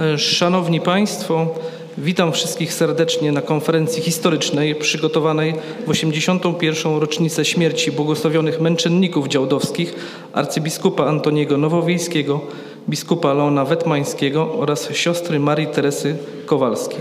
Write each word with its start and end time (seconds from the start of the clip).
E, 0.00 0.18
Szanowni 0.18 0.80
Państwo, 0.80 1.46
witam 1.98 2.32
wszystkich 2.32 2.72
serdecznie 2.72 3.32
na 3.32 3.42
konferencji 3.42 4.02
historycznej 4.02 4.74
przygotowanej 4.74 5.54
w 5.86 5.90
81. 5.90 6.98
rocznicę 6.98 7.44
śmierci 7.44 7.92
błogosławionych 7.92 8.60
męczenników 8.60 9.28
działdowskich 9.28 9.94
arcybiskupa 10.32 11.04
Antoniego 11.04 11.56
Nowowiejskiego, 11.56 12.40
biskupa 12.88 13.32
Leona 13.32 13.64
Wetmańskiego 13.64 14.52
oraz 14.58 14.92
siostry 14.92 15.40
Marii 15.40 15.66
Teresy 15.66 16.16
Kowalskiej. 16.46 17.00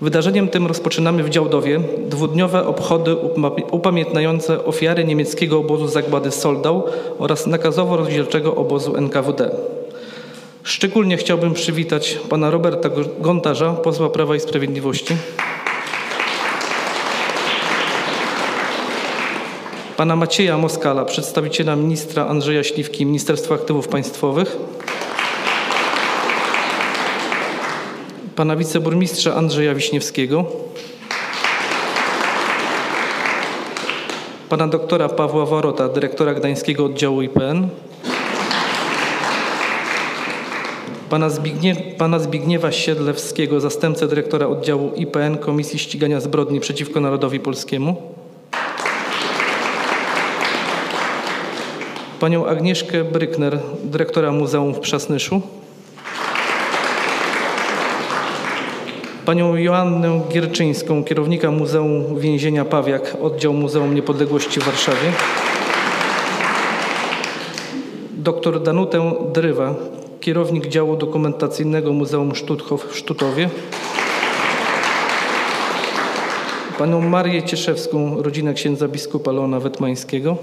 Wydarzeniem 0.00 0.48
tym 0.48 0.66
rozpoczynamy 0.66 1.22
w 1.22 1.30
Działdowie 1.30 1.80
dwudniowe 2.08 2.66
obchody 2.66 3.16
upamiętniające 3.70 4.64
ofiary 4.64 5.04
niemieckiego 5.04 5.58
obozu 5.58 5.88
zagłady 5.88 6.30
Soldał 6.30 6.82
oraz 7.18 7.46
nakazowo-rozdzielczego 7.46 8.54
obozu 8.54 8.96
NKWD. 8.96 9.50
Szczególnie 10.62 11.16
chciałbym 11.16 11.54
przywitać 11.54 12.18
pana 12.28 12.50
Roberta 12.50 12.88
Gontarza, 13.18 13.72
posła 13.72 14.10
Prawa 14.10 14.36
i 14.36 14.40
Sprawiedliwości, 14.40 15.16
pana 19.96 20.16
Macieja 20.16 20.58
Moskala, 20.58 21.04
przedstawiciela 21.04 21.76
ministra 21.76 22.26
Andrzeja 22.26 22.64
Śliwki, 22.64 23.06
Ministerstwa 23.06 23.54
Aktywów 23.54 23.88
Państwowych, 23.88 24.56
pana 28.36 28.56
wiceburmistrza 28.56 29.34
Andrzeja 29.34 29.74
Wiśniewskiego, 29.74 30.44
pana 34.48 34.68
doktora 34.68 35.08
Pawła 35.08 35.46
Warota, 35.46 35.88
dyrektora 35.88 36.34
Gdańskiego 36.34 36.84
Oddziału 36.84 37.22
IPN, 37.22 37.68
pana, 41.10 41.28
pana 41.98 42.18
Zbigniewa 42.18 42.72
Siedlewskiego, 42.72 43.60
zastępcę 43.60 44.08
dyrektora 44.08 44.46
oddziału 44.46 44.92
IPN 44.96 45.38
Komisji 45.38 45.78
Ścigania 45.78 46.20
Zbrodni 46.20 46.60
przeciwko 46.60 47.00
Narodowi 47.00 47.40
Polskiemu, 47.40 47.96
panią 52.20 52.46
Agnieszkę 52.46 53.04
Brykner, 53.04 53.58
dyrektora 53.84 54.32
Muzeum 54.32 54.74
w 54.74 54.80
Przasnyszu, 54.80 55.42
panią 59.26 59.56
Joannę 59.56 60.20
Gierczyńską, 60.32 61.04
kierownika 61.04 61.50
Muzeum 61.50 62.20
Więzienia 62.20 62.64
Pawiak, 62.64 63.16
oddział 63.22 63.52
Muzeum 63.52 63.94
Niepodległości 63.94 64.60
w 64.60 64.64
Warszawie, 64.64 65.12
dr 68.16 68.62
Danutę 68.62 69.12
Drywa, 69.32 69.74
kierownik 70.20 70.66
działu 70.68 70.96
dokumentacyjnego 70.96 71.92
Muzeum 71.92 72.34
Sztuthof 72.34 72.92
w 72.92 72.96
Sztutowie, 72.96 73.50
panią 76.78 77.00
Marię 77.00 77.42
Cieszewską, 77.42 78.22
rodzinę 78.22 78.54
księdza 78.54 78.88
biskupa 78.88 79.32
Leona 79.32 79.60
Wetmańskiego, 79.60 80.36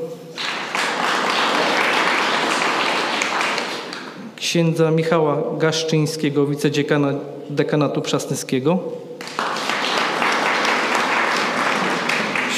księdza 4.35 4.91
Michała 4.91 5.43
Gaszczyńskiego, 5.57 6.45
wicedziekana 6.45 7.13
dekanatu 7.49 8.01
przasnyskiego, 8.01 8.79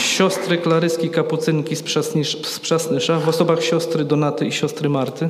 siostry 0.01 0.57
Klaryski 0.57 1.09
Kapucynki 1.09 1.75
z, 1.75 1.81
z 2.47 2.59
Przasnysza 2.59 3.19
w 3.19 3.29
osobach 3.29 3.63
siostry 3.63 4.05
Donaty 4.05 4.45
i 4.45 4.51
siostry 4.51 4.89
Marty, 4.89 5.29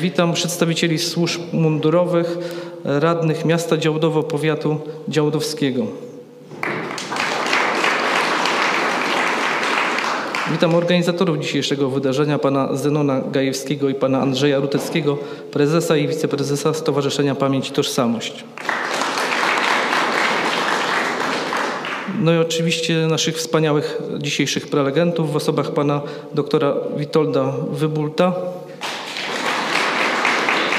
Witam 0.00 0.32
przedstawicieli 0.32 0.98
służb 0.98 1.40
mundurowych, 1.52 2.38
radnych 2.84 3.44
miasta 3.44 3.76
Działdowo 3.76 4.22
powiatu 4.22 4.78
działdowskiego. 5.08 5.86
Witam 10.52 10.74
organizatorów 10.74 11.38
dzisiejszego 11.38 11.90
wydarzenia, 11.90 12.38
pana 12.38 12.76
Zenona 12.76 13.20
Gajewskiego 13.20 13.88
i 13.88 13.94
pana 13.94 14.20
Andrzeja 14.20 14.58
Ruteckiego, 14.58 15.18
prezesa 15.52 15.96
i 15.96 16.08
wiceprezesa 16.08 16.74
Stowarzyszenia 16.74 17.34
Pamięć 17.34 17.68
i 17.68 17.72
Tożsamość. 17.72 18.44
No 22.20 22.32
i 22.32 22.38
oczywiście 22.38 23.06
naszych 23.10 23.36
wspaniałych 23.36 24.02
dzisiejszych 24.18 24.68
prelegentów 24.68 25.32
w 25.32 25.36
osobach 25.36 25.70
pana 25.70 26.00
doktora 26.34 26.74
Witolda 26.96 27.52
Wybulta, 27.72 28.32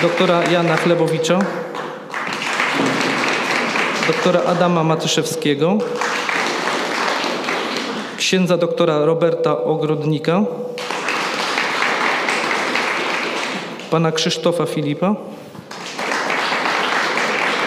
doktora 0.01 0.43
Jana 0.51 0.77
Chlebowicza, 0.77 1.39
doktora 4.07 4.41
Adama 4.45 4.83
Matyszewskiego, 4.83 5.77
księdza 8.17 8.57
doktora 8.57 9.05
Roberta 9.05 9.63
Ogrodnika, 9.63 10.43
pana 13.91 14.11
Krzysztofa 14.11 14.65
Filipa 14.65 15.15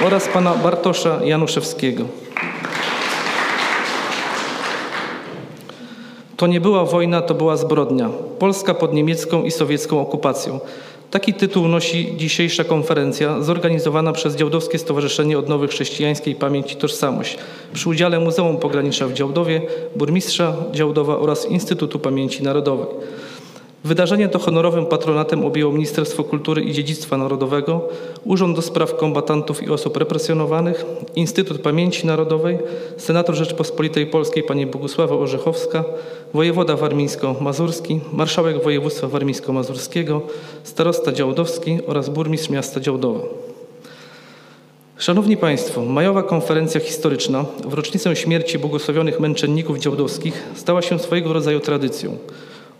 oraz 0.06 0.28
pana 0.28 0.54
Bartosza 0.54 1.18
Januszewskiego. 1.24 2.04
To 6.36 6.46
nie 6.46 6.60
była 6.60 6.84
wojna, 6.84 7.22
to 7.22 7.34
była 7.34 7.56
zbrodnia. 7.56 8.10
Polska 8.38 8.74
pod 8.74 8.92
niemiecką 8.92 9.42
i 9.42 9.50
sowiecką 9.50 10.00
okupacją. 10.00 10.60
Taki 11.10 11.34
tytuł 11.34 11.68
nosi 11.68 12.16
dzisiejsza 12.16 12.64
konferencja 12.64 13.42
zorganizowana 13.42 14.12
przez 14.12 14.36
Działdowskie 14.36 14.78
Stowarzyszenie 14.78 15.38
Odnowy 15.38 15.68
Chrześcijańskiej 15.68 16.34
Pamięć 16.34 16.72
i 16.72 16.76
Tożsamość 16.76 17.38
przy 17.72 17.88
udziale 17.88 18.20
Muzeum 18.20 18.56
Pogranicza 18.56 19.06
w 19.06 19.12
Działdowie, 19.12 19.62
burmistrza 19.96 20.56
Działdowa 20.72 21.18
oraz 21.18 21.46
Instytutu 21.46 21.98
Pamięci 21.98 22.42
Narodowej. 22.42 22.86
Wydarzenie 23.84 24.28
to 24.28 24.38
honorowym 24.38 24.86
patronatem 24.86 25.44
objęło 25.44 25.72
Ministerstwo 25.72 26.24
Kultury 26.24 26.62
i 26.62 26.72
Dziedzictwa 26.72 27.16
Narodowego, 27.16 27.88
Urząd 28.24 28.56
do 28.56 28.62
Spraw 28.62 28.96
Kombatantów 28.96 29.62
i 29.62 29.70
Osób 29.70 29.96
Represjonowanych, 29.96 30.84
Instytut 31.16 31.60
Pamięci 31.60 32.06
Narodowej, 32.06 32.58
Senator 32.96 33.34
Rzeczpospolitej 33.34 34.06
Polskiej 34.06 34.42
pani 34.42 34.66
Bogusława 34.66 35.16
Orzechowska, 35.16 35.84
wojewoda 36.34 36.76
warmińsko-mazurski, 36.76 38.00
marszałek 38.12 38.64
województwa 38.64 39.08
warmińsko-mazurskiego, 39.08 40.20
starosta 40.62 41.12
działdowski 41.12 41.78
oraz 41.86 42.08
burmistrz 42.08 42.50
miasta 42.50 42.80
Działdowa. 42.80 43.20
Szanowni 44.98 45.36
Państwo, 45.36 45.84
majowa 45.84 46.22
konferencja 46.22 46.80
historyczna 46.80 47.44
w 47.66 47.74
rocznicę 47.74 48.16
śmierci 48.16 48.58
błogosławionych 48.58 49.20
męczenników 49.20 49.78
działdowskich 49.78 50.42
stała 50.54 50.82
się 50.82 50.98
swojego 50.98 51.32
rodzaju 51.32 51.60
tradycją. 51.60 52.16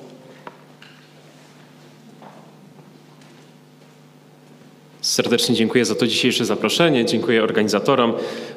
Serdecznie 5.07 5.55
dziękuję 5.55 5.85
za 5.85 5.95
to 5.95 6.07
dzisiejsze 6.07 6.45
zaproszenie, 6.45 7.05
dziękuję 7.05 7.43
organizatorom, 7.43 8.13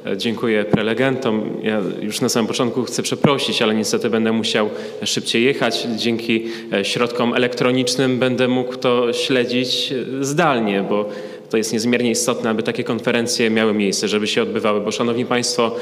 e, 0.06 0.18
dziękuję 0.18 0.66
prelegentom. 0.66 1.57
Ja 1.63 1.81
już 2.01 2.22
na 2.22 2.30
samym 2.30 2.48
początku 2.48 2.84
chcę 2.84 3.04
przeprosić, 3.04 3.62
ale 3.62 3.75
niestety 3.75 4.10
będę 4.10 4.31
musiał 4.31 4.69
szybciej 5.04 5.44
jechać. 5.44 5.88
Dzięki 5.96 6.46
e, 6.74 6.86
środkom 6.86 7.34
elektronicznym 7.34 8.19
będę 8.19 8.48
mógł 8.48 8.75
to 8.75 9.13
śledzić 9.13 9.94
e, 10.22 10.24
zdalnie, 10.24 10.86
bo 10.90 11.10
to 11.50 11.57
jest 11.57 11.74
niezmiernie 11.74 12.12
istotne, 12.12 12.50
aby 12.50 12.63
takie 12.63 12.84
konferencje 12.84 13.50
miały 13.50 13.74
miejsce, 13.74 14.07
żeby 14.07 14.28
się 14.28 14.42
odbywały, 14.42 14.81
bo 14.81 14.92
szanowni 14.92 15.25
państwo, 15.25 15.75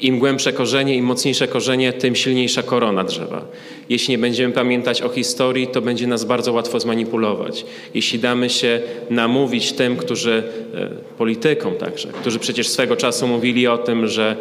im 0.00 0.18
głębsze 0.18 0.52
korzenie, 0.52 0.96
im 0.96 1.04
mocniejsze 1.04 1.48
korzenie, 1.48 1.92
tym 1.92 2.16
silniejsza 2.16 2.62
korona 2.62 3.04
drzewa. 3.04 3.44
Jeśli 3.88 4.12
nie 4.12 4.18
będziemy 4.18 4.54
pamiętać 4.54 5.02
o 5.02 5.08
historii, 5.08 5.66
to 5.66 5.80
będzie 5.80 6.06
nas 6.06 6.24
bardzo 6.24 6.52
łatwo 6.52 6.80
zmanipulować. 6.80 7.64
Jeśli 7.94 8.18
damy 8.18 8.50
się 8.50 8.80
namówić 9.10 9.72
tym, 9.72 9.96
którzy, 9.96 10.42
e, 10.74 10.88
politykom 11.18 11.74
także, 11.74 12.08
którzy 12.08 12.38
przecież 12.38 12.68
swego 12.68 12.96
czasu 12.96 13.26
mówili 13.26 13.66
o 13.66 13.78
tym, 13.78 14.08
że 14.08 14.36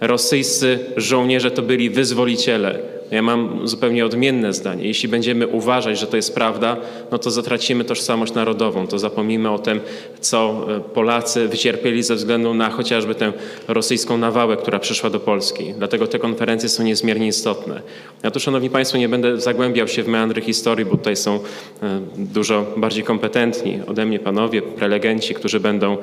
rosyjscy 0.00 0.78
żołnierze 0.96 1.50
to 1.50 1.62
byli 1.62 1.90
wyzwoliciele, 1.90 2.99
ja 3.10 3.22
mam 3.22 3.68
zupełnie 3.68 4.06
odmienne 4.06 4.52
zdanie. 4.52 4.84
Jeśli 4.84 5.08
będziemy 5.08 5.46
uważać, 5.46 5.98
że 5.98 6.06
to 6.06 6.16
jest 6.16 6.34
prawda, 6.34 6.76
no 7.12 7.18
to 7.18 7.30
zatracimy 7.30 7.84
tożsamość 7.84 8.34
narodową, 8.34 8.86
to 8.86 8.98
zapomnimy 8.98 9.50
o 9.50 9.58
tym, 9.58 9.80
co 10.20 10.66
e, 10.76 10.80
Polacy 10.80 11.48
wycierpieli 11.48 12.02
ze 12.02 12.14
względu 12.14 12.54
na 12.54 12.70
chociażby 12.70 13.14
tę 13.14 13.32
rosyjską 13.68 14.18
nawałę, 14.18 14.56
która 14.56 14.78
przyszła 14.78 15.10
do 15.10 15.20
Polski. 15.20 15.74
Dlatego 15.78 16.06
te 16.06 16.18
konferencje 16.18 16.68
są 16.68 16.82
niezmiernie 16.82 17.26
istotne. 17.26 17.82
Ja 18.22 18.30
tu, 18.30 18.40
Szanowni 18.40 18.70
Państwo, 18.70 18.98
nie 18.98 19.08
będę 19.08 19.40
zagłębiał 19.40 19.88
się 19.88 20.02
w 20.02 20.08
meandry 20.08 20.42
historii, 20.42 20.84
bo 20.84 20.96
tutaj 20.96 21.16
są 21.16 21.34
e, 21.34 22.00
dużo 22.16 22.66
bardziej 22.76 23.04
kompetentni 23.04 23.80
ode 23.86 24.06
mnie 24.06 24.18
panowie, 24.18 24.62
prelegenci, 24.62 25.34
którzy 25.34 25.60
będą, 25.60 25.96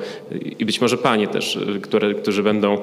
i 0.58 0.64
być 0.64 0.80
może 0.80 0.98
panie 0.98 1.28
też, 1.28 1.56
e, 1.56 1.80
które, 1.80 2.14
którzy 2.14 2.42
będą 2.42 2.78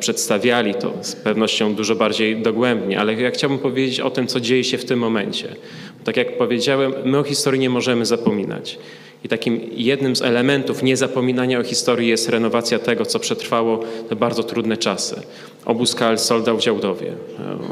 przedstawiali 0.00 0.74
to 0.74 0.92
z 1.00 1.16
pewnością 1.16 1.74
dużo 1.74 1.94
bardziej 1.94 2.42
dogłębnie, 2.42 3.00
ale 3.00 3.14
ja 3.14 3.30
chciałbym 3.30 3.58
powiedzieć 3.58 3.67
o 4.02 4.10
tym, 4.10 4.26
co 4.26 4.40
dzieje 4.40 4.64
się 4.64 4.78
w 4.78 4.84
tym 4.84 4.98
momencie. 4.98 5.56
Tak 6.04 6.16
jak 6.16 6.38
powiedziałem, 6.38 6.92
my 7.04 7.18
o 7.18 7.22
historii 7.22 7.60
nie 7.60 7.70
możemy 7.70 8.06
zapominać. 8.06 8.78
I 9.24 9.28
takim 9.28 9.60
jednym 9.72 10.16
z 10.16 10.22
elementów 10.22 10.82
niezapominania 10.82 11.58
o 11.58 11.62
historii 11.62 12.08
jest 12.08 12.28
renowacja 12.28 12.78
tego, 12.78 13.06
co 13.06 13.18
przetrwało 13.18 13.80
te 14.08 14.16
bardzo 14.16 14.42
trudne 14.42 14.76
czasy. 14.76 15.20
Obóz 15.64 15.96
Solda 16.16 16.54
w 16.54 16.60
Działdowie. 16.60 17.12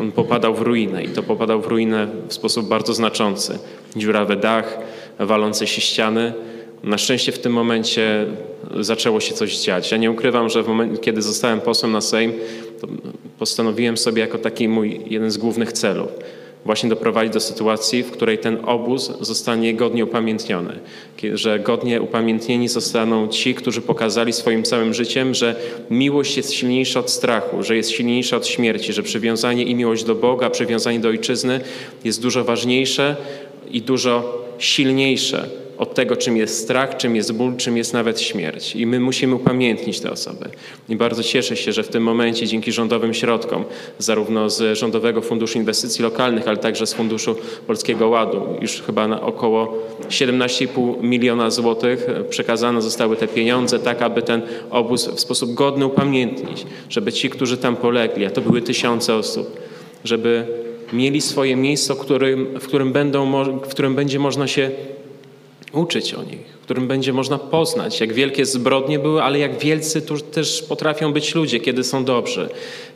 On 0.00 0.12
popadał 0.12 0.54
w 0.54 0.62
ruinę 0.62 1.04
i 1.04 1.08
to 1.08 1.22
popadał 1.22 1.60
w 1.60 1.66
ruinę 1.66 2.08
w 2.28 2.34
sposób 2.34 2.68
bardzo 2.68 2.94
znaczący. 2.94 3.58
Dziurawy 3.96 4.36
dach, 4.36 4.78
walące 5.18 5.66
się 5.66 5.80
ściany. 5.80 6.32
Na 6.84 6.98
szczęście 6.98 7.32
w 7.32 7.38
tym 7.38 7.52
momencie 7.52 8.26
zaczęło 8.80 9.20
się 9.20 9.34
coś 9.34 9.58
dziać. 9.58 9.92
Ja 9.92 9.96
nie 9.96 10.10
ukrywam, 10.10 10.48
że 10.48 10.62
w 10.62 10.68
momencie, 10.68 10.98
kiedy 10.98 11.22
zostałem 11.22 11.60
posłem 11.60 11.92
na 11.92 12.00
Sejm, 12.00 12.32
postanowiłem 13.38 13.96
sobie 13.96 14.20
jako 14.22 14.38
taki 14.38 14.68
mój 14.68 15.00
jeden 15.06 15.30
z 15.30 15.36
głównych 15.36 15.72
celów 15.72 16.08
właśnie 16.66 16.88
doprowadzić 16.88 17.32
do 17.32 17.40
sytuacji, 17.40 18.02
w 18.02 18.10
której 18.10 18.38
ten 18.38 18.58
obóz 18.64 19.12
zostanie 19.20 19.74
godnie 19.74 20.04
upamiętniony, 20.04 20.78
że 21.34 21.58
godnie 21.58 22.02
upamiętnieni 22.02 22.68
zostaną 22.68 23.28
ci, 23.28 23.54
którzy 23.54 23.80
pokazali 23.80 24.32
swoim 24.32 24.62
całym 24.62 24.94
życiem, 24.94 25.34
że 25.34 25.56
miłość 25.90 26.36
jest 26.36 26.52
silniejsza 26.52 27.00
od 27.00 27.10
strachu, 27.10 27.62
że 27.62 27.76
jest 27.76 27.90
silniejsza 27.90 28.36
od 28.36 28.46
śmierci, 28.46 28.92
że 28.92 29.02
przywiązanie 29.02 29.64
i 29.64 29.74
miłość 29.74 30.04
do 30.04 30.14
Boga, 30.14 30.50
przywiązanie 30.50 31.00
do 31.00 31.08
ojczyzny 31.08 31.60
jest 32.04 32.22
dużo 32.22 32.44
ważniejsze 32.44 33.16
i 33.70 33.82
dużo 33.82 34.45
silniejsze 34.58 35.48
od 35.78 35.94
tego, 35.94 36.16
czym 36.16 36.36
jest 36.36 36.62
strach, 36.62 36.96
czym 36.96 37.16
jest 37.16 37.32
ból, 37.32 37.56
czym 37.56 37.76
jest 37.76 37.92
nawet 37.92 38.20
śmierć. 38.20 38.76
I 38.76 38.86
my 38.86 39.00
musimy 39.00 39.34
upamiętnić 39.34 40.00
te 40.00 40.10
osoby. 40.10 40.48
I 40.88 40.96
bardzo 40.96 41.22
cieszę 41.22 41.56
się, 41.56 41.72
że 41.72 41.82
w 41.82 41.88
tym 41.88 42.02
momencie 42.02 42.46
dzięki 42.46 42.72
rządowym 42.72 43.14
środkom, 43.14 43.64
zarówno 43.98 44.50
z 44.50 44.78
Rządowego 44.78 45.22
Funduszu 45.22 45.58
Inwestycji 45.58 46.02
Lokalnych, 46.02 46.48
ale 46.48 46.56
także 46.56 46.86
z 46.86 46.94
Funduszu 46.94 47.36
Polskiego 47.66 48.08
Ładu, 48.08 48.42
już 48.60 48.82
chyba 48.82 49.08
na 49.08 49.20
około 49.20 49.78
17,5 50.08 51.02
miliona 51.02 51.50
złotych 51.50 52.06
przekazane 52.30 52.82
zostały 52.82 53.16
te 53.16 53.28
pieniądze, 53.28 53.78
tak 53.78 54.02
aby 54.02 54.22
ten 54.22 54.42
obóz 54.70 55.08
w 55.08 55.20
sposób 55.20 55.54
godny 55.54 55.86
upamiętnić, 55.86 56.66
żeby 56.90 57.12
ci, 57.12 57.30
którzy 57.30 57.56
tam 57.56 57.76
polegli, 57.76 58.26
a 58.26 58.30
to 58.30 58.40
były 58.40 58.62
tysiące 58.62 59.14
osób, 59.14 59.60
żeby 60.04 60.65
mieli 60.92 61.20
swoje 61.20 61.56
miejsce, 61.56 61.94
w 61.94 61.98
którym, 61.98 62.60
w 62.60 62.66
którym, 62.66 62.92
będą, 62.92 63.44
w 63.44 63.68
którym 63.68 63.94
będzie 63.94 64.18
można 64.18 64.46
się 64.46 64.70
uczyć 65.72 66.14
o 66.14 66.22
nich, 66.22 66.40
w 66.60 66.64
którym 66.64 66.88
będzie 66.88 67.12
można 67.12 67.38
poznać, 67.38 68.00
jak 68.00 68.12
wielkie 68.12 68.46
zbrodnie 68.46 68.98
były, 68.98 69.22
ale 69.22 69.38
jak 69.38 69.58
wielcy 69.58 70.02
też 70.32 70.62
potrafią 70.62 71.12
być 71.12 71.34
ludzie, 71.34 71.60
kiedy 71.60 71.84
są 71.84 72.04
dobrzy, 72.04 72.48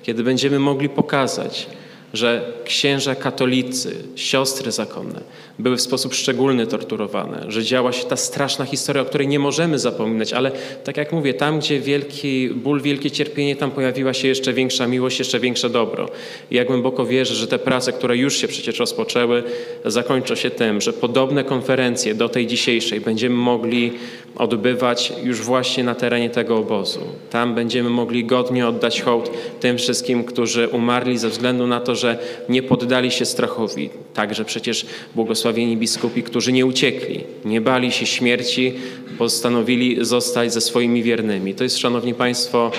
kiedy 0.02 0.22
będziemy 0.22 0.58
mogli 0.58 0.88
pokazać, 0.88 1.66
że 2.14 2.52
księża 2.64 3.14
katolicy, 3.14 3.94
siostry 4.16 4.72
zakonne 4.72 5.20
były 5.58 5.76
w 5.76 5.80
sposób 5.80 6.14
szczególny 6.14 6.66
torturowane, 6.66 7.44
że 7.48 7.64
działa 7.64 7.92
się 7.92 8.04
ta 8.04 8.16
straszna 8.16 8.64
historia, 8.64 9.02
o 9.02 9.04
której 9.04 9.28
nie 9.28 9.38
możemy 9.38 9.78
zapominać, 9.78 10.32
ale 10.32 10.50
tak 10.84 10.96
jak 10.96 11.12
mówię, 11.12 11.34
tam 11.34 11.58
gdzie 11.58 11.80
wielki 11.80 12.50
ból, 12.50 12.80
wielkie 12.80 13.10
cierpienie, 13.10 13.56
tam 13.56 13.70
pojawiła 13.70 14.14
się 14.14 14.28
jeszcze 14.28 14.52
większa 14.52 14.86
miłość, 14.86 15.18
jeszcze 15.18 15.40
większe 15.40 15.70
dobro. 15.70 16.08
I 16.50 16.54
ja 16.54 16.64
głęboko 16.64 17.06
wierzę, 17.06 17.34
że 17.34 17.46
te 17.46 17.58
prace, 17.58 17.92
które 17.92 18.16
już 18.16 18.36
się 18.36 18.48
przecież 18.48 18.78
rozpoczęły, 18.78 19.42
zakończą 19.84 20.34
się 20.34 20.50
tym, 20.50 20.80
że 20.80 20.92
podobne 20.92 21.44
konferencje 21.44 22.14
do 22.14 22.28
tej 22.28 22.46
dzisiejszej 22.46 23.00
będziemy 23.00 23.34
mogli 23.34 23.92
odbywać 24.36 25.12
już 25.22 25.40
właśnie 25.40 25.84
na 25.84 25.94
terenie 25.94 26.30
tego 26.30 26.56
obozu. 26.56 27.00
Tam 27.30 27.54
będziemy 27.54 27.90
mogli 27.90 28.24
godnie 28.24 28.68
oddać 28.68 29.02
hołd 29.02 29.30
tym 29.60 29.78
wszystkim, 29.78 30.24
którzy 30.24 30.68
umarli 30.68 31.18
ze 31.18 31.28
względu 31.28 31.66
na 31.66 31.80
to, 31.80 31.94
że 32.00 32.18
nie 32.48 32.62
poddali 32.62 33.10
się 33.10 33.24
strachowi. 33.24 33.90
Także 34.14 34.44
przecież 34.44 34.86
błogosławieni 35.14 35.76
biskupi, 35.76 36.22
którzy 36.22 36.52
nie 36.52 36.66
uciekli, 36.66 37.24
nie 37.44 37.60
bali 37.60 37.92
się 37.92 38.06
śmierci, 38.06 38.72
postanowili 39.18 40.04
zostać 40.04 40.52
ze 40.52 40.60
swoimi 40.60 41.02
wiernymi. 41.02 41.54
To 41.54 41.64
jest, 41.64 41.78
Szanowni 41.78 42.14
Państwo, 42.14 42.72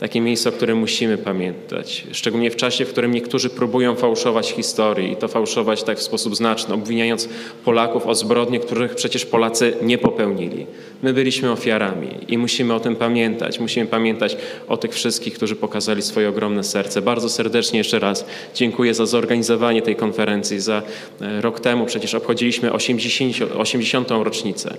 takie 0.00 0.20
miejsce, 0.20 0.48
o 0.48 0.52
którym 0.52 0.78
musimy 0.78 1.18
pamiętać. 1.18 2.06
Szczególnie 2.12 2.50
w 2.50 2.56
czasie, 2.56 2.84
w 2.84 2.88
którym 2.88 3.12
niektórzy 3.12 3.50
próbują 3.50 3.94
fałszować 3.94 4.52
historię 4.52 5.12
i 5.12 5.16
to 5.16 5.28
fałszować 5.28 5.82
tak 5.82 5.98
w 5.98 6.02
sposób 6.02 6.36
znaczny, 6.36 6.74
obwiniając 6.74 7.28
Polaków 7.64 8.06
o 8.06 8.14
zbrodnie, 8.14 8.60
których 8.60 8.94
przecież 8.94 9.26
Polacy 9.26 9.76
nie 9.82 9.98
popełnili. 9.98 10.66
My 11.02 11.12
byliśmy 11.12 11.52
ofiarami 11.52 12.08
i 12.28 12.38
musimy 12.38 12.74
o 12.74 12.80
tym 12.80 12.96
pamiętać. 12.96 13.60
Musimy 13.60 13.86
pamiętać 13.86 14.36
o 14.68 14.76
tych 14.76 14.92
wszystkich, 14.92 15.34
którzy 15.34 15.56
pokazali 15.56 16.02
swoje 16.02 16.28
ogromne 16.28 16.64
serce. 16.64 17.02
Bardzo 17.02 17.28
serdecznie 17.28 17.78
jeszcze 17.78 17.98
raz 17.98 18.26
dziękuję 18.54 18.94
za 18.94 19.06
zorganizowanie 19.06 19.82
tej 19.82 19.96
konferencji. 19.96 20.60
Za 20.60 20.82
e, 21.20 21.40
rok 21.40 21.60
temu 21.60 21.86
przecież 21.86 22.14
obchodziliśmy 22.14 22.72
80, 22.72 23.52
80. 23.58 24.10
rocznicę 24.10 24.76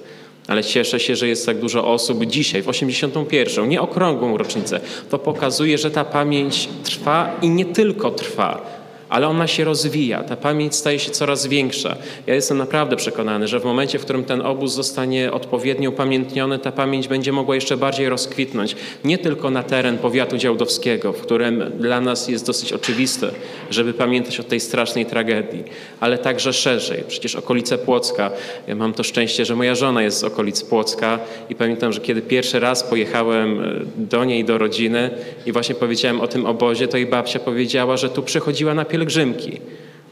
ale 0.47 0.63
cieszę 0.63 0.99
się, 0.99 1.15
że 1.15 1.27
jest 1.27 1.45
tak 1.45 1.59
dużo 1.59 1.87
osób 1.87 2.25
dzisiaj, 2.25 2.61
w 2.61 2.69
81. 2.69 3.69
nie 3.69 3.81
okrągłą 3.81 4.37
rocznicę. 4.37 4.79
To 5.09 5.19
pokazuje, 5.19 5.77
że 5.77 5.91
ta 5.91 6.05
pamięć 6.05 6.69
trwa 6.83 7.31
i 7.41 7.49
nie 7.49 7.65
tylko 7.65 8.11
trwa, 8.11 8.61
ale 9.09 9.27
ona 9.27 9.47
się 9.47 9.63
rozwija, 9.63 10.23
ta 10.23 10.35
pamięć 10.35 10.75
staje 10.75 10.99
się 10.99 11.11
coraz 11.11 11.47
większa. 11.47 11.95
Ja 12.27 12.35
jestem 12.35 12.57
naprawdę 12.57 12.95
przekonany, 12.95 13.47
że 13.47 13.59
w 13.59 13.65
momencie, 13.65 13.99
w 13.99 14.01
którym 14.01 14.23
ten 14.23 14.41
obóz 14.41 14.73
zostanie 14.73 15.31
odpowiednio 15.31 15.89
upamiętniony, 15.89 16.59
ta 16.59 16.71
pamięć 16.71 17.07
będzie 17.07 17.31
mogła 17.31 17.55
jeszcze 17.55 17.77
bardziej 17.77 18.09
rozkwitnąć. 18.09 18.75
Nie 19.03 19.17
tylko 19.17 19.49
na 19.49 19.63
teren 19.63 19.97
powiatu 19.97 20.37
działdowskiego, 20.37 21.13
w 21.13 21.21
którym 21.21 21.63
dla 21.79 22.01
nas 22.01 22.27
jest 22.27 22.45
dosyć 22.45 22.73
oczywiste, 22.73 23.31
żeby 23.71 23.93
pamiętać 23.93 24.39
o 24.39 24.43
tej 24.43 24.59
strasznej 24.59 25.05
tragedii, 25.05 25.63
ale 25.99 26.17
także 26.17 26.53
szerzej. 26.53 27.03
Przecież 27.07 27.35
okolice 27.35 27.77
Płocka, 27.77 28.31
ja 28.67 28.75
mam 28.75 28.93
to 28.93 29.03
szczęście, 29.03 29.45
że 29.45 29.55
moja 29.55 29.75
żona 29.75 30.03
jest 30.03 30.19
z 30.19 30.23
okolic 30.23 30.63
Płocka 30.63 31.19
i 31.49 31.55
pamiętam, 31.55 31.93
że 31.93 32.01
kiedy 32.01 32.21
pierwszy 32.21 32.59
raz 32.59 32.83
pojechałem 32.83 33.63
e, 33.63 33.73
do 33.97 34.25
niej, 34.25 34.45
do 34.45 34.57
rodziny 34.57 35.09
i 35.45 35.51
właśnie 35.51 35.75
powiedziałem 35.75 36.21
o 36.21 36.27
tym 36.27 36.45
obozie, 36.45 36.87
to 36.87 36.97
jej 36.97 37.05
babcia 37.05 37.39
powiedziała, 37.39 37.97
że 37.97 38.09
tu 38.09 38.23
przychodziła 38.23 38.73
na 38.73 38.85
pielgrzymki. 38.97 39.59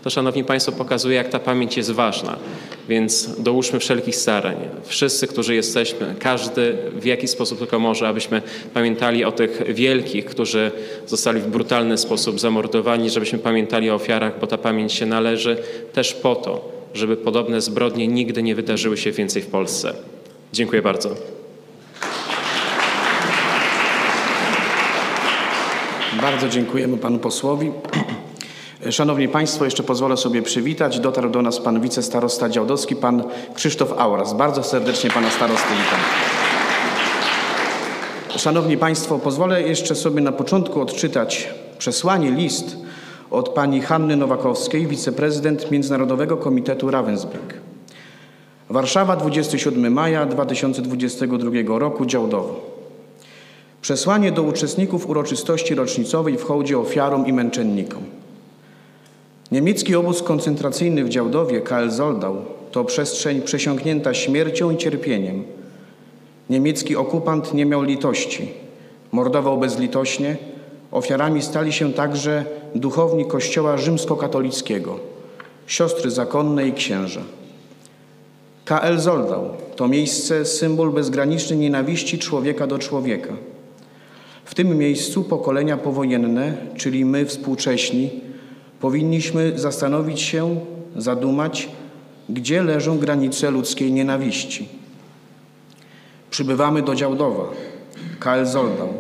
To, 0.04 0.10
Szanowni 0.10 0.44
Państwo, 0.44 0.72
pokazuje, 0.72 1.16
jak 1.16 1.30
ta 1.30 1.40
pamięć 1.40 1.78
jest 1.78 1.92
ważna. 1.92 2.38
Więc 2.90 3.42
dołóżmy 3.42 3.80
wszelkich 3.80 4.16
starań. 4.16 4.56
Wszyscy, 4.84 5.28
którzy 5.28 5.56
jesteśmy, 5.56 6.16
każdy 6.20 6.78
w 6.96 7.06
jaki 7.06 7.28
sposób 7.28 7.60
tylko 7.60 7.80
może, 7.80 8.08
abyśmy 8.08 8.42
pamiętali 8.74 9.26
o 9.26 9.32
tych 9.32 9.74
wielkich, 9.74 10.26
którzy 10.26 10.72
zostali 11.08 11.42
w 11.42 11.48
brutalny 11.48 11.98
sposób 11.98 12.40
zamordowani, 12.40 13.10
żebyśmy 13.10 13.40
pamiętali 13.40 13.90
o 13.90 13.96
ofiarach, 13.96 14.40
bo 14.40 14.48
ta 14.48 14.58
pamięć 14.58 14.94
się 14.94 15.06
należy 15.06 15.58
też 15.94 16.14
po 16.14 16.36
to, 16.36 16.72
żeby 16.94 17.18
podobne 17.18 17.62
zbrodnie 17.62 18.08
nigdy 18.08 18.44
nie 18.44 18.56
wydarzyły 18.56 18.98
się 18.98 19.12
więcej 19.12 19.42
w 19.42 19.48
Polsce. 19.48 19.94
Dziękuję 20.54 20.82
bardzo. 20.82 21.16
Bardzo 26.22 26.50
dziękujemy 26.50 26.98
panu 26.98 27.20
posłowi. 27.20 27.72
Szanowni 28.92 29.28
Państwo, 29.28 29.66
jeszcze 29.66 29.84
pozwolę 29.84 30.18
sobie 30.18 30.42
przywitać. 30.42 31.00
Dotarł 31.00 31.30
do 31.30 31.42
nas 31.42 31.60
pan 31.60 31.82
wicestarosta 31.82 32.50
działdowski, 32.50 32.96
pan 32.96 33.24
Krzysztof 33.54 33.94
Auras. 33.98 34.34
Bardzo 34.34 34.64
serdecznie 34.64 35.10
pana 35.10 35.30
starosty 35.30 35.68
witam. 35.70 36.00
Szanowni 38.38 38.78
Państwo, 38.78 39.20
pozwolę 39.20 39.62
jeszcze 39.62 39.96
sobie 39.96 40.22
na 40.22 40.32
początku 40.32 40.82
odczytać 40.82 41.50
przesłanie, 41.78 42.32
list 42.32 42.78
od 43.32 43.50
pani 43.50 43.82
Hanny 43.82 44.16
Nowakowskiej, 44.16 44.88
wiceprezydent 44.88 45.72
Międzynarodowego 45.72 46.38
Komitetu 46.38 46.88
Ravensbrück. 46.88 47.54
Warszawa, 48.70 49.16
27 49.16 49.94
maja 49.94 50.26
2022 50.26 51.80
roku, 51.80 52.06
Działdowo. 52.06 52.76
Przesłanie 53.82 54.32
do 54.32 54.44
uczestników 54.44 55.10
uroczystości 55.10 55.76
rocznicowej 55.76 56.38
w 56.38 56.44
hołdzie 56.44 56.80
ofiarom 56.80 57.28
i 57.28 57.34
męczennikom. 57.34 58.04
Niemiecki 59.56 59.96
obóz 59.96 60.24
koncentracyjny 60.24 61.04
w 61.04 61.10
Działdowie, 61.10 61.62
KL 61.62 61.90
Zoldau, 61.90 62.36
to 62.72 62.84
przestrzeń 62.84 63.42
przesiąknięta 63.42 64.14
śmiercią 64.14 64.72
i 64.72 64.78
cierpieniem. 64.78 65.44
Niemiecki 66.50 66.96
okupant 66.96 67.54
nie 67.54 67.66
miał 67.66 67.84
litości, 67.84 68.52
mordował 69.12 69.58
bezlitośnie. 69.58 70.38
Ofiarami 70.92 71.42
stali 71.42 71.74
się 71.74 71.94
także 71.94 72.46
duchowni 72.76 73.26
Kościoła 73.26 73.78
rzymskokatolickiego, 73.78 75.00
siostry 75.68 76.12
zakonne 76.12 76.68
i 76.68 76.74
księża. 76.74 77.22
KL 78.66 78.98
Zoldau 78.98 79.50
to 79.76 79.88
miejsce, 79.88 80.46
symbol 80.46 80.92
bezgranicznej 80.92 81.60
nienawiści 81.60 82.20
człowieka 82.20 82.68
do 82.68 82.80
człowieka. 82.80 83.34
W 84.46 84.56
tym 84.56 84.78
miejscu 84.78 85.24
pokolenia 85.24 85.78
powojenne, 85.78 86.58
czyli 86.78 87.06
my 87.06 87.26
współcześni, 87.26 88.25
powinniśmy 88.80 89.60
zastanowić 89.60 90.22
się, 90.22 90.60
zadumać, 90.96 91.70
gdzie 92.30 92.64
leżą 92.64 92.98
granice 92.98 93.52
ludzkiej 93.52 93.94
nienawiści. 93.94 94.70
Przybywamy 96.30 96.82
do 96.82 96.96
Działdowa, 96.96 97.44
KL 98.20 98.46
Zoldau, 98.46 98.94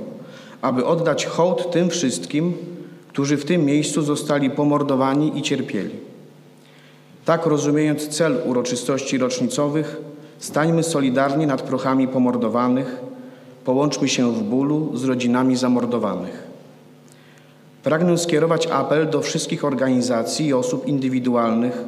aby 0.62 0.86
oddać 0.86 1.25
hołd 1.25 1.72
tym 1.72 1.89
wszystkim, 1.89 2.53
którzy 3.08 3.38
w 3.38 3.46
tym 3.46 3.65
miejscu 3.65 4.01
zostali 4.01 4.50
pomordowani 4.50 5.38
i 5.38 5.41
cierpieli. 5.41 5.96
Tak 7.25 7.46
rozumiejąc 7.46 8.08
cel 8.08 8.38
uroczystości 8.46 9.17
rocznicowych, 9.17 9.98
stańmy 10.39 10.84
solidarnie 10.84 11.48
nad 11.48 11.62
prochami 11.62 12.08
pomordowanych, 12.08 12.98
połączmy 13.65 14.10
się 14.10 14.32
w 14.32 14.44
bólu 14.44 14.98
z 14.98 15.03
rodzinami 15.03 15.55
zamordowanych. 15.55 16.54
Pragnę 17.86 18.18
skierować 18.18 18.68
apel 18.68 19.10
do 19.10 19.22
wszystkich 19.22 19.65
organizacji 19.65 20.46
i 20.46 20.54
osób 20.54 20.88
indywidualnych 20.88 21.84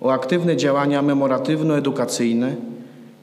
o 0.00 0.12
aktywne 0.12 0.56
działania 0.56 1.02
memoratywno-edukacyjne 1.02 2.54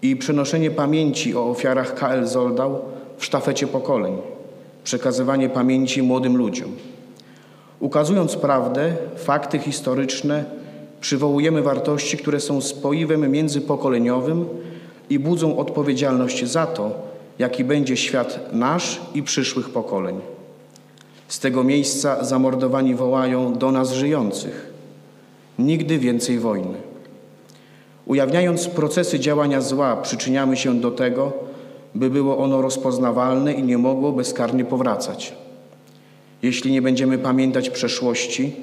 i 0.01 0.15
przenoszenie 0.15 0.71
pamięci 0.71 1.35
o 1.35 1.49
ofiarach 1.49 1.95
KL 1.95 2.25
Zoldau 2.25 2.79
w 3.17 3.25
sztafecie 3.25 3.67
pokoleń, 3.67 4.17
przekazywanie 4.83 5.49
pamięci 5.49 6.03
młodym 6.03 6.37
ludziom. 6.37 6.71
Ukazując 7.79 8.35
prawdę, 8.35 8.95
fakty 9.15 9.59
historyczne, 9.59 10.43
przywołujemy 11.01 11.61
wartości, 11.61 12.17
które 12.17 12.39
są 12.39 12.61
spoiwem 12.61 13.31
międzypokoleniowym 13.31 14.45
i 15.09 15.19
budzą 15.19 15.57
odpowiedzialność 15.57 16.45
za 16.45 16.65
to, 16.65 16.91
jaki 17.39 17.63
będzie 17.63 17.97
świat 17.97 18.39
nasz 18.53 19.01
i 19.13 19.23
przyszłych 19.23 19.69
pokoleń. 19.69 20.32
Z 21.33 21.39
tego 21.39 21.63
miejsca 21.63 22.23
zamordowani 22.23 22.95
wołają 22.95 23.53
do 23.53 23.71
nas 23.71 23.91
żyjących: 23.91 24.73
Nigdy 25.59 25.99
więcej 25.99 26.39
wojny. 26.39 26.77
Ujawniając 28.05 28.67
procesy 28.67 29.19
działania 29.19 29.61
zła, 29.61 29.97
przyczyniamy 29.97 30.57
się 30.57 30.79
do 30.79 30.91
tego, 30.91 31.33
by 31.95 32.09
było 32.09 32.37
ono 32.37 32.61
rozpoznawalne 32.61 33.53
i 33.53 33.63
nie 33.63 33.77
mogło 33.77 34.11
bezkarnie 34.11 34.65
powracać. 34.65 35.33
Jeśli 36.41 36.71
nie 36.71 36.81
będziemy 36.81 37.17
pamiętać 37.17 37.69
przeszłości, 37.69 38.55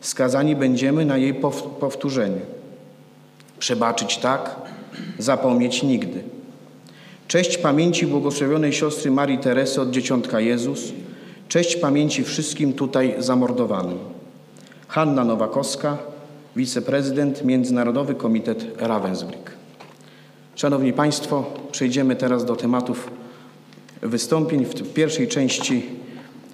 skazani 0.00 0.56
będziemy 0.56 1.04
na 1.04 1.16
jej 1.16 1.34
powtórzenie. 1.80 2.40
Przebaczyć 3.58 4.16
tak, 4.16 4.56
zapomnieć 5.18 5.82
nigdy. 5.82 6.22
Cześć 7.28 7.58
pamięci 7.58 8.06
błogosławionej 8.06 8.72
siostry 8.72 9.10
Marii 9.10 9.38
Teresy 9.38 9.80
od 9.80 9.90
Dzieciątka 9.90 10.40
Jezus, 10.40 10.92
cześć 11.48 11.76
pamięci 11.76 12.24
wszystkim 12.24 12.72
tutaj 12.72 13.14
zamordowanym. 13.18 13.98
Hanna 14.88 15.24
Nowakowska, 15.24 15.98
wiceprezydent 16.56 17.44
Międzynarodowy 17.44 18.14
Komitet 18.14 18.78
Ravensbrück. 18.78 19.50
Szanowni 20.54 20.92
Państwo, 20.92 21.44
przejdziemy 21.72 22.16
teraz 22.16 22.44
do 22.44 22.56
tematów 22.56 23.10
wystąpień. 24.02 24.64
W 24.64 24.92
pierwszej 24.92 25.28
części 25.28 25.86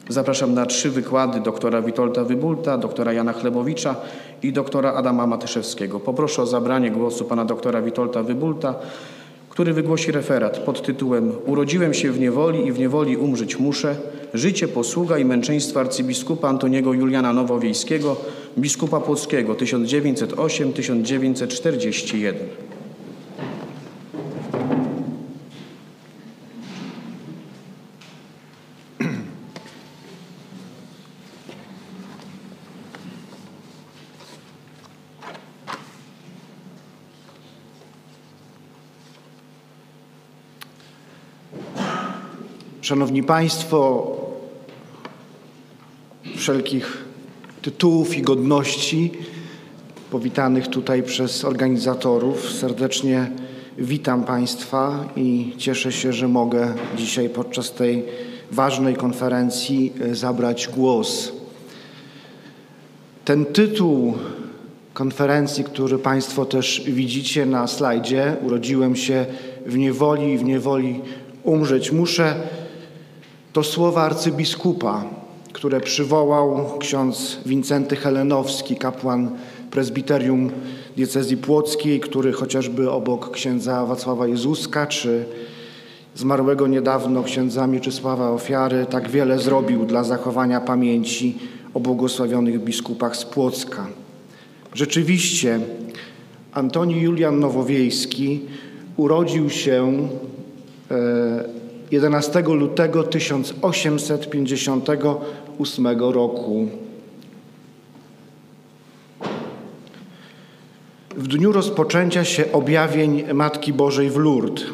zapraszam 0.08 0.54
na 0.54 0.66
trzy 0.66 0.90
wykłady 0.90 1.40
doktora 1.40 1.82
Witolda 1.82 2.24
Wybulta, 2.24 2.78
doktora 2.78 3.12
Jana 3.12 3.32
Chlebowicza 3.32 3.96
i 4.42 4.52
doktora 4.52 4.92
Adama 4.92 5.26
Matyszewskiego. 5.26 6.00
Poproszę 6.00 6.42
o 6.42 6.46
zabranie 6.46 6.90
głosu 6.90 7.24
pana 7.24 7.44
doktora 7.44 7.82
Witolda 7.82 8.22
Wybulta, 8.22 8.74
który 9.52 9.72
wygłosi 9.72 10.12
referat 10.12 10.58
pod 10.58 10.82
tytułem 10.82 11.32
Urodziłem 11.46 11.94
się 11.94 12.12
w 12.12 12.20
niewoli 12.20 12.66
i 12.66 12.72
w 12.72 12.78
niewoli 12.78 13.16
umrzeć 13.16 13.58
muszę. 13.58 13.96
Życie, 14.34 14.68
posługa 14.68 15.18
i 15.18 15.24
męczeństwo 15.24 15.80
arcybiskupa 15.80 16.48
Antoniego 16.48 16.92
Juliana 16.92 17.32
Nowowiejskiego, 17.32 18.16
biskupa 18.58 19.00
płockiego 19.00 19.54
1908-1941. 19.54 22.32
Szanowni 42.92 43.22
Państwo, 43.22 44.06
wszelkich 46.36 47.04
tytułów 47.62 48.16
i 48.16 48.22
godności 48.22 49.12
powitanych 50.10 50.68
tutaj 50.68 51.02
przez 51.02 51.44
organizatorów. 51.44 52.50
Serdecznie 52.50 53.30
witam 53.78 54.24
Państwa 54.24 55.04
i 55.16 55.52
cieszę 55.58 55.92
się, 55.92 56.12
że 56.12 56.28
mogę 56.28 56.74
dzisiaj 56.96 57.28
podczas 57.28 57.72
tej 57.72 58.04
ważnej 58.50 58.96
konferencji 58.96 59.92
e, 60.00 60.14
zabrać 60.14 60.68
głos. 60.68 61.32
Ten 63.24 63.44
tytuł 63.44 64.14
konferencji, 64.94 65.64
który 65.64 65.98
Państwo 65.98 66.44
też 66.44 66.82
widzicie 66.86 67.46
na 67.46 67.66
slajdzie, 67.66 68.36
urodziłem 68.42 68.96
się 68.96 69.26
w 69.66 69.76
niewoli 69.76 70.32
i 70.32 70.38
w 70.38 70.44
niewoli 70.44 71.00
umrzeć 71.44 71.92
muszę, 71.92 72.34
to 73.52 73.62
słowa 73.62 74.02
arcybiskupa, 74.02 75.04
które 75.52 75.80
przywołał 75.80 76.78
ksiądz 76.78 77.38
Wincenty 77.46 77.96
Helenowski, 77.96 78.76
kapłan 78.76 79.30
prezbiterium 79.70 80.50
diecezji 80.96 81.36
płockiej, 81.36 82.00
który 82.00 82.32
chociażby 82.32 82.90
obok 82.90 83.30
księdza 83.30 83.86
Wacława 83.86 84.26
Jezuska 84.26 84.86
czy 84.86 85.24
zmarłego 86.14 86.66
niedawno 86.66 87.22
księdza 87.22 87.66
Mieczysława 87.66 88.30
Ofiary 88.30 88.86
tak 88.90 89.10
wiele 89.10 89.38
zrobił 89.38 89.84
dla 89.86 90.04
zachowania 90.04 90.60
pamięci 90.60 91.38
o 91.74 91.80
błogosławionych 91.80 92.64
biskupach 92.64 93.16
z 93.16 93.24
Płocka. 93.24 93.86
Rzeczywiście 94.74 95.60
Antoni 96.52 97.00
Julian 97.00 97.40
Nowowiejski 97.40 98.40
urodził 98.96 99.50
się 99.50 100.08
e, 100.90 101.61
11 101.92 102.42
lutego 102.42 103.02
1858 103.02 106.00
roku. 106.00 106.68
W 111.16 111.28
dniu 111.28 111.52
rozpoczęcia 111.52 112.24
się 112.24 112.52
objawień 112.52 113.24
Matki 113.34 113.72
Bożej 113.72 114.10
w 114.10 114.16
Lourdes. 114.16 114.64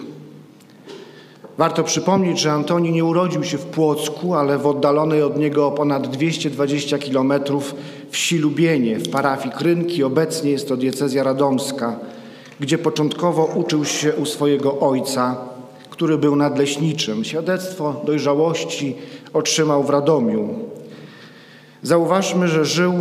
Warto 1.58 1.84
przypomnieć, 1.84 2.40
że 2.40 2.52
Antoni 2.52 2.92
nie 2.92 3.04
urodził 3.04 3.44
się 3.44 3.58
w 3.58 3.66
Płocku, 3.66 4.34
ale 4.34 4.58
w 4.58 4.66
oddalonej 4.66 5.22
od 5.22 5.38
niego 5.38 5.66
o 5.66 5.70
ponad 5.70 6.08
220 6.08 6.98
kilometrów 6.98 7.74
wsi 8.10 8.38
Lubienie 8.38 8.98
w 8.98 9.10
parafii 9.10 9.54
Krynki, 9.54 10.04
obecnie 10.04 10.50
jest 10.50 10.68
to 10.68 10.76
diecezja 10.76 11.22
radomska, 11.22 11.98
gdzie 12.60 12.78
początkowo 12.78 13.44
uczył 13.44 13.84
się 13.84 14.14
u 14.14 14.26
swojego 14.26 14.80
ojca, 14.80 15.47
który 15.98 16.18
był 16.18 16.36
nadleśniczym. 16.36 17.24
Świadectwo 17.24 18.02
dojrzałości 18.06 18.96
otrzymał 19.32 19.84
w 19.84 19.90
Radomiu. 19.90 20.54
Zauważmy, 21.82 22.48
że 22.48 22.64
żył 22.64 22.92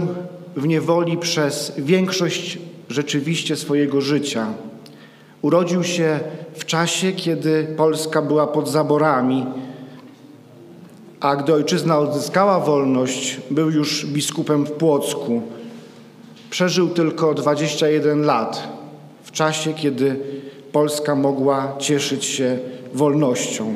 w 0.56 0.68
niewoli 0.68 1.18
przez 1.18 1.74
większość 1.78 2.60
rzeczywiście 2.90 3.56
swojego 3.56 4.02
życia. 4.02 4.48
Urodził 5.42 5.84
się 5.84 6.20
w 6.54 6.66
czasie, 6.66 7.12
kiedy 7.12 7.68
Polska 7.78 8.22
była 8.22 8.48
pod 8.48 8.70
zaborami, 8.70 9.46
a 11.20 11.36
gdy 11.36 11.54
ojczyzna 11.54 12.00
odzyskała 12.00 12.60
wolność, 12.60 13.40
był 13.52 13.72
już 13.72 14.06
biskupem 14.06 14.66
w 14.66 14.72
Płocku. 14.72 15.42
Przeżył 16.50 16.90
tylko 16.90 17.34
21 17.34 18.22
lat, 18.22 18.68
w 19.24 19.32
czasie, 19.32 19.74
kiedy 19.74 20.20
Polska 20.72 21.16
mogła 21.16 21.76
cieszyć 21.80 22.26
się 22.26 22.60
wolnością. 22.94 23.76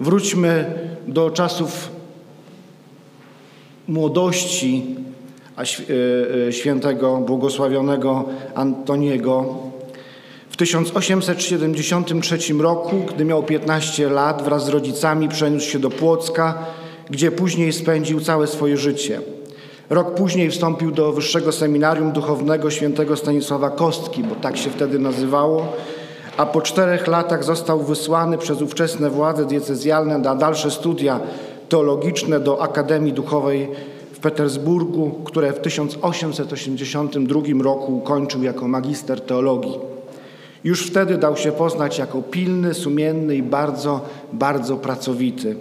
Wróćmy 0.00 0.64
do 1.06 1.30
czasów 1.30 1.90
młodości 3.88 4.96
e, 5.58 5.62
e, 6.48 6.52
świętego 6.52 7.16
błogosławionego 7.16 8.24
Antoniego. 8.54 9.54
W 10.50 10.56
1873 10.56 12.54
roku, 12.54 12.96
gdy 13.14 13.24
miał 13.24 13.42
15 13.42 14.10
lat, 14.10 14.42
wraz 14.42 14.64
z 14.64 14.68
rodzicami 14.68 15.28
przeniósł 15.28 15.70
się 15.70 15.78
do 15.78 15.90
Płocka, 15.90 16.58
gdzie 17.10 17.30
później 17.30 17.72
spędził 17.72 18.20
całe 18.20 18.46
swoje 18.46 18.76
życie. 18.76 19.20
Rok 19.90 20.14
później 20.14 20.50
wstąpił 20.50 20.90
do 20.90 21.12
Wyższego 21.12 21.52
Seminarium 21.52 22.12
Duchownego 22.12 22.70
świętego 22.70 23.16
Stanisława 23.16 23.70
Kostki, 23.70 24.22
bo 24.22 24.34
tak 24.34 24.56
się 24.56 24.70
wtedy 24.70 24.98
nazywało, 24.98 25.72
a 26.40 26.46
po 26.46 26.60
czterech 26.60 27.06
latach 27.06 27.44
został 27.44 27.82
wysłany 27.82 28.38
przez 28.38 28.62
ówczesne 28.62 29.10
władze 29.10 29.44
diecezjalne 29.44 30.18
na 30.18 30.34
dalsze 30.34 30.70
studia 30.70 31.20
teologiczne 31.68 32.40
do 32.40 32.62
Akademii 32.62 33.12
Duchowej 33.12 33.68
w 34.12 34.18
Petersburgu, 34.18 35.10
które 35.24 35.52
w 35.52 35.58
1882 35.58 37.40
roku 37.62 37.96
ukończył 37.96 38.42
jako 38.42 38.68
magister 38.68 39.20
teologii. 39.20 39.78
Już 40.64 40.86
wtedy 40.86 41.18
dał 41.18 41.36
się 41.36 41.52
poznać 41.52 41.98
jako 41.98 42.22
pilny, 42.22 42.74
sumienny 42.74 43.36
i 43.36 43.42
bardzo, 43.42 44.00
bardzo 44.32 44.76
pracowity. 44.76 45.56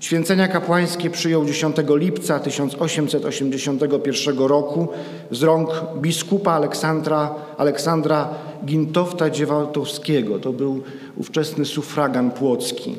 Święcenia 0.00 0.48
kapłańskie 0.48 1.10
przyjął 1.10 1.44
10 1.44 1.76
lipca 1.88 2.40
1881 2.40 4.38
roku 4.38 4.88
z 5.30 5.42
rąk 5.42 5.70
biskupa 6.00 6.52
Aleksandra, 6.52 7.34
Aleksandra 7.58 8.28
Gintowta 8.64 9.30
Dziewałtowskiego. 9.30 10.38
To 10.38 10.52
był 10.52 10.82
ówczesny 11.16 11.64
sufragan 11.64 12.30
płocki. 12.30 12.96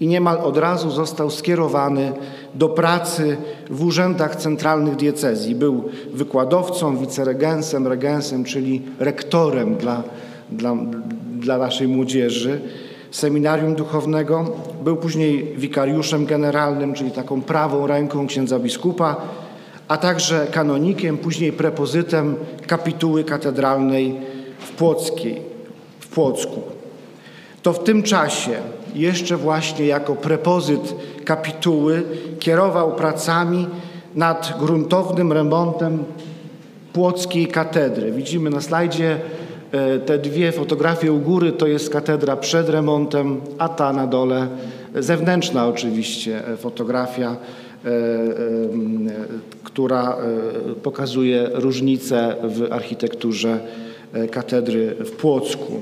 I 0.00 0.06
niemal 0.06 0.38
od 0.38 0.56
razu 0.56 0.90
został 0.90 1.30
skierowany 1.30 2.12
do 2.54 2.68
pracy 2.68 3.36
w 3.70 3.84
urzędach 3.84 4.36
centralnych 4.36 4.96
diecezji. 4.96 5.54
Był 5.54 5.84
wykładowcą, 6.12 6.96
wiceregensem, 6.96 7.86
regensem, 7.86 8.44
czyli 8.44 8.82
rektorem 8.98 9.76
dla, 9.76 10.02
dla, 10.50 10.76
dla 11.32 11.58
naszej 11.58 11.88
młodzieży 11.88 12.60
seminarium 13.10 13.74
duchownego. 13.74 14.52
Był 14.84 14.96
później 14.96 15.54
wikariuszem 15.56 16.26
generalnym, 16.26 16.94
czyli 16.94 17.10
taką 17.10 17.42
prawą 17.42 17.86
ręką 17.86 18.26
księdza 18.26 18.58
biskupa, 18.58 19.16
a 19.88 19.96
także 19.96 20.46
kanonikiem, 20.50 21.18
później 21.18 21.52
prepozytem 21.52 22.36
kapituły 22.66 23.24
katedralnej 23.24 24.16
w, 24.58 24.70
Płockiej, 24.70 25.42
w 26.00 26.08
Płocku. 26.08 26.62
To 27.62 27.72
w 27.72 27.84
tym 27.84 28.02
czasie, 28.02 28.52
jeszcze 28.94 29.36
właśnie 29.36 29.86
jako 29.86 30.14
prepozyt 30.14 30.94
kapituły, 31.24 32.02
kierował 32.38 32.92
pracami 32.92 33.66
nad 34.14 34.54
gruntownym 34.58 35.32
remontem 35.32 36.04
Płockiej 36.92 37.46
katedry. 37.46 38.12
Widzimy 38.12 38.50
na 38.50 38.60
slajdzie 38.60 39.20
e, 39.72 39.98
te 39.98 40.18
dwie 40.18 40.52
fotografie 40.52 41.12
u 41.12 41.18
góry, 41.18 41.52
to 41.52 41.66
jest 41.66 41.90
katedra 41.90 42.36
przed 42.36 42.68
remontem, 42.68 43.40
a 43.58 43.68
ta 43.68 43.92
na 43.92 44.06
dole 44.06 44.48
zewnętrzna 44.94 45.66
oczywiście 45.66 46.48
e, 46.48 46.56
fotografia, 46.56 47.30
e, 47.30 47.88
która 49.64 50.16
pokazuje 50.82 51.50
różnice 51.52 52.36
w 52.42 52.72
architekturze 52.72 53.58
katedry 54.30 54.96
w 54.98 55.10
Płocku. 55.10 55.72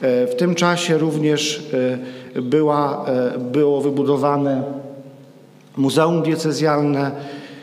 E, 0.00 0.26
W 0.26 0.34
tym 0.36 0.54
czasie 0.54 0.98
również 0.98 1.70
e, 2.36 2.42
była, 2.42 3.06
e, 3.06 3.38
było 3.38 3.80
wybudowane 3.80 4.62
muzeum 5.76 6.22
diecezjalne, 6.22 7.10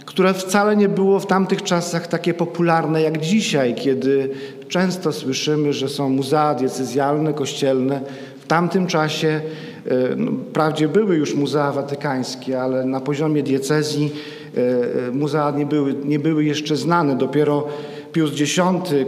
które 0.06 0.34
wcale 0.34 0.76
nie 0.76 0.90
było 0.90 1.20
w 1.20 1.26
tamtych 1.26 1.64
czasach 1.64 2.08
takie 2.08 2.34
popularne 2.34 3.02
jak 3.02 3.18
dzisiaj, 3.18 3.76
kiedy 3.76 4.30
często 4.68 5.12
słyszymy, 5.14 5.74
że 5.74 5.90
są 5.90 6.10
muzea 6.10 6.56
diecezjalne, 6.56 7.34
kościelne. 7.34 8.02
W 8.40 8.48
tamtym 8.48 8.88
czasie 8.88 9.42
e, 9.86 10.16
no, 10.16 10.32
wprawdzie 10.50 10.88
były 10.88 11.16
już 11.16 11.36
muzea 11.36 11.72
watykańskie, 11.72 12.62
ale 12.62 12.86
na 12.86 13.00
poziomie 13.00 13.44
diecezji 13.44 14.12
e, 14.58 15.08
e, 15.08 15.12
muzea 15.12 15.52
nie 15.52 15.66
były, 15.66 15.96
nie 16.06 16.20
były 16.20 16.44
jeszcze 16.46 16.76
znane. 16.76 17.18
Dopiero 17.18 17.68
Pius 18.16 18.42
X, 18.42 18.60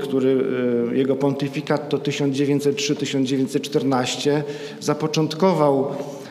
który 0.02 0.44
e, 0.92 0.98
jego 0.98 1.16
pontyfikat 1.16 1.90
to 1.90 1.98
1903-1914, 1.98 4.42
zapoczątkował 4.80 5.88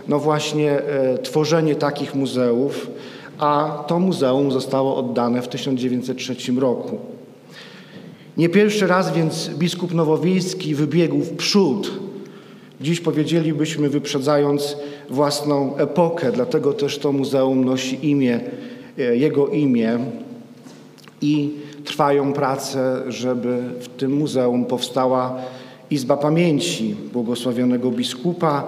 no 0.08 0.18
właśnie 0.18 0.72
e, 0.72 1.18
tworzenie 1.18 1.74
takich 1.74 2.14
muzeów, 2.14 2.90
a 3.38 3.84
to 3.86 3.98
muzeum 3.98 4.52
zostało 4.52 4.96
oddane 4.96 5.42
w 5.42 5.48
1903 5.48 6.36
roku. 6.58 6.98
Nie 8.36 8.48
pierwszy 8.48 8.86
raz 8.86 9.12
więc 9.12 9.48
biskup 9.48 9.94
Nowowiejski 9.94 10.74
wybiegł 10.74 11.20
w 11.20 11.36
przód, 11.36 11.90
dziś 12.80 13.00
powiedzielibyśmy 13.00 13.88
wyprzedzając 13.88 14.76
własną 15.10 15.76
epokę, 15.76 16.32
dlatego 16.32 16.72
też 16.72 16.98
to 16.98 17.12
muzeum 17.12 17.64
nosi 17.64 18.10
imię, 18.10 18.40
e, 18.98 19.16
jego 19.16 19.48
imię 19.48 19.98
i 21.22 21.65
trwają 21.86 22.32
prace, 22.32 23.02
żeby 23.08 23.58
w 23.80 23.88
tym 23.88 24.12
muzeum 24.12 24.64
powstała 24.64 25.38
Izba 25.90 26.16
Pamięci 26.16 26.96
błogosławionego 27.12 27.90
biskupa, 27.90 28.64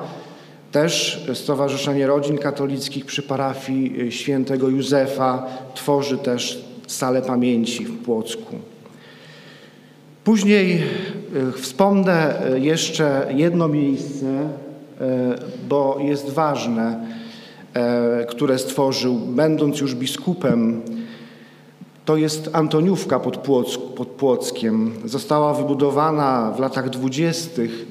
też 0.73 1.25
Stowarzyszenie 1.35 2.07
Rodzin 2.07 2.39
Katolickich 2.39 3.05
przy 3.05 3.23
parafii 3.23 4.13
świętego 4.13 4.69
Józefa 4.69 5.47
tworzy 5.75 6.19
też 6.19 6.65
salę 6.87 7.23
pamięci 7.23 7.85
w 7.85 8.03
Płocku. 8.03 8.57
Później 10.25 10.73
e, 10.73 11.53
wspomnę 11.53 12.43
e, 12.43 12.59
jeszcze 12.59 13.27
jedno 13.35 13.69
miejsce, 13.69 14.27
e, 14.27 14.49
bo 15.69 15.99
jest 16.01 16.31
ważne, 16.31 17.07
e, 17.75 18.27
które 18.29 18.59
stworzył, 18.59 19.15
będąc 19.15 19.81
już 19.81 19.95
biskupem. 19.95 20.83
To 22.09 22.17
jest 22.17 22.51
Antoniówka 22.53 23.21
pod, 23.21 23.37
pod 23.97 24.09
Płockiem. 24.09 24.93
Została 25.05 25.55
wybudowana 25.55 26.53
w 26.57 26.61
latach 26.61 26.91
dwudziestych 26.91 27.87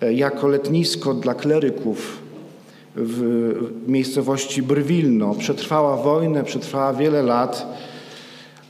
e, 0.00 0.12
jako 0.12 0.48
letnisko 0.48 1.14
dla 1.14 1.34
kleryków 1.34 2.18
w 2.96 3.52
miejscowości 3.86 4.62
Brwilno. 4.62 5.34
Przetrwała 5.34 5.96
wojnę, 5.96 6.44
przetrwała 6.44 6.92
wiele 6.92 7.22
lat, 7.22 7.66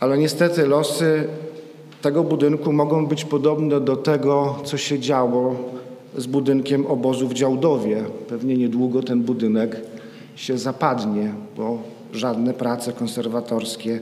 ale 0.01 0.19
niestety 0.19 0.67
losy 0.67 1.25
tego 2.03 2.25
budynku 2.25 2.73
mogą 2.73 3.07
być 3.07 3.25
podobne 3.25 3.81
do 3.81 3.97
tego, 3.97 4.59
co 4.65 4.77
się 4.77 4.99
działo 4.99 5.57
z 6.17 6.27
budynkiem 6.27 6.87
obozu 6.87 7.29
w 7.29 7.35
Działdowie. 7.35 8.05
Pewnie 8.29 8.57
niedługo 8.57 9.03
ten 9.03 9.23
budynek 9.23 9.81
się 10.37 10.59
zapadnie, 10.59 11.33
bo 11.57 11.79
żadne 12.13 12.55
prace 12.55 12.93
konserwatorskie 12.93 14.01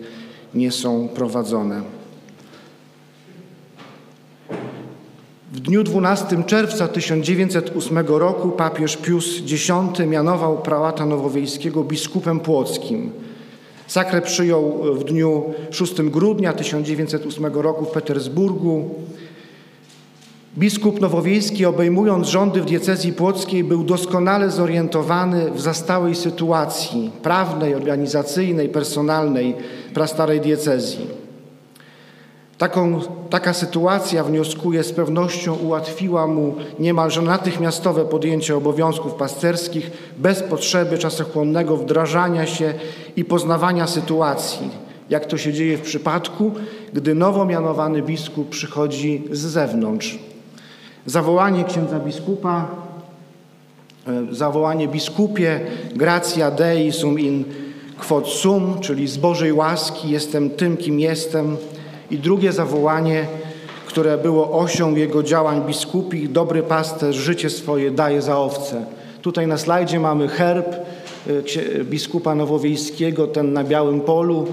nie 0.55 0.73
są 0.73 1.09
prowadzone. 1.09 1.83
W 5.53 5.61
dniu 5.61 5.83
12 5.85 6.45
czerwca 6.47 6.89
1908 6.89 7.99
roku 8.07 8.49
papież 8.49 8.97
Pius 8.97 9.43
X 9.53 9.71
mianował 10.07 10.59
prałata 10.59 11.07
nowowiejskiego 11.07 11.85
biskupem 11.85 12.41
płockim. 12.41 13.13
Sakrę 13.87 14.23
przyjął 14.23 14.95
w 14.95 15.05
dniu 15.05 15.45
6 15.71 16.03
grudnia 16.03 16.53
1908 16.53 17.47
roku 17.47 17.85
w 17.85 17.91
Petersburgu. 17.91 18.95
Biskup 20.59 21.01
Nowowiejski, 21.01 21.67
obejmując 21.67 22.29
rządy 22.29 22.63
w 22.63 22.65
diecezji 22.65 23.13
płockiej, 23.13 23.65
był 23.65 23.85
doskonale 23.85 24.51
zorientowany 24.51 25.51
w 25.51 25.61
zastałej 25.61 26.15
sytuacji 26.15 27.11
prawnej, 27.23 27.75
organizacyjnej, 27.75 28.69
personalnej 28.69 29.57
prastarej 29.95 30.41
diecezji. 30.41 31.07
Taką, 32.59 33.01
taka 33.31 33.53
sytuacja, 33.55 34.25
wnioskuje, 34.25 34.85
z 34.85 34.93
pewnością 34.93 35.55
ułatwiła 35.55 36.27
mu 36.27 36.55
niemalże 36.79 37.23
natychmiastowe 37.23 38.05
podjęcie 38.05 38.57
obowiązków 38.57 39.15
pasterskich 39.15 39.91
bez 40.17 40.43
potrzeby 40.43 40.99
czasochłonnego 40.99 41.77
wdrażania 41.77 42.47
się 42.47 42.75
i 43.17 43.25
poznawania 43.25 43.87
sytuacji, 43.87 44.71
jak 45.11 45.27
to 45.27 45.39
się 45.39 45.53
dzieje 45.53 45.79
w 45.79 45.83
przypadku, 45.83 46.53
gdy 46.93 47.15
nowo 47.15 47.45
mianowany 47.45 48.03
biskup 48.03 48.49
przychodzi 48.49 49.23
z 49.31 49.39
zewnątrz. 49.39 50.28
Zawołanie 51.09 51.65
księdza 51.65 52.01
biskupa, 52.01 52.67
e, 54.07 54.35
zawołanie 54.35 54.89
biskupie, 54.89 55.61
gratia 55.95 56.51
Dei 56.51 56.93
sum 56.93 57.21
in 57.21 57.45
quod 58.09 58.29
sum, 58.29 58.81
czyli 58.81 59.09
z 59.09 59.17
Bożej 59.17 59.53
łaski 59.53 60.11
jestem 60.11 60.51
tym, 60.51 60.77
kim 60.77 61.01
jestem, 61.01 61.57
i 62.11 62.19
drugie 62.19 62.53
zawołanie, 62.53 63.27
które 63.87 64.19
było 64.19 64.59
osią 64.61 64.95
jego 64.95 65.23
działań 65.23 65.63
biskupich, 65.67 66.33
dobry 66.33 66.63
pasterz 66.63 67.17
życie 67.17 67.51
swoje 67.51 67.91
daje 67.91 68.23
za 68.23 68.39
owce. 68.39 68.85
Tutaj 69.23 69.47
na 69.47 69.59
slajdzie 69.59 70.01
mamy 70.01 70.29
herb 70.29 70.67
e, 70.67 71.85
biskupa 71.85 72.35
nowowiejskiego, 72.35 73.27
ten 73.27 73.53
na 73.53 73.65
białym 73.65 74.01
polu, 74.01 74.47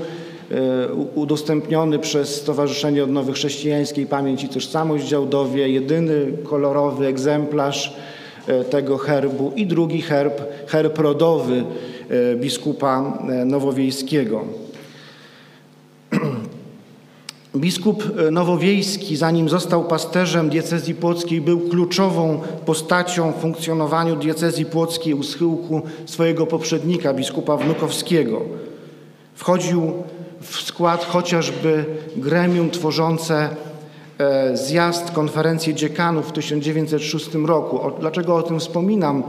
udostępniony 1.16 2.00
przez 2.00 2.36
Stowarzyszenie 2.36 3.04
Odnowy 3.04 3.34
Chrześcijańskiej 3.34 4.06
Pamięć 4.06 4.44
i 4.44 4.50
Tożsamość 4.50 5.08
Działdowie, 5.08 5.70
jedyny 5.70 6.32
kolorowy 6.44 7.08
egzemplarz 7.08 7.96
e, 8.48 8.64
tego 8.64 8.98
herbu 8.98 9.52
i 9.56 9.68
drugi 9.68 10.02
herb, 10.02 10.42
herb 10.68 11.00
rodowy 11.00 11.64
biskupa 12.36 13.20
nowowiejskiego. 13.46 14.46
Biskup 17.56 18.04
e, 18.28 18.32
Nowowiejski, 18.32 19.16
zanim 19.16 19.50
został 19.50 19.84
pasterzem 19.84 20.50
diecezji 20.50 20.96
płockiej, 20.96 21.42
był 21.42 21.60
kluczową 21.60 22.42
postacią 22.66 23.32
w 23.32 23.36
funkcjonowaniu 23.36 24.16
diecezji 24.16 24.66
płockiej 24.66 25.14
u 25.14 25.24
schyłku 25.24 25.82
swojego 26.06 26.48
poprzednika, 26.48 27.14
biskupa 27.14 27.58
Wnukowskiego. 27.58 28.42
Wchodził 29.36 29.94
w 30.46 30.62
skład 30.62 31.06
chociażby 31.06 31.86
gremium 32.16 32.70
tworzące 32.70 33.50
e, 34.18 34.58
zjazd 34.58 35.12
konferencji 35.12 35.76
dziekanów 35.76 36.30
w 36.30 36.32
1906 36.32 37.34
roku. 37.46 37.80
Dlaczego 38.00 38.36
o 38.36 38.44
tym 38.44 38.60
wspominam? 38.60 39.24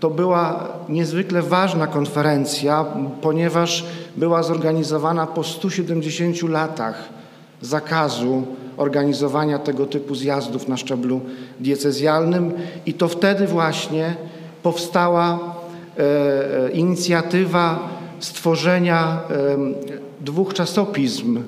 To 0.00 0.10
była 0.10 0.68
niezwykle 0.88 1.42
ważna 1.42 1.86
konferencja, 1.86 2.84
ponieważ 3.20 3.84
była 4.16 4.42
zorganizowana 4.42 5.26
po 5.26 5.44
170 5.44 6.42
latach 6.42 7.08
zakazu 7.60 8.42
organizowania 8.76 9.58
tego 9.58 9.86
typu 9.86 10.14
zjazdów 10.14 10.68
na 10.68 10.76
szczeblu 10.76 11.20
diecezjalnym 11.60 12.52
i 12.86 12.94
to 12.94 13.08
wtedy 13.08 13.46
właśnie 13.46 14.16
powstała 14.62 15.38
e, 15.98 16.64
e, 16.64 16.70
inicjatywa 16.70 17.88
stworzenia 18.20 19.20
e, 19.30 20.02
dwóch 20.24 20.54
czasopism 20.54 21.40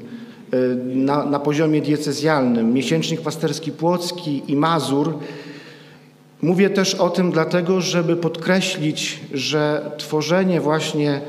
na, 0.85 1.25
na 1.25 1.41
poziomie 1.41 1.83
diecezjalnym, 1.83 2.73
Miesięcznik 2.73 3.21
Pasterski 3.21 3.73
Płocki 3.73 4.43
i 4.49 4.57
Mazur. 4.57 5.15
Mówię 6.43 6.71
też 6.71 6.95
o 6.95 7.11
tym 7.11 7.31
dlatego, 7.31 7.81
żeby 7.81 8.17
podkreślić, 8.17 9.21
że 9.35 9.91
tworzenie 9.99 10.61
właśnie 10.61 11.21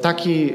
takiej 0.00 0.54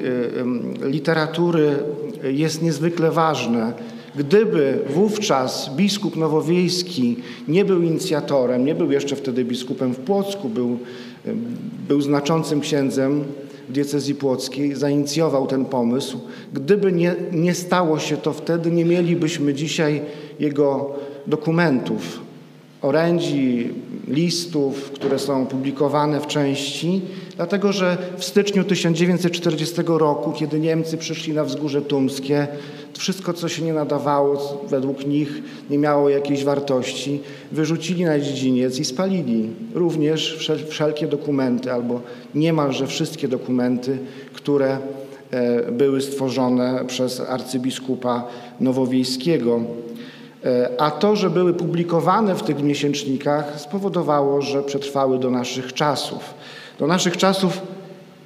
literatury 0.82 1.76
jest 2.24 2.62
niezwykle 2.62 3.12
ważne. 3.12 3.74
Gdyby 4.16 4.80
wówczas 4.90 5.76
biskup 5.76 6.16
nowowiejski 6.16 7.18
nie 7.48 7.66
był 7.66 7.82
inicjatorem, 7.82 8.66
nie 8.66 8.76
był 8.76 8.92
jeszcze 8.92 9.16
wtedy 9.16 9.46
biskupem 9.46 9.94
w 9.94 10.00
Płocku, 10.00 10.50
był, 10.50 10.80
był 11.88 12.02
znaczącym 12.02 12.62
księdzem 12.62 13.24
diecezji 13.70 14.16
płockiej, 14.16 14.76
zainicjował 14.76 15.48
ten 15.48 15.66
pomysł. 15.66 16.20
Gdyby 16.54 16.92
nie, 16.92 17.16
nie 17.32 17.54
stało 17.54 18.00
się 18.00 18.18
to 18.18 18.34
wtedy, 18.34 18.72
nie 18.72 18.86
mielibyśmy 18.86 19.54
dzisiaj 19.54 20.02
jego 20.40 20.96
dokumentów, 21.28 22.20
orędzi, 22.82 23.70
listów, 24.08 24.92
które 24.92 25.20
są 25.20 25.46
publikowane 25.46 26.22
w 26.22 26.28
części, 26.28 27.02
dlatego 27.40 27.74
że 27.74 27.98
w 28.18 28.24
styczniu 28.24 28.64
1940 28.64 29.82
roku, 29.88 30.32
kiedy 30.32 30.60
Niemcy 30.60 30.98
przyszli 30.98 31.34
na 31.34 31.44
wzgórze 31.44 31.82
tumskie, 31.82 32.48
wszystko, 32.98 33.34
co 33.34 33.50
się 33.50 33.64
nie 33.64 33.74
nadawało 33.74 34.60
według 34.70 35.06
nich, 35.06 35.42
nie 35.70 35.78
miało 35.78 36.10
jakiejś 36.10 36.44
wartości, 36.44 37.22
wyrzucili 37.52 38.06
na 38.06 38.20
dziedziniec 38.20 38.80
i 38.80 38.86
spalili 38.86 39.50
również 39.74 40.50
wszelkie 40.70 41.08
dokumenty, 41.08 41.72
albo 41.72 42.02
niemalże 42.36 42.88
wszystkie 42.88 43.28
dokumenty, 43.28 43.98
które 44.34 44.78
e, 45.32 45.72
były 45.72 46.02
stworzone 46.02 46.86
przez 46.88 47.20
arcybiskupa 47.20 48.28
nowowiejskiego. 48.60 49.62
E, 50.46 50.70
a 50.78 50.92
to, 50.92 51.16
że 51.16 51.30
były 51.30 51.54
publikowane 51.54 52.36
w 52.36 52.44
tych 52.44 52.64
miesięcznikach, 52.64 53.60
spowodowało, 53.60 54.42
że 54.42 54.64
przetrwały 54.64 55.20
do 55.20 55.30
naszych 55.30 55.74
czasów. 55.74 56.39
Do 56.80 56.88
naszych 56.88 57.18
czasów 57.18 57.62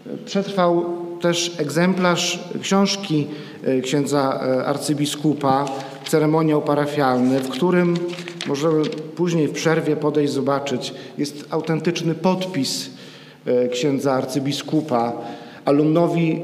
e, 0.08 0.18
przetrwał 0.26 0.86
też 1.22 1.56
egzemplarz 1.58 2.40
książki 2.62 3.28
e, 3.64 3.82
księdza 3.82 4.40
arcybiskupa, 4.66 5.66
ceremoniał 6.08 6.62
parafialny, 6.62 7.40
w 7.40 7.50
którym 7.50 7.98
możemy 8.48 8.86
później 9.16 9.48
w 9.48 9.52
przerwie 9.52 9.96
podejść 9.96 10.34
zobaczyć, 10.34 10.94
jest 11.18 11.46
autentyczny 11.50 12.16
podpis 12.16 12.90
księdza 13.72 14.14
arcybiskupa 14.14 15.14
alumnowi 15.66 16.42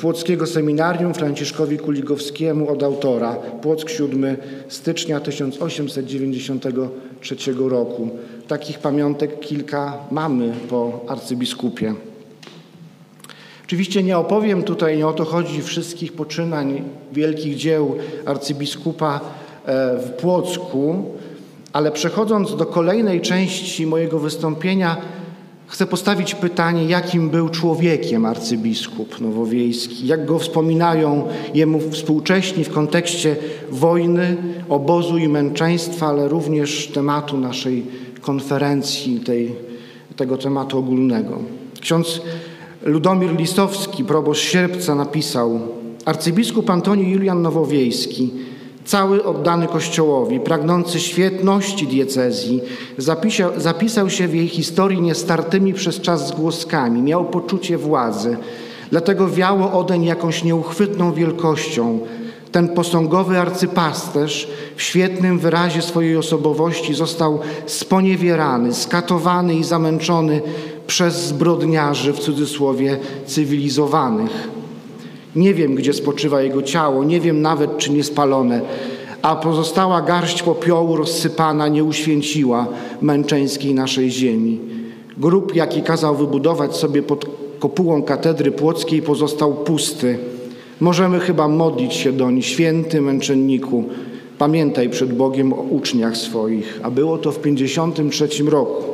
Płockiego 0.00 0.46
Seminarium 0.46 1.14
Franciszkowi 1.14 1.78
Kuligowskiemu 1.78 2.68
od 2.68 2.82
autora. 2.82 3.36
Płock 3.62 3.90
7 3.90 4.36
stycznia 4.68 5.20
1893 5.20 7.36
roku. 7.68 8.10
Takich 8.48 8.78
pamiątek 8.78 9.40
kilka 9.40 9.98
mamy 10.10 10.52
po 10.68 11.00
arcybiskupie. 11.08 11.94
Oczywiście 13.64 14.02
nie 14.02 14.18
opowiem 14.18 14.62
tutaj, 14.62 14.96
nie 14.96 15.06
o 15.06 15.12
to 15.12 15.24
chodzi, 15.24 15.62
wszystkich 15.62 16.12
poczynań 16.12 16.82
wielkich 17.12 17.56
dzieł 17.56 17.96
arcybiskupa 18.26 19.20
e, 19.66 19.98
w 19.98 20.10
Płocku, 20.10 21.04
ale 21.72 21.92
przechodząc 21.92 22.56
do 22.56 22.66
kolejnej 22.66 23.20
części 23.20 23.86
mojego 23.86 24.18
wystąpienia, 24.18 24.96
Chcę 25.68 25.86
postawić 25.86 26.34
pytanie, 26.34 26.84
jakim 26.84 27.30
był 27.30 27.48
człowiekiem 27.48 28.24
arcybiskup 28.24 29.20
nowowiejski, 29.20 30.06
jak 30.06 30.26
go 30.26 30.38
wspominają 30.38 31.28
jemu 31.54 31.80
współcześni 31.90 32.64
w 32.64 32.70
kontekście 32.70 33.36
wojny, 33.70 34.36
obozu 34.68 35.18
i 35.18 35.28
męczeństwa, 35.28 36.06
ale 36.06 36.28
również 36.28 36.86
tematu 36.86 37.38
naszej 37.38 37.86
konferencji, 38.20 39.20
tej, 39.20 39.54
tego 40.16 40.36
tematu 40.38 40.78
ogólnego. 40.78 41.38
Ksiądz 41.80 42.20
Ludomir 42.82 43.36
Listowski, 43.36 44.04
proboszcz 44.04 44.50
Sierpca, 44.50 44.94
napisał 44.94 45.60
Arcybiskup 46.04 46.70
Antoni 46.70 47.10
Julian 47.10 47.42
Nowowiejski 47.42 48.30
Cały 48.86 49.24
oddany 49.24 49.66
Kościołowi, 49.66 50.40
pragnący 50.40 51.00
świetności 51.00 51.86
diecezji, 51.86 52.60
zapisał, 52.98 53.50
zapisał 53.56 54.10
się 54.10 54.28
w 54.28 54.34
jej 54.34 54.48
historii 54.48 55.00
niestartymi 55.00 55.74
przez 55.74 56.00
czas 56.00 56.28
zgłoskami, 56.28 57.02
miał 57.02 57.24
poczucie 57.24 57.78
władzy, 57.78 58.36
dlatego 58.90 59.28
wiało 59.28 59.72
odeń 59.72 60.04
jakąś 60.04 60.44
nieuchwytną 60.44 61.12
wielkością. 61.12 61.98
Ten 62.52 62.68
posągowy 62.68 63.38
arcypasterz 63.38 64.48
w 64.76 64.82
świetnym 64.82 65.38
wyrazie 65.38 65.82
swojej 65.82 66.16
osobowości 66.16 66.94
został 66.94 67.38
sponiewierany, 67.66 68.74
skatowany 68.74 69.54
i 69.54 69.64
zamęczony 69.64 70.42
przez 70.86 71.26
zbrodniarzy, 71.26 72.12
w 72.12 72.18
cudzysłowie 72.18 72.98
cywilizowanych. 73.26 74.55
Nie 75.36 75.54
wiem, 75.54 75.74
gdzie 75.74 75.92
spoczywa 75.92 76.42
jego 76.42 76.62
ciało, 76.62 77.04
nie 77.04 77.20
wiem 77.20 77.42
nawet, 77.42 77.78
czy 77.78 77.92
nie 77.92 78.04
spalone, 78.04 78.60
a 79.22 79.36
pozostała 79.36 80.02
garść 80.02 80.42
popiołu 80.42 80.96
rozsypana 80.96 81.68
nie 81.68 81.84
uświęciła 81.84 82.66
męczeńskiej 83.00 83.74
naszej 83.74 84.10
ziemi. 84.10 84.60
Grób, 85.18 85.54
jaki 85.54 85.82
kazał 85.82 86.16
wybudować 86.16 86.76
sobie 86.76 87.02
pod 87.02 87.26
kopułą 87.58 88.02
katedry 88.02 88.52
płockiej, 88.52 89.02
pozostał 89.02 89.54
pusty. 89.54 90.18
Możemy 90.80 91.20
chyba 91.20 91.48
modlić 91.48 91.94
się 91.94 92.12
doń, 92.12 92.42
święty 92.42 93.00
męczenniku, 93.00 93.84
pamiętaj 94.38 94.88
przed 94.88 95.16
Bogiem 95.16 95.52
o 95.52 95.56
uczniach 95.56 96.16
swoich. 96.16 96.80
A 96.82 96.90
było 96.90 97.18
to 97.18 97.32
w 97.32 97.40
53 97.40 98.28
roku. 98.48 98.84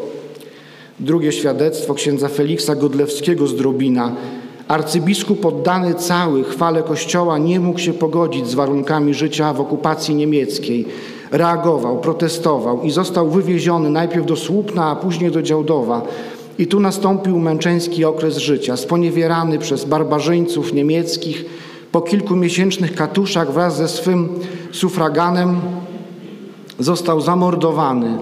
Drugie 1.00 1.32
świadectwo 1.32 1.94
księdza 1.94 2.28
Feliksa 2.28 2.74
Godlewskiego 2.74 3.46
z 3.46 3.56
Drobina– 3.56 4.12
Arcybiskup 4.72 5.46
oddany 5.46 5.94
cały 5.94 6.44
chwale 6.44 6.82
Kościoła 6.82 7.38
nie 7.38 7.60
mógł 7.60 7.78
się 7.78 7.92
pogodzić 7.92 8.48
z 8.48 8.54
warunkami 8.54 9.14
życia 9.14 9.52
w 9.52 9.60
okupacji 9.60 10.14
niemieckiej. 10.14 10.86
Reagował, 11.30 11.98
protestował 11.98 12.82
i 12.82 12.90
został 12.90 13.30
wywieziony 13.30 13.90
najpierw 13.90 14.26
do 14.26 14.36
Słupna, 14.36 14.86
a 14.86 14.96
później 14.96 15.30
do 15.30 15.42
Działdowa. 15.42 16.02
I 16.58 16.66
tu 16.66 16.80
nastąpił 16.80 17.38
męczeński 17.38 18.04
okres 18.04 18.36
życia, 18.36 18.76
sponiewierany 18.76 19.58
przez 19.58 19.84
barbarzyńców 19.84 20.72
niemieckich. 20.72 21.44
Po 21.92 22.00
kilkumiesięcznych 22.00 22.94
katuszach 22.94 23.52
wraz 23.52 23.76
ze 23.76 23.88
swym 23.88 24.28
sufraganem 24.72 25.60
został 26.78 27.20
zamordowany. 27.20 28.18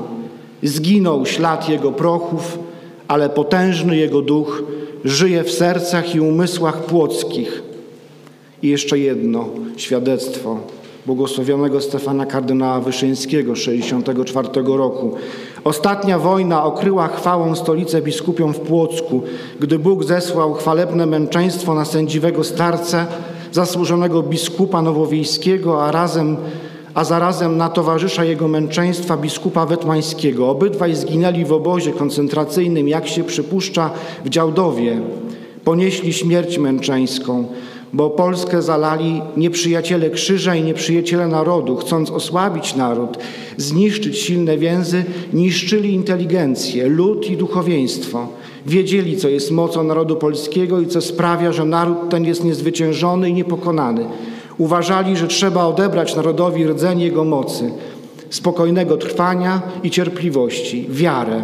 Zginął 0.62 1.26
ślad 1.26 1.68
jego 1.68 1.92
prochów, 1.92 2.58
ale 3.08 3.28
potężny 3.28 3.96
jego 3.96 4.22
duch 4.22 4.62
żyje 5.04 5.44
w 5.44 5.50
sercach 5.50 6.14
i 6.14 6.20
umysłach 6.20 6.84
płockich. 6.84 7.62
I 8.62 8.68
jeszcze 8.68 8.98
jedno 8.98 9.48
świadectwo 9.76 10.60
błogosławionego 11.06 11.80
Stefana 11.80 12.26
kardynała 12.26 12.80
Wyszyńskiego 12.80 13.56
64 13.56 14.48
roku. 14.64 15.14
Ostatnia 15.64 16.18
wojna 16.18 16.64
okryła 16.64 17.08
chwałą 17.08 17.54
stolicę 17.54 18.02
biskupią 18.02 18.52
w 18.52 18.60
Płocku, 18.60 19.22
gdy 19.60 19.78
Bóg 19.78 20.04
zesłał 20.04 20.54
chwalebne 20.54 21.06
męczeństwo 21.06 21.74
na 21.74 21.84
sędziwego 21.84 22.44
starca, 22.44 23.06
zasłużonego 23.52 24.22
biskupa 24.22 24.82
nowowiejskiego, 24.82 25.84
a 25.84 25.92
razem 25.92 26.36
a 26.94 27.04
zarazem 27.04 27.56
na 27.56 27.68
towarzysza 27.68 28.24
jego 28.24 28.48
męczeństwa 28.48 29.16
biskupa 29.16 29.66
wetmańskiego. 29.66 30.50
Obydwaj 30.50 30.94
zginęli 30.94 31.44
w 31.44 31.52
obozie 31.52 31.92
koncentracyjnym, 31.92 32.88
jak 32.88 33.08
się 33.08 33.24
przypuszcza, 33.24 33.90
w 34.24 34.28
Działdowie. 34.28 35.00
Ponieśli 35.64 36.12
śmierć 36.12 36.58
męczeńską, 36.58 37.46
bo 37.92 38.10
Polskę 38.10 38.62
zalali 38.62 39.22
nieprzyjaciele 39.36 40.10
krzyża 40.10 40.54
i 40.54 40.62
nieprzyjaciele 40.62 41.28
narodu, 41.28 41.76
chcąc 41.76 42.10
osłabić 42.10 42.76
naród, 42.76 43.18
zniszczyć 43.56 44.18
silne 44.18 44.58
więzy, 44.58 45.04
niszczyli 45.32 45.94
inteligencję, 45.94 46.88
lud 46.88 47.30
i 47.30 47.36
duchowieństwo. 47.36 48.28
Wiedzieli, 48.66 49.16
co 49.16 49.28
jest 49.28 49.50
mocą 49.50 49.84
narodu 49.84 50.16
polskiego 50.16 50.80
i 50.80 50.86
co 50.86 51.00
sprawia, 51.00 51.52
że 51.52 51.64
naród 51.64 51.96
ten 52.10 52.24
jest 52.24 52.44
niezwyciężony 52.44 53.28
i 53.28 53.34
niepokonany. 53.34 54.06
Uważali, 54.60 55.16
że 55.16 55.28
trzeba 55.28 55.64
odebrać 55.64 56.16
narodowi 56.16 56.66
rdzeń 56.66 57.00
jego 57.00 57.24
mocy, 57.24 57.72
spokojnego 58.30 58.96
trwania 58.96 59.62
i 59.82 59.90
cierpliwości, 59.90 60.86
wiarę. 60.90 61.42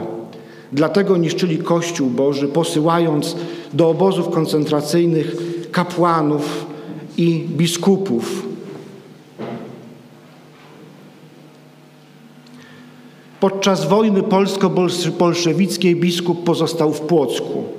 Dlatego 0.72 1.16
niszczyli 1.16 1.58
Kościół 1.58 2.10
Boży, 2.10 2.48
posyłając 2.48 3.36
do 3.72 3.88
obozów 3.90 4.30
koncentracyjnych 4.30 5.36
kapłanów 5.72 6.66
i 7.16 7.46
biskupów. 7.48 8.46
Podczas 13.40 13.88
wojny 13.88 14.22
polsko-bolszewickiej 14.22 15.96
biskup 15.96 16.44
pozostał 16.44 16.92
w 16.92 17.00
Płocku. 17.00 17.75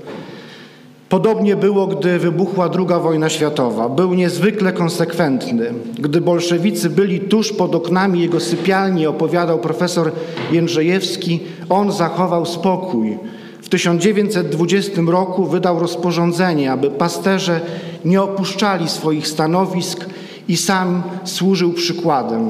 Podobnie 1.10 1.56
było, 1.56 1.88
gdy 1.88 2.20
wybuchła 2.20 2.70
II 2.78 3.02
wojna 3.02 3.30
światowa. 3.30 3.90
Był 3.90 4.14
niezwykle 4.14 4.74
konsekwentny. 4.74 5.74
Gdy 6.00 6.22
bolszewicy 6.22 6.90
byli 6.90 7.20
tuż 7.20 7.54
pod 7.54 7.76
oknami 7.76 8.22
jego 8.22 8.40
sypialni, 8.40 9.08
opowiadał 9.08 9.60
profesor 9.60 10.12
Jędrzejewski, 10.52 11.40
on 11.70 11.92
zachował 11.92 12.46
spokój. 12.46 13.18
W 13.62 13.70
1920 13.70 15.02
roku 15.08 15.46
wydał 15.46 15.80
rozporządzenie, 15.80 16.72
aby 16.72 16.90
pasterze 16.90 17.62
nie 18.06 18.22
opuszczali 18.22 18.90
swoich 18.90 19.28
stanowisk 19.28 20.06
i 20.48 20.58
sam 20.58 21.04
służył 21.24 21.74
przykładem. 21.74 22.50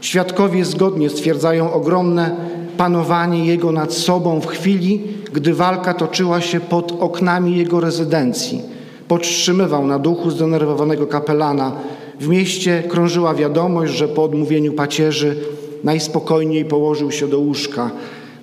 Świadkowie 0.00 0.64
zgodnie 0.64 1.10
stwierdzają 1.10 1.72
ogromne 1.72 2.36
panowanie 2.76 3.46
jego 3.46 3.72
nad 3.72 3.94
sobą 3.94 4.40
w 4.40 4.46
chwili, 4.46 5.00
gdy 5.36 5.54
walka 5.54 5.94
toczyła 5.94 6.40
się 6.40 6.60
pod 6.60 6.92
oknami 7.00 7.56
jego 7.56 7.80
rezydencji. 7.80 8.62
Podtrzymywał 9.08 9.86
na 9.86 9.98
duchu 9.98 10.30
zdenerwowanego 10.30 11.06
kapelana. 11.06 11.72
W 12.20 12.28
mieście 12.28 12.82
krążyła 12.88 13.34
wiadomość, 13.34 13.92
że 13.92 14.08
po 14.08 14.24
odmówieniu 14.24 14.72
pacierzy 14.72 15.36
najspokojniej 15.84 16.64
położył 16.64 17.10
się 17.12 17.28
do 17.28 17.38
łóżka. 17.38 17.90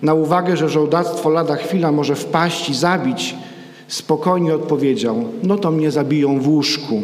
Na 0.02 0.14
uwagę, 0.14 0.58
że 0.58 0.70
żołdactwo 0.70 1.30
lada 1.30 1.56
chwila 1.56 1.92
może 1.92 2.16
wpaść 2.16 2.70
i 2.70 2.76
zabić, 2.76 3.36
spokojnie 3.88 4.56
odpowiedział: 4.56 5.24
No 5.44 5.58
to 5.58 5.72
mnie 5.72 5.92
zabiją 5.92 6.40
w 6.40 6.48
łóżku. 6.48 7.02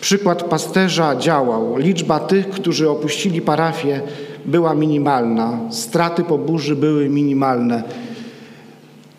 Przykład 0.00 0.42
pasterza 0.42 1.16
działał. 1.16 1.76
Liczba 1.76 2.20
tych, 2.20 2.50
którzy 2.50 2.90
opuścili 2.90 3.40
parafię, 3.40 4.00
była 4.44 4.74
minimalna. 4.74 5.58
Straty 5.70 6.24
po 6.24 6.38
burzy 6.38 6.76
były 6.76 7.08
minimalne. 7.08 7.82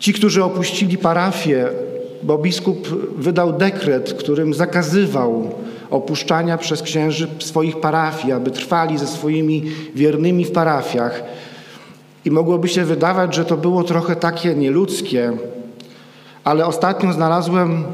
Ci, 0.04 0.12
którzy 0.12 0.44
opuścili 0.44 0.98
parafię, 0.98 1.68
bo 2.22 2.38
biskup 2.38 2.88
wydał 3.18 3.52
dekret, 3.52 4.14
którym 4.14 4.54
zakazywał 4.54 5.50
opuszczania 5.90 6.58
przez 6.58 6.82
księży 6.82 7.28
swoich 7.38 7.80
parafii, 7.80 8.32
aby 8.32 8.50
trwali 8.50 8.98
ze 8.98 9.06
swoimi 9.06 9.62
wiernymi 9.94 10.44
w 10.44 10.52
parafiach. 10.52 11.22
I 12.24 12.30
mogłoby 12.30 12.68
się 12.68 12.84
wydawać, 12.84 13.34
że 13.34 13.44
to 13.44 13.56
było 13.56 13.84
trochę 13.84 14.16
takie 14.16 14.54
nieludzkie, 14.54 15.32
ale 16.44 16.66
ostatnio 16.66 17.12
znalazłem 17.12 17.72
e, 17.72 17.84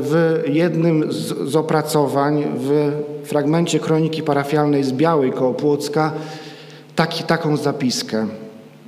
w 0.00 0.42
jednym 0.46 1.12
z, 1.12 1.50
z 1.50 1.56
opracowań, 1.56 2.44
w 2.56 2.92
fragmencie 3.24 3.80
kroniki 3.80 4.22
parafialnej 4.22 4.84
z 4.84 4.92
Białej 4.92 5.32
koło 5.32 5.54
Płocka, 5.54 6.12
taki, 6.96 7.24
taką 7.24 7.56
zapiskę. 7.56 8.26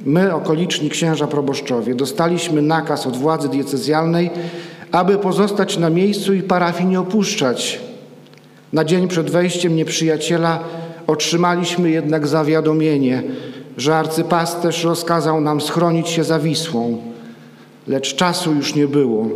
My, 0.04 0.34
okoliczni 0.34 0.90
księża 0.90 1.26
proboszczowie, 1.26 1.94
dostaliśmy 1.94 2.62
nakaz 2.62 3.06
od 3.06 3.16
władzy 3.16 3.48
diecezjalnej, 3.48 4.30
aby 4.92 5.18
pozostać 5.18 5.78
na 5.78 5.90
miejscu 5.90 6.34
i 6.34 6.42
parafii 6.42 6.88
nie 6.88 7.00
opuszczać. 7.00 7.80
Na 8.72 8.84
dzień 8.84 9.08
przed 9.08 9.30
wejściem 9.30 9.76
nieprzyjaciela 9.76 10.58
otrzymaliśmy 11.06 11.90
jednak 11.90 12.26
zawiadomienie, 12.26 13.22
że 13.76 13.96
arcypasterz 13.96 14.84
rozkazał 14.84 15.40
nam 15.40 15.60
schronić 15.60 16.08
się 16.08 16.24
za 16.24 16.38
Wisłą, 16.38 16.98
lecz 17.88 18.14
czasu 18.14 18.54
już 18.54 18.74
nie 18.74 18.88
było. 18.88 19.26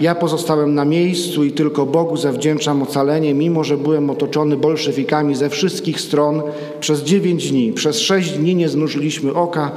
Ja 0.00 0.14
pozostałem 0.14 0.74
na 0.74 0.84
miejscu 0.84 1.44
i 1.44 1.52
tylko 1.52 1.86
Bogu 1.86 2.16
zawdzięczam 2.16 2.82
ocalenie, 2.82 3.34
mimo 3.34 3.64
że 3.64 3.76
byłem 3.76 4.10
otoczony 4.10 4.56
bolszewikami 4.56 5.34
ze 5.34 5.50
wszystkich 5.50 6.00
stron 6.00 6.42
przez 6.80 7.02
dziewięć 7.02 7.50
dni. 7.50 7.72
Przez 7.72 7.98
sześć 7.98 8.30
dni 8.30 8.54
nie 8.54 8.68
znużyliśmy 8.68 9.34
oka, 9.34 9.72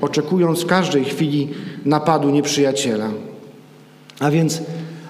oczekując 0.00 0.64
każdej 0.64 1.04
chwili 1.04 1.48
napadu 1.84 2.30
nieprzyjaciela. 2.30 3.08
A 4.20 4.30
więc 4.30 4.62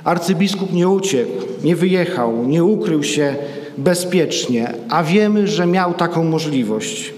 arcybiskup 0.05 0.72
nie 0.72 0.88
uciekł, 0.88 1.33
nie 1.64 1.77
wyjechał, 1.77 2.44
nie 2.44 2.64
ukrył 2.64 3.03
się 3.03 3.37
bezpiecznie, 3.79 4.75
a 4.88 5.03
wiemy, 5.03 5.49
że 5.49 5.66
miał 5.66 5.94
taką 5.94 6.25
możliwość. 6.25 7.14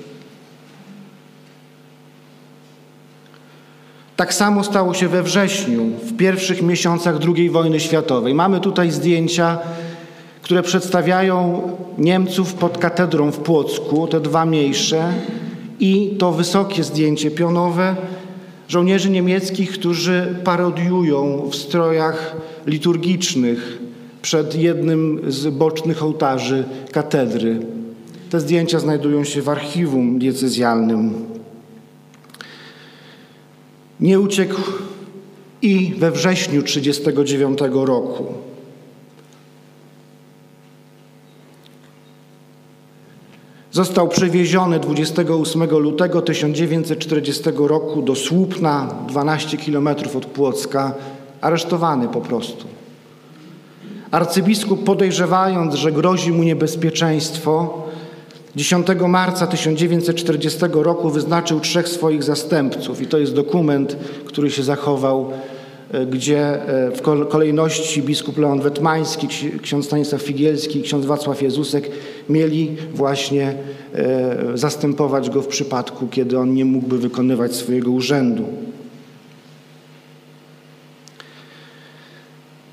Tak 4.17 4.35
samo 4.35 4.65
stało 4.65 4.95
się 4.95 5.09
we 5.09 5.23
wrześniu, 5.23 5.85
w 5.85 6.17
pierwszych 6.17 6.63
miesiącach 6.63 7.17
II 7.37 7.51
wojny 7.51 7.81
światowej. 7.81 8.35
Mamy 8.35 8.61
tutaj 8.61 8.91
zdjęcia, 8.91 9.59
które 10.43 10.63
przedstawiają 10.63 11.63
Niemców 11.99 12.55
pod 12.55 12.79
katedrą 12.79 13.31
w 13.31 13.39
Płocku, 13.39 14.07
te 14.07 14.21
dwa 14.21 14.47
mniejsze, 14.47 15.13
i 15.81 16.17
to 16.19 16.33
wysokie 16.33 16.85
zdjęcie 16.85 17.31
pionowe 17.31 17.97
żołnierzy 18.69 19.11
niemieckich, 19.11 19.71
którzy 19.71 20.35
parodiują 20.45 21.49
w 21.51 21.57
strojach 21.57 22.37
liturgicznych 22.67 23.79
przed 24.23 24.55
jednym 24.55 25.21
z 25.29 25.47
bocznych 25.47 26.03
ołtarzy 26.03 26.65
katedry. 26.93 27.61
Te 28.31 28.41
zdjęcia 28.41 28.79
znajdują 28.79 29.25
się 29.25 29.43
w 29.43 29.49
archiwum 29.49 30.19
diecezjalnym. 30.19 31.15
Nie 34.01 34.21
uciekł 34.21 34.61
i 35.63 35.95
we 35.99 36.11
wrześniu 36.11 36.63
1939 36.63 37.59
roku. 37.87 38.48
Został 43.79 44.09
przewieziony 44.09 44.81
28 44.81 45.71
lutego 45.71 46.23
1940 46.23 47.43
roku 47.57 48.03
do 48.03 48.15
Słupna, 48.15 48.95
12 49.09 49.57
kilometrów 49.57 50.17
od 50.17 50.27
Płocka, 50.27 50.95
aresztowany 51.41 52.09
po 52.09 52.21
prostu. 52.21 52.65
Arcybiskup 54.11 54.85
podejrzewając, 54.85 55.75
że 55.75 55.93
grozi 55.93 56.33
mu 56.33 56.43
niebezpieczeństwo, 56.43 57.83
10 58.57 58.87
marca 59.09 59.47
1940 59.47 60.61
roku 60.73 61.11
wyznaczył 61.11 61.61
trzech 61.61 61.89
swoich 61.89 62.23
zastępców 62.23 63.03
i 63.03 63.07
to 63.07 63.19
jest 63.19 63.35
dokument, 63.35 63.97
który 64.25 64.51
się 64.51 64.63
zachował 64.63 65.31
gdzie 66.11 66.39
e, 66.39 66.91
w 66.91 67.03
kolejności 67.29 68.03
biskup 68.03 68.39
Leon 68.39 68.61
Wetmański, 68.61 69.29
ksiądz 69.63 69.87
Stanisław 69.87 70.23
Figielski 70.23 70.79
i 70.79 70.83
ksiądz 70.83 71.07
Wacław 71.07 71.43
Jezusek 71.43 71.91
mieli 72.29 72.77
właśnie 72.95 73.55
e, 73.95 74.37
zastępować 74.55 75.31
go 75.31 75.43
w 75.43 75.47
przypadku, 75.47 76.09
kiedy 76.09 76.39
on 76.39 76.55
nie 76.55 76.65
mógłby 76.65 76.99
wykonywać 76.99 77.55
swojego 77.55 77.91
urzędu. 77.91 78.45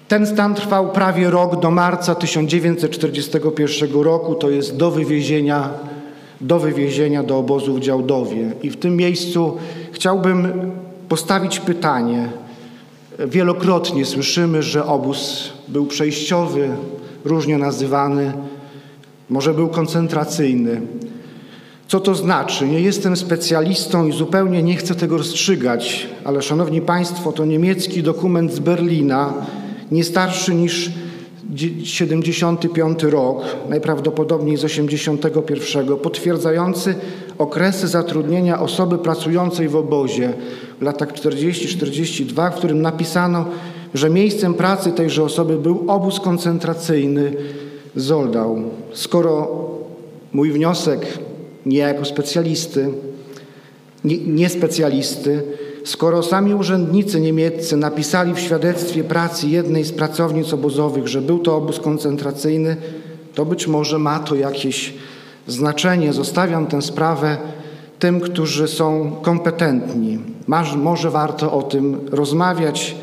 Ten 0.07 0.27
stan 0.27 0.55
trwał 0.55 0.91
prawie 0.91 1.29
rok 1.29 1.59
do 1.59 1.71
marca 1.71 2.15
1941 2.15 4.01
roku, 4.01 4.35
to 4.35 4.49
jest 4.49 4.77
do 4.77 4.91
wywiezienia 4.91 5.69
do, 6.41 6.59
wywiezienia 6.59 7.23
do 7.23 7.37
obozu 7.37 7.73
w 7.73 7.79
Działdowie. 7.79 8.51
I 8.63 8.69
w 8.69 8.77
tym 8.77 8.95
miejscu 8.95 9.57
chciałbym 9.91 10.71
postawić 11.09 11.59
pytanie, 11.59 12.29
Wielokrotnie 13.19 14.05
słyszymy, 14.05 14.63
że 14.63 14.85
obóz 14.85 15.49
był 15.67 15.85
przejściowy, 15.85 16.69
różnie 17.25 17.57
nazywany, 17.57 18.33
może 19.29 19.53
był 19.53 19.67
koncentracyjny. 19.67 20.81
Co 21.87 21.99
to 21.99 22.15
znaczy? 22.15 22.67
Nie 22.67 22.81
jestem 22.81 23.17
specjalistą 23.17 24.07
i 24.07 24.11
zupełnie 24.11 24.63
nie 24.63 24.75
chcę 24.75 24.95
tego 24.95 25.17
rozstrzygać, 25.17 26.07
ale 26.23 26.41
szanowni 26.41 26.81
Państwo, 26.81 27.31
to 27.31 27.45
niemiecki 27.45 28.03
dokument 28.03 28.53
z 28.53 28.59
Berlina, 28.59 29.33
nie 29.91 30.03
starszy 30.03 30.55
niż 30.55 30.91
75 31.83 33.03
rok, 33.03 33.41
najprawdopodobniej 33.69 34.57
z 34.57 34.63
81, 34.63 35.97
potwierdzający 35.97 36.95
okresy 37.37 37.87
zatrudnienia 37.87 38.59
osoby 38.59 38.97
pracującej 38.97 39.69
w 39.69 39.75
obozie 39.75 40.33
w 40.79 40.81
latach 40.81 41.13
40-42, 41.13 42.51
w 42.51 42.55
którym 42.55 42.81
napisano, 42.81 43.45
że 43.93 44.09
miejscem 44.09 44.53
pracy 44.53 44.91
tejże 44.91 45.23
osoby 45.23 45.57
był 45.57 45.83
obóz 45.87 46.19
koncentracyjny 46.19 47.33
Zoldau. 47.95 48.63
Skoro 48.93 49.47
mój 50.33 50.51
wniosek 50.51 51.07
nie 51.65 51.77
jako 51.77 52.05
specjalisty, 52.05 52.87
nie, 54.03 54.17
nie 54.17 54.49
specjalisty, 54.49 55.43
skoro 55.83 56.23
sami 56.23 56.53
urzędnicy 56.53 57.19
niemieccy 57.19 57.77
napisali 57.77 58.33
w 58.33 58.39
świadectwie 58.39 59.03
pracy 59.03 59.47
jednej 59.47 59.83
z 59.83 59.91
pracownic 59.91 60.53
obozowych, 60.53 61.07
że 61.07 61.21
był 61.21 61.39
to 61.39 61.55
obóz 61.55 61.79
koncentracyjny, 61.79 62.77
to 63.35 63.45
być 63.45 63.67
może 63.67 63.99
ma 63.99 64.19
to 64.19 64.35
jakieś 64.35 64.93
znaczenie. 65.47 66.13
Zostawiam 66.13 66.67
tę 66.67 66.81
sprawę 66.81 67.37
tym, 67.99 68.19
którzy 68.19 68.67
są 68.67 69.11
kompetentni. 69.21 70.19
Masz, 70.47 70.75
może 70.75 71.11
warto 71.11 71.53
o 71.53 71.63
tym 71.63 71.99
rozmawiać. 72.11 72.95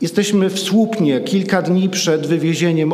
Jesteśmy 0.00 0.50
w 0.50 0.58
Słupnie, 0.58 1.20
kilka 1.20 1.62
dni 1.62 1.88
przed 1.88 2.26
wywiezieniem 2.26 2.92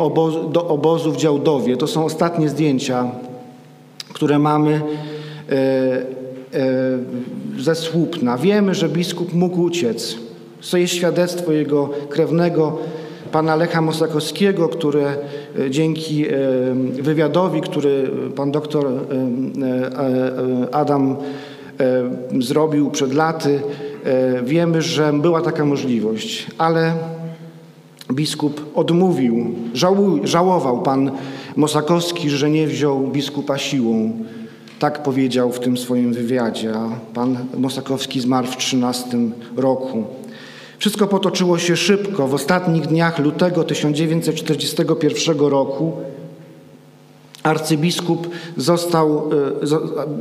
do 0.53 0.69
obozu 0.69 1.13
w 1.13 1.17
Działdowie. 1.17 1.77
To 1.77 1.87
są 1.87 2.05
ostatnie 2.05 2.49
zdjęcia, 2.49 3.11
które 4.13 4.39
mamy 4.39 4.73
e, 4.73 5.53
e, 5.53 6.03
ze 7.59 7.75
Słupna. 7.75 8.39
Wiemy, 8.39 8.75
że 8.75 8.89
biskup 8.89 9.33
mógł 9.35 9.63
uciec. 9.63 10.17
To 10.71 10.79
jest 10.79 10.95
świadectwo 10.95 11.53
jego 11.53 11.91
krewnego, 12.09 12.79
pana 13.37 13.57
Lecha 13.57 13.81
Mosakowskiego, 13.81 14.69
które 14.69 15.17
e, 15.59 15.71
dzięki 15.71 16.27
e, 16.27 16.33
wywiadowi, 17.03 17.61
który 17.61 18.11
pan 18.37 18.51
doktor 18.51 18.87
e, 18.87 20.75
Adam 20.75 21.17
zrobił 22.41 22.91
przed 22.91 23.15
laty, 23.15 23.61
wiemy, 24.45 24.83
że 24.83 25.13
była 25.13 25.43
taka 25.43 25.65
możliwość, 25.65 26.47
ale 26.59 26.93
biskup 28.13 28.73
odmówił, 28.75 29.55
żałował 30.25 30.83
pan 30.83 31.11
Mosakowski, 31.57 32.31
że 32.31 32.51
nie 32.51 32.67
wziął 32.67 33.01
biskupa 33.01 33.59
siłą. 33.59 34.13
Tak 34.79 35.03
powiedział 35.03 35.53
w 35.53 35.61
tym 35.61 35.77
swoim 35.77 36.13
wywiadzie, 36.13 36.75
a 36.75 36.89
pan 37.15 37.37
Mosakowski 37.59 38.21
zmarł 38.21 38.47
w 38.47 38.57
13 38.57 39.19
roku. 39.57 40.05
Wszystko 40.79 41.07
potoczyło 41.07 41.59
się 41.59 41.77
szybko. 41.77 42.29
W 42.29 42.35
ostatnich 42.35 42.87
dniach 42.87 43.19
lutego 43.19 43.65
1941 43.65 45.39
roku 45.39 45.93
arcybiskup 47.43 48.29
został, 48.57 49.31
e, 49.63 49.67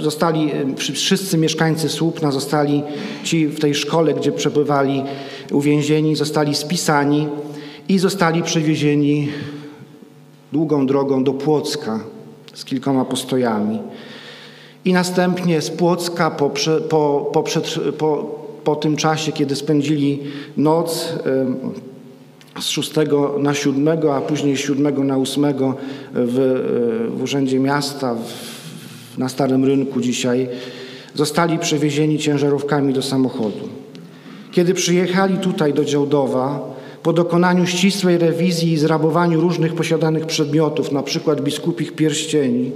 zostali, 0.04 0.52
e, 0.52 0.94
wszyscy 0.94 1.38
mieszkańcy 1.38 1.90
Słupna 1.90 2.32
zostali, 2.32 2.84
ci 3.24 3.48
w 3.48 3.60
tej 3.60 3.76
szkole, 3.76 4.14
gdzie 4.14 4.32
przebywali 4.32 5.04
uwięzieni, 5.52 6.16
zostali 6.16 6.56
spisani 6.56 7.28
i 7.90 8.00
zostali 8.00 8.44
przewiezieni 8.44 9.30
długą 10.54 10.88
drogą 10.88 11.24
do 11.24 11.34
Płocka 11.34 12.00
z 12.54 12.66
kilkoma 12.66 13.06
postojami. 13.06 13.80
I 14.86 14.94
następnie 14.94 15.62
z 15.62 15.70
Płocka 15.70 16.32
po, 16.32 16.50
po, 16.90 17.32
po, 17.32 17.44
po 17.98 18.45
po 18.66 18.76
tym 18.76 18.96
czasie, 18.96 19.32
kiedy 19.32 19.56
spędzili 19.56 20.20
noc 20.58 21.14
z 22.60 22.68
6 22.68 22.92
na 23.40 23.54
7, 23.54 23.88
a 24.12 24.22
później 24.22 24.58
z 24.58 24.60
7 24.60 25.08
na 25.08 25.18
8 25.18 25.46
w, 26.14 26.36
w 27.18 27.24
Urzędzie 27.24 27.60
Miasta, 27.60 28.16
w, 28.16 29.18
na 29.18 29.30
Starym 29.30 29.66
Rynku 29.66 30.02
dzisiaj, 30.02 30.50
zostali 31.14 31.60
przewiezieni 31.60 32.20
ciężarówkami 32.20 32.94
do 32.94 33.02
samochodu. 33.02 33.70
Kiedy 34.52 34.74
przyjechali 34.74 35.38
tutaj 35.38 35.74
do 35.74 35.86
Działdowa, 35.86 36.76
po 37.04 37.14
dokonaniu 37.14 37.66
ścisłej 37.66 38.18
rewizji 38.18 38.72
i 38.72 38.78
zrabowaniu 38.78 39.42
różnych 39.42 39.76
posiadanych 39.76 40.26
przedmiotów, 40.26 40.92
na 40.92 41.04
przykład 41.04 41.42
biskupich 41.42 41.96
pierścieni, 41.96 42.72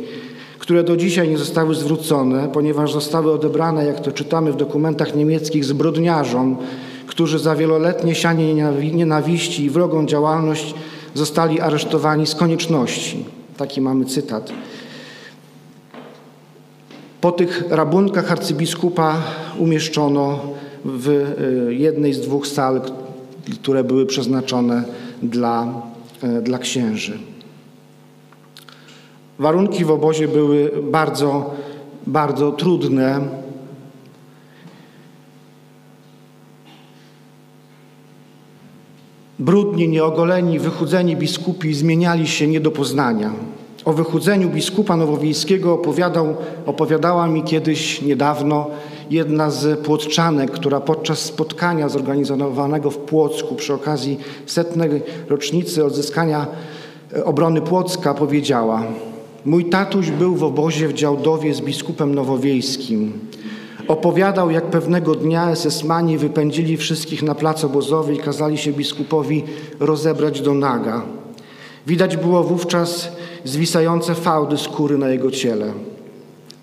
które 0.69 0.83
do 0.83 0.97
dzisiaj 0.97 1.29
nie 1.29 1.37
zostały 1.37 1.75
zwrócone, 1.75 2.49
ponieważ 2.53 2.93
zostały 2.93 3.31
odebrane, 3.31 3.85
jak 3.85 3.99
to 3.99 4.11
czytamy 4.11 4.51
w 4.53 4.55
dokumentach 4.55 5.15
niemieckich, 5.15 5.65
zbrodniarzom, 5.65 6.57
którzy 7.07 7.39
za 7.39 7.55
wieloletnie 7.55 8.15
sianie 8.15 8.53
nienawiści 8.93 9.63
i 9.63 9.69
wrogą 9.69 10.05
działalność 10.05 10.73
zostali 11.13 11.61
aresztowani 11.61 12.27
z 12.27 12.35
konieczności. 12.35 13.25
Taki 13.57 13.81
mamy 13.81 14.05
cytat. 14.05 14.51
Po 17.21 17.31
tych 17.31 17.63
rabunkach 17.69 18.31
arcybiskupa 18.31 19.17
umieszczono 19.57 20.39
w 20.85 21.07
y, 21.09 21.75
jednej 21.75 22.13
z 22.13 22.21
dwóch 22.21 22.47
sal, 22.47 22.81
które 23.61 23.83
były 23.83 24.05
przeznaczone 24.05 24.83
dla, 25.23 25.81
y, 26.23 26.41
dla 26.41 26.57
księży. 26.57 27.28
Warunki 29.39 29.85
w 29.85 29.91
obozie 29.91 30.27
były 30.27 30.71
bardzo, 30.83 31.53
bardzo 32.07 32.51
trudne. 32.51 33.19
Brudni, 39.39 39.87
nieogoleni, 39.87 40.59
wychudzeni 40.59 41.15
biskupi 41.15 41.73
zmieniali 41.73 42.27
się 42.27 42.47
nie 42.47 42.59
do 42.59 42.71
poznania. 42.71 43.31
O 43.85 43.93
wychudzeniu 43.93 44.49
biskupa 44.49 44.97
nowowiejskiego 44.97 45.73
opowiadał, 45.73 46.35
opowiadała 46.65 47.27
mi 47.27 47.43
kiedyś 47.43 48.01
niedawno 48.01 48.67
jedna 49.09 49.51
z 49.51 49.79
płotczanek, 49.79 50.51
która 50.51 50.79
podczas 50.79 51.19
spotkania 51.19 51.89
zorganizowanego 51.89 52.91
w 52.91 52.97
Płocku 52.97 53.55
przy 53.55 53.73
okazji 53.73 54.19
setnej 54.45 55.01
rocznicy 55.27 55.85
odzyskania 55.85 56.47
obrony 57.25 57.61
Płocka 57.61 58.13
powiedziała– 58.13 58.83
Mój 59.45 59.65
tatuś 59.65 60.11
był 60.11 60.35
w 60.35 60.43
obozie 60.43 60.87
w 60.87 60.93
Działdowie 60.93 61.53
z 61.53 61.61
biskupem 61.61 62.15
nowowiejskim. 62.15 63.13
Opowiadał, 63.87 64.51
jak 64.51 64.65
pewnego 64.65 65.15
dnia 65.15 65.51
esesmani 65.51 66.17
wypędzili 66.17 66.77
wszystkich 66.77 67.23
na 67.23 67.35
plac 67.35 67.63
obozowy 67.63 68.15
i 68.15 68.17
kazali 68.17 68.57
się 68.57 68.73
biskupowi 68.73 69.43
rozebrać 69.79 70.41
do 70.41 70.53
naga. 70.53 71.01
Widać 71.87 72.17
było 72.17 72.43
wówczas 72.43 73.11
zwisające 73.43 74.15
fałdy 74.15 74.57
skóry 74.57 74.97
na 74.97 75.09
jego 75.09 75.31
ciele. 75.31 75.73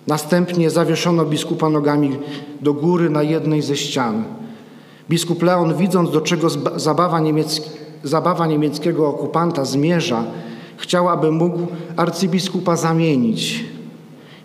Następnie 0.06 0.70
zawieszono 0.70 1.24
biskupa 1.24 1.68
nogami 1.68 2.16
do 2.60 2.74
góry 2.74 3.10
na 3.10 3.22
jednej 3.22 3.62
ze 3.62 3.76
ścian. 3.76 4.24
Biskup 5.10 5.42
Leon, 5.42 5.76
widząc 5.76 6.10
do 6.10 6.20
czego 6.20 6.48
zabawa, 6.76 7.20
niemiecki, 7.20 7.70
zabawa 8.04 8.46
niemieckiego 8.46 9.08
okupanta 9.08 9.64
zmierza, 9.64 10.24
Chciał, 10.76 11.08
aby 11.08 11.32
mógł 11.32 11.66
arcybiskupa 11.96 12.76
zamienić. 12.76 13.64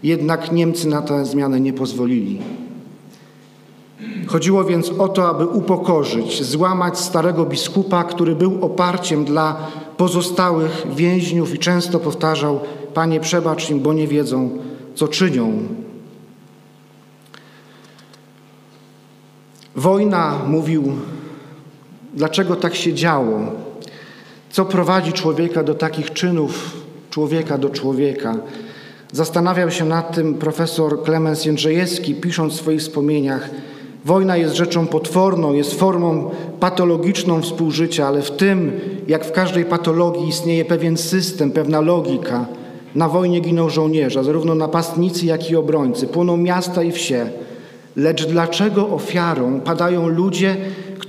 Jednak 0.04 0.52
Niemcy 0.52 0.88
na 0.88 1.02
tę 1.02 1.26
zmianę 1.26 1.60
nie 1.60 1.74
pozwolili. 1.74 2.39
Chodziło 4.28 4.63
więc 4.63 4.89
o 4.89 5.08
to, 5.08 5.30
aby 5.30 5.48
upokorzyć, 5.48 6.44
złamać 6.44 7.00
starego 7.00 7.46
biskupa, 7.46 8.04
który 8.04 8.36
był 8.36 8.65
oparciem 8.65 9.26
dla 9.26 9.67
pozostałych 9.98 10.86
więźniów 10.96 11.54
i 11.56 11.60
często 11.60 12.00
powtarzał: 12.00 12.60
Panie, 12.94 13.20
przebacz 13.20 13.70
im, 13.70 13.80
bo 13.80 13.94
nie 13.94 14.08
wiedzą, 14.08 14.50
co 14.96 15.08
czynią. 15.08 15.54
Wojna, 19.75 20.40
mówił, 20.48 20.94
dlaczego 22.13 22.56
tak 22.56 22.75
się 22.75 22.94
działo? 22.94 23.40
Co 24.52 24.65
prowadzi 24.65 25.13
człowieka 25.13 25.63
do 25.63 25.75
takich 25.75 26.13
czynów, 26.13 26.77
człowieka 27.10 27.58
do 27.58 27.69
człowieka? 27.69 28.35
Zastanawiał 29.12 29.71
się 29.71 29.85
nad 29.85 30.15
tym 30.15 30.33
profesor 30.33 31.04
Klemens 31.04 31.45
Jędrzejewski, 31.45 32.15
pisząc 32.15 32.54
w 32.54 32.56
swoich 32.56 32.79
wspomnieniach. 32.79 33.49
Wojna 34.06 34.37
jest 34.37 34.56
rzeczą 34.56 34.87
potworną, 34.87 35.54
jest 35.54 35.79
formą 35.79 36.31
patologiczną 36.60 37.41
współżycia, 37.41 38.08
ale 38.08 38.21
w 38.21 38.31
tym, 38.31 38.71
jak 39.08 39.25
w 39.25 39.31
każdej 39.31 39.65
patologii, 39.65 40.27
istnieje 40.27 40.65
pewien 40.65 40.97
system, 40.97 41.52
pewna 41.52 41.81
logika. 41.81 42.45
Na 42.95 43.10
wojnie 43.10 43.39
giną 43.39 43.69
żołnierze, 43.69 44.23
zarówno 44.23 44.56
napastnicy, 44.56 45.25
jak 45.25 45.52
i 45.52 45.56
obrońcy. 45.56 46.08
Płoną 46.08 46.37
miasta 46.37 46.83
i 46.83 46.91
wsie. 46.91 47.29
Lecz 47.95 48.25
dlaczego 48.25 48.89
ofiarą 48.89 49.60
padają 49.62 50.08
ludzie, 50.08 50.58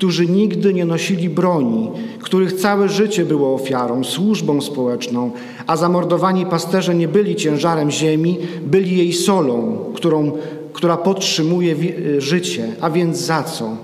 którzy 0.03 0.27
nigdy 0.27 0.75
nie 0.75 0.85
nosili 0.85 1.29
broni, 1.29 1.91
których 2.19 2.53
całe 2.53 2.89
życie 2.89 3.25
było 3.25 3.55
ofiarą, 3.55 4.05
służbą 4.05 4.61
społeczną, 4.61 5.31
a 5.67 5.77
zamordowani 5.77 6.47
pasterze 6.47 6.95
nie 6.95 7.09
byli 7.09 7.37
ciężarem 7.37 7.91
ziemi, 7.91 8.39
byli 8.63 8.99
jej 8.99 9.13
solą, 9.13 9.79
którą, 9.95 10.33
która 10.73 10.97
podtrzymuje 10.97 11.77
życie. 12.19 12.69
A 12.81 12.91
więc 12.91 13.19
za 13.19 13.43
co? 13.43 13.77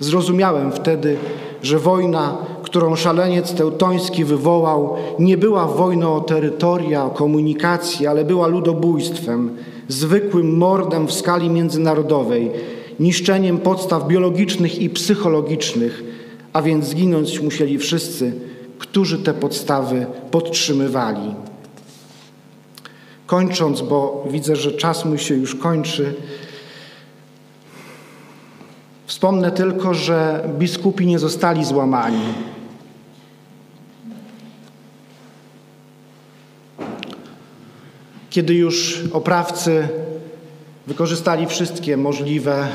Zrozumiałem 0.00 0.72
wtedy, 0.72 1.16
że 1.62 1.78
wojna, 1.78 2.36
którą 2.62 2.96
szaleniec 2.96 3.52
teutoński 3.52 4.24
wywołał, 4.24 4.96
nie 5.18 5.36
była 5.38 5.66
wojną 5.66 6.14
o 6.14 6.20
terytoria, 6.20 7.04
o 7.04 7.10
komunikację, 7.10 8.10
ale 8.10 8.24
była 8.24 8.46
ludobójstwem, 8.46 9.50
zwykłym 9.88 10.56
mordem 10.56 11.06
w 11.06 11.12
skali 11.12 11.50
międzynarodowej, 11.50 12.50
niszczeniem 13.00 13.58
podstaw 13.58 14.08
biologicznych 14.08 14.78
i 14.78 14.90
psychologicznych, 14.90 16.04
a 16.52 16.62
więc 16.62 16.84
zginąć 16.84 17.40
musieli 17.40 17.78
wszyscy, 17.78 18.32
którzy 18.78 19.18
te 19.18 19.34
podstawy 19.34 20.06
podtrzymywali. 20.30 21.34
Kończąc, 23.26 23.80
bo 23.80 24.26
widzę, 24.30 24.56
że 24.56 24.72
czas 24.72 25.04
mój 25.04 25.18
się 25.18 25.34
już 25.34 25.54
kończy, 25.54 26.14
Wspomnę 29.06 29.52
tylko, 29.52 29.94
że 29.94 30.48
biskupi 30.58 31.06
nie 31.06 31.18
zostali 31.18 31.64
złamani. 31.64 32.24
Kiedy 38.30 38.54
już 38.54 39.04
oprawcy 39.12 39.88
wykorzystali 40.86 41.46
wszystkie 41.46 41.96
możliwe 41.96 42.68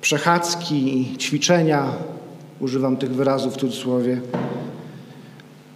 przechadzki 0.00 1.08
ćwiczenia, 1.18 1.92
używam 2.60 2.96
tych 2.96 3.14
wyrazów 3.14 3.54
w 3.54 3.56
cudzysłowie, 3.56 4.20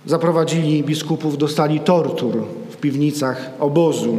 zaprowadzili 0.06 0.84
biskupów 0.84 1.38
do 1.38 1.48
stali 1.48 1.80
tortur 1.80 2.44
w 2.70 2.76
piwnicach 2.76 3.50
obozu. 3.60 4.18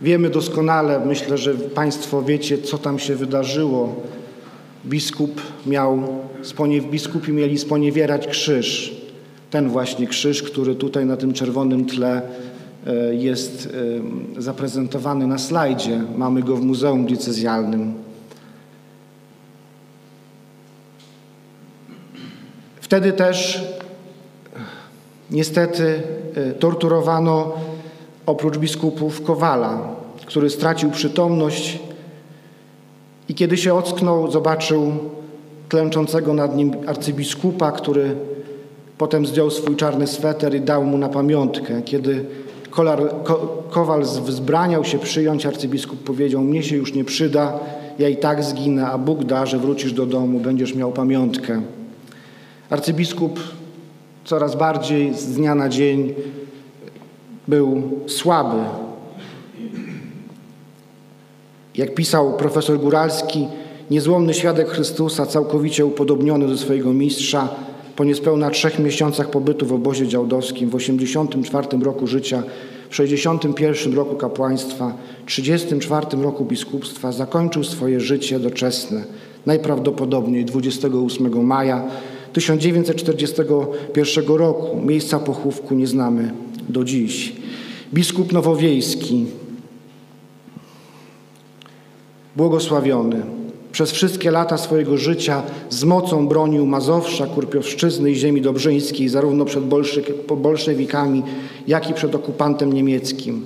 Wiemy 0.00 0.30
doskonale, 0.30 1.00
myślę, 1.06 1.38
że 1.38 1.54
Państwo 1.54 2.22
wiecie, 2.22 2.58
co 2.58 2.78
tam 2.78 2.98
się 2.98 3.16
wydarzyło. 3.16 3.94
Biskup 4.86 5.40
miał, 5.66 6.22
biskupi 6.90 7.32
mieli 7.32 7.58
sponiewierać 7.58 8.26
krzyż. 8.26 8.96
Ten 9.50 9.68
właśnie 9.68 10.06
krzyż, 10.06 10.42
który 10.42 10.74
tutaj 10.74 11.06
na 11.06 11.16
tym 11.16 11.32
czerwonym 11.32 11.84
tle 11.84 12.22
jest 13.12 13.68
e, 14.38 14.42
zaprezentowany 14.42 15.26
na 15.26 15.38
slajdzie. 15.38 16.02
Mamy 16.16 16.42
go 16.42 16.56
w 16.56 16.62
Muzeum 16.62 17.06
Diecezjalnym. 17.06 17.94
Wtedy 22.80 23.12
też 23.12 23.64
niestety 25.30 26.02
e, 26.34 26.52
torturowano 26.52 27.52
oprócz 28.26 28.58
biskupów 28.58 29.22
Kowala, 29.22 29.88
który 30.26 30.50
stracił 30.50 30.90
przytomność 30.90 31.78
i 33.28 33.34
kiedy 33.34 33.56
się 33.56 33.74
ocknął, 33.74 34.30
zobaczył 34.30 34.92
klęczącego 35.68 36.34
nad 36.34 36.56
nim 36.56 36.72
arcybiskupa, 36.86 37.72
który 37.72 38.16
potem 38.98 39.26
zdjął 39.26 39.50
swój 39.50 39.76
czarny 39.76 40.06
sweter 40.06 40.54
i 40.54 40.60
dał 40.60 40.84
mu 40.84 40.98
na 40.98 41.08
pamiątkę. 41.08 41.82
Kiedy 41.82 42.24
Kolar, 42.72 43.22
Ko, 43.24 43.62
Kowal 43.70 44.02
wzbraniał 44.02 44.84
się 44.84 44.98
przyjąć, 44.98 45.46
arcybiskup 45.46 46.04
powiedział, 46.04 46.42
mnie 46.42 46.62
się 46.62 46.76
już 46.76 46.94
nie 46.94 47.04
przyda, 47.04 47.58
ja 47.98 48.08
i 48.08 48.16
tak 48.16 48.44
zginę, 48.44 48.86
a 48.86 48.98
Bóg 48.98 49.24
da, 49.24 49.46
że 49.46 49.58
wrócisz 49.58 49.92
do 49.92 50.06
domu, 50.06 50.40
będziesz 50.40 50.74
miał 50.74 50.92
pamiątkę. 50.92 51.62
Arcybiskup 52.70 53.40
coraz 54.24 54.56
bardziej 54.56 55.14
z 55.14 55.26
dnia 55.26 55.54
na 55.54 55.68
dzień 55.68 56.14
był 57.48 57.82
słaby. 58.06 58.58
Jak 61.74 61.94
pisał 61.94 62.36
profesor 62.36 62.78
Góralski, 62.78 63.48
niezłomny 63.90 64.34
świadek 64.34 64.68
Chrystusa, 64.68 65.26
całkowicie 65.26 65.86
upodobniony 65.86 66.48
do 66.48 66.56
swojego 66.58 66.92
mistrza, 66.92 67.48
po 67.96 68.04
niespełna 68.04 68.50
trzech 68.50 68.78
miesiącach 68.78 69.30
pobytu 69.30 69.66
w 69.66 69.72
obozie 69.72 70.08
działdowskim, 70.08 70.70
w 70.70 70.74
84 70.74 71.78
roku 71.82 72.06
życia, 72.06 72.42
w 72.90 72.96
61 72.96 73.94
roku 73.94 74.16
kapłaństwa, 74.16 74.94
34 75.26 76.06
roku 76.22 76.44
biskupstwa 76.44 77.12
zakończył 77.12 77.64
swoje 77.64 78.00
życie 78.00 78.38
doczesne, 78.38 79.04
najprawdopodobniej 79.46 80.44
28 80.44 81.46
maja 81.46 81.84
1941 82.32 84.26
roku. 84.26 84.76
Miejsca 84.76 85.18
pochówku 85.18 85.74
nie 85.74 85.86
znamy 85.86 86.32
do 86.68 86.84
dziś. 86.84 87.32
Biskup 87.94 88.32
Nowowiejski, 88.32 89.26
błogosławiony, 92.36 93.41
przez 93.72 93.90
wszystkie 93.90 94.30
lata 94.30 94.58
swojego 94.58 94.96
życia 94.98 95.42
z 95.70 95.84
mocą 95.84 96.28
bronił 96.28 96.66
Mazowsza, 96.66 97.26
Kurpiowszczyzny 97.26 98.10
i 98.10 98.14
ziemi 98.14 98.40
dobrzyńskiej, 98.40 99.08
zarówno 99.08 99.44
przed 99.44 99.64
bolszewikami, 100.36 101.22
jak 101.66 101.90
i 101.90 101.94
przed 101.94 102.14
okupantem 102.14 102.72
niemieckim. 102.72 103.44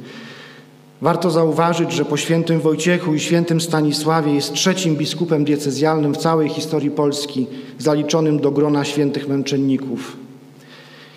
Warto 1.03 1.31
zauważyć, 1.31 1.93
że 1.93 2.05
po 2.05 2.17
świętym 2.17 2.61
Wojciechu 2.61 3.15
i 3.15 3.21
świętym 3.21 3.61
Stanisławie 3.61 4.35
jest 4.35 4.53
trzecim 4.53 4.97
biskupem 4.97 5.45
diecezjalnym 5.45 6.15
w 6.15 6.19
całej 6.19 6.49
historii 6.49 6.91
Polski, 6.91 7.47
zaliczonym 7.79 8.41
do 8.41 8.51
grona 8.51 8.85
świętych 8.85 9.29
męczenników. 9.29 10.26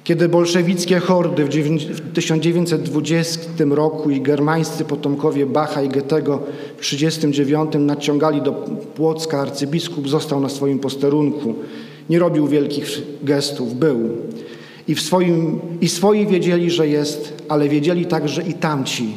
Kiedy 0.09 0.29
bolszewickie 0.29 0.99
hordy 0.99 1.45
w 1.45 2.13
1920 2.13 3.39
roku 3.69 4.09
i 4.09 4.21
germańscy 4.21 4.85
potomkowie 4.85 5.45
Bacha 5.45 5.81
i 5.81 5.89
Goethego 5.89 6.37
w 6.77 6.81
1939 6.81 7.87
nadciągali 7.87 8.41
do 8.41 8.51
Płocka, 8.95 9.41
arcybiskup 9.41 10.09
został 10.09 10.39
na 10.39 10.49
swoim 10.49 10.79
posterunku. 10.79 11.55
Nie 12.09 12.19
robił 12.19 12.47
wielkich 12.47 13.01
gestów, 13.23 13.73
był. 13.73 14.09
I, 14.87 14.95
w 14.95 15.01
swoim, 15.01 15.59
I 15.81 15.89
swoi 15.89 16.27
wiedzieli, 16.27 16.71
że 16.71 16.87
jest, 16.87 17.43
ale 17.49 17.69
wiedzieli 17.69 18.05
także 18.05 18.41
i 18.41 18.53
tamci, 18.53 19.13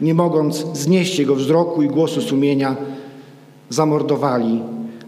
nie 0.00 0.14
mogąc 0.14 0.66
znieść 0.72 1.18
jego 1.18 1.34
wzroku 1.34 1.82
i 1.82 1.88
głosu 1.88 2.20
sumienia, 2.20 2.76
zamordowali 3.70 4.60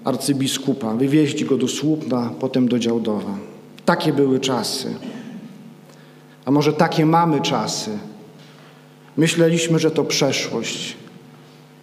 arcybiskupa, 0.04 0.94
wywieźli 0.94 1.44
go 1.44 1.56
do 1.56 1.68
Słupna, 1.68 2.30
potem 2.40 2.68
do 2.68 2.78
Działdowa. 2.78 3.38
Takie 3.84 4.12
były 4.12 4.40
czasy. 4.40 4.94
A 6.46 6.50
może 6.50 6.72
takie 6.72 7.06
mamy 7.06 7.40
czasy? 7.40 7.90
Myśleliśmy, 9.16 9.78
że 9.78 9.90
to 9.90 10.04
przeszłość. 10.04 10.96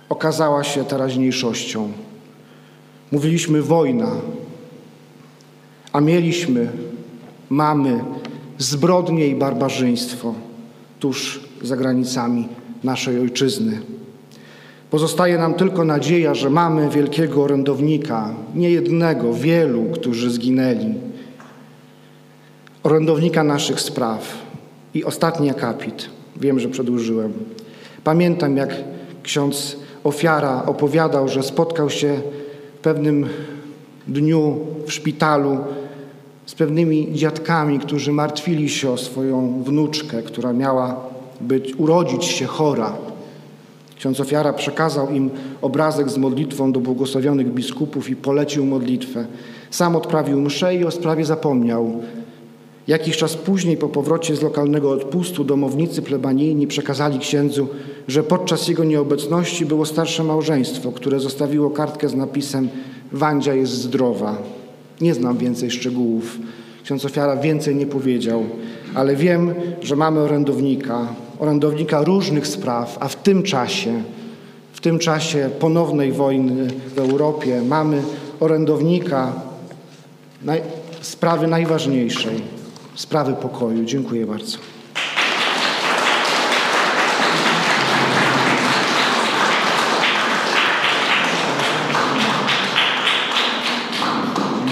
Okazała 0.09 0.63
się 0.63 0.85
teraźniejszością. 0.85 1.91
Mówiliśmy 3.11 3.61
wojna, 3.61 4.11
a 5.93 6.01
mieliśmy, 6.01 6.71
mamy 7.49 8.03
zbrodnie 8.57 9.27
i 9.27 9.35
barbarzyństwo 9.35 10.33
tuż 10.99 11.39
za 11.61 11.77
granicami 11.77 12.47
naszej 12.83 13.19
ojczyzny. 13.19 13.81
Pozostaje 14.89 15.37
nam 15.37 15.53
tylko 15.53 15.85
nadzieja, 15.85 16.33
że 16.33 16.49
mamy 16.49 16.89
wielkiego 16.89 17.43
orędownika, 17.43 18.33
nie 18.55 18.69
jednego, 18.69 19.33
wielu, 19.33 19.83
którzy 19.83 20.31
zginęli, 20.31 20.93
orędownika 22.83 23.43
naszych 23.43 23.81
spraw. 23.81 24.42
I 24.93 25.03
ostatni 25.03 25.49
akapit. 25.49 26.09
Wiem, 26.35 26.59
że 26.59 26.69
przedłużyłem. 26.69 27.33
Pamiętam, 28.03 28.57
jak 28.57 28.75
ksiądz 29.23 29.77
ofiara 30.03 30.63
opowiadał, 30.65 31.27
że 31.27 31.43
spotkał 31.43 31.89
się 31.89 32.21
w 32.75 32.81
pewnym 32.81 33.29
dniu 34.07 34.57
w 34.85 34.93
szpitalu 34.93 35.57
z 36.45 36.55
pewnymi 36.55 37.13
dziadkami, 37.13 37.79
którzy 37.79 38.11
martwili 38.11 38.69
się 38.69 38.91
o 38.91 38.97
swoją 38.97 39.63
wnuczkę, 39.63 40.23
która 40.23 40.53
miała 40.53 40.95
być, 41.41 41.75
urodzić 41.75 42.25
się 42.25 42.45
chora. 42.45 42.93
Ksiądz 43.95 44.19
ofiara 44.19 44.53
przekazał 44.53 45.09
im 45.09 45.29
obrazek 45.61 46.09
z 46.09 46.17
modlitwą 46.17 46.71
do 46.71 46.79
błogosławionych 46.79 47.53
biskupów 47.53 48.09
i 48.09 48.15
polecił 48.15 48.65
modlitwę. 48.65 49.25
Sam 49.69 49.95
odprawił 49.95 50.41
mszę 50.41 50.75
i 50.75 50.85
o 50.85 50.91
sprawie 50.91 51.25
zapomniał. 51.25 52.01
Jakiś 52.87 53.17
czas 53.17 53.35
później, 53.35 53.77
po 53.77 53.89
powrocie 53.89 54.35
z 54.35 54.41
lokalnego 54.41 54.91
odpustu, 54.91 55.43
domownicy 55.43 56.01
plebanijni 56.01 56.67
przekazali 56.67 57.19
księdzu, 57.19 57.67
że 58.07 58.23
podczas 58.23 58.67
jego 58.67 58.83
nieobecności 58.83 59.65
było 59.65 59.85
starsze 59.85 60.23
małżeństwo, 60.23 60.91
które 60.91 61.19
zostawiło 61.19 61.69
kartkę 61.69 62.09
z 62.09 62.15
napisem 62.15 62.69
Wandzia 63.11 63.53
jest 63.53 63.71
zdrowa. 63.71 64.37
Nie 65.01 65.13
znam 65.13 65.37
więcej 65.37 65.71
szczegółów. 65.71 66.37
Ksiądz 66.83 67.05
ofiara 67.05 67.35
więcej 67.35 67.75
nie 67.75 67.85
powiedział, 67.85 68.43
ale 68.95 69.15
wiem, 69.15 69.53
że 69.81 69.95
mamy 69.95 70.19
orędownika, 70.19 71.07
orędownika 71.39 72.03
różnych 72.03 72.47
spraw, 72.47 72.97
a 72.99 73.07
w 73.07 73.15
tym 73.15 73.43
czasie, 73.43 74.03
w 74.73 74.81
tym 74.81 74.99
czasie 74.99 75.49
ponownej 75.59 76.11
wojny 76.11 76.67
w 76.95 76.99
Europie 76.99 77.61
mamy 77.67 78.01
orędownika 78.39 79.33
naj, 80.43 80.61
sprawy 81.01 81.47
najważniejszej, 81.47 82.41
sprawy 82.95 83.33
pokoju. 83.33 83.83
Dziękuję 83.85 84.25
bardzo. 84.25 84.57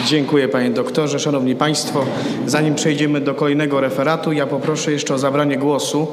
Dziękuję 0.06 0.48
panie 0.48 0.70
doktorze. 0.70 1.20
Szanowni 1.20 1.56
państwo, 1.56 2.06
zanim 2.46 2.76
przejdziemy 2.76 3.22
do 3.22 3.36
kolejnego 3.36 3.82
referatu, 3.82 4.32
ja 4.32 4.48
poproszę 4.48 4.92
jeszcze 4.92 5.14
o 5.14 5.18
zabranie 5.18 5.58
głosu 5.58 6.08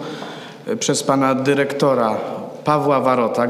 e, 0.67 0.77
przez 0.77 1.03
pana 1.03 1.35
dyrektora 1.35 2.17
Pawła 2.65 3.01
Warota, 3.01 3.47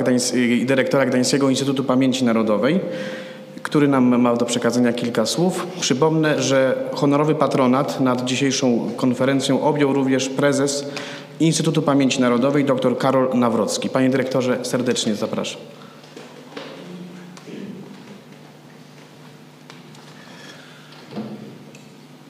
dyrektora 0.64 1.06
Gdańskiego 1.06 1.50
Instytutu 1.50 1.84
Pamięci 1.84 2.24
Narodowej, 2.24 2.80
który 3.62 3.88
nam 3.88 4.20
ma 4.20 4.36
do 4.36 4.44
przekazania 4.44 4.92
kilka 4.92 5.26
słów. 5.26 5.66
Przypomnę, 5.80 6.42
że 6.42 6.88
honorowy 6.94 7.34
patronat 7.34 8.00
nad 8.00 8.24
dzisiejszą 8.24 8.90
konferencją 8.96 9.62
objął 9.62 9.92
również 9.92 10.28
prezes 10.28 10.90
Instytutu 11.40 11.82
Pamięci 11.82 12.20
Narodowej 12.20 12.64
dr 12.64 12.98
Karol 12.98 13.28
Nawrocki. 13.34 13.90
Panie 13.90 14.10
dyrektorze, 14.10 14.58
serdecznie 14.62 15.14
zapraszam. 15.14 15.60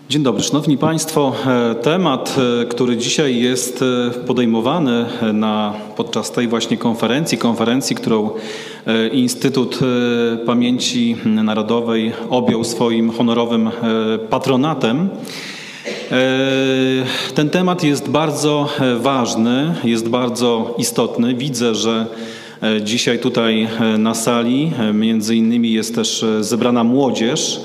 Dzień 0.09 0.23
dobry, 0.23 0.43
Szanowni 0.43 0.79
Państwo. 0.79 1.35
E, 1.47 1.75
Temat, 1.75 2.37
e, 2.63 2.67
który 2.67 2.97
dzisiaj 2.97 3.41
jest 3.41 3.83
e, 3.83 4.11
podejmowany 4.11 5.07
na, 5.33 5.75
podczas 5.97 6.31
tej 6.31 6.49
właśnie 6.49 6.77
konferencji, 6.77 7.39
konferencji, 7.39 7.97
którą 7.97 8.31
Instytut 9.13 9.79
Pamięci 10.47 11.17
Narodowej 11.25 12.13
objął 12.31 12.65
swoim 12.65 13.11
honorowym 13.11 13.71
patronatem. 14.31 15.09
Ten 17.35 17.51
temat 17.51 17.85
jest 17.85 18.09
bardzo 18.11 18.69
ważny, 19.01 19.75
jest 19.85 20.09
bardzo 20.09 20.75
istotny. 20.79 21.35
Widzę, 21.35 21.75
że 21.75 22.07
dzisiaj 22.83 23.19
tutaj 23.19 23.69
na 23.99 24.15
sali 24.15 24.73
między 24.95 25.37
innymi 25.37 25.73
jest 25.73 25.95
też 25.95 26.25
zebrana 26.41 26.85
młodzież. 26.85 27.61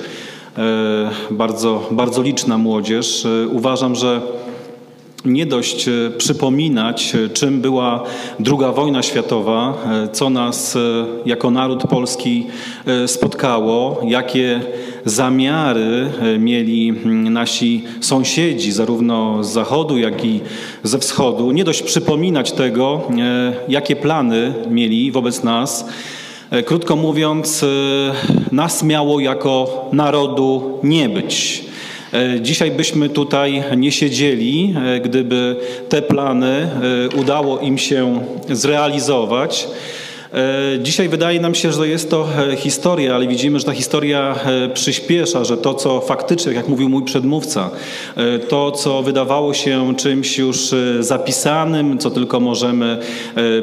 E, 0.57 1.09
bardzo, 1.31 1.87
bardzo 1.91 2.21
liczna 2.21 2.57
młodzież. 2.57 3.25
E, 3.25 3.47
uważam, 3.47 3.95
że 3.95 4.21
nie 5.25 5.45
dość 5.45 5.87
e, 5.87 5.91
przypominać, 6.17 7.13
czym 7.33 7.61
była 7.61 8.03
II 8.47 8.73
wojna 8.75 9.03
światowa, 9.03 9.77
co 10.13 10.29
nas 10.29 10.77
jako 11.25 11.51
naród 11.51 11.87
polski 11.87 12.47
spotkało, 13.07 14.01
jakie 14.07 14.61
zamiary 15.05 16.11
mieli 16.39 16.93
nasi 17.29 17.83
sąsiedzi, 18.01 18.71
zarówno 18.71 19.43
z 19.43 19.47
zachodu, 19.53 19.97
jak 19.97 20.25
i 20.25 20.39
ze 20.83 20.99
wschodu. 20.99 21.51
Nie 21.51 21.63
dość 21.63 21.81
przypominać 21.81 22.51
tego, 22.51 23.01
jakie 23.67 23.95
plany 23.95 24.53
mieli 24.69 25.11
wobec 25.11 25.43
nas 25.43 25.85
krótko 26.61 26.95
mówiąc, 26.95 27.63
e, 27.63 27.67
nas 28.51 28.83
miało 28.83 29.19
jako 29.19 29.85
narodu 29.93 30.79
nie 30.83 31.09
być. 31.09 31.65
E, 32.13 32.41
dzisiaj 32.41 32.71
byśmy 32.71 33.09
tutaj 33.09 33.63
nie 33.77 33.91
siedzieli, 33.91 34.75
gdyby 35.03 35.55
te 35.89 36.01
plany 36.01 36.69
udało 37.15 37.59
im 37.59 37.77
się 37.77 38.19
zrealizować. 38.49 39.67
E, 40.34 40.79
dzisiaj 40.79 41.09
wydaje 41.09 41.39
nam 41.39 41.55
się, 41.55 41.71
że 41.71 41.88
jest 41.88 42.09
to 42.09 42.27
e, 42.51 42.55
historia, 42.55 43.15
ale 43.15 43.27
widzimy, 43.27 43.59
że 43.59 43.65
ta 43.65 43.73
historia 43.73 44.36
e, 44.45 44.69
przyspiesza, 44.69 45.43
że 45.43 45.57
to, 45.57 45.73
co 45.73 46.01
faktycznie, 46.01 46.53
jak 46.53 46.67
mówił 46.67 46.89
mój 46.89 47.03
przedmówca, 47.03 47.69
to, 48.49 48.71
co 48.71 49.03
wydawało 49.03 49.53
się 49.53 49.93
czymś 49.97 50.38
już 50.38 50.75
zapisanym, 50.99 51.97
co 51.97 52.11
tylko 52.11 52.39
możemy 52.39 52.97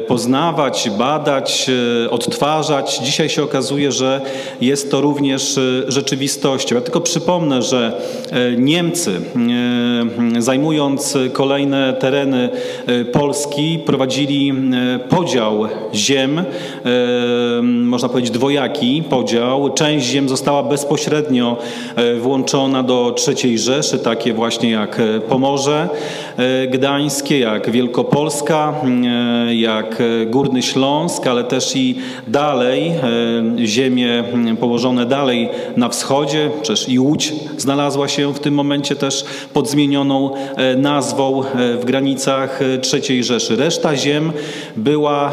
poznawać, 0.07 0.89
badać, 0.97 1.67
odtwarzać, 2.09 2.97
dzisiaj 2.97 3.29
się 3.29 3.43
okazuje, 3.43 3.91
że 3.91 4.21
jest 4.61 4.91
to 4.91 5.01
również 5.01 5.59
rzeczywistością. 5.87 6.75
Ja 6.75 6.81
tylko 6.81 7.01
przypomnę, 7.01 7.61
że 7.61 8.01
Niemcy, 8.57 9.21
zajmując 10.39 11.17
kolejne 11.33 11.93
tereny 11.93 12.49
Polski, 13.11 13.79
prowadzili 13.85 14.53
podział 15.09 15.67
ziem 15.93 16.45
można 17.63 18.09
powiedzieć, 18.09 18.31
dwojaki 18.31 19.03
podział. 19.09 19.73
Część 19.73 20.05
ziem 20.05 20.29
została 20.29 20.63
bezpośrednio 20.63 21.57
e, 21.95 22.15
włączona 22.15 22.83
do 22.83 23.15
III 23.27 23.57
Rzeszy, 23.57 23.99
takie 23.99 24.33
właśnie 24.33 24.71
jak 24.71 24.99
e, 24.99 25.19
Pomorze 25.19 25.89
e, 26.37 26.67
Gdańskie, 26.67 27.39
jak 27.39 27.71
Wielkopolska, 27.71 28.73
jak 29.51 30.03
Górny 30.27 30.61
Śląsk, 30.61 31.27
ale 31.27 31.43
też 31.43 31.75
i 31.75 31.95
dalej, 32.27 32.91
ziemie 33.65 34.23
położone 34.59 35.05
dalej 35.05 35.49
na 35.77 35.89
wschodzie, 35.89 36.49
przecież 36.61 36.89
i 36.89 36.99
Łódź 36.99 37.33
znalazła 37.57 38.07
się 38.07 38.33
w 38.33 38.39
tym 38.39 38.53
momencie 38.53 38.95
też 38.95 39.25
pod 39.53 39.69
zmienioną 39.69 40.31
nazwą 40.77 41.43
w 41.79 41.85
granicach 41.85 42.59
III 42.93 43.23
Rzeszy. 43.23 43.55
Reszta 43.55 43.95
ziem 43.95 44.31
była 44.75 45.31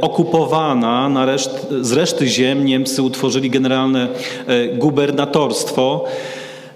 okupowana 0.00 0.67
na 0.74 1.24
reszt, 1.24 1.66
z 1.80 1.92
reszty 1.92 2.26
ziem 2.26 2.64
Niemcy 2.64 3.02
utworzyli 3.02 3.50
generalne 3.50 4.08
e, 4.46 4.68
gubernatorstwo. 4.68 6.04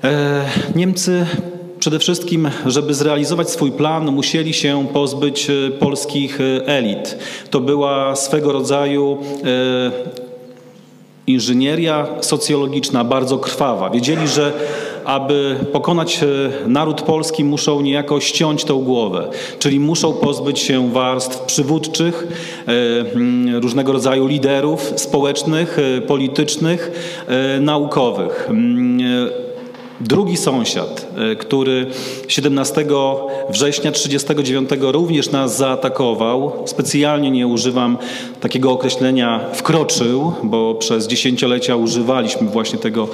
E, 0.05 0.45
Niemcy 0.75 1.27
przede 1.79 1.99
wszystkim, 1.99 2.51
żeby 2.67 2.95
zrealizować 2.95 3.51
swój 3.51 3.73
plan, 3.73 4.13
musieli 4.13 4.55
się 4.55 4.87
pozbyć 4.93 5.51
e, 5.51 5.71
polskich 5.71 6.39
elit. 6.67 7.19
To 7.51 7.61
była 7.61 8.17
swego 8.17 8.53
rodzaju 8.53 9.19
inżynieria 11.27 12.07
socjologiczna 12.21 13.05
bardzo 13.05 13.39
krwawa. 13.39 13.91
Wiedzieli, 13.91 14.29
że 14.29 14.53
aby 15.05 15.57
pokonać 15.73 16.21
e, 16.23 16.27
naród 16.69 17.03
polski, 17.03 17.45
muszą 17.45 17.81
niejako 17.81 18.21
ściąć 18.21 18.65
tą 18.65 18.83
głowę, 18.83 19.29
czyli 19.59 19.81
muszą 19.81 20.13
pozbyć 20.13 20.59
się 20.59 20.93
warstw 20.93 21.39
przywódczych, 21.39 22.27
e, 23.57 23.61
różnego 23.61 23.93
rodzaju 23.93 24.27
liderów 24.27 24.93
społecznych, 24.97 25.79
e, 25.79 26.01
politycznych, 26.01 26.91
naukowych. 27.61 28.49
Mm, 30.03 30.09
Drugi 30.09 30.37
sąsiad, 30.37 31.07
e, 31.33 31.37
który 31.37 31.87
17 32.29 32.85
września 33.51 33.93
1939 33.93 34.93
również 34.93 35.31
nas 35.31 35.57
zaatakował, 35.57 36.53
specjalnie 36.65 37.31
nie 37.31 37.47
używam 37.47 37.99
takiego 38.41 38.73
określenia 38.73 39.41
wkroczył, 39.53 40.33
bo 40.43 40.75
przez 40.75 41.07
dziesięciolecia 41.07 41.77
używaliśmy 41.77 42.49
właśnie 42.49 42.79
tego, 42.79 43.09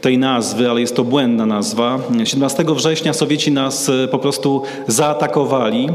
tej 0.00 0.18
nazwy, 0.18 0.70
ale 0.70 0.80
jest 0.80 0.96
to 0.96 1.04
błędna 1.04 1.46
nazwa. 1.46 1.98
17 2.24 2.64
września 2.68 3.12
Sowieci 3.12 3.52
nas 3.52 3.88
e, 3.88 4.08
po 4.08 4.18
prostu 4.18 4.62
zaatakowali. 4.86 5.88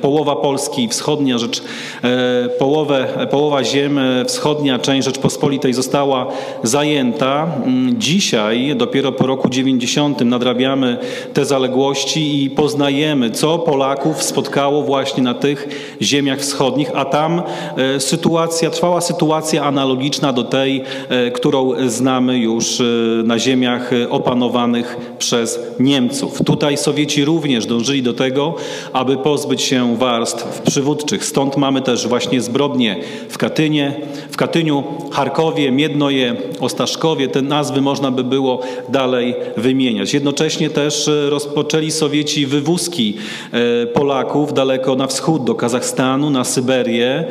Połowa 0.00 0.36
Polski, 0.36 0.88
wschodnia 0.88 1.38
rzecz, 1.38 1.62
e, 2.04 2.48
połowę, 2.58 3.28
połowa 3.30 3.64
ziem, 3.64 4.00
wschodnia 4.26 4.78
część 4.78 5.04
Rzeczpospolitej 5.04 5.72
została 5.72 6.26
zajęta. 6.62 7.46
Dzisiaj, 7.92 8.74
dopiero 8.76 9.12
po 9.12 9.26
roku 9.26 9.48
90 9.48 9.91
nadrabiamy 10.24 10.98
te 11.34 11.44
zaległości 11.44 12.44
i 12.44 12.50
poznajemy, 12.50 13.30
co 13.30 13.58
Polaków 13.58 14.22
spotkało 14.22 14.82
właśnie 14.82 15.22
na 15.22 15.34
tych 15.34 15.68
ziemiach 16.02 16.40
wschodnich, 16.40 16.90
a 16.94 17.04
tam 17.04 17.42
e, 17.76 18.00
sytuacja, 18.00 18.70
trwała 18.70 19.00
sytuacja 19.00 19.64
analogiczna 19.64 20.32
do 20.32 20.44
tej, 20.44 20.82
e, 21.08 21.30
którą 21.30 21.72
znamy 21.86 22.38
już 22.38 22.80
e, 22.80 22.84
na 23.24 23.38
ziemiach 23.38 23.90
opanowanych 24.10 24.96
przez 25.18 25.60
Niemców. 25.80 26.42
Tutaj 26.44 26.76
Sowieci 26.76 27.24
również 27.24 27.66
dążyli 27.66 28.02
do 28.02 28.12
tego, 28.12 28.54
aby 28.92 29.16
pozbyć 29.16 29.62
się 29.62 29.96
warstw 29.96 30.60
przywódczych. 30.60 31.24
Stąd 31.24 31.56
mamy 31.56 31.80
też 31.80 32.08
właśnie 32.08 32.40
zbrodnie 32.40 32.96
w 33.28 33.38
Katynie, 33.38 34.00
w 34.30 34.36
Katyniu, 34.36 34.84
Charkowie, 35.12 35.72
Miednoje, 35.72 36.36
Ostaszkowie. 36.60 37.28
Te 37.28 37.42
nazwy 37.42 37.80
można 37.80 38.10
by 38.10 38.24
było 38.24 38.60
dalej 38.88 39.34
wymienić 39.56 39.71
wymieniać. 39.72 40.14
Jednocześnie 40.14 40.70
też 40.70 41.08
e, 41.08 41.30
rozpoczęli 41.30 41.90
Sowieci 41.90 42.46
wywózki 42.46 43.16
e, 43.52 43.86
Polaków 43.86 44.52
daleko 44.52 44.96
na 44.96 45.06
wschód, 45.06 45.44
do 45.44 45.54
Kazachstanu, 45.54 46.30
na 46.30 46.44
Syberię, 46.44 47.24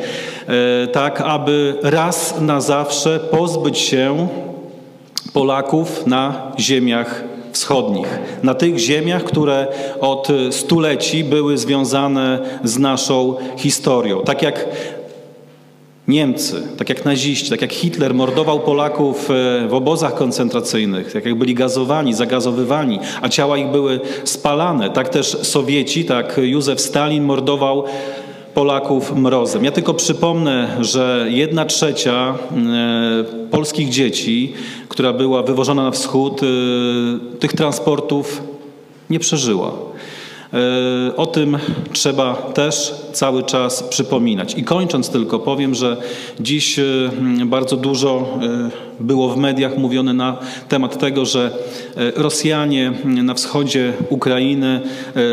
e, 0.46 0.86
tak 0.86 1.20
aby 1.20 1.74
raz 1.82 2.40
na 2.40 2.60
zawsze 2.60 3.20
pozbyć 3.20 3.78
się 3.78 4.28
Polaków 5.32 6.06
na 6.06 6.52
ziemiach 6.58 7.24
wschodnich, 7.52 8.18
na 8.42 8.54
tych 8.54 8.78
ziemiach, 8.78 9.24
które 9.24 9.66
od 10.00 10.28
stuleci 10.50 11.24
były 11.24 11.58
związane 11.58 12.38
z 12.64 12.78
naszą 12.78 13.34
historią. 13.56 14.20
Tak 14.20 14.42
jak 14.42 14.66
Niemcy, 16.08 16.62
tak 16.76 16.88
jak 16.88 17.04
naziści, 17.04 17.50
tak 17.50 17.62
jak 17.62 17.72
Hitler 17.72 18.14
mordował 18.14 18.60
Polaków 18.60 19.30
e, 19.30 19.68
w 19.68 19.74
obozach 19.74 20.14
koncentracyjnych, 20.14 21.12
tak 21.12 21.24
jak 21.24 21.34
byli 21.34 21.54
gazowani, 21.54 22.14
zagazowywani, 22.14 22.98
a 23.20 23.28
ciała 23.28 23.58
ich 23.58 23.68
były 23.68 24.00
spalane, 24.24 24.90
tak 24.90 25.08
też 25.08 25.26
Sowieci, 25.26 26.04
tak 26.04 26.40
Józef 26.42 26.80
Stalin 26.80 27.24
mordował 27.24 27.84
Polaków 28.54 29.16
mrozem. 29.16 29.64
Ja 29.64 29.70
tylko 29.70 29.94
przypomnę, 29.94 30.76
że 30.80 31.26
jedna 31.28 31.64
trzecia 31.64 32.34
e, 32.50 33.24
polskich 33.50 33.88
dzieci, 33.88 34.52
która 34.88 35.12
była 35.12 35.42
wywożona 35.42 35.82
na 35.82 35.90
wschód, 35.90 36.40
e, 36.42 36.46
tych 37.38 37.52
transportów 37.52 38.42
nie 39.10 39.18
przeżyła. 39.18 39.91
E, 40.52 41.16
O 41.16 41.26
tym 41.26 41.58
trzeba 41.92 42.34
też 42.34 42.94
cały 43.12 43.42
czas 43.42 43.82
przypominać. 43.82 44.54
I 44.54 44.64
kończąc 44.64 45.10
tylko 45.10 45.38
powiem, 45.38 45.74
że 45.74 45.96
dziś 46.40 46.78
e, 46.78 46.82
bardzo 47.46 47.76
dużo 47.76 48.38
e, 48.42 48.70
było 49.00 49.28
w 49.28 49.36
mediach 49.36 49.78
mówione 49.78 50.14
na 50.14 50.36
temat 50.68 50.98
tego, 50.98 51.24
że 51.24 51.50
Rosjanie 52.16 52.92
na 53.04 53.34
wschodzie 53.34 53.92
Ukrainy, 54.08 54.80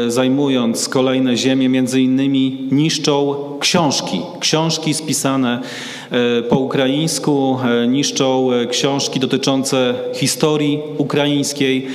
zajmując 0.07 0.89
kolejne 0.89 1.37
ziemie, 1.37 1.69
między 1.69 2.01
innymi 2.01 2.67
niszczą 2.71 3.35
książki, 3.59 4.21
książki 4.39 4.93
spisane 4.93 5.61
po 6.49 6.59
ukraińsku, 6.59 7.57
niszczą 7.87 8.49
książki 8.69 9.19
dotyczące 9.19 9.93
historii 10.13 10.79
ukraińskiej. 10.97 11.87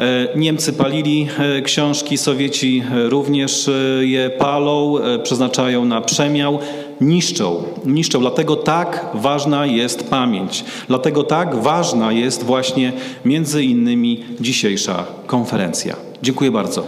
E, 0.00 0.28
Niemcy 0.36 0.72
palili 0.72 1.28
e, 1.38 1.62
książki, 1.62 2.18
Sowieci 2.18 2.82
e, 2.92 3.08
również 3.08 3.70
je 4.00 4.30
palą, 4.30 4.94
przeznaczają 5.22 5.84
na 5.84 6.00
przemiał, 6.00 6.58
niszczą, 7.00 7.62
niszczą. 7.86 8.20
Dlatego 8.20 8.56
tak 8.56 9.06
ważna 9.14 9.66
jest 9.66 10.10
pamięć. 10.10 10.64
Dlatego 10.88 11.22
tak 11.22 11.56
ważna 11.56 12.12
jest 12.12 12.42
właśnie 12.42 12.92
między 13.24 13.64
innymi 13.64 14.24
dzisiejsza 14.40 15.04
konferencja. 15.26 15.96
Dziękuję 16.22 16.50
bardzo. 16.50 16.84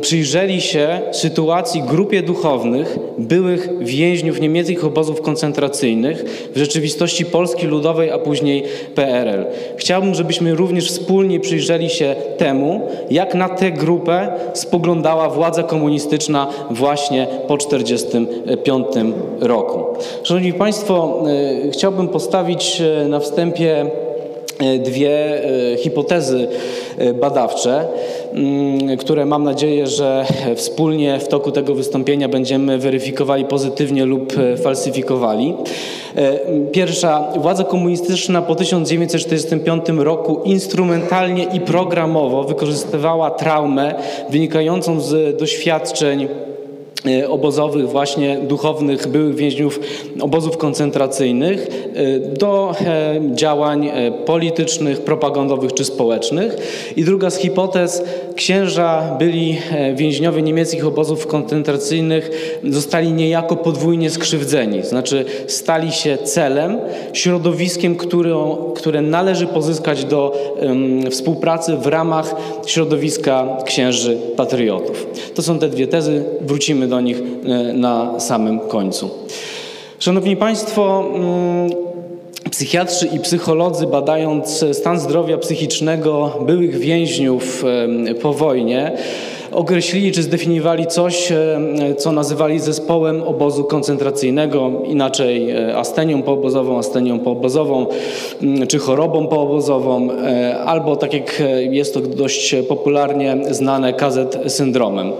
przyjrzeli 0.00 0.60
się 0.60 1.00
sytuacji 1.12 1.82
grupie 1.82 2.22
duchownych, 2.22 2.98
byłych 3.18 3.68
więźniów 3.80 4.40
niemieckich 4.40 4.84
obozów 4.84 5.20
koncentracyjnych 5.20 6.24
w 6.54 6.58
rzeczywistości 6.58 7.26
Polski 7.26 7.66
Ludowej, 7.66 8.10
a 8.10 8.18
później 8.18 8.62
PRL. 8.94 9.46
Chciałbym, 9.76 10.14
żebyśmy 10.14 10.54
również 10.54 10.88
wspólnie 10.88 11.40
przyjrzeli 11.40 11.90
się 11.90 12.14
temu, 12.36 12.88
jak 13.10 13.34
na 13.34 13.48
tę 13.48 13.70
grupę 13.70 14.32
spoglądała 14.54 15.28
władza 15.28 15.62
komunistyczna 15.62 16.46
właśnie 16.70 17.26
po 17.48 17.56
1945 17.56 18.86
roku. 19.40 19.84
Szanowni 20.22 20.52
Państwo, 20.52 21.22
e, 21.66 21.70
chciałbym 21.70 22.08
postawić 22.08 22.80
e, 22.80 23.08
na 23.08 23.20
wstępie 23.20 23.90
dwie 24.78 25.44
e, 25.44 25.76
hipotezy 25.76 26.48
e, 26.98 27.14
badawcze, 27.14 27.86
mm, 28.32 28.96
które 28.96 29.26
mam 29.26 29.44
nadzieję, 29.44 29.86
że 29.86 30.26
wspólnie 30.56 31.18
w 31.18 31.28
toku 31.28 31.52
tego 31.52 31.74
wystąpienia 31.74 32.28
będziemy 32.28 32.78
weryfikowali 32.78 33.44
pozytywnie 33.44 34.04
lub 34.04 34.32
e, 34.38 34.56
falsyfikowali. 34.56 35.54
E, 36.16 36.38
Pierwsza, 36.72 37.32
władza 37.36 37.64
komunistyczna 37.64 38.42
po 38.42 38.54
1945 38.54 39.84
roku 39.88 40.40
instrumentalnie 40.44 41.44
i 41.44 41.60
programowo 41.60 42.44
wykorzystywała 42.44 43.30
traumę 43.30 43.94
wynikającą 44.30 45.00
z 45.00 45.38
doświadczeń 45.38 46.24
e, 46.24 46.49
obozowych, 47.28 47.88
właśnie 47.88 48.38
duchownych 48.38 49.08
byłych 49.08 49.34
więźniów 49.34 49.80
obozów 50.20 50.56
koncentracyjnych 50.56 51.68
e, 51.94 52.18
do 52.18 52.74
e, 52.80 53.20
działań 53.34 53.86
e, 53.86 54.12
politycznych, 54.12 55.00
propagandowych 55.00 55.74
czy 55.74 55.84
społecznych. 55.84 56.56
I 56.96 57.04
druga 57.04 57.30
z 57.30 57.36
hipotez, 57.36 58.02
księża 58.34 59.16
byli 59.18 59.58
e, 59.70 59.94
więźniowie 59.94 60.42
niemieckich 60.42 60.86
obozów 60.86 61.26
koncentracyjnych, 61.26 62.30
zostali 62.64 63.12
niejako 63.12 63.56
podwójnie 63.56 64.10
skrzywdzeni, 64.10 64.82
znaczy 64.82 65.24
stali 65.46 65.92
się 65.92 66.18
celem, 66.18 66.78
środowiskiem, 67.12 67.96
którą, 67.96 68.56
które 68.76 69.02
należy 69.02 69.46
pozyskać 69.46 70.04
do 70.04 70.32
em, 70.60 71.10
współpracy 71.10 71.76
w 71.76 71.86
ramach 71.86 72.34
środowiska 72.66 73.56
księży 73.64 74.16
patriotów. 74.36 75.06
To 75.34 75.42
są 75.42 75.58
te 75.58 75.68
dwie 75.68 75.86
tezy, 75.86 76.24
wrócimy 76.40 76.88
do 76.90 77.00
nich 77.00 77.16
e, 77.18 77.72
na 77.72 78.20
samym 78.20 78.60
końcu. 78.60 79.10
Szanowni 79.98 80.36
Państwo, 80.36 81.04
mm, 81.14 81.90
Psychiatrzy 82.50 83.06
i 83.06 83.20
psycholodzy 83.20 83.86
badając 83.86 84.64
stan 84.72 85.00
zdrowia 85.00 85.38
psychicznego 85.38 86.38
byłych 86.46 86.78
więźniów 86.78 87.64
po 88.22 88.32
wojnie 88.32 88.92
określili 89.52 90.12
czy 90.12 90.22
zdefiniowali 90.22 90.86
coś, 90.86 91.32
e, 91.32 91.58
co 91.98 92.12
nazywali 92.12 92.60
zespołem 92.60 93.22
obozu 93.22 93.64
koncentracyjnego, 93.64 94.70
inaczej 94.84 95.50
e, 95.50 95.76
astenią 95.76 96.22
poobozową, 96.22 96.78
astenią 96.78 97.18
poobozową, 97.18 97.86
m, 98.42 98.66
czy 98.66 98.78
chorobą 98.78 99.26
poobozową, 99.26 100.08
e, 100.10 100.58
albo 100.58 100.96
tak 100.96 101.14
jak 101.14 101.42
jest 101.70 101.94
to 101.94 102.00
dość 102.00 102.54
popularnie 102.68 103.36
znane, 103.50 103.92
KZ 103.92 104.38
syndromem. 104.46 105.12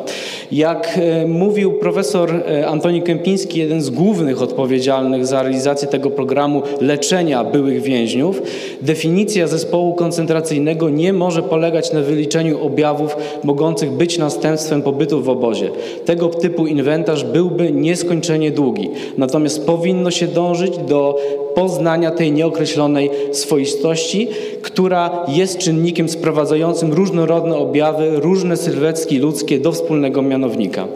Jak 0.53 1.01
mówił 1.27 1.73
profesor 1.73 2.43
Antoni 2.67 3.03
Kępiński, 3.03 3.59
jeden 3.59 3.83
z 3.83 3.91
głównych 3.91 4.43
odpowiedzialnych 4.43 5.27
za 5.27 5.43
realizację 5.43 5.89
tego 5.89 6.11
programu 6.11 6.63
leczenia 6.81 7.45
byłych 7.45 7.83
więźniów, 7.83 8.43
definicja 8.83 9.47
zespołu 9.47 9.95
koncentracyjnego 9.95 10.91
nie 10.91 11.13
może 11.13 11.43
polegać 11.43 11.93
na 11.93 12.01
wyliczeniu 12.01 12.67
objawów 12.67 13.17
mogących 13.45 13.91
być 13.91 14.19
następstwem 14.21 14.83
pobytu 14.83 15.23
w 15.23 15.29
obozie. 15.29 15.71
Tego 16.05 16.29
typu 16.29 16.67
inwentarz 16.67 17.25
byłby 17.25 17.73
nieskończenie 17.73 18.51
długi. 18.51 18.91
Natomiast 19.19 19.67
powinno 19.67 20.11
się 20.11 20.27
dążyć 20.27 20.79
do 20.79 21.17
poznania 21.55 22.11
tej 22.11 22.33
nieokreślonej 22.33 23.11
swoistości, 23.33 24.29
która 24.63 25.27
jest 25.29 25.59
czynnikiem 25.59 26.09
sprowadzającym 26.09 26.93
różnorodne 26.93 27.57
objawy, 27.57 28.11
różne 28.21 28.57
sylwetki 28.57 29.19
ludzkie 29.19 29.59
do 29.59 29.73
wspólnego 29.73 30.23
mianownika. 30.23 30.87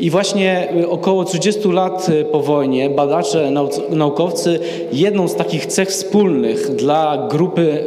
I 0.00 0.10
właśnie 0.10 0.68
y, 0.80 0.88
około 0.88 1.24
30 1.24 1.68
lat 1.68 2.08
y, 2.08 2.24
po 2.24 2.40
wojnie 2.40 2.90
badacze, 2.90 3.52
naukowcy 3.90 4.58
jedną 4.92 5.28
z 5.28 5.34
takich 5.34 5.66
cech 5.66 5.88
wspólnych 5.88 6.76
dla 6.76 7.28
grupy 7.30 7.84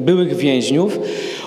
byłych 0.00 0.36
więźniów 0.36 0.98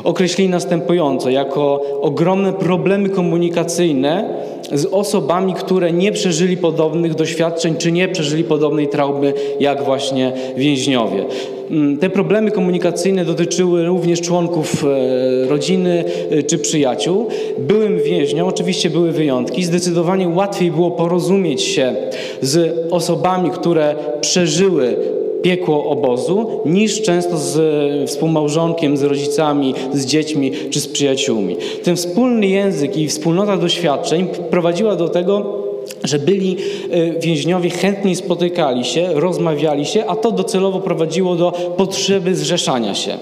określili 0.04 0.50
następująco 0.50 1.30
jako 1.30 1.82
ogromne 2.02 2.54
problemy 2.54 3.10
komunikacyjne 3.10 4.44
z 4.74 4.86
osobami, 4.86 5.54
które 5.54 5.92
nie 5.92 6.12
przeżyli 6.12 6.58
podobnych 6.58 7.16
doświadczeń, 7.16 7.76
czy 7.78 7.92
nie 7.92 8.08
przeżyli 8.08 8.44
podobnej 8.44 8.88
traumy 8.88 9.34
jak 9.60 9.84
właśnie 9.84 10.32
więźniowie. 10.58 11.26
Mm, 11.72 11.98
Te 11.98 12.10
problemy 12.10 12.52
komunikacyjne 12.52 13.26
dotyczyły 13.26 13.86
również 13.86 14.22
członków 14.22 14.86
e, 14.86 15.48
rodziny 15.48 16.04
e, 16.32 16.44
czy 16.44 16.58
przyjaciół. 16.58 17.28
Byłym 17.58 18.00
więźniom, 18.00 18.48
oczywiście 18.48 18.90
były 18.90 19.12
wyjątki, 19.12 19.64
zdecydowanie 19.64 20.30
łatwiej 20.30 20.72
było 20.72 20.92
porozumieć 20.92 21.62
się 21.62 21.96
z 22.42 22.76
osobami, 22.92 23.50
które 23.50 23.96
przeżyły 24.22 24.96
piekło 25.44 25.86
obozu, 25.86 26.62
niż 26.66 27.02
często 27.02 27.38
z 27.38 27.58
e, 27.58 28.08
współmałżonkiem, 28.08 28.98
z 28.98 29.04
rodzicami, 29.04 29.74
z 29.94 30.06
dziećmi 30.06 30.52
czy 30.70 30.80
z 30.80 30.88
przyjaciółmi. 30.88 31.58
Ten 31.84 31.96
wspólny 31.96 32.48
język 32.48 32.98
i 32.98 33.08
wspólnota 33.08 33.58
doświadczeń 33.58 34.28
prowadziła 34.50 34.96
do 34.96 35.10
tego, 35.10 35.64
że 36.04 36.20
byli 36.20 36.58
e, 36.92 37.20
więźniowie 37.20 37.70
chętniej 37.70 38.16
spotykali 38.16 38.86
się, 38.86 39.10
rozmawiali 39.14 39.86
się, 39.86 40.06
a 40.06 40.16
to 40.16 40.32
docelowo 40.32 40.80
prowadziło 40.80 41.36
do 41.36 41.52
potrzeby 41.78 42.36
zrzeszania 42.36 42.96
się. 42.96 43.18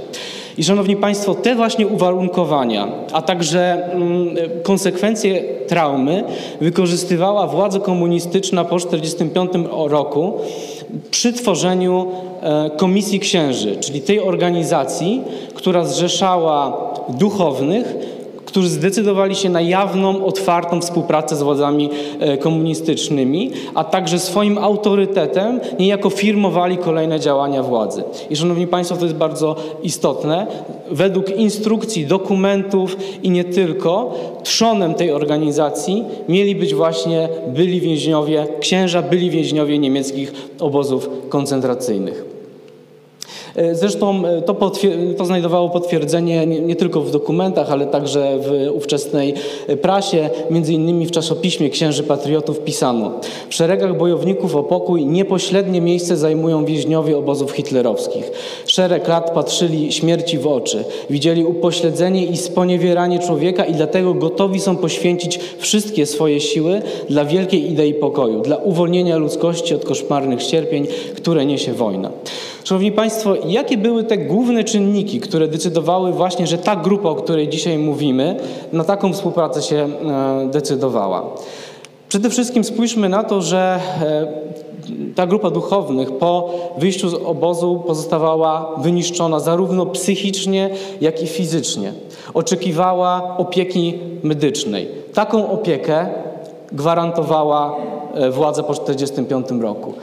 I 0.57 0.63
szanowni 0.63 0.95
państwo, 0.95 1.35
te 1.35 1.55
właśnie 1.55 1.87
uwarunkowania, 1.87 2.87
a 3.13 3.21
także 3.21 3.89
mm, 3.93 4.35
konsekwencje 4.63 5.43
traumy 5.67 6.23
wykorzystywała 6.61 7.47
władza 7.47 7.79
komunistyczna 7.79 8.63
po 8.63 8.75
1945 8.75 9.67
roku 9.91 10.33
przy 11.11 11.33
tworzeniu 11.33 12.07
e, 12.41 12.69
Komisji 12.77 13.19
Księży, 13.19 13.77
czyli 13.77 14.01
tej 14.01 14.19
organizacji, 14.19 15.21
która 15.53 15.85
zrzeszała 15.85 16.91
duchownych, 17.09 17.95
którzy 18.51 18.69
zdecydowali 18.69 19.35
się 19.35 19.49
na 19.49 19.61
jawną, 19.61 20.25
otwartą 20.25 20.81
współpracę 20.81 21.35
z 21.35 21.41
władzami 21.41 21.89
e, 22.19 22.37
komunistycznymi, 22.37 23.51
a 23.75 23.83
także 23.83 24.19
swoim 24.19 24.57
autorytetem 24.57 25.59
niejako 25.79 26.09
firmowali 26.09 26.77
kolejne 26.77 27.19
działania 27.19 27.63
władzy. 27.63 28.03
I 28.29 28.35
szanowni 28.35 28.67
państwo, 28.67 28.95
to 28.95 29.05
jest 29.05 29.17
bardzo 29.17 29.55
istotne. 29.83 30.47
Według 30.91 31.29
instrukcji, 31.29 32.05
dokumentów 32.05 32.97
i 33.23 33.29
nie 33.29 33.43
tylko, 33.43 34.13
trzonem 34.43 34.93
tej 34.93 35.11
organizacji 35.11 36.03
mieli 36.29 36.55
być 36.55 36.75
właśnie 36.75 37.29
byli 37.47 37.81
więźniowie, 37.81 38.47
księża, 38.59 39.01
byli 39.01 39.29
więźniowie 39.29 39.79
niemieckich 39.79 40.33
obozów 40.59 41.09
koncentracyjnych. 41.29 42.30
E, 43.55 43.75
Zresztą 43.75 44.25
e, 44.25 44.41
to, 44.41 44.71
to 45.17 45.25
znajdowało 45.25 45.69
potwierdzenie 45.69 46.45
nie, 46.45 46.59
nie 46.59 46.75
tylko 46.75 47.01
w 47.01 47.11
dokumentach, 47.11 47.71
ale 47.71 47.85
także 47.85 48.39
w 48.39 48.75
ówczesnej 48.75 49.33
e, 49.67 49.77
prasie. 49.77 50.29
Między 50.49 50.73
innymi 50.73 51.05
w 51.05 51.11
czasopiśmie 51.11 51.69
Księży 51.69 52.03
Patriotów 52.03 52.59
pisano 52.59 53.11
W 53.49 53.53
szeregach 53.53 53.97
bojowników 53.97 54.55
o 54.55 54.63
pokój 54.63 55.05
niepośrednie 55.05 55.81
miejsce 55.81 56.17
zajmują 56.17 56.65
więźniowie 56.65 57.17
obozów 57.17 57.51
hitlerowskich. 57.51 58.31
Szereg 58.65 59.07
lat 59.07 59.31
patrzyli 59.31 59.91
śmierci 59.91 60.37
w 60.37 60.47
oczy. 60.47 60.83
Widzieli 61.09 61.45
upośledzenie 61.45 62.25
i 62.25 62.37
sponiewieranie 62.37 63.19
człowieka 63.19 63.65
i 63.65 63.73
dlatego 63.73 64.13
gotowi 64.13 64.59
są 64.59 64.77
poświęcić 64.77 65.39
wszystkie 65.57 66.05
swoje 66.05 66.39
siły 66.39 66.81
dla 67.09 67.25
wielkiej 67.25 67.71
idei 67.71 67.93
pokoju, 67.93 68.41
dla 68.41 68.57
uwolnienia 68.57 69.17
ludzkości 69.17 69.75
od 69.75 69.85
koszmarnych 69.85 70.43
cierpień, 70.43 70.87
które 71.15 71.45
niesie 71.45 71.73
wojna. 71.73 72.11
Szanowni 72.63 72.91
Państwo, 72.91 73.35
jakie 73.45 73.77
były 73.77 74.03
te 74.03 74.17
główne 74.17 74.63
czynniki, 74.63 75.19
które 75.19 75.47
decydowały 75.47 76.11
właśnie, 76.11 76.47
że 76.47 76.57
ta 76.57 76.75
grupa, 76.75 77.09
o 77.09 77.15
której 77.15 77.49
dzisiaj 77.49 77.77
mówimy, 77.77 78.35
na 78.73 78.83
taką 78.83 79.13
współpracę 79.13 79.61
się 79.61 79.75
e, 79.75 80.47
decydowała? 80.51 81.23
Przede 82.09 82.29
wszystkim 82.29 82.63
spójrzmy 82.63 83.09
na 83.09 83.23
to, 83.23 83.41
że 83.41 83.79
e, 84.01 84.27
ta 85.15 85.27
grupa 85.27 85.49
duchownych 85.49 86.11
po 86.11 86.49
wyjściu 86.77 87.09
z 87.09 87.13
obozu 87.13 87.83
pozostawała 87.87 88.75
wyniszczona 88.77 89.39
zarówno 89.39 89.85
psychicznie, 89.85 90.69
jak 91.01 91.23
i 91.23 91.27
fizycznie. 91.27 91.93
Oczekiwała 92.33 93.37
opieki 93.37 93.99
medycznej. 94.23 94.87
Taką 95.13 95.51
opiekę 95.51 96.07
gwarantowała 96.71 97.75
e, 98.13 98.31
władza 98.31 98.63
po 98.63 98.73
1945 98.73 99.61
roku. 99.61 99.93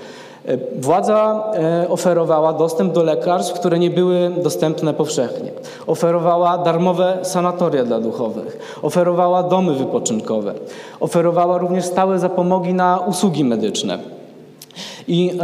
E, 0.48 0.58
Władza 0.80 1.44
e, 1.54 1.88
oferowała 1.88 2.52
dostęp 2.52 2.92
do 2.92 3.02
lekarstw, 3.02 3.52
które 3.52 3.78
nie 3.78 3.90
były 3.90 4.30
dostępne 4.42 4.94
powszechnie. 4.94 5.50
Oferowała 5.86 6.58
darmowe 6.58 7.18
sanatoria 7.22 7.84
dla 7.84 8.00
duchowych. 8.00 8.78
Oferowała 8.82 9.42
domy 9.42 9.74
wypoczynkowe. 9.74 10.54
Oferowała 11.00 11.58
również 11.58 11.84
stałe 11.84 12.18
zapomogi 12.18 12.74
na 12.74 12.98
usługi 13.06 13.44
medyczne. 13.44 13.98
I 15.08 15.38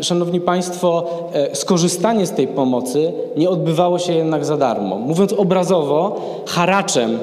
e, 0.00 0.04
szanowni 0.04 0.40
Państwo, 0.40 1.06
skorzystanie 1.52 2.26
z 2.26 2.32
tej 2.32 2.48
pomocy 2.48 3.12
nie 3.36 3.50
odbywało 3.50 3.98
się 3.98 4.12
jednak 4.12 4.44
za 4.44 4.56
darmo. 4.56 4.96
Mówiąc 4.96 5.32
obrazowo, 5.32 6.16
haraczem 6.46 7.18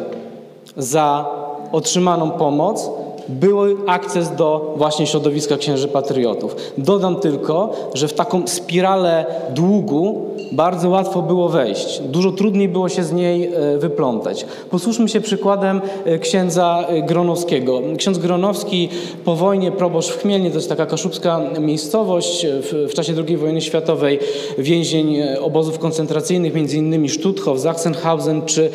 za 0.77 1.25
otrzymaną 1.71 2.31
pomoc 2.31 2.89
był 3.29 3.59
akces 3.87 4.35
do 4.35 4.73
właśnie 4.77 5.07
środowiska 5.07 5.57
księży 5.57 5.87
patriotów. 5.87 6.55
Dodam 6.77 7.15
tylko, 7.15 7.73
że 7.93 8.07
w 8.07 8.13
taką 8.13 8.47
spiralę 8.47 9.25
długu 9.49 10.25
bardzo 10.51 10.89
łatwo 10.89 11.21
było 11.21 11.49
wejść. 11.49 12.01
Dużo 12.01 12.31
trudniej 12.31 12.69
było 12.69 12.89
się 12.89 13.03
z 13.03 13.11
niej 13.11 13.53
e, 13.53 13.77
wyplątać. 13.77 14.45
Posłuchajmy 14.69 15.09
się 15.09 15.21
przykładem 15.21 15.81
e, 16.05 16.19
księdza 16.19 16.85
e, 16.87 17.01
Gronowskiego. 17.01 17.81
Ksiądz 17.97 18.17
Gronowski 18.17 18.89
po 19.25 19.35
wojnie, 19.35 19.71
proboszcz 19.71 20.11
w 20.11 20.21
Chmielnie, 20.21 20.49
to 20.49 20.55
jest 20.55 20.69
taka 20.69 20.85
kaszubska 20.85 21.41
miejscowość, 21.59 22.45
w, 22.47 22.87
w 22.91 22.93
czasie 22.93 23.13
II 23.27 23.37
wojny 23.37 23.61
światowej 23.61 24.19
więzień 24.57 25.17
obozów 25.41 25.79
koncentracyjnych, 25.79 26.73
innymi 26.73 27.09
Stutthof, 27.09 27.59
Sachsenhausen 27.59 28.41
czy 28.45 28.69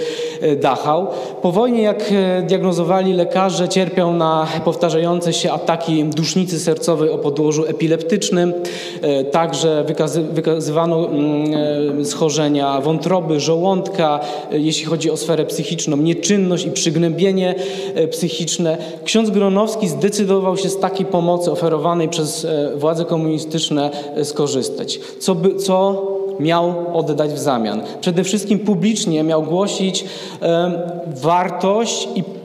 Dachau. 0.61 1.07
Po 1.43 1.53
wojnie, 1.53 1.83
jak 1.83 2.13
diagnozowali 2.47 3.13
lekarze, 3.13 3.69
cierpiał 3.69 4.13
na 4.13 4.40
powtarzające 4.65 5.33
się 5.33 5.53
ataki 5.53 6.05
dusznicy 6.05 6.61
sercowej 6.61 7.11
o 7.11 7.19
podłożu 7.19 7.65
epileptycznym. 7.67 8.53
E, 9.03 9.25
Także 9.25 9.85
wykazy, 9.85 10.23
wykazywano 10.23 11.09
mm, 11.09 12.01
e, 12.01 12.05
schorzenia 12.05 12.81
wątroby, 12.81 13.41
żołądka, 13.41 14.21
e, 14.53 14.59
jeśli 14.59 14.85
chodzi 14.85 15.11
o 15.11 15.17
sferę 15.17 15.47
psychiczną, 15.47 15.97
nieczynność 15.97 16.67
i 16.67 16.71
przygnębienie 16.71 17.55
psychiczne. 18.11 18.79
Ksiądz 19.05 19.31
Gronowski 19.31 19.89
zdecydował 19.89 20.57
się 20.57 20.69
z 20.69 20.79
takiej 20.79 21.07
pomocy 21.07 21.53
oferowanej 21.53 22.09
przez 22.09 22.47
władze 22.77 23.05
komunistyczne 23.05 23.91
skorzystać. 24.25 25.01
Co, 25.19 25.35
by, 25.35 25.55
co 25.55 26.07
miał 26.41 26.75
oddać 26.93 27.31
w 27.31 27.39
zamian. 27.39 27.83
Przede 28.01 28.25
wszystkim 28.25 28.59
publicznie 28.59 29.23
miał 29.23 29.43
głosić 29.43 30.05
wartość 31.07 32.09
i 32.15 32.40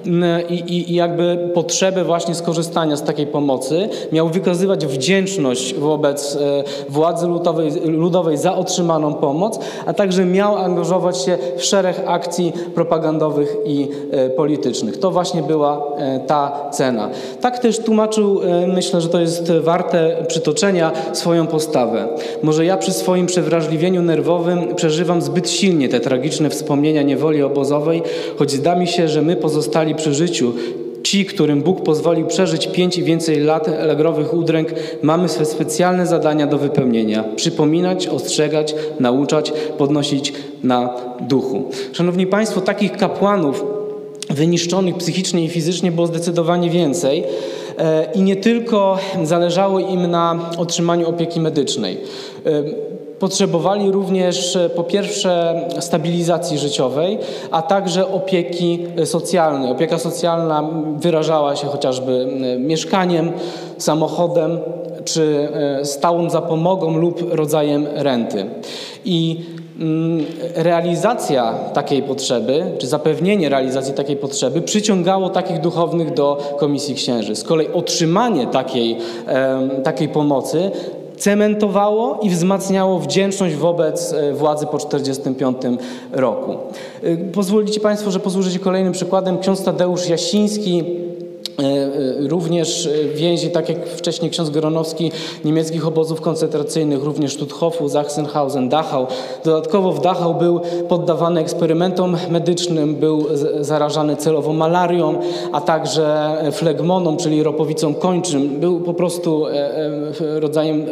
i, 0.50 0.92
i, 0.92 0.96
jakby 0.96 1.50
potrzebę 1.54 2.04
właśnie 2.04 2.36
skorzystania 2.36 2.96
z 2.96 3.04
takiej 3.04 3.28
pomocy, 3.28 3.90
miał 4.12 4.30
wykazywać 4.30 4.86
wdzięczność 4.86 5.76
wobec 5.76 6.36
e, 6.36 6.64
władzy 6.90 7.28
ludowej, 7.28 7.72
ludowej 7.86 8.38
za 8.38 8.56
otrzymaną 8.56 9.14
pomoc, 9.14 9.60
a 9.86 9.94
także 9.94 10.26
miał 10.26 10.58
angażować 10.58 11.18
się 11.18 11.38
w 11.58 11.64
szereg 11.64 12.02
akcji 12.06 12.54
propagandowych 12.76 13.58
i 13.66 13.88
e, 14.12 14.30
politycznych. 14.30 14.98
To 14.98 15.12
właśnie 15.12 15.44
była 15.44 15.84
e, 15.98 16.20
ta 16.20 16.70
cena. 16.72 17.10
Tak 17.42 17.60
też 17.60 17.80
tłumaczył, 17.80 18.42
myślę, 18.68 19.02
że 19.02 19.10
to 19.10 19.20
jest 19.20 19.52
warte 19.52 20.16
przytoczenia, 20.28 20.92
swoją 21.14 21.48
postawę. 21.48 22.08
Może 22.44 22.66
ja 22.66 22.78
przy 22.78 22.92
swoim 22.92 23.26
przewrażliwieniu 23.26 24.02
nerwowym 24.02 24.76
przeżywam 24.76 25.22
zbyt 25.22 25.50
silnie 25.50 25.90
te 25.90 26.00
tragiczne 26.00 26.50
wspomnienia 26.50 27.02
niewoli 27.02 27.44
obozowej, 27.44 28.02
choć 28.38 28.52
zda 28.52 28.76
mi 28.76 28.88
się, 28.88 29.08
że 29.08 29.22
my 29.22 29.36
pozostali 29.36 29.95
przy 29.96 30.14
życiu, 30.14 30.54
Ci, 31.06 31.26
którym 31.26 31.62
Bóg 31.62 31.82
pozwolił 31.82 32.28
przeżyć 32.28 32.68
pięć 32.68 32.98
i 32.98 33.04
więcej 33.04 33.40
lat 33.40 33.68
legrowych 33.68 34.34
udręk, 34.34 34.70
mamy 35.02 35.30
swe 35.30 35.46
specjalne 35.46 36.08
zadania 36.08 36.48
do 36.48 36.58
wypełnienia. 36.58 37.24
Przypominać, 37.36 38.08
ostrzegać, 38.08 38.76
nauczać, 39.00 39.54
podnosić 39.78 40.34
na 40.64 40.90
duchu. 41.22 41.64
Szanowni 41.92 42.28
Państwo, 42.28 42.62
takich 42.62 42.98
kapłanów 42.98 43.66
wyniszczonych 44.30 44.98
psychicznie 44.98 45.44
i 45.44 45.50
fizycznie 45.50 45.92
było 45.92 46.08
zdecydowanie 46.08 46.70
więcej. 46.70 47.24
E, 47.78 48.08
I 48.16 48.22
nie 48.22 48.36
tylko 48.36 49.00
zależało 49.24 49.80
im 49.80 50.08
na 50.12 50.50
otrzymaniu 50.58 51.10
opieki 51.10 51.40
medycznej. 51.40 51.98
E, 53.16 53.20
potrzebowali 53.20 53.92
również 53.92 54.56
e, 54.56 54.70
po 54.70 54.84
pierwsze 54.84 55.62
stabilizacji 55.80 56.58
życiowej, 56.58 57.18
a 57.52 57.62
także 57.62 58.08
opieki 58.08 58.80
socjalnej. 59.06 59.72
Opieka 59.72 59.98
socjalna 59.98 60.70
wyrażała 60.98 61.56
się 61.56 61.68
chociażby 61.68 62.28
mieszkaniem, 62.60 63.32
samochodem 63.78 64.60
czy 65.06 65.50
stałą 65.84 66.30
zapomogą 66.30 66.98
lub 66.98 67.34
rodzajem 67.34 67.88
renty. 67.94 68.46
I 69.06 69.40
realizacja 70.56 71.54
takiej 71.74 72.04
potrzeby, 72.04 72.64
czy 72.78 72.88
zapewnienie 72.88 73.50
realizacji 73.50 73.94
takiej 73.94 74.16
potrzeby 74.16 74.62
przyciągało 74.62 75.30
takich 75.30 75.62
duchownych 75.62 76.14
do 76.14 76.56
Komisji 76.58 76.96
Księży. 76.96 77.36
Z 77.36 77.44
kolei 77.44 77.68
otrzymanie 77.74 78.48
takiej, 78.48 78.98
takiej 79.84 80.10
pomocy 80.10 80.72
cementowało 81.18 82.20
i 82.22 82.30
wzmacniało 82.30 83.00
wdzięczność 83.00 83.56
wobec 83.56 84.14
e, 84.14 84.34
władzy 84.34 84.66
po 84.66 84.78
1945 84.78 85.82
roku. 86.12 86.58
E, 87.04 87.18
pozwolicie 87.18 87.80
Państwo, 87.80 88.12
że 88.12 88.20
posłużycie 88.20 88.60
kolejnym 88.60 88.94
przykładem. 88.94 89.40
Ksiądz 89.40 89.64
Tadeusz 89.64 90.10
Jasiński 90.10 91.05
również 92.20 92.90
więzi, 93.14 93.50
tak 93.50 93.70
jak 93.70 93.88
wcześniej 93.88 94.32
ksiądz 94.32 94.50
Goronowski, 94.50 95.12
niemieckich 95.46 95.88
obozów 95.88 96.22
koncentracyjnych, 96.22 97.04
również 97.04 97.34
Stutthofu, 97.34 97.90
Sachsenhausen, 97.90 98.70
Dachau. 98.70 99.08
Dodatkowo 99.46 99.92
w 99.92 100.02
Dachau 100.02 100.34
był 100.34 100.62
poddawany 100.90 101.42
eksperymentom 101.42 102.18
medycznym, 102.30 102.96
był 102.96 103.26
zarażany 103.60 104.16
celowo 104.16 104.54
malarią, 104.54 105.20
a 105.52 105.62
także 105.62 106.36
flegmoną, 106.52 107.18
czyli 107.18 107.44
ropowicą 107.44 107.94
kończym. 107.94 108.60
Był 108.60 108.80
po 108.80 108.94
prostu 108.94 109.48
e, 109.48 110.40
rodzajem 110.40 110.86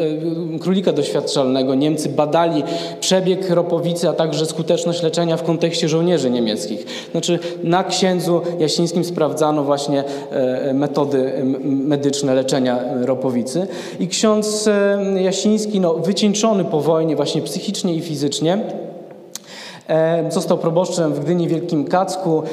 królika 0.61 0.93
doświadczalnego. 0.93 1.76
Niemcy 1.76 2.09
badali 2.09 2.64
przebieg 2.99 3.49
ropowicy, 3.49 4.09
a 4.09 4.14
także 4.14 4.45
skuteczność 4.45 5.03
leczenia 5.03 5.38
w 5.38 5.43
kontekście 5.43 5.89
żołnierzy 5.89 6.30
niemieckich. 6.30 6.86
Znaczy 7.11 7.39
na 7.64 7.84
księdzu 7.84 8.41
Jasińskim 8.59 9.03
sprawdzano 9.03 9.64
właśnie 9.64 10.03
metody 10.73 11.33
medyczne 11.63 12.35
leczenia 12.35 12.79
ropowicy. 13.01 13.67
I 13.99 14.07
ksiądz 14.07 14.69
Jasiński, 15.15 15.79
no, 15.79 15.93
wycieńczony 15.93 16.65
po 16.65 16.81
wojnie 16.81 17.15
właśnie 17.15 17.41
psychicznie 17.41 17.95
i 17.95 18.01
fizycznie, 18.01 18.59
Został 20.29 20.57
proboszczem 20.57 21.13
w 21.13 21.19
Gdyni 21.19 21.47
Wielkim 21.47 21.85
Kacku. 21.85 22.43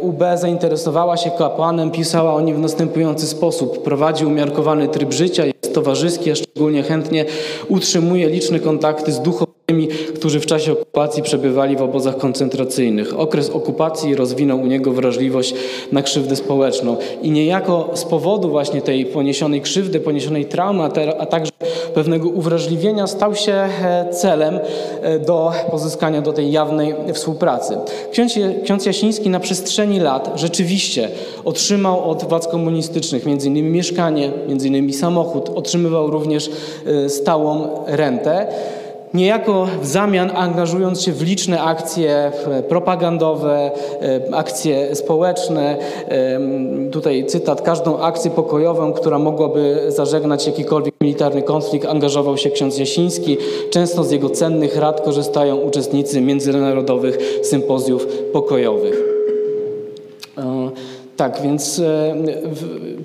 UB 0.00 0.22
zainteresowała 0.36 1.16
się 1.16 1.30
kapłanem, 1.30 1.90
pisała 1.90 2.34
o 2.34 2.40
nim 2.40 2.56
w 2.56 2.60
następujący 2.60 3.26
sposób. 3.26 3.82
Prowadzi 3.82 4.26
umiarkowany 4.26 4.88
tryb 4.88 5.12
życia, 5.12 5.46
jest 5.46 5.74
towarzyski, 5.74 6.30
a 6.30 6.34
szczególnie 6.34 6.82
chętnie 6.82 7.24
utrzymuje 7.68 8.28
liczne 8.28 8.60
kontakty 8.60 9.12
z 9.12 9.18
duchownymi 9.70 10.10
którzy 10.14 10.40
w 10.40 10.46
czasie 10.46 10.72
okupacji 10.72 11.22
przebywali 11.22 11.76
w 11.76 11.82
obozach 11.82 12.16
koncentracyjnych. 12.16 13.18
Okres 13.20 13.50
okupacji 13.50 14.14
rozwinął 14.14 14.60
u 14.60 14.66
niego 14.66 14.92
wrażliwość 14.92 15.54
na 15.92 16.02
krzywdę 16.02 16.36
społeczną 16.36 16.96
i 17.22 17.30
niejako 17.30 17.90
z 17.94 18.04
powodu 18.04 18.48
właśnie 18.50 18.82
tej 18.82 19.06
poniesionej 19.06 19.60
krzywdy, 19.60 20.00
poniesionej 20.00 20.44
traumy, 20.44 20.82
a 21.18 21.26
także 21.26 21.52
pewnego 21.94 22.28
uwrażliwienia 22.28 23.06
stał 23.06 23.34
się 23.34 23.52
e, 23.52 24.10
celem 24.12 24.60
e, 25.02 25.18
do 25.18 25.52
pozyskania 25.70 26.22
do 26.22 26.32
tej 26.32 26.52
jawnej 26.52 26.94
współpracy. 27.12 27.76
Ksiądz, 28.12 28.34
ksiądz 28.64 28.86
Jasiński 28.86 29.30
na 29.30 29.40
przestrzeni 29.40 30.00
lat 30.00 30.32
rzeczywiście 30.36 31.08
otrzymał 31.44 32.10
od 32.10 32.24
władz 32.24 32.48
komunistycznych 32.48 33.26
m.in. 33.26 33.72
mieszkanie, 33.72 34.30
m.in. 34.48 34.92
samochód, 34.92 35.50
otrzymywał 35.54 36.10
również 36.10 36.50
e, 36.86 37.08
stałą 37.08 37.68
rentę 37.86 38.46
niejako 39.14 39.66
w 39.82 39.86
zamian 39.86 40.30
angażując 40.36 41.02
się 41.02 41.12
w 41.12 41.22
liczne 41.22 41.62
akcje 41.62 42.32
propagandowe, 42.68 43.70
e, 44.02 44.34
akcje 44.34 44.96
społeczne. 44.96 45.76
Tutaj 46.92 47.26
cytat, 47.26 47.62
każdą 47.62 47.98
akcję 47.98 48.30
pokojową, 48.30 48.92
która 48.92 49.18
mogłaby 49.18 49.84
zażegnać 49.88 50.46
jakikolwiek 50.46 50.94
militarny 51.00 51.42
konflikt, 51.42 51.86
angażował 51.86 52.36
się 52.36 52.50
ksiądz 52.50 52.78
Jasiński. 52.78 53.36
Często 53.70 54.04
z 54.04 54.10
jego 54.10 54.30
cennych 54.30 54.76
rad 54.76 55.00
korzystają 55.00 55.56
uczestnicy 55.56 56.20
międzynarodowych 56.20 57.18
sympozjów 57.42 58.06
pokojowych. 58.32 59.19
Tak, 61.20 61.42
więc 61.42 61.78
e, 61.78 62.14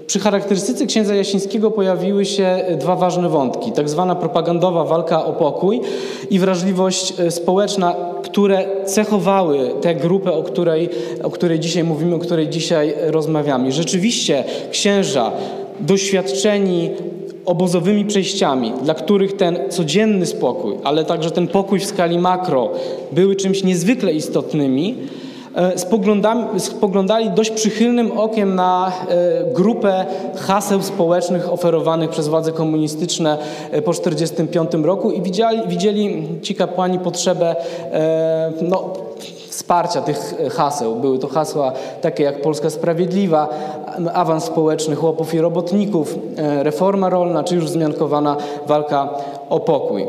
przy 0.07 0.19
charakterystyce 0.19 0.85
księdza 0.85 1.15
Jasińskiego 1.15 1.71
pojawiły 1.71 2.25
się 2.25 2.65
dwa 2.79 2.95
ważne 2.95 3.29
wątki. 3.29 3.71
Tak 3.71 3.89
zwana 3.89 4.15
propagandowa 4.15 4.83
walka 4.83 5.25
o 5.25 5.33
pokój 5.33 5.81
i 6.29 6.39
wrażliwość 6.39 7.13
e, 7.19 7.31
społeczna, 7.31 7.95
które 8.23 8.65
cechowały 8.85 9.71
tę 9.81 9.95
grupę, 9.95 10.31
o 10.31 10.43
której, 10.43 10.89
o 11.23 11.29
której 11.29 11.59
dzisiaj 11.59 11.83
mówimy, 11.83 12.15
o 12.15 12.19
której 12.19 12.49
dzisiaj 12.49 12.93
rozmawiamy. 13.01 13.71
Rzeczywiście 13.71 14.43
księża 14.71 15.31
doświadczeni 15.79 16.89
obozowymi 17.45 18.05
przejściami, 18.05 18.73
dla 18.83 18.93
których 18.93 19.35
ten 19.35 19.59
codzienny 19.69 20.25
spokój, 20.25 20.73
ale 20.83 21.05
także 21.05 21.31
ten 21.31 21.47
pokój 21.47 21.79
w 21.79 21.85
skali 21.85 22.19
makro 22.19 22.69
były 23.11 23.35
czymś 23.35 23.63
niezwykle 23.63 24.13
istotnymi, 24.13 24.95
spoglądali 26.57 27.29
dość 27.29 27.51
przychylnym 27.51 28.19
okiem 28.19 28.55
na 28.55 28.91
e, 29.09 29.53
grupę 29.53 30.05
haseł 30.35 30.81
społecznych 30.81 31.53
oferowanych 31.53 32.09
przez 32.09 32.27
władze 32.27 32.51
komunistyczne 32.51 33.37
e, 33.71 33.81
po 33.81 33.91
1945 33.91 34.85
roku 34.85 35.11
i 35.11 35.21
widzieli, 35.21 35.67
widzieli 35.67 36.27
ci 36.41 36.55
kapłani 36.55 36.99
potrzebę 36.99 37.55
no, 38.61 38.93
wsparcia 39.49 40.01
tych 40.01 40.35
haseł. 40.51 40.95
Były 40.95 41.19
to 41.19 41.27
hasła 41.27 41.71
takie 42.01 42.23
jak 42.23 42.41
Polska 42.41 42.69
Sprawiedliwa, 42.69 43.49
awans 44.13 44.43
społeczny 44.43 44.95
chłopów 44.95 45.33
i 45.33 45.39
robotników, 45.41 46.19
reforma 46.37 47.09
rolna, 47.09 47.43
czy 47.43 47.55
już 47.55 47.65
wzmiankowana 47.65 48.37
walka 48.67 49.09
o 49.49 49.59
pokój. 49.59 50.05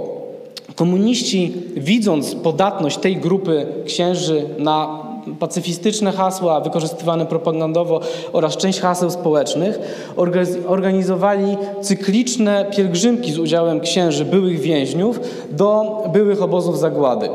Komuniści, 0.77 1.55
widząc 1.77 2.35
podatność 2.35 2.99
tej 2.99 3.17
grupy 3.17 3.67
księży 3.85 4.45
na 4.59 5.06
pacyfistyczne 5.39 6.13
hasła 6.13 6.61
wykorzystywane 6.61 7.27
propagandowo 7.27 8.01
oraz 8.33 8.57
część 8.57 8.81
haseł 8.81 9.11
społecznych, 9.11 9.79
organizowali 10.67 11.57
cykliczne 11.81 12.67
pielgrzymki 12.77 13.33
z 13.33 13.39
udziałem 13.39 13.81
księży 13.81 14.25
byłych 14.25 14.61
więźniów 14.61 15.21
do 15.51 16.03
byłych 16.13 16.43
obozów 16.43 16.79
zagłady. 16.79 17.29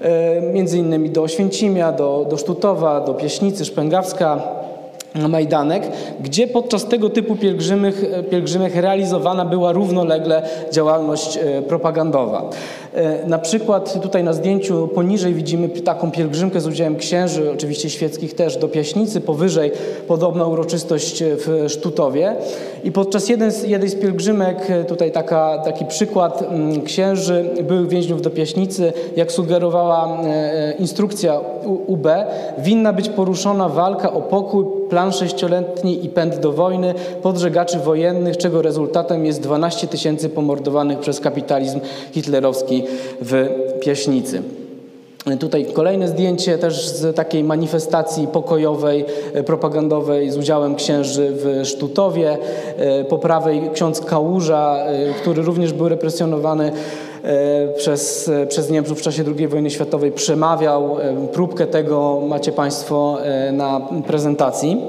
E, 0.00 0.40
między 0.40 0.78
innymi 0.78 1.10
do 1.10 1.22
Oświęcimia, 1.22 1.92
do, 1.92 2.26
do 2.30 2.36
Sztutowa, 2.36 3.00
do 3.00 3.14
Pieśnicy, 3.14 3.64
Szpęgawska, 3.64 4.42
Majdanek, 5.28 5.82
gdzie 6.20 6.46
podczas 6.46 6.84
tego 6.84 7.10
typu 7.10 7.36
pielgrzymek, 7.36 7.94
pielgrzymek 8.30 8.74
realizowana 8.74 9.44
była 9.44 9.72
równolegle 9.72 10.42
działalność 10.72 11.36
e, 11.36 11.62
propagandowa. 11.62 12.50
E, 12.94 13.26
Na 13.26 13.38
przykład 13.38 14.02
tutaj 14.02 14.24
na 14.24 14.32
zdjęciu 14.32 14.88
poniżej 14.88 15.34
widzimy 15.34 15.68
taką 15.68 16.10
pielgrzymkę 16.10 16.60
z 16.60 16.66
udziałem 16.66 16.96
księży, 16.96 17.50
oczywiście 17.52 17.90
świeckich 17.90 18.34
też, 18.34 18.56
do 18.56 18.68
Piaśnicy, 18.68 19.20
powyżej 19.20 19.72
podobna 20.08 20.46
uroczystość 20.46 21.22
w 21.24 21.64
Sztutowie. 21.68 22.36
I 22.84 22.92
podczas 22.92 23.28
jeden 23.28 23.52
z, 23.52 23.62
jednej 23.62 23.90
z 23.90 23.94
pielgrzymek, 23.94 24.70
e, 24.70 24.84
tutaj 24.84 25.12
taka, 25.12 25.58
taki 25.64 25.84
przykład 25.84 26.42
mm, 26.42 26.82
księży, 26.82 27.50
byłych 27.62 27.88
więźniów 27.88 28.22
do 28.22 28.30
Piaśnicy, 28.30 28.92
jak 29.16 29.32
sugerowała 29.32 30.18
e, 30.24 30.72
instrukcja 30.72 31.40
UB, 31.86 32.08
winna 32.58 32.92
być 32.92 33.08
poruszona 33.08 33.68
walka 33.68 34.12
o 34.12 34.20
pokój, 34.20 34.64
plan 34.94 35.12
sześcioletni 35.12 36.04
i 36.04 36.08
pęd 36.08 36.38
do 36.38 36.52
wojny, 36.52 36.94
podżegaczy 37.22 37.78
wojennych, 37.78 38.36
czego 38.36 38.62
rezultatem 38.62 39.26
jest 39.26 39.40
12 39.40 39.86
tysięcy 39.86 40.28
pomordowanych 40.28 40.98
przez 40.98 41.20
kapitalizm 41.20 41.80
hitlerowski 42.12 42.84
w 43.20 43.48
Piaśnicy. 43.80 44.42
Tutaj 45.40 45.66
kolejne 45.72 46.08
zdjęcie 46.08 46.58
też 46.58 46.88
z 46.88 47.16
takiej 47.16 47.44
manifestacji 47.44 48.26
pokojowej, 48.26 49.04
e, 49.32 49.42
propagandowej 49.42 50.30
z 50.30 50.36
udziałem 50.36 50.74
księży 50.74 51.32
w 51.32 51.60
Sztutowie. 51.64 52.38
E, 52.76 53.04
Po 53.04 53.18
prawej 53.18 53.70
ksiądz 53.72 54.00
Kałuża, 54.00 54.76
e, 54.86 55.12
który 55.12 55.42
również 55.42 55.72
był 55.72 55.88
represjonowany 55.88 56.72
przez, 57.76 58.28
e, 58.28 58.46
przez 58.46 58.70
Niemców 58.70 58.98
w 58.98 59.02
czasie 59.02 59.24
II 59.38 59.48
wojny 59.48 59.70
światowej, 59.70 60.12
przemawiał. 60.12 61.00
E, 61.00 61.28
Próbkę 61.32 61.66
tego 61.66 62.20
macie 62.28 62.52
Państwo 62.52 63.18
e, 63.24 63.52
na 63.52 63.80
prezentacji. 64.06 64.82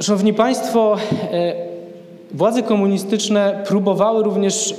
Szanowni 0.00 0.34
Państwo, 0.34 0.96
e, 1.32 1.54
władze 2.34 2.62
komunistyczne 2.62 3.62
próbowały 3.66 4.22
również 4.22 4.72
e, 4.72 4.74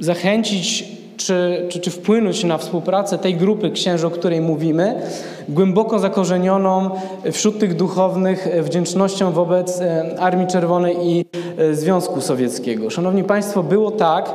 zachęcić 0.00 0.84
czy, 1.16 1.66
czy, 1.68 1.80
czy 1.80 1.90
wpłynąć 1.90 2.44
na 2.44 2.58
współpracę 2.58 3.18
tej 3.18 3.34
grupy 3.34 3.70
księży, 3.70 4.06
o 4.06 4.10
której 4.10 4.40
mówimy, 4.40 5.02
głęboko 5.48 5.98
zakorzenioną 5.98 6.90
wśród 7.32 7.58
tych 7.58 7.76
duchownych 7.76 8.48
wdzięcznością 8.62 9.32
wobec 9.32 9.80
e, 9.80 10.16
Armii 10.18 10.46
Czerwonej 10.46 10.96
i 11.02 11.24
e, 11.58 11.74
Związku 11.74 12.20
Sowieckiego. 12.20 12.90
Szanowni 12.90 13.24
Państwo, 13.24 13.62
było 13.62 13.90
tak, 13.90 14.34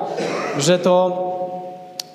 że 0.59 0.79
to 0.79 1.23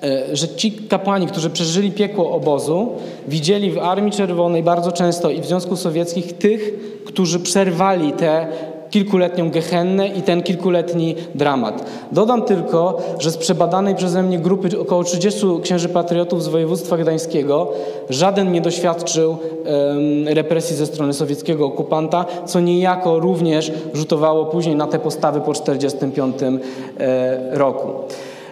e, 0.03 0.35
że 0.35 0.47
ci 0.47 0.71
kapłani, 0.71 1.27
którzy 1.27 1.49
przeżyli 1.49 1.91
piekło 1.91 2.31
obozu, 2.31 2.89
widzieli 3.27 3.71
w 3.71 3.77
Armii 3.77 4.11
Czerwonej 4.11 4.63
bardzo 4.63 4.91
często 4.91 5.29
i 5.29 5.41
w 5.41 5.45
Związku 5.45 5.75
Sowieckim 5.75 6.23
tych, 6.23 6.73
którzy 7.05 7.39
przerwali 7.39 8.13
tę 8.13 8.47
kilkuletnią 8.89 9.51
gehennę 9.51 10.07
i 10.07 10.21
ten 10.21 10.43
kilkuletni 10.43 11.15
dramat. 11.35 11.85
Dodam 12.11 12.41
tylko, 12.41 12.97
że 13.19 13.31
z 13.31 13.37
przebadanej 13.37 13.95
przeze 13.95 14.23
mnie 14.23 14.39
grupy 14.39 14.79
około 14.79 15.03
30 15.03 15.45
księży 15.63 15.89
patriotów 15.89 16.43
z 16.43 16.47
województwa 16.47 16.97
gdańskiego 16.97 17.71
żaden 18.09 18.51
nie 18.51 18.61
doświadczył 18.61 19.31
em, 19.31 20.27
represji 20.27 20.75
ze 20.75 20.85
strony 20.85 21.13
sowieckiego 21.13 21.65
okupanta, 21.65 22.25
co 22.45 22.59
niejako 22.59 23.19
również 23.19 23.71
rzutowało 23.93 24.45
później 24.45 24.75
na 24.75 24.87
te 24.87 24.99
postawy 24.99 25.41
po 25.41 25.53
1945 25.53 26.61
e, 26.99 27.57
roku. 27.57 27.87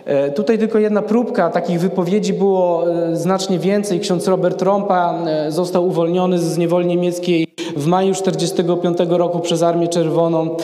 E, 0.07 0.31
Tutaj 0.31 0.57
tylko 0.57 0.79
jedna 0.79 1.01
próbka, 1.01 1.49
takich 1.49 1.79
wypowiedzi 1.79 2.33
było 2.33 2.91
e, 2.91 3.15
znacznie 3.15 3.59
więcej. 3.59 3.99
Ksiądz 3.99 4.27
Robert 4.27 4.59
Trompa 4.59 5.19
e, 5.25 5.51
został 5.51 5.87
uwolniony 5.87 6.39
z 6.39 6.57
niewoli 6.57 6.85
niemieckiej 6.85 7.47
w 7.75 7.85
maju 7.85 8.13
1945 8.13 8.97
roku 9.09 9.39
przez 9.39 9.63
Armię 9.63 9.87
Czerwoną 9.87 10.55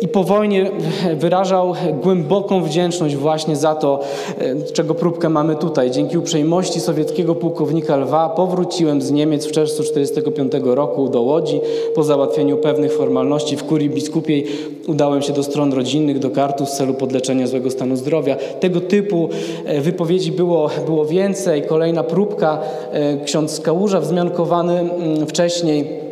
i 0.00 0.08
po 0.08 0.24
wojnie 0.24 0.70
wyrażał 1.16 1.74
głęboką 2.02 2.62
wdzięczność 2.62 3.16
właśnie 3.16 3.56
za 3.56 3.74
to, 3.74 4.00
e, 4.38 4.72
czego 4.72 4.94
próbkę 4.94 5.28
mamy 5.28 5.56
tutaj. 5.56 5.90
Dzięki 5.90 6.18
uprzejmości 6.18 6.80
sowieckiego 6.80 7.34
pułkownika 7.34 7.96
Lwa 7.96 8.28
powróciłem 8.28 9.02
z 9.02 9.10
Niemiec 9.10 9.46
w 9.46 9.52
czerwcu 9.52 9.82
1945 9.82 10.74
roku 10.74 11.08
do 11.08 11.22
Łodzi. 11.22 11.60
Po 11.94 12.02
załatwieniu 12.02 12.56
pewnych 12.56 12.92
formalności 12.92 13.56
w 13.56 13.64
kurii 13.64 13.90
biskupiej 13.90 14.46
udałem 14.86 15.22
się 15.22 15.32
do 15.32 15.42
stron 15.42 15.72
rodzinnych, 15.72 16.18
do 16.18 16.30
kartów 16.30 16.68
w 16.68 16.72
celu 16.72 16.94
podleczenia 16.94 17.46
złego 17.46 17.70
stanu 17.70 17.96
zdrowia. 17.96 18.36
Tego 18.60 18.80
typu 18.80 19.28
e, 19.64 19.80
wypowiedzi 19.80 20.32
było, 20.32 20.70
było 20.86 21.04
więcej. 21.04 21.62
Kolejna 21.62 22.02
próbka, 22.04 22.60
e, 22.92 23.24
ksiądz 23.24 23.60
Kałuża 23.60 24.00
wzmiankowany 24.00 24.80
mm, 24.80 25.26
wcześniej 25.26 26.03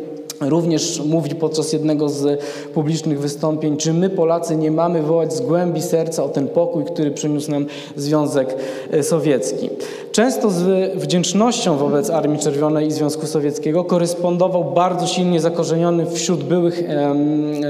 również 0.49 1.01
mówi 1.05 1.35
podczas 1.35 1.73
jednego 1.73 2.09
z 2.09 2.43
publicznych 2.73 3.19
wystąpień, 3.19 3.77
czy 3.77 3.93
my 3.93 4.09
Polacy 4.09 4.55
nie 4.55 4.71
mamy 4.71 5.01
wołać 5.01 5.33
z 5.33 5.41
głębi 5.41 5.81
serca 5.81 6.23
o 6.23 6.29
ten 6.29 6.47
pokój, 6.47 6.85
który 6.85 7.11
przyniósł 7.11 7.51
nam 7.51 7.65
Związek 7.95 8.55
e, 8.91 9.03
Sowiecki. 9.03 9.69
Często 10.11 10.49
z 10.49 10.93
wdzięcznością 10.95 11.77
wobec 11.77 12.09
Armii 12.09 12.39
Czerwonej 12.39 12.87
i 12.87 12.91
Związku 12.91 13.27
Sowieckiego 13.27 13.83
korespondował 13.83 14.63
bardzo 14.63 15.07
silnie 15.07 15.39
zakorzeniony 15.39 16.05
wśród 16.05 16.43
byłych 16.43 16.83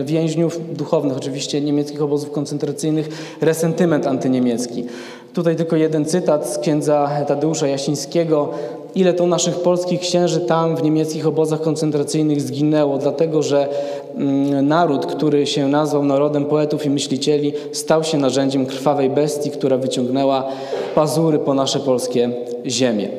więźniów 0.04 0.60
duchownych, 0.74 1.18
oczywiście 1.18 1.62
niemieckich 1.62 2.02
obozów 2.02 2.32
koncentracyjnych, 2.32 3.10
resentyment 3.42 4.08
antyniemiecki. 4.08 4.86
Tutaj 5.34 5.56
tylko 5.56 5.76
jeden 5.76 6.06
cytat 6.06 6.50
z 6.50 6.58
księdza 6.58 7.10
Tadeusza 7.28 7.68
Jasińskiego. 7.68 8.50
Ile 8.96 9.14
to 9.14 9.28
naszych 9.28 9.56
polskich 9.56 10.00
księży 10.00 10.40
tam 10.40 10.76
w 10.76 10.84
niemieckich 10.84 11.28
obozach 11.28 11.62
koncentracyjnych 11.62 12.42
zginęło, 12.42 12.98
dlatego 12.98 13.44
że 13.44 13.68
mm, 14.16 14.68
naród, 14.68 15.06
który 15.06 15.48
się 15.48 15.68
nazwał 15.68 16.06
narodem 16.06 16.46
poetów 16.46 16.86
i 16.86 16.90
myślicieli, 16.90 17.54
stał 17.72 18.04
się 18.04 18.18
narzędziem 18.18 18.66
krwawej 18.66 19.10
bestii, 19.10 19.52
która 19.52 19.78
wyciągnęła 19.78 20.48
pazury 20.96 21.40
po 21.40 21.54
nasze 21.54 21.80
polskie 21.80 22.30
ziemie. 22.66 23.10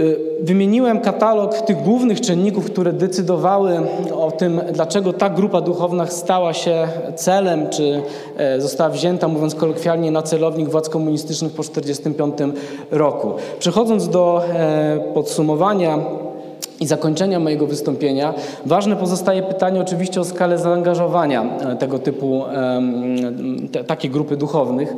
Y, 0.00 0.30
Wymieniłem 0.42 1.00
katalog 1.00 1.56
tych 1.56 1.82
głównych 1.82 2.20
czynników, 2.20 2.64
które 2.66 2.92
decydowały 2.92 3.80
o 4.16 4.30
tym, 4.30 4.60
dlaczego 4.72 5.12
ta 5.12 5.30
grupa 5.30 5.60
duchowna 5.60 6.06
stała 6.06 6.54
się 6.54 6.88
celem, 7.16 7.68
czy 7.68 8.02
e, 8.36 8.60
została 8.60 8.90
wzięta, 8.90 9.28
mówiąc 9.28 9.54
kolokwialnie, 9.54 10.10
na 10.10 10.22
celownik 10.22 10.68
władz 10.68 10.88
komunistycznych 10.88 11.52
po 11.52 11.62
1945 11.62 12.56
roku. 12.90 13.32
Przechodząc 13.58 14.08
do 14.08 14.42
e, 14.54 15.00
podsumowania 15.14 15.98
i 16.80 16.86
zakończenia 16.86 17.40
mojego 17.40 17.66
wystąpienia, 17.66 18.34
ważne 18.66 18.96
pozostaje 18.96 19.42
pytanie 19.42 19.80
oczywiście 19.80 20.20
o 20.20 20.24
skalę 20.24 20.58
zaangażowania 20.58 21.58
e, 21.60 21.76
tego 21.76 21.98
typu, 21.98 22.44
te, 23.72 23.84
takiej 23.84 24.10
grupy 24.10 24.36
duchownych. 24.36 24.94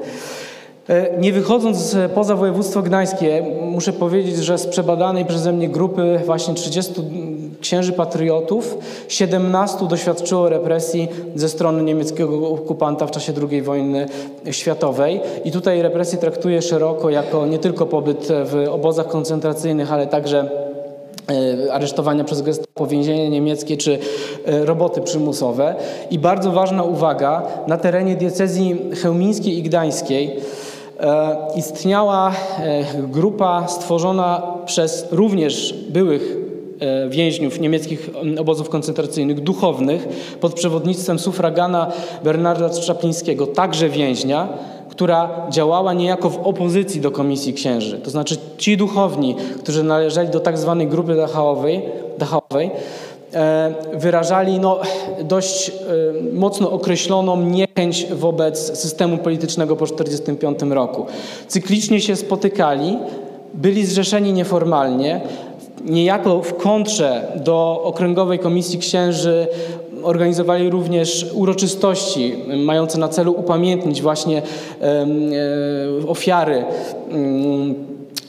E, 0.89 1.19
Nie 1.19 1.33
wychodząc 1.33 1.95
e, 1.95 2.09
poza 2.09 2.37
województwo 2.37 2.83
gdańskie, 2.83 3.45
muszę 3.63 3.93
powiedzieć, 3.93 4.37
że 4.37 4.59
z 4.59 4.67
przebadanej 4.67 5.25
przeze 5.25 5.53
mnie 5.53 5.69
grupy 5.69 6.21
właśnie 6.27 6.55
30 6.55 6.93
księży 7.61 7.93
patriotów, 7.93 8.79
17 9.09 9.87
doświadczyło 9.89 10.49
represji 10.49 11.09
ze 11.35 11.49
strony 11.49 11.83
niemieckiego 11.83 12.49
okupanta 12.49 13.07
w 13.07 13.11
czasie 13.11 13.33
II 13.51 13.63
wojny 13.63 14.07
światowej. 14.51 15.21
I 15.45 15.53
tutaj 15.53 15.83
represję 15.83 16.19
traktuję 16.19 16.63
szeroko 16.63 17.11
jako 17.11 17.47
nie 17.47 17.59
tylko 17.59 17.87
pobyt 17.87 18.29
w 18.45 18.69
obozach 18.71 19.09
koncentracyjnych, 19.09 19.93
ale 19.93 20.07
także 20.07 20.51
e, 21.67 21.73
aresztowania 21.73 22.25
przez 22.25 22.43
gestapo, 22.43 22.87
więzienie 22.87 23.31
niemieckie 23.31 23.77
czy 23.77 23.99
roboty 24.47 25.01
przymusowe. 25.01 25.75
I 26.11 26.19
bardzo 26.19 26.51
ważna 26.51 26.83
uwaga, 26.83 27.43
na 27.67 27.77
terenie 27.77 28.17
diecezji 28.17 28.77
chełmińskiej 29.03 29.59
i 29.59 29.63
gdańskiej 29.63 30.41
istniała 31.57 32.33
e, 32.59 32.85
grupa 33.09 33.69
stworzona 33.69 34.43
przez 34.67 35.07
również 35.11 35.75
byłych 35.89 36.37
e, 36.81 37.09
więźniów 37.09 37.61
niemieckich 37.61 38.11
obozów 38.39 38.69
koncentracyjnych, 38.69 39.41
duchownych, 39.41 40.09
pod 40.41 40.55
przewodnictwem 40.55 41.19
sufragana 41.19 41.93
Bernarda 42.25 42.71
Czaplińskiego, 42.71 43.47
także 43.47 43.89
więźnia, 43.89 44.49
która 44.89 45.31
działała 45.51 45.93
niejako 45.93 46.31
w 46.31 46.47
opozycji 46.47 47.01
do 47.01 47.11
Komisji 47.11 47.55
Księży. 47.55 47.99
To 47.99 48.11
znaczy 48.11 48.37
ci 48.59 48.77
duchowni, 48.77 49.37
którzy 49.59 49.83
należeli 49.83 50.29
do 50.29 50.41
tak 50.41 50.59
zwanej 50.59 50.87
grupy 50.87 51.17
Dachaowej, 52.19 52.63
e, 52.67 52.71
wyrażali 53.95 54.59
no, 54.61 54.81
dość 55.25 55.69
e, 55.69 55.73
mocno 56.33 56.71
określoną 56.71 57.43
niechęć 57.43 58.07
wobec 58.07 58.79
systemu 58.79 59.19
politycznego 59.19 59.77
po 59.77 59.87
1945 59.87 60.73
roku. 60.75 61.07
Cyklicznie 61.49 62.01
się 62.01 62.17
spotykali, 62.17 62.99
byli 63.55 63.87
zrzeszeni 63.87 64.33
nieformalnie, 64.33 65.21
niejako 65.85 66.43
w 66.43 66.57
kontrze 66.57 67.33
do 67.45 67.81
Okręgowej 67.85 68.39
Komisji 68.39 68.79
Księży 68.79 69.47
organizowali 70.03 70.71
również 70.71 71.27
uroczystości 71.35 72.35
mające 72.57 72.99
na 72.99 73.09
celu 73.09 73.33
upamiętnić 73.33 74.03
właśnie 74.03 74.43
e, 74.81 75.07
ofiary 76.09 76.65
mm, 77.11 77.75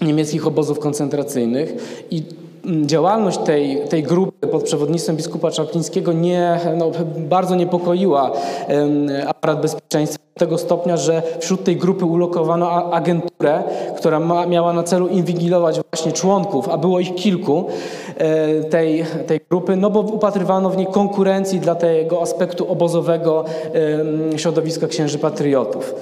niemieckich 0.01 0.47
obozów 0.47 0.80
koncentracyjnych 0.80 1.76
i 2.12 2.24
działalność 2.86 3.38
tej, 3.38 3.82
tej 3.89 4.03
grupy 4.03 4.47
pod 4.47 4.64
przewodnictwem 4.64 5.16
biskupa 5.16 5.51
Czaplińskiego 5.51 6.14
nie, 6.14 6.59
no, 6.78 6.91
bardzo 7.18 7.55
niepokoiła 7.55 8.32
aparat 9.28 9.61
bezpieczeństwa 9.61 10.24
do 10.34 10.39
tego 10.39 10.57
stopnia, 10.57 10.97
że 10.97 11.22
wśród 11.39 11.64
tej 11.64 11.78
grupy 11.78 12.05
ulokowano 12.05 12.93
agenturę, 12.93 13.64
która 13.97 14.20
ma, 14.20 14.45
miała 14.45 14.74
na 14.74 14.84
celu 14.84 15.07
inwigilować 15.07 15.80
właśnie 15.91 16.11
członków, 16.11 16.70
a 16.70 16.78
było 16.78 16.99
ich 16.99 17.16
kilku 17.16 17.66
e, 18.18 18.64
tej, 18.64 19.05
tej 19.28 19.39
grupy, 19.49 19.76
no 19.76 19.89
bo 19.89 19.99
upatrywano 19.99 20.70
w 20.70 20.78
niej 20.78 20.88
konkurencji 20.88 21.59
dla 21.59 21.76
tego 21.76 22.22
aspektu 22.22 22.72
obozowego 22.72 23.45
środowiska 24.38 24.88
księży 24.88 25.20
patriotów. 25.20 25.95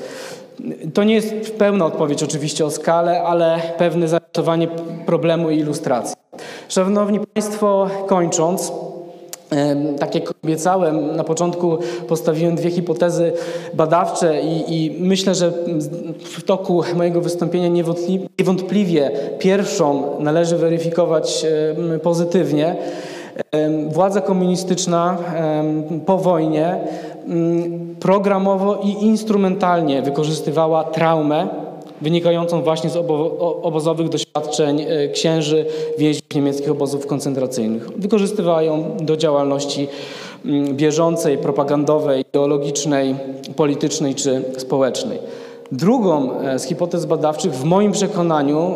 To 0.94 1.04
nie 1.04 1.14
jest 1.14 1.56
pełna 1.58 1.86
odpowiedź 1.86 2.24
oczywiście 2.24 2.66
o 2.66 2.72
skalę, 2.72 3.22
ale 3.24 3.60
pewne 3.78 4.08
zarysowanie 4.08 4.68
problemu 5.06 5.50
i 5.50 5.58
ilustracji. 5.60 6.16
Szanowni 6.70 7.20
Państwo, 7.34 7.90
kończąc, 8.08 8.74
tak 10.00 10.16
jak 10.16 10.34
obiecałem, 10.44 11.16
na 11.16 11.24
początku 11.24 11.78
postawiłem 12.08 12.56
dwie 12.56 12.72
hipotezy 12.72 13.34
badawcze 13.74 14.42
i, 14.42 14.86
i 14.86 14.98
myślę, 15.00 15.36
że 15.36 15.52
w 16.20 16.44
toku 16.44 16.84
mojego 16.96 17.22
wystąpienia 17.22 17.70
niewątpli- 17.70 18.28
niewątpliwie 18.40 19.12
pierwszą 19.40 20.04
należy 20.20 20.58
weryfikować 20.58 21.46
pozytywnie. 22.04 22.76
Władza 23.90 24.22
komunistyczna 24.22 25.18
po 26.06 26.18
wojnie 26.18 26.78
programowo 28.00 28.80
i 28.84 29.06
instrumentalnie 29.06 30.02
wykorzystywała 30.02 30.84
traumę 30.84 31.48
wynikającą 32.02 32.62
właśnie 32.62 32.90
z 32.90 32.98
obo- 32.98 33.62
obozowych 33.62 34.10
doświadczeń 34.10 34.82
e, 34.82 35.08
księży 35.08 35.66
więźniów 35.98 36.36
niemieckich 36.36 36.72
obozów 36.72 37.08
koncentracyjnych. 37.08 37.90
Wykorzystywała 37.98 38.64
ją 38.64 38.98
do 39.02 39.18
działalności 39.18 39.88
mm, 40.46 40.76
bieżącej, 40.76 41.38
propagandowej, 41.38 42.22
ideologicznej, 42.30 43.16
politycznej 43.56 44.16
czy 44.16 44.42
społecznej. 44.58 45.20
Drugą 45.72 46.40
e, 46.40 46.60
z 46.60 46.64
hipotez 46.64 47.06
badawczych 47.06 47.54
w 47.54 47.64
moim 47.64 47.92
przekonaniu 47.92 48.58
e, 48.60 48.76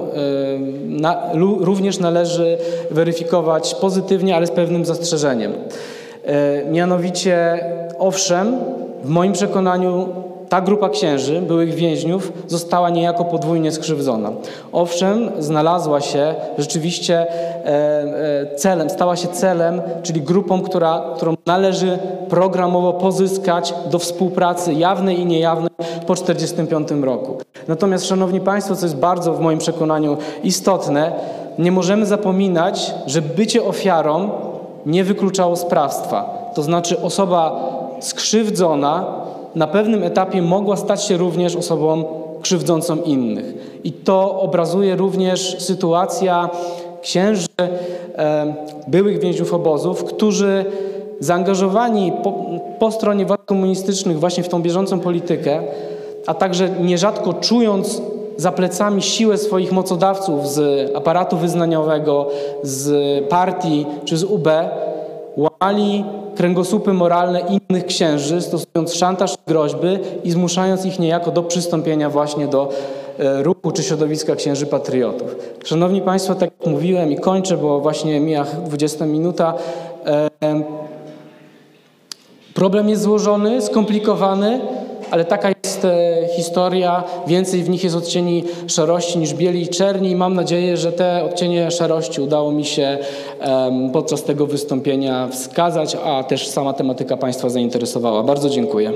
na, 0.87 1.29
również 1.59 1.99
należy 1.99 2.57
weryfikować 2.91 3.75
pozytywnie, 3.75 4.35
ale 4.35 4.47
z 4.47 4.51
pewnym 4.51 4.85
zastrzeżeniem. 4.85 5.53
Mianowicie, 6.71 7.59
owszem, 7.99 8.57
w 9.03 9.09
moim 9.09 9.33
przekonaniu 9.33 10.07
ta 10.49 10.61
grupa 10.61 10.89
księży, 10.89 11.41
byłych 11.41 11.73
więźniów, 11.73 12.33
została 12.47 12.89
niejako 12.89 13.25
podwójnie 13.25 13.71
skrzywdzona. 13.71 14.31
Owszem, 14.71 15.31
znalazła 15.39 16.01
się 16.01 16.35
rzeczywiście 16.57 17.15
e, 17.17 17.65
e, 18.51 18.55
celem, 18.55 18.89
stała 18.89 19.15
się 19.15 19.27
celem, 19.27 19.81
czyli 20.03 20.21
grupą, 20.21 20.61
która, 20.61 21.03
którą 21.15 21.33
należy 21.45 21.99
programowo 22.29 22.93
pozyskać 22.93 23.73
do 23.91 23.99
współpracy 23.99 24.73
jawnej 24.73 25.19
i 25.19 25.25
niejawnej 25.25 25.69
po 26.07 26.15
1945 26.15 27.03
roku. 27.05 27.37
Natomiast, 27.67 28.05
Szanowni 28.05 28.41
Państwo, 28.41 28.75
co 28.75 28.85
jest 28.85 28.97
bardzo 28.97 29.33
w 29.33 29.39
moim 29.39 29.59
przekonaniu 29.59 30.17
istotne, 30.43 31.11
nie 31.59 31.71
możemy 31.71 32.05
zapominać, 32.05 32.93
że 33.07 33.21
bycie 33.21 33.63
ofiarą 33.63 34.29
nie 34.85 35.03
wykluczało 35.03 35.55
sprawstwa. 35.55 36.45
To 36.53 36.63
znaczy 36.63 37.01
osoba 37.01 37.74
skrzywdzona 37.99 39.05
na 39.55 39.67
pewnym 39.67 40.03
etapie 40.03 40.41
mogła 40.41 40.75
stać 40.75 41.03
się 41.03 41.17
również 41.17 41.55
osobą 41.55 42.03
krzywdzącą 42.41 43.01
innych. 43.01 43.79
I 43.83 43.91
to 43.91 44.39
obrazuje 44.39 44.95
również 44.95 45.55
sytuacja 45.59 46.49
księży, 47.01 47.47
e, 48.17 48.53
byłych 48.87 49.19
więźniów 49.19 49.53
obozów, 49.53 50.03
którzy 50.03 50.65
zaangażowani 51.19 52.11
po, 52.23 52.33
po 52.79 52.91
stronie 52.91 53.25
władz 53.25 53.41
komunistycznych 53.45 54.19
właśnie 54.19 54.43
w 54.43 54.49
tą 54.49 54.61
bieżącą 54.61 54.99
politykę, 54.99 55.61
a 56.27 56.33
także 56.33 56.69
nierzadko 56.69 57.33
czując 57.33 58.01
za 58.37 58.51
plecami 58.51 59.01
siłę 59.01 59.37
swoich 59.37 59.71
mocodawców 59.71 60.47
z 60.47 60.91
aparatu 60.95 61.37
wyznaniowego, 61.37 62.27
z 62.63 62.89
partii 63.29 63.85
czy 64.05 64.17
z 64.17 64.23
UB, 64.23 64.47
łamali 65.37 66.05
kręgosłupy 66.35 66.93
moralne 66.93 67.41
innych 67.41 67.85
księży, 67.85 68.41
stosując 68.41 68.93
szantaż 68.93 69.33
i 69.33 69.37
groźby 69.47 69.99
i 70.23 70.31
zmuszając 70.31 70.85
ich 70.85 70.99
niejako 70.99 71.31
do 71.31 71.43
przystąpienia 71.43 72.09
właśnie 72.09 72.47
do 72.47 72.69
e, 73.19 73.43
ruchu 73.43 73.71
czy 73.71 73.83
środowiska 73.83 74.35
księży 74.35 74.65
patriotów. 74.65 75.35
Szanowni 75.63 76.01
Państwo, 76.01 76.35
tak 76.35 76.51
jak 76.59 76.69
mówiłem 76.71 77.11
i 77.11 77.15
kończę, 77.15 77.57
bo 77.57 77.79
właśnie 77.79 78.19
mija 78.19 78.45
20 78.65 79.05
minuta, 79.05 79.53
Problem 82.55 82.89
jest 82.89 83.01
złożony, 83.01 83.61
skomplikowany, 83.61 84.61
ale 85.11 85.25
taka 85.25 85.49
jest 85.63 85.85
e, 85.85 86.15
historia. 86.35 87.03
Więcej 87.27 87.63
w 87.63 87.69
nich 87.69 87.83
jest 87.83 87.95
odcieni 87.95 88.43
szarości 88.67 89.19
niż 89.19 89.33
bieli 89.33 89.61
i 89.61 89.67
czerni. 89.67 90.09
I 90.09 90.15
mam 90.15 90.33
nadzieję, 90.33 90.77
że 90.77 90.91
te 90.91 91.23
odcienie 91.23 91.71
szarości 91.71 92.21
udało 92.21 92.51
mi 92.51 92.65
się 92.65 92.97
podczas 93.93 94.23
tego 94.23 94.47
wystąpienia 94.47 95.27
wskazać, 95.27 95.97
a 96.05 96.23
też 96.23 96.47
sama 96.47 96.73
tematyka 96.73 97.17
Państwa 97.17 97.49
zainteresowała. 97.49 98.23
Bardzo 98.23 98.49
dziękuję. 98.49 98.91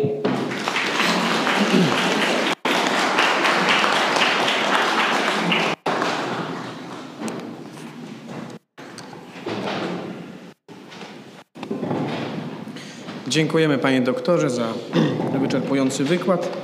Dziękujemy 13.30 13.78
panie 13.78 14.02
doktorze 14.02 14.50
za 14.50 14.74
wyczerpujący 15.42 16.04
wykład. 16.04 16.58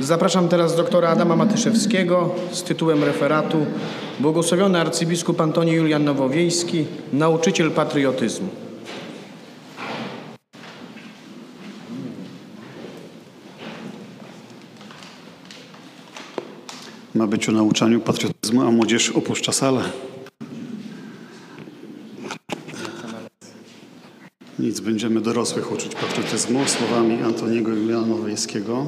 Zapraszam 0.00 0.48
teraz 0.48 0.76
doktora 0.76 1.08
Adama 1.08 1.36
Matyszewskiego 1.36 2.34
z 2.52 2.62
tytułem 2.62 3.04
referatu 3.04 3.66
Błogosławiony 4.20 4.80
arcybiskup 4.80 5.40
Antoni 5.40 5.72
Julian 5.72 6.04
Nowowiejski, 6.04 6.84
nauczyciel 7.12 7.70
patriotyzmu. 7.70 8.48
Ma 17.14 17.26
być 17.26 17.48
o 17.48 17.52
nauczaniu 17.52 18.00
patriotyzmu, 18.00 18.62
a 18.62 18.70
młodzież 18.70 19.10
opuszcza 19.10 19.52
salę. 19.52 19.82
Nic, 24.62 24.80
będziemy 24.80 25.20
dorosłych 25.20 25.72
uczyć 25.72 25.94
patriotyzmu 25.94 26.66
słowami 26.66 27.22
Antoniego 27.22 27.70
Juliana 27.70 28.06
Nowowiejskiego. 28.06 28.86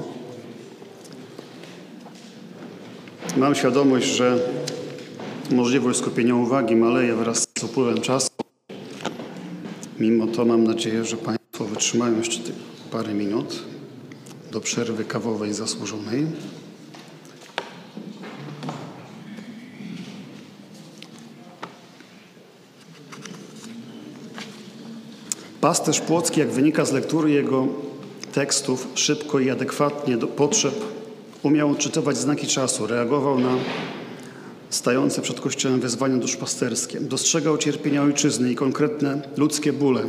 Mam 3.37 3.55
świadomość, 3.55 4.07
że 4.07 4.39
możliwość 5.51 5.99
skupienia 5.99 6.35
uwagi 6.35 6.77
maleje 6.77 7.15
wraz 7.15 7.47
z 7.59 7.65
upływem 7.65 8.01
czasu. 8.01 8.31
Mimo 9.99 10.27
to 10.27 10.45
mam 10.45 10.65
nadzieję, 10.65 11.05
że 11.05 11.17
Państwo 11.17 11.65
wytrzymają 11.65 12.19
jeszcze 12.19 12.53
parę 12.91 13.15
minut 13.15 13.63
do 14.53 14.61
przerwy 14.61 15.05
kawowej 15.05 15.55
zasłużonej. 15.55 16.27
Pasterz 25.65 26.01
Płocki, 26.01 26.41
jak 26.41 26.51
wynika 26.51 26.85
z 26.85 26.93
lektury 26.93 27.31
jego 27.31 27.67
tekstów, 28.33 28.89
szybko 28.95 29.41
i 29.41 29.51
adekwatnie 29.51 30.17
do 30.17 30.27
potrzeb 30.27 30.75
umiał 31.43 31.71
odczytywać 31.71 32.17
znaki 32.17 32.47
czasu, 32.47 32.87
reagował 32.87 33.39
na 33.39 33.57
stające 34.71 35.23
przed 35.23 35.41
Kościołem 35.41 35.81
wezwania 35.81 36.17
duszpasterskie, 36.17 37.01
dostrzegał 37.01 37.59
cierpienia 37.59 38.03
ojczyzny 38.03 38.53
i 38.53 38.55
konkretne 38.55 39.23
ludzkie 39.37 39.73
bóle, 39.73 40.03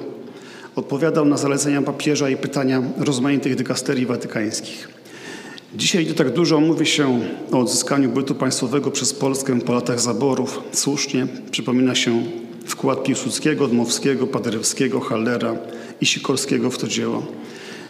odpowiadał 0.75 1.25
na 1.25 1.37
zalecenia 1.37 1.81
papieża 1.81 2.29
i 2.29 2.37
pytania 2.37 2.83
rozmaitych 2.97 3.55
dykasterii 3.55 4.05
watykańskich. 4.05 4.89
Dzisiaj, 5.75 6.05
gdy 6.05 6.13
tak 6.13 6.33
dużo 6.33 6.59
mówi 6.59 6.85
się 6.85 7.19
o 7.51 7.59
odzyskaniu 7.59 8.09
bytu 8.09 8.35
państwowego 8.35 8.91
przez 8.91 9.13
Polskę 9.13 9.61
po 9.61 9.73
latach 9.73 9.99
zaborów, 9.99 10.59
słusznie 10.71 11.27
przypomina 11.51 11.95
się 11.95 12.23
wkład 12.65 13.03
Piłsudskiego, 13.03 13.67
Dmowskiego, 13.67 14.27
Paderewskiego, 14.27 14.99
Hallera 14.99 15.55
i 16.01 16.05
Sikorskiego 16.05 16.71
w 16.71 16.77
to 16.77 16.87
dzieło. 16.87 17.25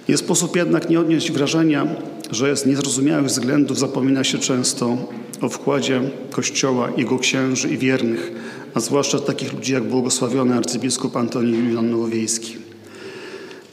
Nie 0.09 0.17
sposób 0.17 0.55
jednak 0.55 0.89
nie 0.89 0.99
odnieść 0.99 1.32
wrażenia, 1.32 1.88
że 2.32 2.57
z 2.57 2.65
niezrozumiałych 2.65 3.26
względów 3.26 3.80
zapomina 3.80 4.24
się 4.24 4.37
często 4.37 4.97
o 5.41 5.49
wkładzie 5.49 6.01
Kościoła, 6.32 6.89
jego 6.97 7.20
księży 7.20 7.70
i 7.70 7.78
wiernych, 7.78 8.32
a 8.74 8.79
zwłaszcza 8.79 9.20
takich 9.20 9.54
ludzi 9.54 9.74
jak 9.74 9.83
błogosławiony 9.83 10.55
arcybiskup 10.55 11.17
Antoni 11.17 11.58
Julian 11.58 11.89
Nowowiejski. 11.89 12.58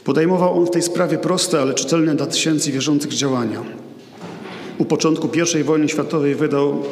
Podejmował 0.03 0.57
on 0.57 0.65
w 0.65 0.71
tej 0.71 0.81
sprawie 0.81 1.17
proste, 1.17 1.61
ale 1.61 1.73
czytelne 1.73 2.15
dla 2.15 2.25
tysięcy 2.25 2.71
wierzących 2.71 3.13
działania. 3.13 3.63
U 4.77 4.85
początku 4.85 5.29
I 5.59 5.63
wojny 5.63 5.89
światowej 5.89 6.35
wydał 6.35 6.83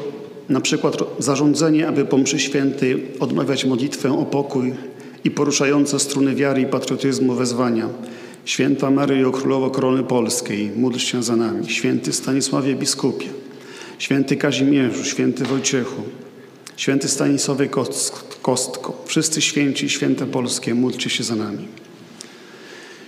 na 0.49 0.61
przykład 0.61 0.97
zarządzenie, 1.19 1.87
aby 1.87 2.05
po 2.05 2.17
mszy 2.17 2.39
świętej 2.39 3.07
odmawiać 3.19 3.65
modlitwę 3.65 4.19
o 4.19 4.25
pokój 4.25 4.73
i 5.23 5.31
poruszające 5.31 5.99
struny 5.99 6.35
wiary 6.35 6.61
i 6.61 6.65
patriotyzmu 6.65 7.33
wezwania. 7.33 7.89
Święta 8.45 8.91
Maryjo 8.91 9.31
Królowo 9.31 9.69
Korony 9.69 10.03
Polskiej, 10.03 10.71
módl 10.75 10.97
się 10.97 11.23
za 11.23 11.35
nami. 11.35 11.69
Święty 11.69 12.13
Stanisławie 12.13 12.75
Biskupie, 12.75 13.27
Święty 13.99 14.35
Kazimierzu, 14.35 15.05
Święty 15.05 15.43
Wojciechu, 15.43 16.01
Święty 16.77 17.07
Stanisławie 17.07 17.69
Kostko, 18.41 19.03
wszyscy 19.05 19.41
święci, 19.41 19.89
święte 19.89 20.25
polskie, 20.25 20.73
módlcie 20.73 21.09
się 21.09 21.23
za 21.23 21.35
nami. 21.35 21.67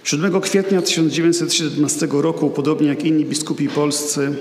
7 0.03 0.41
kwietnia 0.41 0.81
1917 0.81 2.07
roku, 2.11 2.49
podobnie 2.49 2.87
jak 2.87 3.05
inni 3.05 3.25
biskupi 3.25 3.69
polscy, 3.69 4.35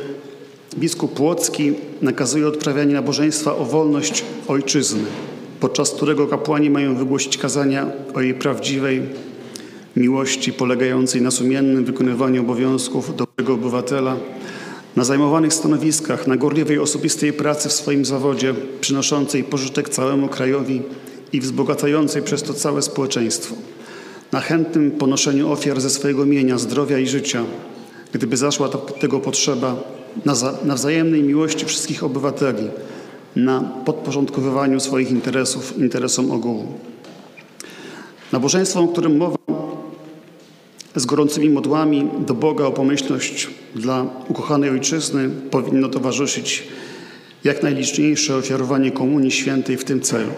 biskup 0.78 1.15
Płocki 1.15 1.73
nakazuje 2.03 2.49
odprawianie 2.49 2.94
nabożeństwa 2.94 3.57
o 3.57 3.65
wolność 3.65 4.24
ojczyzny, 4.49 5.05
podczas 5.61 5.90
którego 5.90 6.27
kapłani 6.27 6.70
mają 6.70 6.97
wygłosić 6.97 7.39
kazania 7.39 7.86
o 8.15 8.20
jej 8.20 8.35
prawdziwej 8.35 9.03
miłości 9.97 10.53
polegającej 10.53 11.23
na 11.23 11.31
sumiennym 11.31 11.85
wykonywaniu 11.85 12.40
obowiązków 12.40 13.16
dobrego 13.16 13.55
obywatela, 13.55 14.16
na 14.97 15.05
zajmowanych 15.05 15.55
stanowiskach, 15.55 16.27
na 16.27 16.36
gorliwej 16.36 16.78
osobistej 16.78 17.32
pracy 17.32 17.69
w 17.69 17.73
swoim 17.73 18.05
zawodzie, 18.05 18.55
przynoszącej 18.81 19.44
pożytek 19.44 19.89
całemu 19.89 20.28
krajowi 20.28 20.82
i 21.32 21.40
wzbogacającej 21.40 22.23
przez 22.23 22.43
to 22.43 22.55
całe 22.55 22.82
społeczeństwo, 22.82 23.55
na 24.32 24.40
chętnym 24.40 24.90
ponoszeniu 24.90 25.53
ofiar 25.53 25.81
ze 25.81 25.90
swojego 25.90 26.27
mienia, 26.27 26.59
zdrowia 26.59 26.99
i 26.99 27.07
życia, 27.07 27.44
gdyby 28.12 28.36
zaszła 28.36 28.69
to, 28.69 28.78
tego 28.78 29.20
potrzeba, 29.20 29.77
na, 30.24 30.34
za, 30.34 30.55
na 30.64 30.74
wzajemnej 30.74 31.22
miłości 31.22 31.66
wszystkich 31.66 32.05
obywateli, 32.05 32.68
na 33.36 33.60
podporządkowywaniu 33.84 34.80
swoich 34.80 35.10
interesów 35.10 35.78
interesom 35.78 36.30
ogółu. 36.30 36.66
Nabożeństwo, 38.32 38.80
o 38.80 38.89
którym 38.89 39.16
mowa, 39.16 39.36
z 40.97 41.06
gorącymi 41.06 41.51
modłami 41.51 42.09
do 42.26 42.34
Boga 42.34 42.64
o 42.64 42.72
pomyślność 42.72 43.51
dla 43.74 44.06
ukochanej 44.28 44.70
ojczyzny 44.70 45.30
powinno 45.51 45.89
towarzyszyć 45.89 46.68
jak 47.44 47.62
najliczniejsze 47.62 48.36
ofiarowanie 48.36 48.90
Komunii 48.90 49.30
Świętej 49.30 49.76
w 49.76 49.84
tym 49.84 50.01
celu. 50.01 50.30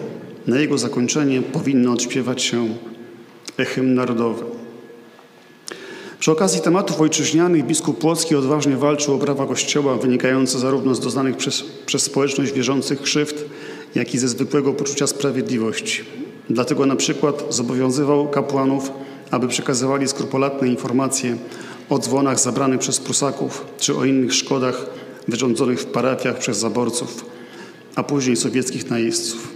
Na 0.47 0.59
jego 0.59 0.77
zakończenie 0.77 1.41
powinno 1.41 1.91
odśpiewać 1.91 2.43
się 2.43 2.67
hymn 3.57 3.93
narodowy. 3.93 4.54
Przy 6.25 6.31
okazji 6.31 6.61
tematów 6.61 7.01
ojczyźnianych 7.01 7.65
biskup 7.65 7.99
Płocki 7.99 8.35
odważnie 8.35 8.77
walczył 8.77 9.13
o 9.13 9.17
prawa 9.17 9.45
Kościoła 9.45 9.97
wynikające 9.97 10.59
zarówno 10.59 10.95
z 10.95 10.99
doznanych 10.99 11.37
przez, 11.37 11.63
przez 11.85 12.03
społeczność 12.03 12.53
wierzących 12.53 13.01
krzywd, 13.01 13.45
jak 13.95 14.13
i 14.13 14.17
ze 14.17 14.27
zwykłego 14.27 14.73
poczucia 14.73 15.07
sprawiedliwości. 15.07 16.03
Dlatego 16.49 16.85
na 16.85 16.95
przykład 16.95 17.43
zobowiązywał 17.49 18.29
kapłanów, 18.29 18.91
aby 19.31 19.47
przekazywali 19.47 20.07
skrupulatne 20.07 20.67
informacje 20.67 21.37
o 21.89 21.99
dzwonach 21.99 22.39
zabranych 22.39 22.79
przez 22.79 22.99
Prusaków 22.99 23.65
czy 23.79 23.95
o 23.95 24.05
innych 24.05 24.33
szkodach 24.33 24.85
wyrządzonych 25.27 25.79
w 25.79 25.85
parafiach 25.85 26.37
przez 26.37 26.57
zaborców, 26.57 27.25
a 27.95 28.03
później 28.03 28.35
sowieckich 28.35 28.89
najeźdźców. 28.89 29.47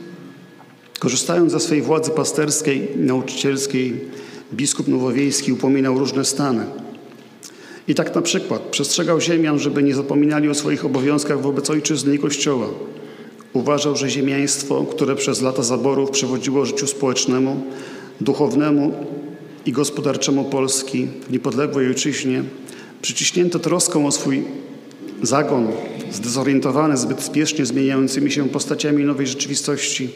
Korzystając 0.99 1.51
ze 1.51 1.59
swej 1.59 1.81
władzy 1.81 2.11
pasterskiej 2.11 2.87
nauczycielskiej, 2.95 4.01
biskup 4.53 4.87
nowowiejski 4.87 5.51
upominał 5.51 5.99
różne 5.99 6.25
stany. 6.25 6.65
I 7.87 7.95
tak 7.95 8.15
na 8.15 8.21
przykład 8.21 8.61
przestrzegał 8.61 9.21
ziemian, 9.21 9.59
żeby 9.59 9.83
nie 9.83 9.95
zapominali 9.95 10.49
o 10.49 10.53
swoich 10.53 10.85
obowiązkach 10.85 11.41
wobec 11.41 11.69
ojczyzny 11.69 12.15
i 12.15 12.19
Kościoła. 12.19 12.67
Uważał, 13.53 13.95
że 13.95 14.09
ziemiaństwo, 14.09 14.85
które 14.91 15.15
przez 15.15 15.41
lata 15.41 15.63
zaborów 15.63 16.11
przewodziło 16.11 16.65
życiu 16.65 16.87
społecznemu, 16.87 17.63
duchownemu 18.21 18.93
i 19.65 19.71
gospodarczemu 19.71 20.43
Polski 20.45 21.07
w 21.27 21.31
niepodległej 21.31 21.87
ojczyźnie, 21.87 22.43
przyciśnięto 23.01 23.59
troską 23.59 24.07
o 24.07 24.11
swój 24.11 24.43
zagon, 25.23 25.67
zdezorientowany 26.11 26.97
zbyt 26.97 27.21
spiesznie 27.21 27.65
zmieniającymi 27.65 28.31
się 28.31 28.49
postaciami 28.49 29.03
nowej 29.03 29.27
rzeczywistości, 29.27 30.09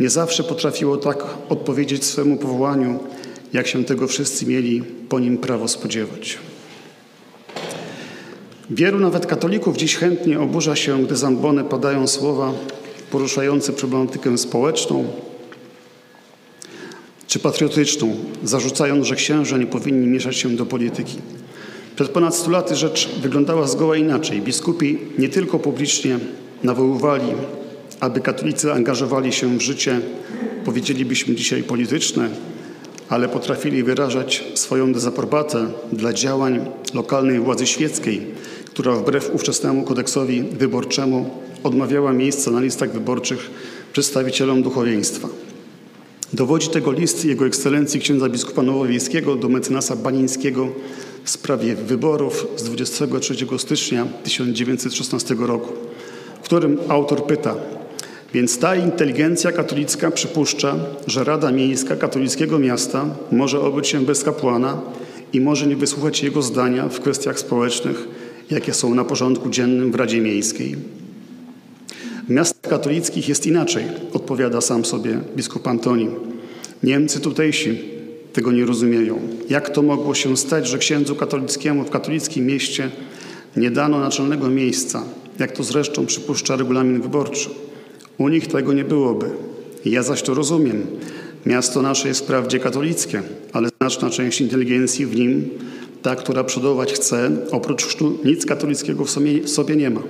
nie 0.00 0.10
zawsze 0.10 0.44
potrafiło 0.44 0.96
tak 0.96 1.24
odpowiedzieć 1.48 2.04
swemu 2.04 2.36
powołaniu, 2.36 2.98
jak 3.54 3.66
się 3.66 3.84
tego 3.84 4.08
wszyscy 4.08 4.46
mieli 4.46 4.82
po 5.08 5.20
nim 5.20 5.38
prawo 5.38 5.68
spodziewać. 5.68 6.38
Wielu 8.70 9.00
nawet 9.00 9.26
katolików 9.26 9.76
dziś 9.76 9.96
chętnie 9.96 10.40
oburza 10.40 10.76
się, 10.76 11.04
gdy 11.04 11.16
z 11.16 11.24
ambony 11.24 11.64
padają 11.64 12.06
słowa 12.06 12.52
poruszające 13.10 13.72
problematykę 13.72 14.38
społeczną 14.38 15.04
czy 17.26 17.38
patriotyczną, 17.38 18.16
zarzucając, 18.44 19.06
że 19.06 19.16
księża 19.16 19.56
nie 19.56 19.66
powinni 19.66 20.06
mieszać 20.06 20.36
się 20.36 20.56
do 20.56 20.66
polityki. 20.66 21.18
Przed 21.96 22.08
ponad 22.08 22.34
100 22.34 22.50
laty 22.50 22.76
rzecz 22.76 23.08
wyglądała 23.22 23.66
zgoła 23.66 23.96
inaczej. 23.96 24.40
Biskupi 24.40 24.98
nie 25.18 25.28
tylko 25.28 25.58
publicznie 25.58 26.18
nawoływali, 26.62 27.32
aby 28.00 28.20
katolicy 28.20 28.72
angażowali 28.72 29.32
się 29.32 29.58
w 29.58 29.60
życie, 29.60 30.00
powiedzielibyśmy 30.64 31.34
dzisiaj 31.34 31.62
polityczne, 31.62 32.30
ale 33.08 33.28
potrafili 33.28 33.82
wyrażać 33.82 34.44
swoją 34.54 34.92
dezaprobatę 34.92 35.66
dla 35.92 36.12
działań 36.12 36.66
lokalnej 36.94 37.40
władzy 37.40 37.66
świeckiej, 37.66 38.26
która 38.66 38.92
wbrew 38.92 39.30
ówczesnemu 39.34 39.82
kodeksowi 39.82 40.42
wyborczemu 40.42 41.30
odmawiała 41.64 42.12
miejsca 42.12 42.50
na 42.50 42.60
listach 42.60 42.92
wyborczych 42.92 43.50
przedstawicielom 43.92 44.62
duchowieństwa. 44.62 45.28
Dowodzi 46.32 46.68
tego 46.68 46.92
list 46.92 47.24
Jego 47.24 47.46
Ekscelencji 47.46 48.00
księdza 48.00 48.28
biskupa 48.28 48.62
Nowowiejskiego 48.62 49.36
do 49.36 49.48
mecenasa 49.48 49.96
Banińskiego 49.96 50.68
w 51.24 51.30
sprawie 51.30 51.74
wyborów 51.74 52.46
z 52.56 52.62
23 52.62 53.34
stycznia 53.58 54.06
1916 54.24 55.34
roku, 55.38 55.72
w 56.42 56.44
którym 56.44 56.78
autor 56.88 57.26
pyta, 57.26 57.54
więc 58.34 58.58
ta 58.58 58.76
inteligencja 58.76 59.52
katolicka 59.52 60.10
przypuszcza, 60.10 60.76
że 61.06 61.24
Rada 61.24 61.52
Miejska 61.52 61.96
katolickiego 61.96 62.58
miasta 62.58 63.04
może 63.32 63.60
obyć 63.60 63.88
się 63.88 64.04
bez 64.04 64.24
kapłana 64.24 64.80
i 65.32 65.40
może 65.40 65.66
nie 65.66 65.76
wysłuchać 65.76 66.22
jego 66.22 66.42
zdania 66.42 66.88
w 66.88 67.00
kwestiach 67.00 67.38
społecznych, 67.38 68.08
jakie 68.50 68.74
są 68.74 68.94
na 68.94 69.04
porządku 69.04 69.50
dziennym 69.50 69.92
w 69.92 69.94
Radzie 69.94 70.20
Miejskiej. 70.20 70.76
W 72.28 72.30
miastach 72.30 72.70
katolickich 72.70 73.28
jest 73.28 73.46
inaczej, 73.46 73.84
odpowiada 74.12 74.60
sam 74.60 74.84
sobie 74.84 75.20
biskup 75.36 75.66
Antoni. 75.66 76.08
Niemcy 76.82 77.20
tutejsi 77.20 77.78
tego 78.32 78.52
nie 78.52 78.64
rozumieją. 78.64 79.18
Jak 79.48 79.70
to 79.70 79.82
mogło 79.82 80.14
się 80.14 80.36
stać, 80.36 80.68
że 80.68 80.78
księdzu 80.78 81.16
katolickiemu 81.16 81.84
w 81.84 81.90
katolickim 81.90 82.46
mieście 82.46 82.90
nie 83.56 83.70
dano 83.70 84.00
naczelnego 84.00 84.48
miejsca, 84.48 85.02
jak 85.38 85.52
to 85.52 85.62
zresztą 85.62 86.06
przypuszcza 86.06 86.56
regulamin 86.56 87.00
wyborczy? 87.00 87.50
U 88.18 88.28
nich 88.28 88.46
tego 88.46 88.72
nie 88.72 88.84
byłoby. 88.84 89.30
Ja 89.84 90.02
zaś 90.02 90.22
to 90.22 90.34
rozumiem. 90.34 90.86
Miasto 91.46 91.82
nasze 91.82 92.08
jest 92.08 92.20
wprawdzie 92.20 92.58
katolickie, 92.58 93.22
ale 93.52 93.68
znaczna 93.80 94.10
część 94.10 94.40
inteligencji 94.40 95.06
w 95.06 95.16
nim, 95.16 95.50
ta, 96.02 96.16
która 96.16 96.44
przodować 96.44 96.92
chce, 96.92 97.30
oprócz 97.50 97.84
chrztu 97.84 98.18
nic 98.24 98.46
katolickiego 98.46 99.04
w 99.04 99.10
sobie, 99.10 99.42
w 99.42 99.50
sobie 99.50 99.76
nie 99.76 99.90
ma. 99.90 100.02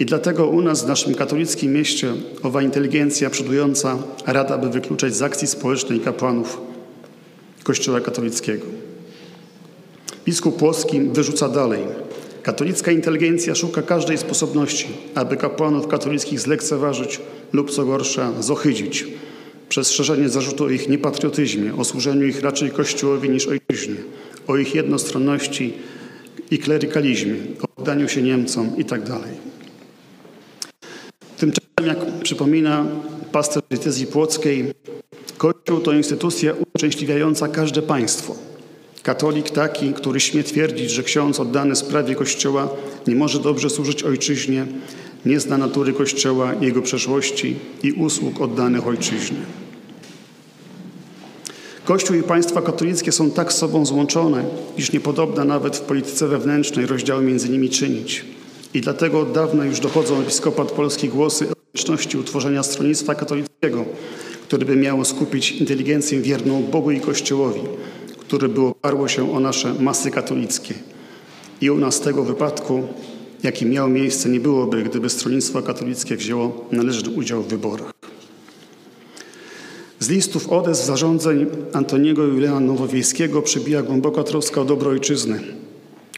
I 0.00 0.06
dlatego 0.06 0.46
u 0.46 0.62
nas 0.62 0.84
w 0.84 0.88
naszym 0.88 1.14
katolickim 1.14 1.72
mieście 1.72 2.12
owa 2.42 2.62
inteligencja 2.62 3.30
przodująca 3.30 3.98
rada, 4.26 4.58
by 4.58 4.68
wykluczać 4.68 5.14
z 5.14 5.22
akcji 5.22 5.48
społecznej 5.48 6.00
kapłanów 6.00 6.60
Kościoła 7.62 8.00
katolickiego. 8.00 8.66
Biskup 10.26 10.56
Płoski 10.56 11.00
wyrzuca 11.00 11.48
dalej. 11.48 11.82
Katolicka 12.42 12.92
inteligencja 12.92 13.54
szuka 13.54 13.82
każdej 13.82 14.18
sposobności, 14.18 14.88
aby 15.14 15.36
kapłanów 15.36 15.88
katolickich 15.88 16.40
zlekceważyć 16.40 17.20
lub 17.52 17.70
co 17.70 17.84
gorsza 17.84 18.42
zohydzić 18.42 19.06
przez 19.68 19.90
szerzenie 19.90 20.28
zarzutu 20.28 20.64
o 20.64 20.68
ich 20.68 20.88
niepatriotyzmie, 20.88 21.74
o 21.74 21.84
służeniu 21.84 22.26
ich 22.26 22.40
raczej 22.40 22.70
Kościołowi 22.70 23.30
niż 23.30 23.46
ojczyźnie, 23.46 23.96
o 24.46 24.56
ich 24.56 24.74
jednostronności 24.74 25.72
i 26.50 26.58
klerykalizmie, 26.58 27.34
o 27.62 27.80
oddaniu 27.80 28.08
się 28.08 28.22
Niemcom 28.22 28.70
itd. 28.78 29.18
Tymczasem, 31.38 31.86
jak 31.86 31.98
przypomina 32.22 32.86
pastor 33.32 33.62
diecezji 33.70 34.06
płockiej, 34.06 34.64
Kościół 35.38 35.80
to 35.80 35.92
instytucja 35.92 36.54
uszczęśliwiająca 36.74 37.48
każde 37.48 37.82
państwo. 37.82 38.34
Katolik 39.02 39.50
taki, 39.50 39.92
który 39.92 40.20
śmie 40.20 40.44
twierdzić, 40.44 40.90
że 40.90 41.02
ksiądz 41.02 41.40
oddany 41.40 41.76
sprawie 41.76 42.14
Kościoła 42.14 42.68
nie 43.06 43.14
może 43.14 43.40
dobrze 43.40 43.70
służyć 43.70 44.02
ojczyźnie, 44.02 44.66
nie 45.26 45.40
zna 45.40 45.58
natury 45.58 45.92
Kościoła, 45.92 46.54
jego 46.60 46.82
przeszłości 46.82 47.56
i 47.82 47.92
usług 47.92 48.40
oddanych 48.40 48.86
ojczyźnie. 48.86 49.38
Kościół 51.84 52.16
i 52.16 52.22
państwa 52.22 52.62
katolickie 52.62 53.12
są 53.12 53.30
tak 53.30 53.52
z 53.52 53.56
sobą 53.56 53.86
złączone, 53.86 54.44
iż 54.76 54.92
niepodobna 54.92 55.44
nawet 55.44 55.76
w 55.76 55.80
polityce 55.80 56.28
wewnętrznej 56.28 56.86
rozdziału 56.86 57.22
między 57.22 57.48
nimi 57.48 57.70
czynić. 57.70 58.24
I 58.74 58.80
dlatego 58.80 59.20
od 59.20 59.32
dawna 59.32 59.64
już 59.64 59.80
dochodzą 59.80 60.20
episkopat 60.20 60.72
polski 60.72 61.08
głosy 61.08 61.46
o 61.50 61.52
konieczności 61.72 62.18
utworzenia 62.18 62.62
stronnictwa 62.62 63.14
katolickiego, 63.14 63.84
które 64.42 64.64
by 64.66 64.76
miało 64.76 65.04
skupić 65.04 65.52
inteligencję 65.52 66.20
wierną 66.20 66.62
Bogu 66.62 66.90
i 66.90 67.00
Kościołowi, 67.00 67.60
które 68.28 68.48
by 68.48 68.60
oparło 68.60 69.08
się 69.08 69.32
o 69.32 69.40
nasze 69.40 69.74
masy 69.74 70.10
katolickie. 70.10 70.74
I 71.60 71.70
u 71.70 71.78
nas 71.78 72.00
tego 72.00 72.24
wypadku, 72.24 72.82
jaki 73.42 73.66
miał 73.66 73.88
miejsce, 73.88 74.28
nie 74.28 74.40
byłoby, 74.40 74.82
gdyby 74.82 75.10
stronnictwo 75.10 75.62
katolickie 75.62 76.16
wzięło 76.16 76.64
należny 76.72 77.10
udział 77.10 77.42
w 77.42 77.48
wyborach. 77.48 77.92
Z 80.00 80.08
listów 80.08 80.48
odes 80.48 80.86
zarządzeń 80.86 81.46
Antoniego 81.72 82.24
Juliana 82.24 82.60
Nowowiejskiego 82.60 83.42
przybija 83.42 83.82
głęboka 83.82 84.22
troska 84.22 84.60
o 84.60 84.64
dobro 84.64 84.90
ojczyzny. 84.90 85.40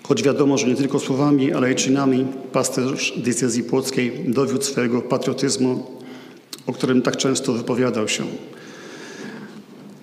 Choć 0.03 0.23
wiadomo, 0.23 0.59
że 0.59 0.67
nie 0.67 0.77
tylko 0.77 0.99
słowami, 0.99 1.53
ale 1.53 1.73
i 1.73 1.75
czynami 1.75 2.27
pasterz 2.53 3.13
diecezji 3.17 3.63
płockiej 3.63 4.13
dowiódł 4.27 4.65
swojego 4.65 5.03
patriotyzmu, 5.03 5.87
o 6.67 6.73
którym 6.73 7.03
tak 7.03 7.17
często 7.17 7.53
wypowiadał 7.53 8.09
się. 8.09 8.25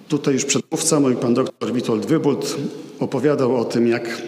Tutaj 0.08 0.34
już 0.34 0.46
przedmówca, 0.46 1.00
mój 1.00 1.16
pan 1.16 1.34
doktor 1.34 1.74
Witold 1.74 2.06
Wybult 2.06 2.56
opowiadał 3.00 3.56
o 3.56 3.66
tym, 3.66 3.88
jak 3.88 4.22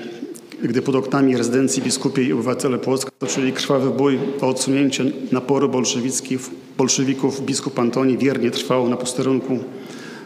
gdy 0.63 0.81
pod 0.81 0.95
oknami 0.95 1.37
rezydencji 1.37 1.83
biskupiej 1.83 2.27
i 2.27 2.33
obywatele 2.33 2.77
Płocka 2.77 3.11
toczyli 3.19 3.53
krwawy 3.53 3.89
bój 3.89 4.19
o 4.41 4.47
odsunięcie 4.47 5.03
naporu 5.31 5.69
bolszewickich, 5.69 6.41
bolszewików, 6.77 7.45
biskup 7.45 7.79
Antoni 7.79 8.17
wiernie 8.17 8.51
trwał 8.51 8.89
na 8.89 8.97
posterunku 8.97 9.59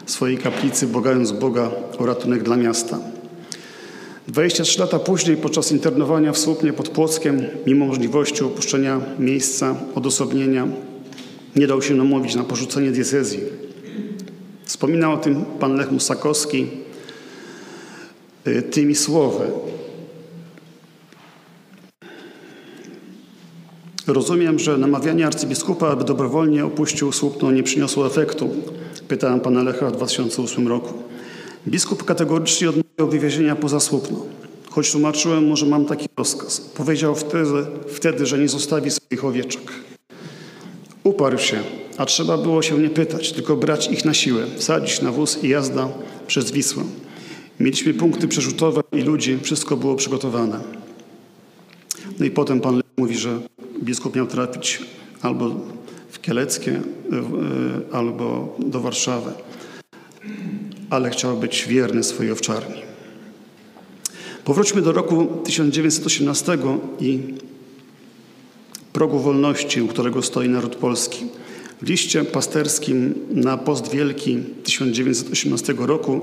swojej 0.06 0.38
kaplicy, 0.38 0.86
błagając 0.86 1.32
Boga 1.32 1.70
o 1.98 2.06
ratunek 2.06 2.42
dla 2.42 2.56
miasta. 2.56 2.98
23 4.28 4.80
lata 4.80 4.98
później, 4.98 5.36
podczas 5.36 5.72
internowania 5.72 6.32
w 6.32 6.38
Słupnie 6.38 6.72
pod 6.72 6.88
Płockiem, 6.88 7.42
mimo 7.66 7.86
możliwości 7.86 8.44
opuszczenia 8.44 9.00
miejsca 9.18 9.76
odosobnienia, 9.94 10.68
nie 11.56 11.66
dał 11.66 11.82
się 11.82 11.94
namówić 11.94 12.34
na 12.34 12.44
porzucenie 12.44 12.90
diecezji. 12.90 13.63
Wspominał 14.74 15.12
o 15.12 15.16
tym 15.16 15.44
pan 15.60 15.76
Lech 15.76 15.90
Musakowski 15.90 16.66
y, 18.46 18.62
tymi 18.62 18.94
słowy. 18.94 19.44
Rozumiem, 24.06 24.58
że 24.58 24.78
namawianie 24.78 25.26
arcybiskupa, 25.26 25.88
aby 25.88 26.04
dobrowolnie 26.04 26.64
opuścił 26.64 27.12
Słupno 27.12 27.52
nie 27.52 27.62
przyniosło 27.62 28.06
efektu. 28.06 28.50
Pytałem 29.08 29.40
pana 29.40 29.62
Lecha 29.62 29.90
w 29.90 29.92
2008 29.92 30.68
roku. 30.68 30.94
Biskup 31.68 32.04
kategorycznie 32.04 32.68
odmawiał 32.68 33.08
wywiezienia 33.10 33.56
poza 33.56 33.80
Słupno. 33.80 34.26
Choć 34.70 34.92
tłumaczyłem 34.92 35.48
mu, 35.48 35.56
że 35.56 35.66
mam 35.66 35.84
taki 35.84 36.08
rozkaz. 36.16 36.60
Powiedział 36.60 37.14
wtedy, 37.14 37.66
wtedy, 37.88 38.26
że 38.26 38.38
nie 38.38 38.48
zostawi 38.48 38.90
swoich 38.90 39.24
owieczek. 39.24 39.72
Uparł 41.04 41.38
się, 41.38 41.62
a 41.98 42.06
trzeba 42.06 42.38
było 42.38 42.62
się 42.62 42.78
nie 42.78 42.90
pytać, 42.90 43.32
tylko 43.32 43.56
brać 43.56 43.90
ich 43.90 44.04
na 44.04 44.14
siłę, 44.14 44.46
wsadzić 44.56 45.02
na 45.02 45.12
wóz 45.12 45.44
i 45.44 45.48
jazda 45.48 45.88
przez 46.26 46.50
Wisłę. 46.50 46.84
Mieliśmy 47.60 47.94
punkty 47.94 48.28
przerzutowe 48.28 48.80
i 48.92 49.00
ludzi, 49.00 49.38
wszystko 49.42 49.76
było 49.76 49.94
przygotowane. 49.96 50.60
No 52.18 52.26
i 52.26 52.30
potem 52.30 52.60
pan 52.60 52.80
mówi, 52.96 53.18
że 53.18 53.38
biskup 53.82 54.16
miał 54.16 54.26
trafić 54.26 54.82
albo 55.22 55.54
w 56.10 56.20
Kieleckie, 56.20 56.70
y, 56.72 56.76
y, 56.76 57.92
albo 57.92 58.56
do 58.58 58.80
Warszawy, 58.80 59.32
ale 60.90 61.10
chciał 61.10 61.36
być 61.36 61.64
wierny 61.68 62.04
swojej 62.04 62.32
owczarni. 62.32 62.82
Powróćmy 64.44 64.82
do 64.82 64.92
roku 64.92 65.26
1918 65.44 66.58
i 67.00 67.18
progu 68.92 69.18
wolności, 69.18 69.82
u 69.82 69.88
którego 69.88 70.22
stoi 70.22 70.48
naród 70.48 70.76
polski. 70.76 71.26
W 71.84 71.88
liście 71.88 72.24
pasterskim 72.24 73.14
na 73.30 73.56
post 73.56 73.90
wielki 73.90 74.38
1918 74.62 75.74
roku 75.78 76.20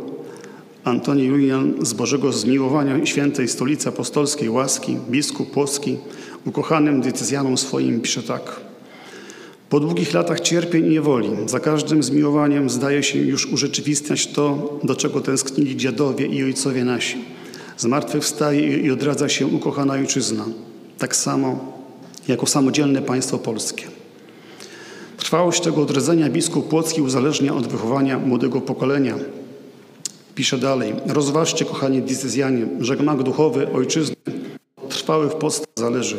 Antoni 0.84 1.24
Julian 1.24 1.74
z 1.82 1.94
Bożego 1.94 2.32
Zmiłowania 2.32 3.06
Świętej 3.06 3.48
Stolicy 3.48 3.90
Apostolskiej 3.90 4.50
Łaski, 4.50 4.98
biskup 5.10 5.52
Płocki, 5.52 5.98
ukochanym 6.46 7.02
decyzjanom 7.02 7.58
swoim 7.58 8.02
pisze 8.02 8.24
tak. 8.24 8.60
Po 9.70 9.80
długich 9.80 10.14
latach 10.14 10.40
cierpień 10.40 10.86
i 10.86 10.90
niewoli, 10.90 11.30
za 11.46 11.60
każdym 11.60 12.04
zmiłowaniem 12.04 12.70
zdaje 12.70 13.04
się 13.04 13.20
już 13.20 13.46
urzeczywistniać 13.46 14.28
to, 14.28 14.80
do 14.84 14.96
czego 14.96 15.22
tęsknili 15.22 15.78
dziadowie 15.78 16.26
i 16.26 16.44
ojcowie 16.44 16.84
nasi. 16.84 17.18
Zmartwychwstaje 17.78 18.78
i 18.78 18.92
odradza 18.92 19.30
się 19.30 19.48
ukochana 19.48 19.94
ojczyzna, 19.94 20.46
tak 20.98 21.16
samo 21.16 21.74
jako 22.28 22.46
samodzielne 22.48 23.02
państwo 23.02 23.38
polskie. 23.38 24.01
Trwałość 25.32 25.62
tego 25.62 25.82
odrodzenia 25.82 26.30
biskup 26.30 26.68
Płocki 26.68 27.02
uzależnia 27.02 27.56
od 27.56 27.68
wychowania 27.68 28.20
młodego 28.20 28.62
pokolenia. 28.62 29.16
Pisze 30.36 30.58
dalej, 30.58 30.94
rozważcie, 31.08 31.66
kochani 31.66 32.02
diecezjanie, 32.02 32.68
że 32.80 32.98
gmach 32.98 33.24
duchowy 33.24 33.72
ojczyzny 33.74 34.16
trwały 34.90 35.30
w 35.30 35.36
Polsce 35.36 35.66
zależy. 35.76 36.18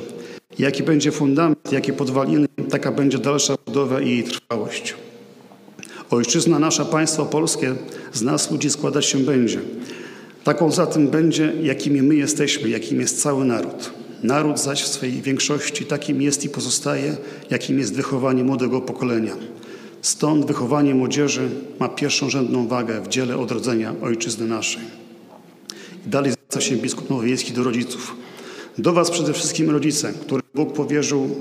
Jaki 0.59 0.83
będzie 0.83 1.13
fundament, 1.13 1.73
jakie 1.73 1.93
podwaliny, 1.93 2.47
taka 2.71 2.93
będzie 2.93 3.19
dalsza 3.19 3.55
budowa 3.67 4.01
i 4.01 4.09
jej 4.09 4.25
trwałość. 4.25 4.95
Ojczyzna 6.11 6.59
nasza, 6.59 6.85
państwo 6.85 7.27
polskie, 7.27 7.75
z 8.13 8.23
nas 8.23 8.51
ludzi 8.51 8.71
składać 8.71 9.07
się 9.07 9.19
będzie. 9.19 9.61
Taką 10.45 10.71
zatem 10.71 11.09
będzie, 11.09 11.53
jakimi 11.63 12.03
my 12.03 12.15
jesteśmy, 12.15 12.69
jakim 12.69 13.01
jest 13.01 13.23
cały 13.23 13.45
naród. 13.45 14.02
Naród 14.23 14.61
zaś 14.61 14.83
w 14.83 14.89
swej 14.89 15.23
większości 15.23 15.87
takim 15.87 16.23
jest 16.23 16.45
i 16.45 16.49
pozostaje, 16.49 17.17
jakim 17.51 17.79
jest 17.79 17.95
wychowanie 17.95 18.45
młodego 18.45 18.81
pokolenia. 18.81 19.37
Stąd 20.03 20.47
wychowanie 20.47 20.95
młodzieży 20.95 21.49
ma 21.81 21.89
pierwszorzędną 21.89 22.69
wagę 22.69 23.01
w 23.01 23.09
dziele 23.09 23.39
odrodzenia 23.39 23.95
ojczyzny 24.03 24.47
naszej. 24.47 24.83
Dalej 26.07 26.33
zwraca 26.33 26.61
się 26.61 26.77
biskup 26.77 27.11
Nowowiejski 27.11 27.53
do 27.53 27.63
rodziców. 27.63 28.17
Do 28.79 28.93
was 28.93 29.11
przede 29.11 29.33
wszystkim 29.33 29.71
rodzice, 29.71 30.13
którym 30.13 30.47
Bóg 30.55 30.73
powierzył 30.73 31.37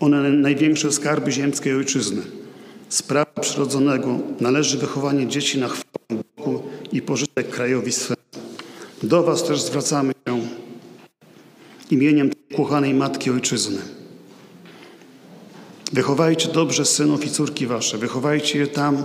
one 0.00 0.30
największe 0.30 0.92
skarby 0.92 1.32
ziemskiej 1.32 1.74
ojczyzny. 1.74 2.22
Z 2.88 3.02
prawa 3.02 3.40
przyrodzonego 3.40 4.18
należy 4.40 4.78
wychowanie 4.78 5.26
dzieci 5.26 5.58
na 5.58 5.68
chwałę 5.68 6.22
Bogu 6.36 6.62
i 6.92 7.02
pożytek 7.02 7.50
krajowi 7.50 7.92
swemu. 7.92 8.18
Do 9.02 9.22
was 9.22 9.44
też 9.44 9.60
zwracamy 9.62 10.12
się 10.28 10.37
imieniem 11.90 12.30
kochanej 12.56 12.94
Matki 12.94 13.30
Ojczyzny. 13.30 13.78
Wychowajcie 15.92 16.48
dobrze 16.48 16.84
synów 16.84 17.26
i 17.26 17.30
córki 17.30 17.66
wasze. 17.66 17.98
Wychowajcie 17.98 18.58
je 18.58 18.66
tam, 18.66 19.04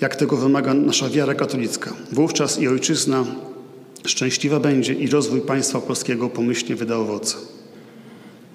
jak 0.00 0.16
tego 0.16 0.36
wymaga 0.36 0.74
nasza 0.74 1.08
wiara 1.08 1.34
katolicka. 1.34 1.92
Wówczas 2.12 2.58
i 2.60 2.68
ojczyzna 2.68 3.24
szczęśliwa 4.06 4.60
będzie 4.60 4.94
i 4.94 5.06
rozwój 5.06 5.40
państwa 5.40 5.80
polskiego 5.80 6.28
pomyślnie 6.28 6.76
wyda 6.76 6.96
owoce. 6.96 7.36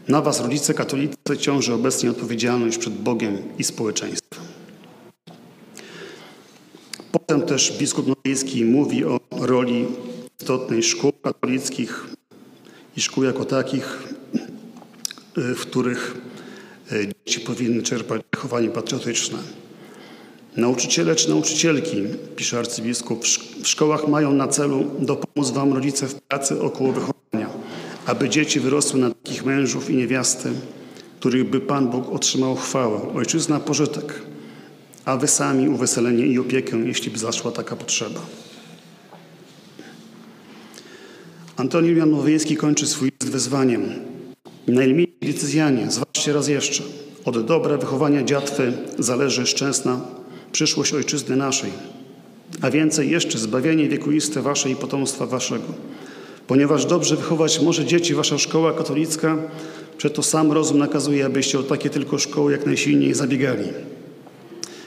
Na 0.07 0.21
was, 0.21 0.41
rodzice 0.41 0.73
katolicy, 0.73 1.37
ciąży 1.39 1.73
obecnie 1.73 2.11
odpowiedzialność 2.11 2.77
przed 2.77 2.93
Bogiem 2.93 3.37
i 3.59 3.63
społeczeństwem. 3.63 4.43
Potem 7.11 7.41
też 7.41 7.77
biskup 7.79 8.07
Nowiejski 8.07 8.65
mówi 8.65 9.05
o 9.05 9.19
roli 9.31 9.85
istotnej 10.39 10.83
szkół 10.83 11.11
katolickich 11.23 12.12
i 12.97 13.01
szkół 13.01 13.23
jako 13.23 13.45
takich, 13.45 14.03
w 15.35 15.61
których 15.61 16.17
dzieci 17.25 17.39
powinny 17.39 17.83
czerpać 17.83 18.21
wychowanie 18.33 18.69
patriotyczne. 18.69 19.39
Nauczyciele 20.57 21.15
czy 21.15 21.29
nauczycielki, 21.29 22.03
pisze 22.35 22.59
arcybiskup, 22.59 23.25
w 23.63 23.67
szkołach 23.67 24.07
mają 24.07 24.33
na 24.33 24.47
celu 24.47 24.91
dopomóc 24.99 25.49
wam 25.49 25.73
rodzice 25.73 26.07
w 26.07 26.13
pracy 26.13 26.61
około 26.61 26.91
wychowania, 26.91 27.49
aby 28.05 28.29
dzieci 28.29 28.59
wyrosły 28.59 28.99
na 28.99 29.09
takich 29.09 29.45
mężów 29.45 29.89
i 29.89 29.95
niewiasty, 29.95 30.49
których 31.19 31.49
by 31.49 31.59
Pan 31.59 31.89
Bóg 31.89 32.09
otrzymał 32.09 32.55
chwałę, 32.55 33.13
ojczyzna 33.13 33.59
pożytek, 33.59 34.21
a 35.05 35.17
wy 35.17 35.27
sami 35.27 35.69
uweselenie 35.69 36.25
i 36.25 36.39
opiekę, 36.39 36.77
jeśli 36.77 37.11
by 37.11 37.19
zaszła 37.19 37.51
taka 37.51 37.75
potrzeba. 37.75 38.19
Antoni 41.63 41.95
Jan 41.95 42.15
kończy 42.57 42.87
swój 42.87 43.11
list 43.21 43.33
wezwaniem. 43.33 43.81
Najmilsi 44.67 45.13
decyzjanie, 45.21 45.91
zważcie 45.91 46.33
raz 46.33 46.47
jeszcze, 46.47 46.83
od 47.25 47.45
dobra 47.45 47.77
wychowania 47.77 48.23
dziatwy 48.23 48.73
zależy 48.99 49.45
szczęsna 49.45 50.01
przyszłość 50.51 50.93
ojczyzny 50.93 51.35
naszej, 51.35 51.71
a 52.61 52.71
więcej 52.71 53.11
jeszcze 53.11 53.37
zbawienie 53.37 53.89
wiekuiste 53.89 54.41
wasze 54.41 54.69
i 54.69 54.75
potomstwa 54.75 55.25
waszego. 55.25 55.63
Ponieważ 56.47 56.85
dobrze 56.85 57.15
wychować 57.15 57.61
może 57.61 57.85
dzieci 57.85 58.13
wasza 58.13 58.37
szkoła 58.37 58.73
katolicka, 58.73 59.37
przeto 59.97 60.23
sam 60.23 60.51
rozum 60.51 60.77
nakazuje, 60.77 61.25
abyście 61.25 61.59
o 61.59 61.63
takie 61.63 61.89
tylko 61.89 62.19
szkoły 62.19 62.51
jak 62.51 62.65
najsilniej 62.65 63.13
zabiegali. 63.13 63.67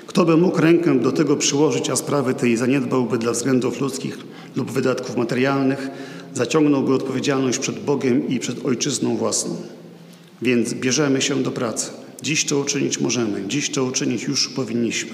Kto 0.07 0.25
by 0.25 0.37
mógł 0.37 0.61
rękę 0.61 1.01
do 1.01 1.13
tego 1.13 1.37
przyłożyć, 1.37 1.91
a 1.91 1.97
sprawy 1.97 2.35
tej 2.35 2.57
zaniedbałby 2.57 3.19
dla 3.19 3.33
względów 3.33 3.81
ludzkich 3.81 4.19
lub 4.57 4.71
wydatków 4.71 5.17
materialnych, 5.17 5.91
zaciągnąłby 6.37 6.95
odpowiedzialność 6.95 7.59
przed 7.59 7.85
Bogiem 7.85 8.29
i 8.29 8.39
przed 8.39 8.67
ojczyzną 8.67 9.17
własną. 9.17 9.57
Więc 10.43 10.75
bierzemy 10.75 11.23
się 11.23 11.43
do 11.43 11.51
pracy. 11.51 11.91
Dziś 12.23 12.45
to 12.45 12.59
uczynić 12.59 13.01
możemy, 13.01 13.49
dziś 13.49 13.71
to 13.71 13.85
uczynić 13.85 14.23
już 14.23 14.49
powinniśmy. 14.49 15.11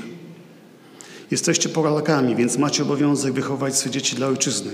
Jesteście 1.30 1.68
Polakami, 1.68 2.36
więc 2.36 2.58
macie 2.58 2.82
obowiązek 2.82 3.32
wychować 3.32 3.76
swoje 3.76 3.92
dzieci 3.92 4.16
dla 4.16 4.26
ojczyzny. 4.26 4.70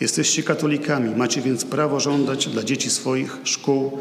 Jesteście 0.00 0.42
katolikami, 0.42 1.16
macie 1.16 1.40
więc 1.40 1.64
prawo 1.64 2.00
żądać 2.00 2.48
dla 2.48 2.62
dzieci 2.62 2.90
swoich 2.90 3.38
szkół 3.44 3.98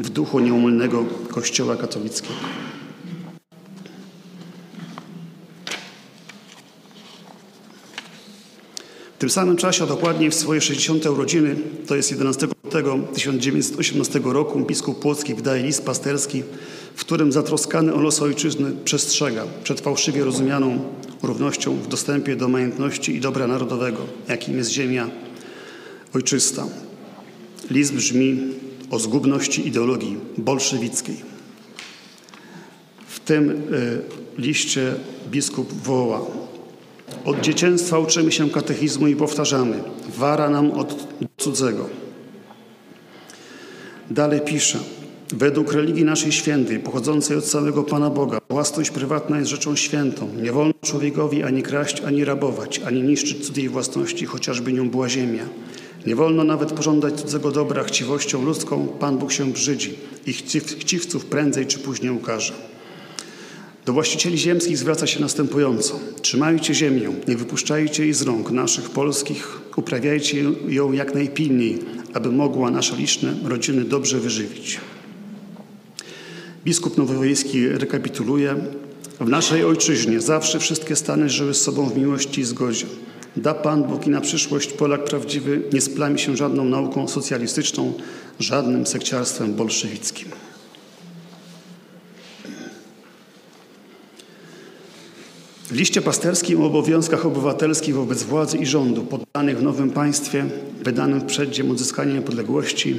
w 0.00 0.08
duchu 0.08 0.40
nieumylnego 0.40 1.04
Kościoła 1.28 1.76
katolickiego. 1.76 2.34
Tym 9.20 9.30
samym 9.30 9.56
czasie, 9.56 9.84
a 9.84 9.86
dokładniej 9.86 10.30
w 10.30 10.34
swoje 10.34 10.60
60. 10.60 11.06
urodziny, 11.06 11.56
to 11.86 11.96
jest 11.96 12.10
11 12.10 12.48
lutego 12.64 12.98
1918 13.14 14.20
roku, 14.24 14.60
biskup 14.60 15.00
Płocki 15.00 15.34
wydaje 15.34 15.62
list 15.62 15.84
pasterski, 15.84 16.42
w 16.94 17.00
którym 17.00 17.32
zatroskany 17.32 17.94
o 17.94 18.00
los 18.00 18.22
ojczyzny 18.22 18.72
przestrzega 18.84 19.44
przed 19.64 19.80
fałszywie 19.80 20.24
rozumianą 20.24 20.78
równością 21.22 21.76
w 21.76 21.88
dostępie 21.88 22.36
do 22.36 22.48
majątności 22.48 23.16
i 23.16 23.20
dobra 23.20 23.46
narodowego, 23.46 23.98
jakim 24.28 24.56
jest 24.56 24.70
ziemia 24.70 25.10
ojczysta. 26.14 26.66
List 27.70 27.94
brzmi 27.94 28.40
o 28.90 28.98
zgubności 28.98 29.68
ideologii 29.68 30.16
bolszewickiej. 30.38 31.16
W 33.08 33.20
tym 33.20 33.50
y, 33.50 34.02
liście 34.38 34.94
biskup 35.30 35.72
woła 35.72 36.20
od 37.24 37.40
dzieciństwa 37.40 37.98
uczymy 37.98 38.32
się 38.32 38.50
katechizmu 38.50 39.08
i 39.08 39.16
powtarzamy: 39.16 39.82
Wara 40.16 40.50
nam 40.50 40.70
od 40.70 41.06
cudzego. 41.36 41.88
Dalej 44.10 44.40
pisze: 44.40 44.78
Według 45.32 45.72
religii 45.72 46.04
naszej 46.04 46.32
świętej, 46.32 46.78
pochodzącej 46.78 47.36
od 47.36 47.44
samego 47.44 47.82
Pana 47.82 48.10
Boga, 48.10 48.38
własność 48.48 48.90
prywatna 48.90 49.38
jest 49.38 49.50
rzeczą 49.50 49.76
świętą. 49.76 50.28
Nie 50.42 50.52
wolno 50.52 50.74
człowiekowi 50.82 51.42
ani 51.42 51.62
kraść, 51.62 52.00
ani 52.00 52.24
rabować, 52.24 52.78
ani 52.78 53.02
niszczyć 53.02 53.46
cudzej 53.46 53.68
własności, 53.68 54.26
chociażby 54.26 54.72
nią 54.72 54.90
była 54.90 55.08
ziemia. 55.08 55.44
Nie 56.06 56.16
wolno 56.16 56.44
nawet 56.44 56.72
pożądać 56.72 57.20
cudzego 57.20 57.50
dobra 57.50 57.84
chciwością 57.84 58.44
ludzką. 58.44 58.88
Pan 59.00 59.18
Bóg 59.18 59.32
się 59.32 59.52
brzydzi 59.52 59.94
i 60.26 60.32
chciw, 60.32 60.78
chciwców 60.78 61.24
prędzej 61.24 61.66
czy 61.66 61.78
później 61.78 62.10
ukaże. 62.10 62.69
Do 63.86 63.92
właścicieli 63.92 64.38
ziemskich 64.38 64.78
zwraca 64.78 65.06
się 65.06 65.20
następująco. 65.20 66.00
Trzymajcie 66.22 66.74
ziemię, 66.74 67.12
nie 67.28 67.36
wypuszczajcie 67.36 68.02
jej 68.02 68.14
z 68.14 68.22
rąk 68.22 68.50
naszych 68.50 68.90
polskich, 68.90 69.60
uprawiajcie 69.76 70.44
ją 70.68 70.92
jak 70.92 71.14
najpilniej, 71.14 71.78
aby 72.14 72.32
mogła 72.32 72.70
nasze 72.70 72.96
liczne 72.96 73.34
rodziny 73.44 73.84
dobrze 73.84 74.20
wyżywić. 74.20 74.80
Biskup 76.64 76.98
Nowowiejski 76.98 77.68
rekapituluje. 77.68 78.56
W 79.20 79.28
naszej 79.28 79.64
ojczyźnie 79.64 80.20
zawsze 80.20 80.58
wszystkie 80.58 80.96
stany 80.96 81.28
żyły 81.28 81.54
z 81.54 81.60
sobą 81.60 81.88
w 81.88 81.98
miłości 81.98 82.40
i 82.40 82.44
zgodzie. 82.44 82.86
Da 83.36 83.54
Pan 83.54 83.84
Bóg 83.84 84.06
i 84.06 84.10
na 84.10 84.20
przyszłość 84.20 84.72
Polak 84.72 85.04
prawdziwy 85.04 85.62
nie 85.72 85.80
splami 85.80 86.18
się 86.18 86.36
żadną 86.36 86.64
nauką 86.64 87.08
socjalistyczną, 87.08 87.92
żadnym 88.38 88.86
sekciarstwem 88.86 89.54
bolszewickim. 89.54 90.28
W 95.70 95.72
liście 95.72 96.02
pasterskim 96.02 96.62
o 96.62 96.66
obowiązkach 96.66 97.26
obywatelskich 97.26 97.94
wobec 97.94 98.22
władzy 98.22 98.58
i 98.58 98.66
rządu 98.66 99.02
poddanych 99.02 99.58
w 99.58 99.62
nowym 99.62 99.90
państwie, 99.90 100.44
wydanym 100.84 101.20
w 101.20 101.24
przeddziem 101.24 101.70
odzyskania 101.70 102.14
niepodległości, 102.14 102.96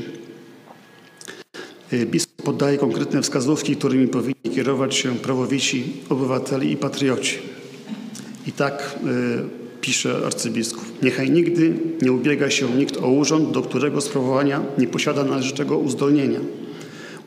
y, 1.94 2.06
biskup 2.06 2.46
podaje 2.46 2.78
konkretne 2.78 3.22
wskazówki, 3.22 3.76
którymi 3.76 4.08
powinni 4.08 4.56
kierować 4.56 4.96
się 4.96 5.16
prawowici, 5.16 5.84
obywatele 6.10 6.66
i 6.66 6.78
patrioci. 6.78 7.38
I 8.48 8.52
tak 8.52 9.00
y, 9.06 9.82
pisze 9.82 10.16
arcybiskup. 10.26 11.04
Niechaj 11.04 11.32
nigdy 11.32 11.74
nie 12.02 12.12
ubiega 12.12 12.50
się 12.50 12.70
nikt 12.70 12.98
o 12.98 13.08
urząd, 13.08 13.52
do 13.52 13.62
którego 13.62 14.02
sprawowania 14.02 14.62
nie 14.78 14.88
posiada 14.88 15.24
należytego 15.24 15.78
uzdolnienia. 15.78 16.40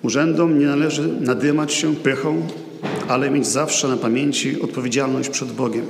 Urzędom 0.02 0.58
nie 0.58 0.66
należy 0.66 1.08
nadymać 1.20 1.72
się 1.72 1.96
pychą, 1.96 2.42
ale 3.08 3.30
mieć 3.30 3.46
zawsze 3.46 3.88
na 3.88 3.96
pamięci 3.96 4.60
odpowiedzialność 4.60 5.28
przed 5.28 5.52
Bogiem. 5.52 5.86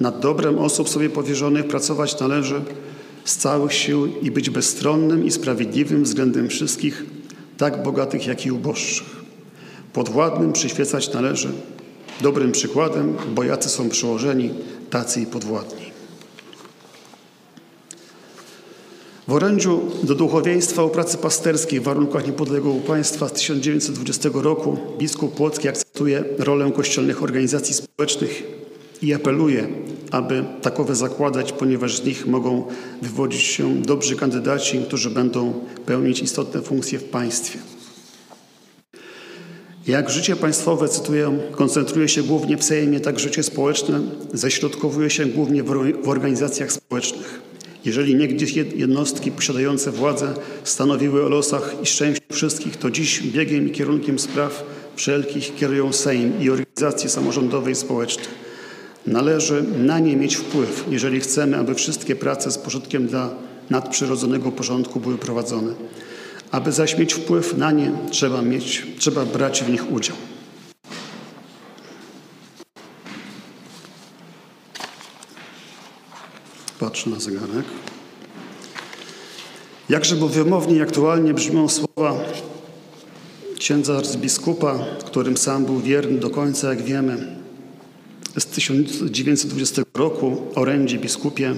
Nad 0.00 0.20
dobrem 0.20 0.58
osób 0.58 0.88
sobie 0.88 1.10
powierzonych 1.10 1.68
pracować 1.68 2.20
należy 2.20 2.62
z 3.24 3.36
całych 3.36 3.72
sił 3.72 4.06
i 4.22 4.30
być 4.30 4.50
bezstronnym 4.50 5.24
i 5.24 5.30
sprawiedliwym 5.30 6.04
względem 6.04 6.48
wszystkich, 6.48 7.04
tak 7.56 7.82
bogatych, 7.82 8.26
jak 8.26 8.46
i 8.46 8.52
uboższych. 8.52 9.06
Podwładnym 9.92 10.52
przyświecać 10.52 11.12
należy 11.12 11.52
dobrym 12.20 12.52
przykładem, 12.52 13.16
bo 13.34 13.44
jacy 13.44 13.68
są 13.68 13.88
przełożeni, 13.88 14.50
tacy 14.90 15.20
i 15.20 15.26
podwładni. 15.26 15.89
W 19.30 19.32
orędziu 19.32 19.80
do 20.02 20.14
duchowieństwa 20.14 20.82
o 20.82 20.88
pracy 20.88 21.18
pasterskiej 21.18 21.80
w 21.80 21.82
warunkach 21.82 22.26
niepodległego 22.26 22.80
państwa 22.80 23.28
z 23.28 23.32
1920 23.32 24.28
roku 24.32 24.76
biskup 24.98 25.34
Płocki 25.34 25.68
akceptuje 25.68 26.24
rolę 26.38 26.72
kościelnych 26.72 27.22
organizacji 27.22 27.74
społecznych 27.74 28.42
i 29.02 29.14
apeluje, 29.14 29.68
aby 30.10 30.44
takowe 30.62 30.94
zakładać, 30.94 31.52
ponieważ 31.52 31.96
z 31.96 32.04
nich 32.04 32.26
mogą 32.26 32.66
wywodzić 33.02 33.42
się 33.42 33.82
dobrzy 33.82 34.16
kandydaci, 34.16 34.78
którzy 34.78 35.10
będą 35.10 35.52
pełnić 35.86 36.20
istotne 36.22 36.62
funkcje 36.62 36.98
w 36.98 37.04
państwie. 37.04 37.58
Jak 39.86 40.10
życie 40.10 40.36
państwowe, 40.36 40.88
cytuję, 40.88 41.38
koncentruje 41.50 42.08
się 42.08 42.22
głównie 42.22 42.56
w 42.56 42.64
Sejmie, 42.64 43.00
tak 43.00 43.18
życie 43.18 43.42
społeczne 43.42 44.00
ześrodkowuje 44.32 45.10
się 45.10 45.26
głównie 45.26 45.62
w 45.62 46.08
organizacjach 46.08 46.72
społecznych. 46.72 47.49
Jeżeli 47.84 48.14
niegdyś 48.14 48.56
jednostki 48.56 49.30
posiadające 49.30 49.90
władzę 49.90 50.34
stanowiły 50.64 51.26
o 51.26 51.28
losach 51.28 51.74
i 51.82 51.86
szczęściu 51.86 52.22
wszystkich, 52.32 52.76
to 52.76 52.90
dziś 52.90 53.22
biegiem 53.22 53.68
i 53.68 53.70
kierunkiem 53.70 54.18
spraw 54.18 54.64
wszelkich 54.96 55.54
kierują 55.54 55.92
Sejm 55.92 56.32
i 56.40 56.50
organizacje 56.50 57.10
samorządowe 57.10 57.70
i 57.70 57.74
społeczne. 57.74 58.24
Należy 59.06 59.64
na 59.78 59.98
nie 59.98 60.16
mieć 60.16 60.36
wpływ, 60.36 60.84
jeżeli 60.90 61.20
chcemy, 61.20 61.56
aby 61.56 61.74
wszystkie 61.74 62.16
prace 62.16 62.50
z 62.50 62.58
pożytkiem 62.58 63.06
dla 63.06 63.30
nadprzyrodzonego 63.70 64.52
porządku 64.52 65.00
były 65.00 65.18
prowadzone. 65.18 65.72
Aby 66.50 66.72
zaś 66.72 66.98
mieć 66.98 67.14
wpływ 67.14 67.56
na 67.56 67.72
nie, 67.72 67.92
trzeba, 68.10 68.42
mieć, 68.42 68.86
trzeba 68.98 69.24
brać 69.24 69.64
w 69.64 69.70
nich 69.70 69.92
udział. 69.92 70.16
Patrzę 76.80 77.10
na 77.10 77.20
zegarek. 77.20 77.64
Jakże 79.88 80.16
wymownie 80.16 80.76
i 80.76 80.82
aktualnie 80.82 81.34
brzmią 81.34 81.68
słowa 81.68 82.14
księdza 83.58 83.96
arcybiskupa, 83.96 84.78
którym 85.06 85.36
sam 85.36 85.64
był 85.64 85.80
wierny 85.80 86.18
do 86.18 86.30
końca, 86.30 86.68
jak 86.68 86.82
wiemy, 86.82 87.36
z 88.38 88.46
1920 88.46 89.82
roku 89.94 90.46
orędzie 90.54 90.98
biskupie 90.98 91.54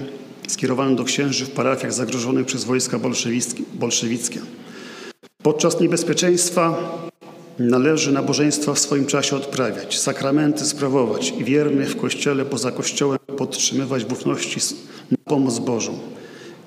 skierowanym 0.47 0.95
do 0.95 1.03
księży 1.03 1.45
w 1.45 1.51
parafiach 1.51 1.93
zagrożonych 1.93 2.45
przez 2.45 2.63
wojska 2.63 2.99
bolszewickie. 3.73 4.41
Podczas 5.43 5.79
niebezpieczeństwa 5.79 6.77
należy 7.59 8.11
nabożeństwa 8.11 8.73
w 8.73 8.79
swoim 8.79 9.05
czasie 9.05 9.35
odprawiać, 9.35 9.99
sakramenty 9.99 10.65
sprawować 10.65 11.33
i 11.39 11.43
wiernych 11.43 11.89
w 11.89 12.01
kościele 12.01 12.45
poza 12.45 12.71
kościołem 12.71 13.19
podtrzymywać 13.37 14.05
w 14.05 14.11
ufności 14.11 14.59
na 15.11 15.17
pomoc 15.25 15.59
Bożą. 15.59 15.99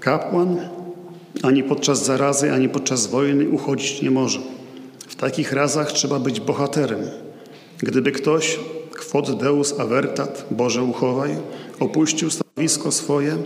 Kapłan 0.00 0.68
ani 1.42 1.62
podczas 1.62 2.04
zarazy, 2.04 2.52
ani 2.52 2.68
podczas 2.68 3.06
wojny 3.06 3.48
uchodzić 3.48 4.02
nie 4.02 4.10
może. 4.10 4.38
W 5.08 5.14
takich 5.14 5.52
razach 5.52 5.92
trzeba 5.92 6.18
być 6.18 6.40
bohaterem. 6.40 7.00
Gdyby 7.78 8.12
ktoś, 8.12 8.58
quod 9.10 9.38
deus 9.38 9.80
avertat, 9.80 10.46
Boże 10.50 10.82
uchowaj, 10.82 11.36
opuścił 11.80 12.30
stanowisko 12.30 12.92
swoje, 12.92 13.36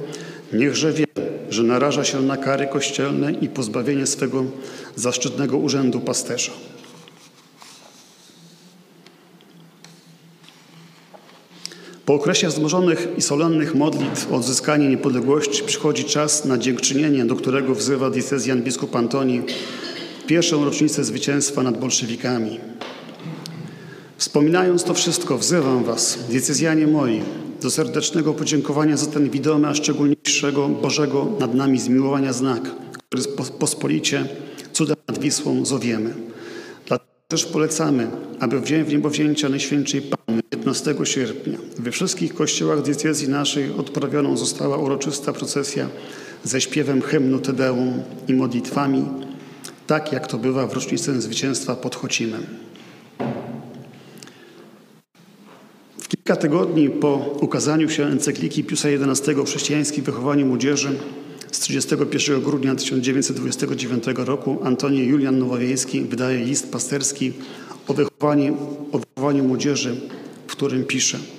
niechże 0.52 0.92
wie, 0.92 1.06
że 1.50 1.62
naraża 1.62 2.04
się 2.04 2.22
na 2.22 2.36
kary 2.36 2.66
kościelne 2.66 3.32
i 3.32 3.48
pozbawienie 3.48 4.06
swego 4.06 4.44
zaszczytnego 4.96 5.56
urzędu 5.58 6.00
pasterza. 6.00 6.52
Po 12.06 12.14
okresie 12.14 12.48
wzmożonych 12.48 13.08
i 13.18 13.22
solennych 13.22 13.74
modlitw 13.74 14.32
o 14.32 14.36
odzyskanie 14.36 14.88
niepodległości 14.88 15.62
przychodzi 15.62 16.04
czas 16.04 16.44
na 16.44 16.58
dziękczynienie, 16.58 17.24
do 17.24 17.36
którego 17.36 17.74
wzywa 17.74 18.10
diecezjan 18.10 18.62
biskup 18.62 18.96
Antoni 18.96 19.42
pierwszą 20.26 20.64
rocznicę 20.64 21.04
zwycięstwa 21.04 21.62
nad 21.62 21.80
bolszewikami. 21.80 22.60
Wspominając 24.16 24.84
to 24.84 24.94
wszystko, 24.94 25.38
wzywam 25.38 25.84
was, 25.84 26.18
diecezjanie 26.28 26.86
moi, 26.86 27.22
do 27.62 27.70
serdecznego 27.70 28.34
podziękowania 28.34 28.96
za 28.96 29.06
ten 29.06 29.30
widomy, 29.30 29.68
a 29.68 29.74
szczególniejszego 29.74 30.68
Bożego 30.68 31.26
nad 31.40 31.54
nami 31.54 31.78
zmiłowania 31.78 32.32
znak, 32.32 32.60
który 33.08 33.22
pospolicie 33.58 34.26
cudem 34.72 34.96
nad 35.08 35.18
Wisłą 35.18 35.64
zowiemy. 35.64 36.14
Też 37.30 37.44
polecamy, 37.44 38.10
aby 38.40 38.60
w 38.60 38.64
dzień 38.64 38.84
wniebowzięcia 38.84 39.48
Najświętszej 39.48 40.02
Panny 40.02 40.42
15 40.50 40.94
sierpnia 41.04 41.58
we 41.78 41.90
wszystkich 41.90 42.34
kościołach 42.34 42.82
diecezji 42.82 43.28
naszej 43.28 43.72
odprawiona 43.72 44.36
została 44.36 44.76
uroczysta 44.76 45.32
procesja 45.32 45.88
ze 46.44 46.60
śpiewem 46.60 47.02
hymnu 47.02 47.38
Tedeum 47.38 48.02
i 48.28 48.34
modlitwami, 48.34 49.04
tak 49.86 50.12
jak 50.12 50.26
to 50.26 50.38
bywa 50.38 50.66
w 50.66 50.72
rocznicę 50.72 51.20
zwycięstwa 51.20 51.76
pod 51.76 51.96
Chocimem. 51.96 52.46
W 55.98 56.08
kilka 56.08 56.36
tygodni 56.36 56.90
po 56.90 57.36
ukazaniu 57.40 57.90
się 57.90 58.04
encykliki 58.04 58.64
Piusa 58.64 58.88
XI 58.88 59.34
o 59.34 59.44
chrześcijańskim 59.44 60.04
wychowaniu 60.04 60.46
młodzieży 60.46 60.98
z 61.52 61.60
31 61.60 62.40
grudnia 62.40 62.74
1929 62.74 64.04
roku 64.16 64.58
Antoni 64.62 64.98
Julian 64.98 65.38
Nowowiejski 65.38 66.00
wydaje 66.00 66.44
list 66.44 66.72
pasterski 66.72 67.32
o 67.88 67.94
wychowaniu, 67.94 68.56
o 68.92 68.98
wychowaniu 68.98 69.44
młodzieży, 69.44 70.00
w 70.46 70.52
którym 70.52 70.84
pisze– 70.84 71.18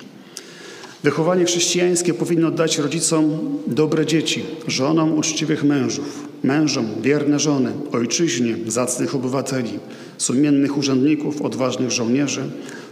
Wychowanie 1.04 1.46
chrześcijańskie 1.46 2.14
powinno 2.14 2.52
dać 2.52 2.78
rodzicom 2.78 3.40
dobre 3.68 4.06
dzieci, 4.06 4.44
żonom 4.68 5.18
uczciwych 5.18 5.64
mężów, 5.64 6.28
mężom 6.44 6.88
wierne 7.02 7.40
żony, 7.40 7.72
ojczyźnie 7.92 8.56
zacnych 8.68 9.16
obywateli, 9.16 9.80
sumiennych 10.18 10.78
urzędników, 10.78 11.42
odważnych 11.42 11.92
żołnierzy, 11.92 12.42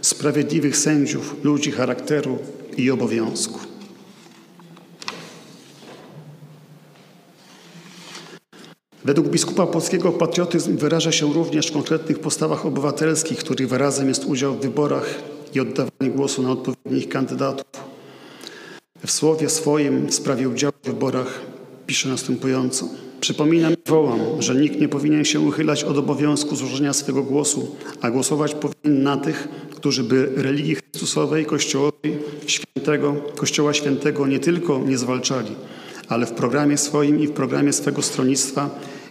sprawiedliwych 0.00 0.76
sędziów, 0.76 1.36
ludzi 1.44 1.70
charakteru 1.70 2.38
i 2.76 2.90
obowiązku. 2.90 3.69
Według 9.04 9.28
biskupa 9.28 9.66
polskiego 9.66 10.12
patriotyzm 10.12 10.76
wyraża 10.76 11.12
się 11.12 11.32
również 11.32 11.66
w 11.66 11.72
konkretnych 11.72 12.18
postawach 12.18 12.66
obywatelskich, 12.66 13.38
których 13.38 13.68
wyrazem 13.68 14.08
jest 14.08 14.24
udział 14.24 14.54
w 14.54 14.60
wyborach 14.60 15.14
i 15.54 15.60
oddawanie 15.60 16.10
głosu 16.10 16.42
na 16.42 16.50
odpowiednich 16.50 17.08
kandydatów. 17.08 17.64
W 19.06 19.10
słowie 19.10 19.48
swoim 19.48 20.06
w 20.06 20.14
sprawie 20.14 20.48
udziału 20.48 20.72
w 20.82 20.86
wyborach 20.86 21.40
pisze 21.86 22.08
następująco. 22.08 22.88
Przypominam 23.20 23.72
i 23.72 23.90
wołam, 23.90 24.20
że 24.38 24.54
nikt 24.54 24.80
nie 24.80 24.88
powinien 24.88 25.24
się 25.24 25.40
uchylać 25.40 25.84
od 25.84 25.98
obowiązku 25.98 26.56
złożenia 26.56 26.92
swego 26.92 27.22
głosu, 27.22 27.76
a 28.00 28.10
głosować 28.10 28.54
powinien 28.54 29.02
na 29.02 29.16
tych, 29.16 29.48
którzy 29.70 30.04
by 30.04 30.32
religii 30.36 30.74
Chrystusowej, 30.74 31.46
Kościołowej 31.46 32.18
Świętego, 32.46 33.14
Kościoła 33.36 33.74
Świętego 33.74 34.26
nie 34.26 34.38
tylko 34.38 34.78
nie 34.78 34.98
zwalczali, 34.98 35.54
ale 36.08 36.26
w 36.26 36.32
programie 36.32 36.78
swoim 36.78 37.20
i 37.20 37.26
w 37.26 37.32
programie 37.32 37.72
swego 37.72 38.02
stronnictwa 38.02 38.70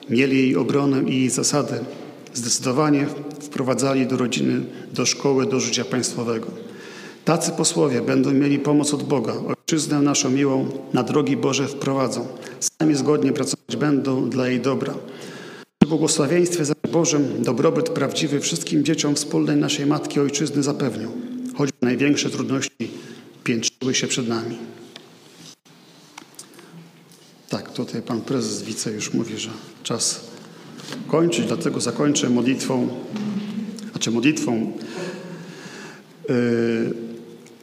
mieli 0.10 0.38
jej 0.38 0.56
obronę 0.56 1.04
i 1.04 1.20
jej 1.20 1.30
zasady. 1.30 1.80
Zdecydowanie 2.34 3.08
wprowadzali 3.40 4.08
do 4.08 4.18
rodziny, 4.18 4.62
do 4.94 5.06
szkoły, 5.06 5.46
do 5.46 5.60
życia 5.60 5.86
państwowego. 5.86 6.48
Tacy 7.26 7.52
posłowie 7.52 8.02
będą 8.02 8.32
mieli 8.32 8.60
pomoc 8.60 8.94
od 8.94 9.04
Boga, 9.04 9.34
ojczyznę 9.48 10.02
naszą 10.02 10.30
miłą 10.30 10.68
na 10.94 11.04
drogi 11.04 11.38
Boże 11.38 11.68
wprowadzą. 11.68 12.28
Sami 12.60 12.96
zgodnie 12.96 13.34
pracować 13.34 13.76
będą 13.78 14.30
dla 14.30 14.48
jej 14.48 14.60
dobra. 14.60 14.94
W 15.84 15.88
błogosławieństwie 15.88 16.66
za 16.66 16.74
Bożym 16.92 17.44
dobrobyt 17.44 17.90
prawdziwy 17.90 18.40
wszystkim 18.40 18.84
dzieciom 18.84 19.16
wspólnej 19.16 19.58
naszej 19.58 19.86
Matki 19.86 20.20
Ojczyzny 20.20 20.64
zapewnią, 20.64 21.12
choćby 21.56 21.78
największe 21.82 22.30
trudności 22.30 22.92
piętrzyły 23.44 23.96
się 23.96 24.08
przed 24.08 24.28
nami. 24.28 24.58
Tak, 27.50 27.74
tutaj 27.74 28.02
pan 28.02 28.22
prezes 28.22 28.64
wice 28.64 28.92
już 28.92 29.14
mówi, 29.14 29.38
że 29.38 29.50
czas 29.84 30.22
kończyć, 31.08 31.46
dlatego 31.46 31.82
zakończę 31.82 32.30
modlitwą, 32.30 32.88
znaczy 33.92 34.12
modlitwą 34.12 34.72
yy, 36.30 36.36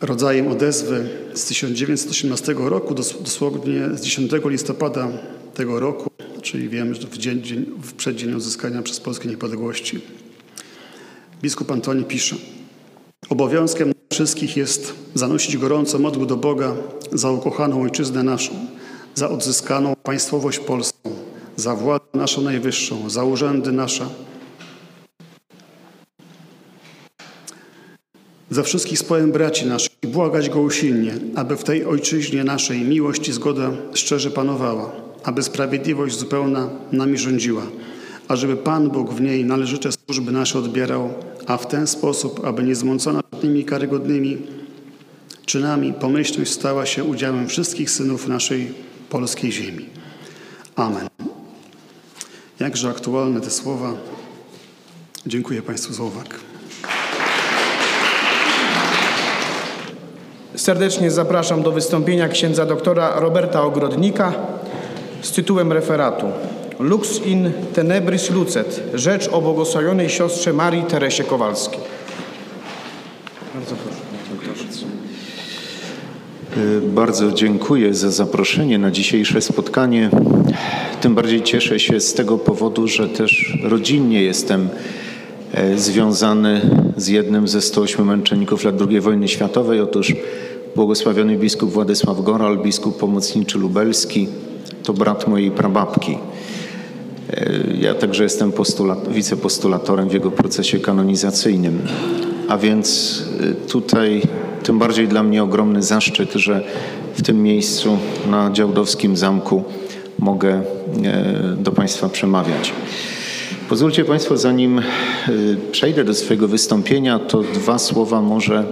rodzajem 0.01 0.49
odezwy 0.49 1.09
z 1.35 1.45
1918 1.45 2.55
roku, 2.59 2.95
dosłownie 2.95 3.89
z 3.95 4.01
10 4.01 4.33
listopada 4.45 5.09
tego 5.55 5.81
roku, 5.81 6.11
czyli 6.43 6.69
wiemy, 6.69 6.95
że 6.95 7.07
w, 7.07 7.19
dzień, 7.19 7.43
dzień, 7.43 7.67
w 7.83 7.93
przeddzień 7.93 8.35
odzyskania 8.35 8.83
przez 8.83 9.01
Polskę 9.01 9.29
niepodległości. 9.29 10.01
Biskup 11.43 11.71
Antoni 11.71 12.05
pisze: 12.05 12.37
Obowiązkiem 13.29 13.93
wszystkich 14.13 14.57
jest 14.57 14.95
zanosić 15.15 15.57
gorąco 15.57 15.99
modły 15.99 16.27
do 16.27 16.37
Boga 16.37 16.77
za 17.13 17.31
ukochaną 17.31 17.83
ojczyznę 17.83 18.23
naszą, 18.23 18.53
za 19.17 19.29
odzyskaną 19.31 19.97
państwowość 20.03 20.59
polską, 20.59 21.11
za 21.57 21.75
władzę 21.75 22.07
naszą 22.15 22.43
najwyższą, 22.43 23.11
za 23.11 23.25
urzędy 23.25 23.73
nasze, 23.73 24.07
za 28.51 28.63
wszystkich 28.63 28.99
społem 28.99 29.33
braci 29.33 29.67
naszych 29.67 29.91
i 30.03 30.07
błagać 30.07 30.51
Go 30.51 30.61
usilnie, 30.61 31.15
aby 31.35 31.57
w 31.57 31.65
tej 31.65 31.85
ojczyźnie 31.85 32.45
naszej 32.45 32.81
miłość 32.81 33.29
i 33.29 33.33
zgoda 33.33 33.71
szczerze 33.95 34.31
panowała, 34.31 34.93
aby 35.25 35.43
sprawiedliwość 35.43 36.19
zupełna 36.19 36.71
nami 36.93 37.19
rządziła, 37.19 37.63
ażeby 38.29 38.57
Pan 38.57 38.91
Bóg 38.91 39.13
w 39.13 39.21
niej 39.21 39.45
należyte 39.45 39.89
służby 39.93 40.33
nasze 40.33 40.59
odbierał, 40.59 41.15
a 41.47 41.57
w 41.57 41.69
ten 41.69 41.87
sposób, 41.87 42.45
aby 42.45 42.63
niezmącona 42.63 43.23
tymi 43.41 43.65
karygodnymi 43.65 44.39
czynami 45.47 45.93
pomyślność 45.93 46.53
stała 46.53 46.87
się 46.87 47.05
udziałem 47.05 47.49
wszystkich 47.49 47.91
synów 47.91 48.29
naszej 48.29 48.86
polskiej 49.11 49.53
ziemi. 49.53 49.89
Amen. 50.77 51.09
Jakże 52.61 52.89
aktualne 52.89 53.41
te 53.41 53.51
słowa. 53.51 53.93
Dziękuję 55.27 55.63
Państwu 55.63 55.93
za 55.93 56.03
uwagę. 56.03 56.37
Serdecznie 60.57 61.11
zapraszam 61.11 61.63
do 61.63 61.73
wystąpienia 61.73 62.29
księdza 62.29 62.67
doktora 62.67 63.21
Roberta 63.21 63.63
Ogrodnika 63.63 64.33
z 65.23 65.31
tytułem 65.31 65.73
referatu 65.73 66.27
Lux 66.79 67.21
in 67.27 67.53
tenebris 67.75 68.31
lucet, 68.31 68.83
rzecz 68.95 69.29
o 69.29 69.41
błogosławionej 69.41 70.11
siostrze 70.11 70.53
Marii 70.53 70.83
Teresie 70.83 71.25
Kowalskiej. 71.25 71.81
Bardzo 73.55 73.77
proszę. 73.77 74.07
Bardzo 76.95 77.33
dziękuję 77.33 77.95
za 77.95 78.11
zaproszenie 78.11 78.79
na 78.79 78.91
dzisiejsze 78.91 79.41
spotkanie. 79.41 80.11
Tym 81.01 81.15
bardziej 81.15 81.43
cieszę 81.43 81.81
się 81.81 82.01
z 82.01 82.15
tego 82.15 82.39
powodu, 82.39 82.89
że 82.89 83.09
też 83.09 83.59
rodzinnie 83.63 84.23
jestem 84.23 84.69
e, 85.53 85.79
związany 85.79 86.61
z 86.97 87.09
jednym 87.09 87.49
ze 87.49 87.61
108 87.61 88.07
męczenników 88.07 88.65
lat 88.65 88.75
II 88.89 89.01
wojny 89.01 89.29
światowej. 89.29 89.81
Otóż 89.81 90.15
błogosławiony 90.77 91.37
biskup 91.37 91.71
Władysław 91.71 92.23
Goral, 92.23 92.59
biskup 92.59 92.99
pomocniczy 92.99 93.59
lubelski, 93.59 94.29
to 94.83 94.93
brat 94.93 95.29
mojej 95.29 95.51
prababki. 95.51 96.19
E, 97.33 97.51
ja 97.81 97.95
także 97.95 98.23
jestem 98.23 98.53
postulat, 98.53 99.13
wicepostulatorem 99.13 100.09
w 100.09 100.13
jego 100.13 100.31
procesie 100.31 100.79
kanonizacyjnym. 100.79 101.79
A 102.49 102.59
więc 102.59 103.23
e, 103.41 103.69
tutaj 103.69 104.23
tym 104.67 104.79
bardziej 104.79 105.09
dla 105.09 105.23
mnie 105.23 105.43
ogromny 105.43 105.83
zaszczyt, 105.83 106.33
że 106.33 106.65
w 107.15 107.23
tym 107.23 107.43
miejscu 107.43 107.99
na 108.31 108.51
Działdowskim 108.53 109.17
Zamku 109.17 109.65
mogę 110.19 110.51
e, 110.55 110.63
do 111.59 111.73
Państwa 111.73 112.09
przemawiać. 112.09 112.73
Pozwólcie 113.69 114.05
Państwo, 114.05 114.37
zanim 114.37 114.83
przejdę 115.73 116.05
do 116.05 116.15
swojego 116.15 116.49
wystąpienia, 116.49 117.19
to 117.19 117.43
dwa 117.43 117.79
słowa 117.79 118.23
może 118.23 118.65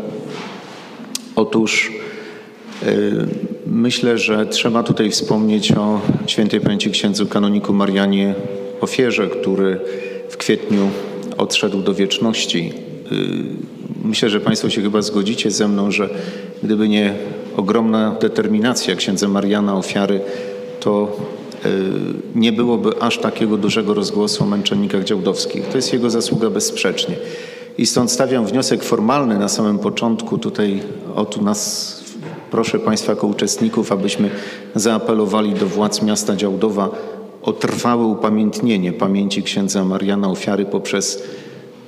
Otóż 1.37 1.93
y, 2.83 3.27
myślę, 3.67 4.19
że 4.19 4.47
trzeba 4.47 4.83
tutaj 4.83 5.11
wspomnieć 5.11 5.73
o 5.73 6.01
świętej 6.27 6.61
pamięci 6.61 6.91
księdzu 6.91 7.27
kanoniku 7.27 7.73
Marianie 7.73 8.35
Ofierze, 8.81 9.27
który 9.27 9.81
w 10.29 10.37
kwietniu 10.37 10.91
odszedł 11.39 11.83
do 11.83 11.95
wieczności. 11.95 12.73
Myślę, 14.05 14.31
że 14.31 14.41
Państwo 14.41 14.71
się 14.71 14.83
chyba 14.83 15.03
zgodzicie 15.03 15.51
ze 15.51 15.69
mną, 15.69 15.91
że 15.91 16.09
gdyby 16.63 16.89
nie 16.89 17.15
ogromna 17.57 18.17
determinacja 18.21 18.97
księdza 18.97 19.29
Mariana 19.29 19.77
Ofiary, 19.77 20.21
to 20.81 21.17
y, 21.67 21.71
nie 22.35 22.53
byłoby 22.53 23.03
aż 23.03 23.19
takiego 23.19 23.57
dużego 23.57 23.95
rozgłosu 23.95 24.45
o 24.45 24.47
męczennikach 24.47 25.05
działdowskich. 25.05 25.69
To 25.69 25.79
jest 25.79 25.93
jego 25.93 26.11
zasługa 26.11 26.51
bezsprzecznie. 26.51 27.17
I 27.79 27.87
stąd 27.87 28.11
stawiam 28.11 28.47
wniosek 28.47 28.85
formalny 28.85 29.39
na 29.39 29.49
samym 29.49 29.79
początku. 29.79 30.39
Tutaj 30.39 30.83
o 31.15 31.25
tu 31.25 31.43
nas 31.43 31.95
proszę 32.51 32.79
Państwa 32.79 33.13
jako 33.13 33.27
uczestników, 33.27 33.93
abyśmy 33.93 34.31
zaapelowali 34.75 35.53
do 35.53 35.67
władz 35.67 36.03
miasta 36.03 36.37
Działdowa 36.37 36.91
o 37.43 37.53
trwałe 37.53 38.05
upamiętnienie 38.05 38.93
pamięci 38.93 39.43
księdza 39.43 39.85
Mariana 39.85 40.29
Ofiary 40.29 40.65
poprzez 40.65 41.23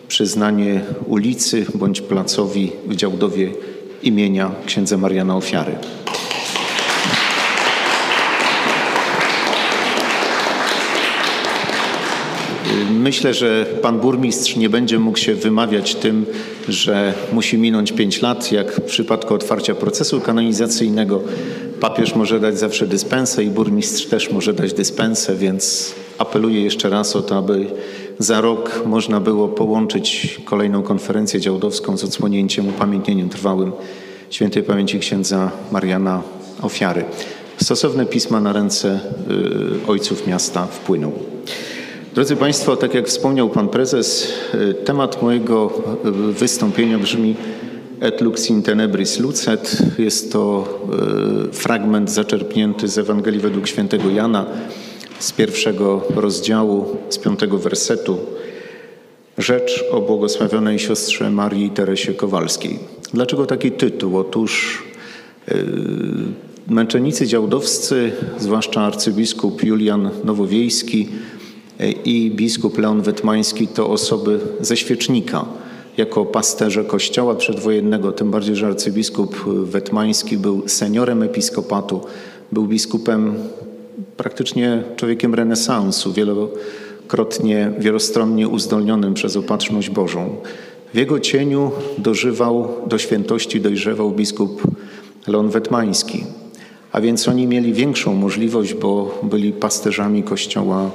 przyznanie 0.08 0.80
ulicy 1.06 1.66
bądź 1.74 2.00
placowi 2.00 2.72
w 2.86 2.96
Działdowie 2.96 3.50
imienia 4.02 4.50
księdza 4.66 4.96
Mariana 4.96 5.36
Ofiary. 5.36 5.72
Myślę, 12.90 13.34
że 13.34 13.66
pan 13.82 14.00
burmistrz 14.00 14.56
nie 14.56 14.70
będzie 14.70 14.98
mógł 14.98 15.18
się 15.18 15.34
wymawiać 15.34 15.94
tym, 15.94 16.26
że 16.68 17.14
musi 17.32 17.58
minąć 17.58 17.92
pięć 17.92 18.22
lat, 18.22 18.52
jak 18.52 18.72
w 18.72 18.82
przypadku 18.82 19.34
otwarcia 19.34 19.74
procesu 19.74 20.20
kanonizacyjnego. 20.20 21.22
Papież 21.80 22.14
może 22.14 22.40
dać 22.40 22.58
zawsze 22.58 22.86
dyspensę 22.86 23.44
i 23.44 23.50
burmistrz 23.50 24.06
też 24.06 24.30
może 24.30 24.52
dać 24.52 24.72
dyspensę, 24.72 25.34
więc 25.34 25.94
apeluję 26.18 26.62
jeszcze 26.62 26.90
raz 26.90 27.16
o 27.16 27.22
to, 27.22 27.38
aby 27.38 27.66
za 28.18 28.40
rok 28.40 28.82
można 28.86 29.20
było 29.20 29.48
połączyć 29.48 30.40
kolejną 30.44 30.82
konferencję 30.82 31.40
działdowską 31.40 31.96
z 31.96 32.04
odsłonięciem, 32.04 32.68
upamiętnieniem 32.68 33.28
trwałym 33.28 33.72
świętej 34.30 34.62
pamięci 34.62 34.98
księdza 34.98 35.50
Mariana 35.72 36.22
Ofiary. 36.62 37.04
Stosowne 37.62 38.06
pisma 38.06 38.40
na 38.40 38.52
ręce 38.52 39.00
y, 39.84 39.86
ojców 39.86 40.26
miasta 40.26 40.66
wpłyną. 40.66 41.12
Drodzy 42.14 42.36
Państwo, 42.36 42.76
tak 42.76 42.94
jak 42.94 43.06
wspomniał 43.06 43.48
Pan 43.48 43.68
Prezes, 43.68 44.32
y, 44.54 44.74
temat 44.74 45.22
mojego 45.22 45.82
y, 46.06 46.10
wystąpienia 46.32 46.98
brzmi 46.98 47.34
Et 48.00 48.20
lux 48.20 48.50
in 48.50 48.62
tenebris 48.62 49.18
lucet. 49.18 49.82
Jest 49.98 50.32
to 50.32 50.68
y, 51.50 51.52
fragment 51.52 52.10
zaczerpnięty 52.10 52.88
z 52.88 52.98
Ewangelii 52.98 53.40
według 53.40 53.68
świętego 53.68 54.10
Jana 54.10 54.46
z 55.18 55.32
pierwszego 55.32 56.02
rozdziału, 56.16 56.96
z 57.08 57.18
piątego 57.18 57.58
wersetu. 57.58 58.18
Rzecz 59.38 59.84
o 59.92 60.00
błogosławionej 60.00 60.78
siostrze 60.78 61.30
Marii 61.30 61.70
Teresie 61.70 62.14
Kowalskiej. 62.14 62.78
Dlaczego 63.14 63.46
taki 63.46 63.72
tytuł? 63.72 64.18
Otóż 64.18 64.82
męczennicy 66.68 67.26
działdowscy, 67.26 68.12
zwłaszcza 68.38 68.80
arcybiskup 68.80 69.64
Julian 69.64 70.10
Nowowiejski, 70.24 71.08
i 72.04 72.30
biskup 72.30 72.78
Leon 72.78 73.02
Wetmański 73.02 73.68
to 73.68 73.90
osoby 73.90 74.40
ze 74.60 74.76
świecznika. 74.76 75.44
Jako 75.96 76.24
pasterze 76.24 76.84
kościoła 76.84 77.34
przedwojennego, 77.34 78.12
tym 78.12 78.30
bardziej, 78.30 78.56
że 78.56 78.66
arcybiskup 78.66 79.44
Wetmański 79.46 80.38
był 80.38 80.68
seniorem 80.68 81.22
episkopatu, 81.22 82.00
był 82.52 82.66
biskupem 82.66 83.34
praktycznie 84.16 84.82
człowiekiem 84.96 85.34
renesansu, 85.34 86.12
wielokrotnie, 86.12 87.72
wielostronnie 87.78 88.48
uzdolnionym 88.48 89.14
przez 89.14 89.36
opatrzność 89.36 89.90
Bożą. 89.90 90.36
W 90.94 90.96
jego 90.96 91.20
cieniu 91.20 91.70
dożywał, 91.98 92.68
do 92.86 92.98
świętości 92.98 93.60
dojrzewał 93.60 94.10
biskup 94.10 94.62
Leon 95.26 95.50
Wetmański. 95.50 96.24
A 96.92 97.00
więc 97.00 97.28
oni 97.28 97.46
mieli 97.46 97.72
większą 97.72 98.14
możliwość, 98.14 98.74
bo 98.74 99.18
byli 99.22 99.52
pasterzami 99.52 100.22
kościoła 100.22 100.90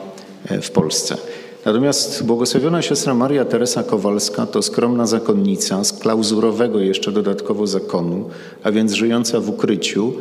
E, 0.50 0.62
w 0.62 0.72
Polsce. 0.72 1.18
Natomiast 1.66 2.24
błogosławiona 2.26 2.82
siostra 2.82 3.14
Maria 3.14 3.46
Teresa 3.46 3.84
Kowalska 3.84 4.46
to 4.46 4.62
skromna 4.62 5.08
zakonnica 5.08 5.84
z 5.84 5.94
klauzurowego 5.94 6.80
jeszcze 6.80 7.12
dodatkowo 7.12 7.68
zakonu, 7.68 8.30
a 8.64 8.72
więc 8.72 8.94
żyjąca 8.94 9.40
w 9.40 9.50
ukryciu, 9.50 10.14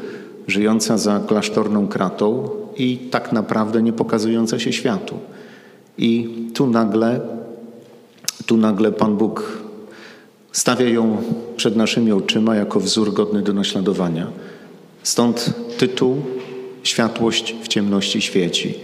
żyjąca 0.47 0.99
za 0.99 1.21
klasztorną 1.21 1.89
kratą 1.89 2.49
i 2.77 2.97
tak 2.97 3.33
naprawdę 3.33 3.83
nie 3.83 3.93
pokazująca 3.93 4.59
się 4.59 4.73
światu. 4.73 5.15
I 5.99 6.29
tu 6.55 6.67
nagle, 6.67 7.21
tu 8.47 8.57
nagle 8.57 8.93
Pan 8.93 9.17
Bóg 9.17 9.59
stawia 10.53 10.89
ją 10.89 11.17
przed 11.57 11.77
naszymi 11.77 12.13
oczyma 12.13 12.57
jako 12.57 12.81
wzór 12.81 13.13
godny 13.13 13.43
do 13.43 13.53
naśladowania. 13.53 14.27
Stąd 15.03 15.53
tytuł 15.79 16.17
Światłość 16.83 17.55
w 17.63 17.69
ciemności 17.69 18.21
świeci. 18.21 18.75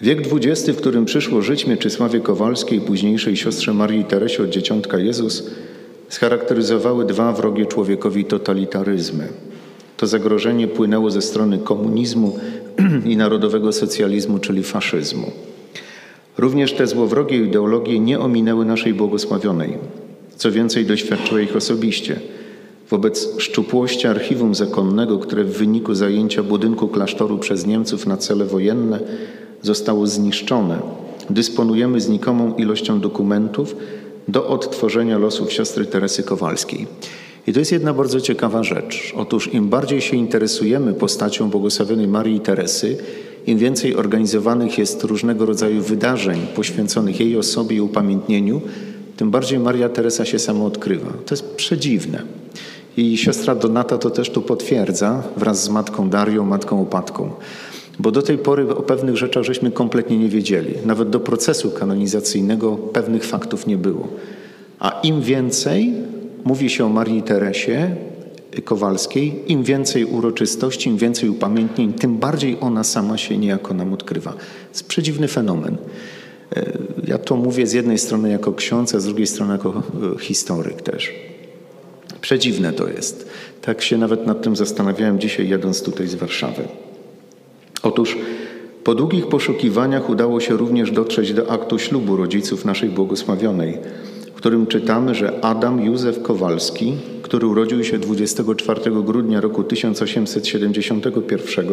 Wiek 0.00 0.18
XX, 0.32 0.68
w 0.68 0.80
którym 0.80 1.04
przyszło 1.04 1.42
żyć 1.42 1.66
Mieczysławie 1.66 2.20
Kowalskiej, 2.20 2.80
późniejszej 2.80 3.36
siostrze 3.36 3.74
Marii 3.74 4.04
Teresie 4.04 4.42
od 4.42 4.50
Dzieciątka 4.50 4.98
Jezus, 4.98 5.50
scharakteryzowały 6.08 7.04
dwa 7.04 7.32
wrogie 7.32 7.66
człowiekowi 7.66 8.24
totalitaryzmy. 8.24 9.28
To 9.96 10.06
zagrożenie 10.06 10.68
płynęło 10.68 11.10
ze 11.10 11.22
strony 11.22 11.58
komunizmu 11.58 12.38
i 13.10 13.16
narodowego 13.16 13.72
socjalizmu, 13.72 14.38
czyli 14.38 14.62
faszyzmu. 14.62 15.30
Również 16.38 16.72
te 16.72 16.86
złowrogie 16.86 17.44
ideologie 17.44 18.00
nie 18.00 18.20
ominęły 18.20 18.64
naszej 18.64 18.94
błogosławionej. 18.94 19.72
Co 20.36 20.52
więcej, 20.52 20.86
doświadczyła 20.86 21.40
ich 21.40 21.56
osobiście. 21.56 22.20
Wobec 22.90 23.28
szczupłości 23.38 24.06
archiwum 24.06 24.54
zakonnego, 24.54 25.18
które 25.18 25.44
w 25.44 25.58
wyniku 25.58 25.94
zajęcia 25.94 26.42
budynku 26.42 26.88
klasztoru 26.88 27.38
przez 27.38 27.66
Niemców 27.66 28.06
na 28.06 28.16
cele 28.16 28.44
wojenne 28.44 29.00
zostało 29.62 30.06
zniszczone, 30.06 30.78
dysponujemy 31.30 32.00
znikomą 32.00 32.54
ilością 32.54 33.00
dokumentów 33.00 33.76
do 34.28 34.48
odtworzenia 34.48 35.18
losów 35.18 35.52
siostry 35.52 35.86
Teresy 35.86 36.22
Kowalskiej. 36.22 36.86
I 37.46 37.52
to 37.52 37.58
jest 37.58 37.72
jedna 37.72 37.92
bardzo 37.94 38.20
ciekawa 38.20 38.62
rzecz. 38.62 39.12
Otóż 39.16 39.54
im 39.54 39.68
bardziej 39.68 40.00
się 40.00 40.16
interesujemy 40.16 40.94
postacią 40.94 41.50
błogosławionej 41.50 42.08
Marii 42.08 42.40
Teresy, 42.40 42.96
im 43.46 43.58
więcej 43.58 43.96
organizowanych 43.96 44.78
jest 44.78 45.04
różnego 45.04 45.46
rodzaju 45.46 45.82
wydarzeń 45.82 46.46
poświęconych 46.54 47.20
jej 47.20 47.36
osobie 47.36 47.76
i 47.76 47.80
upamiętnieniu, 47.80 48.60
tym 49.16 49.30
bardziej 49.30 49.58
Maria 49.58 49.88
Teresa 49.88 50.24
się 50.24 50.38
sama 50.38 50.64
odkrywa. 50.64 51.12
To 51.26 51.34
jest 51.34 51.54
przedziwne. 51.54 52.22
I 52.96 53.18
siostra 53.18 53.54
Donata 53.54 53.98
to 53.98 54.10
też 54.10 54.30
tu 54.30 54.42
potwierdza 54.42 55.22
wraz 55.36 55.64
z 55.64 55.68
matką 55.68 56.10
Darią, 56.10 56.44
matką 56.44 56.82
Opatką. 56.82 57.30
Bo 57.98 58.10
do 58.10 58.22
tej 58.22 58.38
pory 58.38 58.70
o 58.74 58.82
pewnych 58.82 59.16
rzeczach 59.16 59.44
żeśmy 59.44 59.70
kompletnie 59.70 60.18
nie 60.18 60.28
wiedzieli. 60.28 60.74
Nawet 60.86 61.10
do 61.10 61.20
procesu 61.20 61.70
kanonizacyjnego 61.70 62.76
pewnych 62.76 63.24
faktów 63.24 63.66
nie 63.66 63.76
było. 63.76 64.08
A 64.78 65.00
im 65.02 65.22
więcej 65.22 65.94
mówi 66.44 66.70
się 66.70 66.84
o 66.84 66.88
Marii 66.88 67.22
Teresie 67.22 67.96
Kowalskiej, 68.64 69.52
im 69.52 69.62
więcej 69.62 70.04
uroczystości, 70.04 70.90
im 70.90 70.96
więcej 70.96 71.28
upamiętnień, 71.28 71.92
tym 71.92 72.18
bardziej 72.18 72.56
ona 72.60 72.84
sama 72.84 73.18
się 73.18 73.38
niejako 73.38 73.74
nam 73.74 73.92
odkrywa. 73.92 74.32
To 74.32 74.38
jest 74.70 74.88
przedziwny 74.88 75.28
fenomen. 75.28 75.76
E, 76.56 76.72
ja 77.06 77.18
to 77.18 77.36
mówię 77.36 77.66
z 77.66 77.72
jednej 77.72 77.98
strony 77.98 78.30
jako 78.30 78.52
ksiądz, 78.52 78.94
a 78.94 79.00
z 79.00 79.04
drugiej 79.04 79.26
strony 79.26 79.52
jako 79.52 79.82
e, 80.16 80.18
historyk 80.18 80.82
też. 80.82 81.14
Przedziwne 82.20 82.72
to 82.72 82.88
jest. 82.88 83.28
Tak 83.62 83.82
się 83.82 83.98
nawet 83.98 84.26
nad 84.26 84.42
tym 84.42 84.56
zastanawiałem 84.56 85.20
dzisiaj, 85.20 85.48
jadąc 85.48 85.82
tutaj 85.82 86.06
z 86.06 86.14
Warszawy. 86.14 86.62
Otóż 87.88 88.16
po 88.84 88.94
długich 88.94 89.26
poszukiwaniach 89.26 90.10
udało 90.10 90.40
się 90.40 90.56
również 90.56 90.90
dotrzeć 90.90 91.32
do 91.32 91.50
aktu 91.50 91.78
ślubu 91.78 92.16
rodziców 92.16 92.64
naszej 92.64 92.88
błogosławionej, 92.88 93.78
w 94.34 94.34
którym 94.34 94.66
czytamy, 94.66 95.14
że 95.14 95.44
Adam 95.44 95.84
Józef 95.84 96.22
Kowalski, 96.22 96.94
który 97.22 97.46
urodził 97.46 97.84
się 97.84 97.98
24 97.98 98.80
grudnia 98.90 99.40
roku 99.40 99.64
1871 99.64 101.66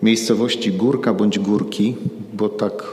w 0.00 0.02
miejscowości 0.02 0.72
Górka 0.72 1.14
bądź 1.14 1.38
Górki, 1.38 1.96
bo 2.32 2.48
tak 2.48 2.84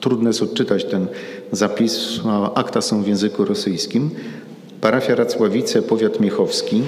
trudno 0.00 0.28
jest 0.28 0.42
odczytać 0.42 0.84
ten 0.84 1.06
zapis, 1.52 2.20
akta 2.54 2.80
są 2.80 3.02
w 3.02 3.08
języku 3.08 3.44
rosyjskim, 3.44 4.10
parafia 4.80 5.14
Racławice, 5.14 5.82
powiat 5.82 6.20
miechowski, 6.20 6.82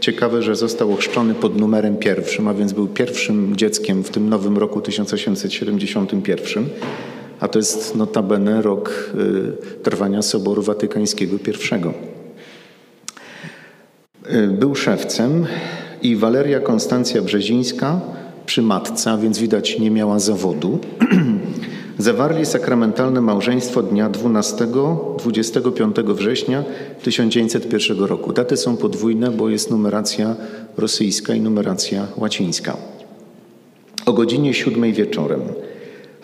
Ciekawe, 0.00 0.42
że 0.42 0.56
został 0.56 0.92
ochrzczony 0.92 1.34
pod 1.34 1.56
numerem 1.56 1.96
pierwszym, 1.96 2.48
a 2.48 2.54
więc 2.54 2.72
był 2.72 2.86
pierwszym 2.86 3.56
dzieckiem 3.56 4.04
w 4.04 4.10
tym 4.10 4.28
nowym 4.28 4.58
roku 4.58 4.80
1871, 4.80 6.68
a 7.40 7.48
to 7.48 7.58
jest 7.58 7.96
notabene 7.96 8.62
rok 8.62 9.12
y, 9.14 9.82
trwania 9.82 10.22
Soboru 10.22 10.62
Watykańskiego 10.62 11.36
I. 11.36 11.46
Y, 14.34 14.46
był 14.48 14.74
szewcem 14.74 15.46
i 16.02 16.16
Waleria 16.16 16.60
Konstancja 16.60 17.22
Brzezińska 17.22 18.00
przy 18.46 18.62
matce, 18.62 19.10
a 19.10 19.16
więc 19.16 19.38
widać 19.38 19.78
nie 19.78 19.90
miała 19.90 20.18
zawodu, 20.18 20.78
Zawarli 21.98 22.46
sakramentalne 22.46 23.20
małżeństwo 23.20 23.82
dnia 23.82 24.10
12-25 24.10 26.14
września 26.14 26.64
1901 27.02 28.04
roku. 28.04 28.32
Daty 28.32 28.56
są 28.56 28.76
podwójne, 28.76 29.30
bo 29.30 29.48
jest 29.48 29.70
numeracja 29.70 30.36
rosyjska 30.76 31.34
i 31.34 31.40
numeracja 31.40 32.06
łacińska. 32.16 32.76
O 34.06 34.12
godzinie 34.12 34.54
7 34.54 34.92
wieczorem 34.92 35.40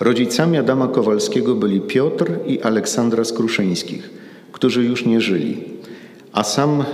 rodzicami 0.00 0.58
Adama 0.58 0.88
Kowalskiego 0.88 1.54
byli 1.54 1.80
Piotr 1.80 2.32
i 2.46 2.62
Aleksandra 2.62 3.24
Skruszyńskich, 3.24 4.10
którzy 4.52 4.84
już 4.84 5.06
nie 5.06 5.20
żyli. 5.20 5.64
A 6.32 6.44
sam 6.44 6.80
e, 6.80 6.84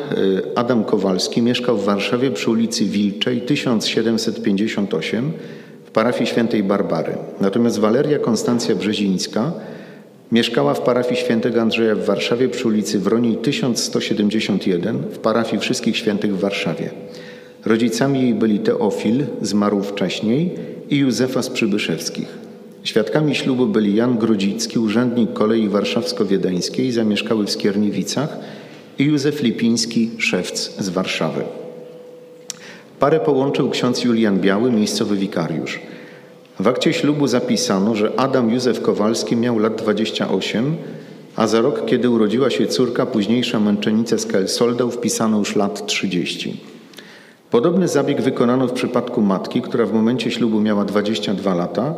Adam 0.55 0.85
Kowalski 0.85 1.43
mieszkał 1.43 1.79
w 1.79 1.85
Warszawie 1.85 2.31
przy 2.31 2.51
ulicy 2.51 2.85
Wilczej 2.85 3.41
1758 3.41 5.33
w 5.89 5.90
parafii 5.90 6.31
świętej 6.31 6.62
Barbary. 6.62 7.12
Natomiast 7.40 7.78
Waleria 7.78 8.19
Konstancja 8.19 8.74
Brzezińska 8.74 9.52
mieszkała 10.32 10.74
w 10.74 10.81
parafii 10.81 11.20
świętego 11.20 11.62
Andrzeja 11.62 11.94
w 11.94 12.05
Warszawie 12.05 12.48
przy 12.48 12.69
ulicy 12.69 12.98
Wroniej 12.98 13.36
1171 13.36 14.98
w 14.98 15.19
parafii 15.19 15.60
Wszystkich 15.60 15.97
Świętych 15.97 16.36
w 16.36 16.40
Warszawie. 16.40 16.90
Rodzicami 17.66 18.23
jej 18.23 18.35
byli 18.35 18.59
Teofil, 18.59 19.24
zmarł 19.43 19.82
wcześniej, 19.82 20.51
i 20.90 20.97
Józefa 20.97 21.43
z 21.43 21.51
Przybyszewskich. 21.51 22.28
Świadkami 22.85 23.35
ślubu 23.35 23.66
byli 23.66 23.94
Jan 23.94 24.19
Grodzicki, 24.19 24.78
urzędnik 24.78 25.32
kolei 25.32 25.69
warszawsko-wiedeńskiej, 25.69 26.93
zamieszkały 26.93 27.47
w 27.47 27.51
Skierniewicach 27.51 28.36
i 28.98 29.05
Józef 29.05 29.43
Lipiński, 29.43 30.10
szewc 30.19 30.82
z 30.82 30.89
Warszawy. 30.89 31.43
Parę 33.01 33.20
połączył 33.20 33.70
ksiądz 33.70 34.05
Julian 34.05 34.41
Biały, 34.41 34.73
miejscowy 34.73 35.16
wikariusz. 35.16 35.81
W 36.61 36.69
akcie 36.69 36.93
ślubu 36.93 37.27
zapisano, 37.27 37.95
że 37.95 38.12
Adam 38.16 38.51
Józef 38.51 38.83
Kowalski 38.83 39.37
miał 39.37 39.59
lat 39.59 39.77
28, 39.77 40.77
a 41.37 41.47
za 41.47 41.61
rok, 41.61 41.87
kiedy 41.87 42.11
urodziła 42.11 42.51
się 42.51 42.66
córka, 42.66 43.07
późniejsza 43.07 43.61
męczennica 43.61 44.19
z 44.19 44.27
Kelsoldał, 44.27 44.91
wpisano 44.91 45.39
już 45.39 45.57
lat 45.57 45.87
30. 45.87 46.61
Podobny 47.51 47.89
zabieg 47.89 48.20
wykonano 48.20 48.66
w 48.66 48.73
przypadku 48.73 49.23
matki, 49.23 49.62
która 49.62 49.87
w 49.87 49.93
momencie 49.93 50.31
ślubu 50.31 50.61
miała 50.61 50.85
22 50.85 51.55
lata, 51.55 51.95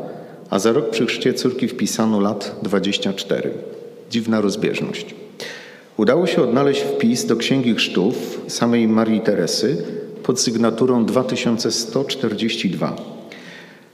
a 0.51 0.59
za 0.59 0.72
rok 0.72 0.90
przy 0.90 1.06
chrzcie 1.06 1.35
córki 1.35 1.68
wpisano 1.68 2.20
lat 2.20 2.56
24. 2.62 3.51
Dziwna 4.10 4.40
rozbieżność. 4.40 5.14
Udało 5.97 6.27
się 6.27 6.43
odnaleźć 6.43 6.81
wpis 6.81 7.27
do 7.27 7.36
Księgi 7.36 7.74
Chrztów 7.74 8.40
samej 8.48 8.89
Marii 8.89 9.20
Teresy, 9.20 9.85
pod 10.22 10.40
sygnaturą 10.40 11.05
2142. 11.05 12.97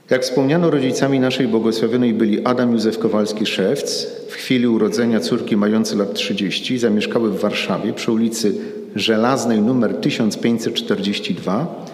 Jak 0.09 0.23
wspomniano, 0.23 0.71
rodzicami 0.71 1.19
naszej 1.19 1.47
błogosławionej 1.47 2.13
byli 2.13 2.45
Adam 2.45 2.71
Józef 2.71 2.99
Kowalski-Szewc, 2.99 4.05
w 4.29 4.33
chwili 4.33 4.67
urodzenia 4.67 5.19
córki 5.19 5.57
mający 5.57 5.95
lat 5.95 6.13
30, 6.13 6.77
zamieszkały 6.77 7.29
w 7.29 7.39
Warszawie 7.39 7.93
przy 7.93 8.11
ulicy 8.11 8.55
Żelaznej 8.95 9.57
nr 9.57 9.95
1542 9.95 11.85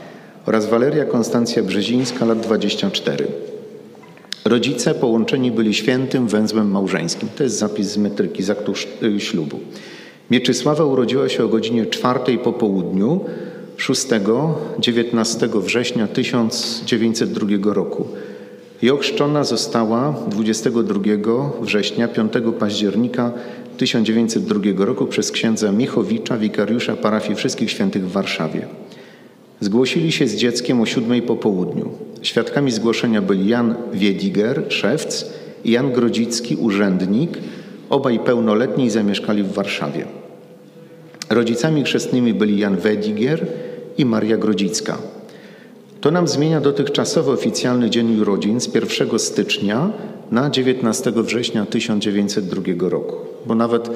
oraz 0.46 0.70
Waleria 0.70 1.06
Konstancja 1.06 1.64
Brzezińska, 1.64 2.26
lat 2.26 2.40
24. 2.40 3.28
Rodzice 4.46 4.96
połączeni 4.96 5.52
byli 5.52 5.74
świętym 5.74 6.28
węzłem 6.28 6.72
małżeńskim. 6.72 7.30
To 7.36 7.44
jest 7.44 7.58
zapis 7.58 7.88
z 7.88 7.98
metryki, 7.98 8.44
z 8.44 8.50
aktu 8.50 8.74
y, 9.04 9.20
ślubu. 9.20 9.60
Mieczysława 10.32 10.86
urodziła 10.86 11.30
się 11.30 11.44
o 11.46 11.48
godzinie 11.48 11.86
czwartej 11.86 12.38
po 12.38 12.54
południu 12.54 13.26
6-19 13.78 15.62
września 15.62 16.08
1902 16.08 17.74
roku 17.74 18.08
i 18.82 18.90
ochrzczona 18.90 19.44
została 19.44 20.16
22 20.28 21.00
września 21.62 22.08
5 22.08 22.34
października 22.60 23.32
1902 23.78 24.86
roku 24.86 25.06
przez 25.06 25.32
księdza 25.32 25.72
Michowicza, 25.72 26.38
wikariusza 26.38 26.96
parafii 26.96 27.36
Wszystkich 27.36 27.72
Świętych 27.72 28.08
w 28.08 28.12
Warszawie. 28.12 28.68
Zgłosili 29.60 30.12
się 30.12 30.28
z 30.28 30.36
dzieckiem 30.36 30.82
o 30.82 30.86
siódmej 30.86 31.22
po 31.22 31.36
południu. 31.36 31.92
Świadkami 32.22 32.72
zgłoszenia 32.72 33.22
byli 33.22 33.48
Jan 33.48 33.76
Wiedziger, 33.94 34.64
szewc 34.70 35.26
i 35.64 35.72
Jan 35.72 35.92
Grodzicki, 35.92 36.56
urzędnik, 36.56 37.38
obaj 37.90 38.20
pełnoletni 38.20 38.90
zamieszkali 38.90 39.44
w 39.44 39.52
Warszawie. 39.52 40.23
Rodzicami 41.30 41.84
chrzestnymi 41.84 42.34
byli 42.34 42.60
Jan 42.60 42.78
Wediger 42.78 43.48
i 43.98 44.06
Maria 44.06 44.38
Grodzicka. 44.38 44.98
To 46.02 46.12
nam 46.12 46.28
zmienia 46.28 46.62
dotychczasowy 46.62 47.32
oficjalny 47.32 47.90
dzień 47.90 48.22
urodzin 48.22 48.62
z 48.62 48.76
1 48.76 49.20
stycznia 49.20 49.90
na 50.32 50.50
19 50.50 51.12
września 51.16 51.66
1902 51.66 52.90
roku, 52.90 53.16
bo 53.46 53.56
nawet 53.56 53.90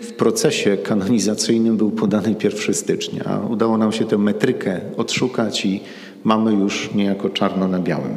w 0.00 0.12
procesie 0.12 0.76
kanonizacyjnym 0.76 1.76
był 1.76 1.90
podany 1.90 2.34
1 2.44 2.74
stycznia, 2.74 3.24
a 3.24 3.46
udało 3.46 3.78
nam 3.78 3.92
się 3.92 4.04
tę 4.04 4.18
metrykę 4.18 4.80
odszukać 4.96 5.66
i 5.66 5.80
mamy 6.24 6.52
już 6.52 6.90
niejako 6.94 7.30
czarno 7.30 7.68
na 7.68 7.78
białym. 7.78 8.16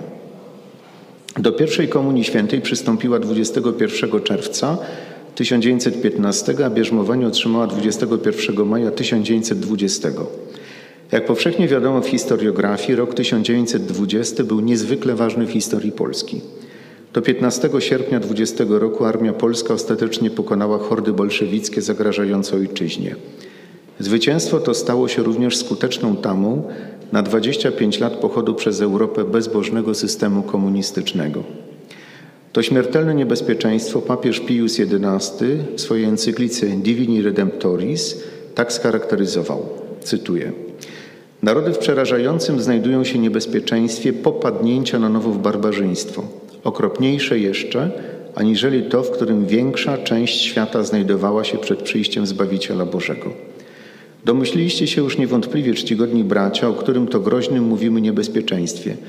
Do 1.38 1.52
pierwszej 1.52 1.88
Komunii 1.88 2.24
Świętej 2.24 2.62
przystąpiła 2.62 3.20
21 3.20 4.22
czerwca 4.22 4.78
1915, 5.36 6.66
a 6.66 6.70
bierzmowanie 6.70 7.28
otrzymała 7.28 7.68
21 7.68 8.66
maja 8.66 8.92
1920. 8.92 10.10
Jak 11.12 11.26
powszechnie 11.26 11.68
wiadomo 11.68 12.02
w 12.02 12.08
historiografii, 12.08 12.96
rok 12.96 13.14
1920 13.14 14.44
był 14.44 14.60
niezwykle 14.60 15.16
ważny 15.16 15.46
w 15.46 15.52
historii 15.52 15.92
Polski. 15.92 16.42
Do 17.14 17.22
15 17.22 17.70
sierpnia 17.80 18.20
20 18.20 18.64
roku 18.70 19.06
armia 19.06 19.34
polska 19.34 19.74
ostatecznie 19.74 20.30
pokonała 20.30 20.78
hordy 20.78 21.14
bolszewickie 21.14 21.82
zagrażające 21.82 22.56
ojczyźnie. 22.56 23.16
Zwycięstwo 24.00 24.60
to 24.60 24.74
stało 24.74 25.08
się 25.08 25.24
również 25.24 25.58
skuteczną 25.58 26.16
tamą 26.16 26.64
na 27.12 27.22
25 27.22 28.00
lat 28.00 28.14
pochodu 28.14 28.56
przez 28.56 28.82
Europę 28.82 29.24
bezbożnego 29.24 29.94
systemu 29.94 30.44
komunistycznego. 30.44 31.44
To 32.56 32.64
śmiertelne 32.64 33.16
niebezpieczeństwo 33.16 34.02
papież 34.02 34.40
Pius 34.40 34.80
XI 34.80 35.46
w 35.76 35.82
swojej 35.82 36.06
encyklice 36.06 36.68
Divini 36.68 37.22
Redemptoris 37.22 38.24
tak 38.56 38.74
scharakteryzował. 38.74 39.70
Cytuję. 40.02 40.52
Narody 41.44 41.74
w 41.74 41.78
przerażającym 41.78 42.62
znajdują 42.62 43.04
się 43.04 43.20
niebezpieczeństwie 43.20 44.14
popadnięcia 44.14 45.00
na 45.00 45.10
nowo 45.10 45.32
w 45.32 45.38
barbarzyństwo, 45.38 46.24
okropniejsze 46.64 47.40
jeszcze, 47.40 47.92
aniżeli 48.36 48.84
to, 48.84 49.04
w 49.04 49.12
którym 49.12 49.46
większa 49.46 49.98
część 49.98 50.42
świata 50.42 50.84
znajdowała 50.84 51.44
się 51.44 51.58
przed 51.58 51.82
przyjściem 51.82 52.28
Zbawiciela 52.28 52.86
Bożego. 52.86 53.34
Domyśliliście 54.26 54.88
się 54.88 55.02
już 55.02 55.18
niewątpliwie, 55.18 55.74
czcigodni 55.74 56.24
bracia, 56.24 56.70
o 56.70 56.74
którym 56.74 57.08
to 57.08 57.20
groźnym 57.20 57.64
mówimy 57.64 58.02
niebezpieczeństwie– 58.02 58.98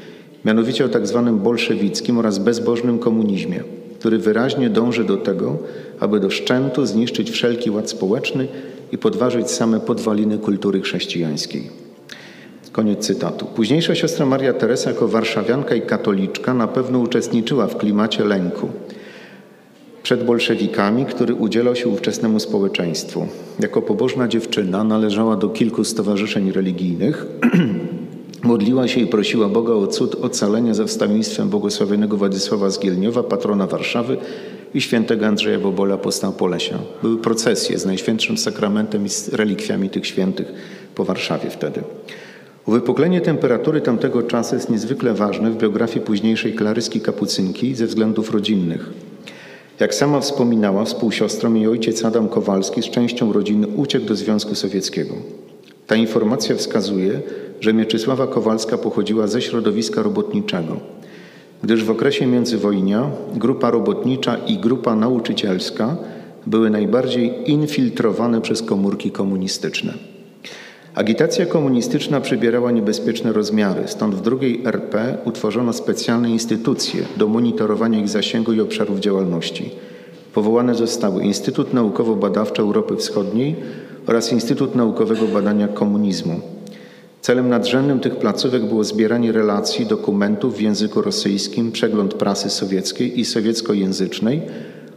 mianowicie 0.47 0.85
o 0.85 0.89
tak 0.89 1.06
zwanym 1.06 1.39
bolszewickim 1.39 2.18
oraz 2.18 2.39
bezbożnym 2.39 2.98
komunizmie, 2.98 3.62
który 3.98 4.18
wyraźnie 4.18 4.70
dąży 4.70 5.05
do 5.05 5.16
tego, 5.16 5.59
aby 6.01 6.20
do 6.20 6.31
szczętu 6.31 6.86
zniszczyć 6.86 7.31
wszelki 7.31 7.70
ład 7.70 7.90
społeczny 7.90 8.48
i 8.93 8.98
podważyć 8.98 9.51
same 9.51 9.81
podwaliny 9.81 10.39
kultury 10.39 10.81
chrześcijańskiej. 10.81 11.70
Koniec 12.73 13.06
cytatu. 13.06 13.47
Późniejsza 13.47 13.94
siostra 13.94 14.27
Maria 14.27 14.52
Teresa 14.52 14.90
jako 14.90 15.09
warszawianka 15.09 15.74
i 15.74 15.82
katoliczka 15.82 16.55
na 16.55 16.66
pewno 16.68 16.98
uczestniczyła 16.98 17.66
w 17.66 17.77
klimacie 17.77 18.24
lęku 18.24 18.68
przed 20.02 20.24
bolszewikami, 20.24 21.06
który 21.06 21.35
udzielał 21.35 21.77
się 21.77 21.89
ówczesnemu 21.89 22.40
społeczeństwu. 22.40 23.27
Jako 23.60 23.82
pobożna 23.82 24.28
dziewczyna 24.28 24.85
należała 24.85 25.36
do 25.36 25.48
kilku 25.48 25.85
stowarzyszeń 25.85 26.52
religijnych. 26.52 27.27
Modliła 28.47 28.89
się 28.89 29.01
i 29.01 29.06
prosiła 29.06 29.48
Boga 29.48 29.73
o 29.73 29.86
cud 29.86 30.16
ocalenia 30.23 30.74
ze 30.74 30.86
wstawienstwem 30.86 31.48
błogosławionego 31.48 32.16
Władysława 32.16 32.70
z 32.70 32.78
Gielniowa, 32.78 33.23
patrona 33.23 33.66
Warszawy 33.66 34.16
i 34.74 34.81
świętego 34.81 35.27
Andrzeja 35.27 35.59
Bobola, 35.59 35.94
apostoła 35.94 36.32
Polesia. 36.32 36.78
Były 37.02 37.18
procesje 37.18 37.78
z 37.78 37.86
Najświętszym 37.86 38.39
Sakramentem 38.39 39.06
i 39.06 39.09
z 39.09 39.28
relikwiami 39.28 39.90
tych 39.90 40.06
świętych 40.06 40.52
po 40.94 41.05
Warszawie 41.05 41.51
wtedy. 41.51 41.82
Uwypuklenie 42.66 43.20
temperatury 43.20 43.81
tamtego 43.81 44.23
czasu 44.23 44.55
jest 44.55 44.70
niezwykle 44.70 45.14
ważne 45.14 45.51
w 45.51 45.56
biografii 45.56 46.06
późniejszej 46.06 46.52
klaryski 46.52 47.01
kapucynki 47.01 47.74
ze 47.74 47.86
względów 47.86 48.31
rodzinnych. 48.31 48.90
Jak 49.81 49.94
sama 49.94 50.20
wspominała, 50.20 50.85
współsiostrą 50.85 51.55
jej 51.55 51.68
ojciec 51.68 52.05
Adam 52.05 52.28
Kowalski 52.28 52.82
z 52.82 52.90
częścią 52.90 53.32
rodziny 53.32 53.66
uciekł 53.66 54.06
do 54.06 54.16
Związku 54.16 54.55
Sowieckiego. 54.55 55.14
Ta 55.86 55.97
informacja 55.97 56.56
wskazuje, 56.56 57.20
że 57.60 57.72
Mieczysława 57.72 58.26
Kowalska 58.26 58.78
pochodziła 58.78 59.26
ze 59.26 59.42
środowiska 59.42 60.02
robotniczego, 60.02 60.76
gdyż 61.62 61.84
w 61.84 61.90
okresie 61.90 62.26
międzywojnia 62.26 63.10
grupa 63.34 63.70
robotnicza 63.70 64.36
i 64.36 64.58
grupa 64.58 64.96
nauczycielska 64.96 65.96
były 66.46 66.70
najbardziej 66.70 67.50
infiltrowane 67.50 68.40
przez 68.40 68.62
komórki 68.62 69.10
komunistyczne. 69.10 69.94
Agitacja 70.94 71.46
komunistyczna 71.46 72.20
przybierała 72.20 72.70
niebezpieczne 72.70 73.32
rozmiary, 73.32 73.82
stąd 73.86 74.14
w 74.14 74.20
drugiej 74.20 74.62
RP 74.64 75.18
utworzono 75.24 75.72
specjalne 75.72 76.30
instytucje 76.30 77.02
do 77.16 77.28
monitorowania 77.28 77.98
ich 77.98 78.08
zasięgu 78.08 78.52
i 78.52 78.60
obszarów 78.60 79.00
działalności. 79.00 79.70
Powołane 80.34 80.74
zostały 80.74 81.24
Instytut 81.24 81.74
Naukowo-Badawczy 81.74 82.60
Europy 82.60 82.96
Wschodniej 82.96 83.56
oraz 84.06 84.32
Instytut 84.32 84.74
Naukowego 84.74 85.26
Badania 85.26 85.68
Komunizmu. 85.68 86.55
Celem 87.27 87.48
nadrzędnym 87.48 88.01
tych 88.01 88.16
placówek 88.16 88.65
było 88.65 88.85
zbieranie 88.85 89.32
relacji, 89.32 89.86
dokumentów 89.86 90.57
w 90.57 90.61
języku 90.61 91.03
rosyjskim, 91.03 91.73
przegląd 91.73 92.15
prasy 92.15 92.51
sowieckiej 92.51 93.20
i 93.20 93.24
sowieckojęzycznej 93.24 94.43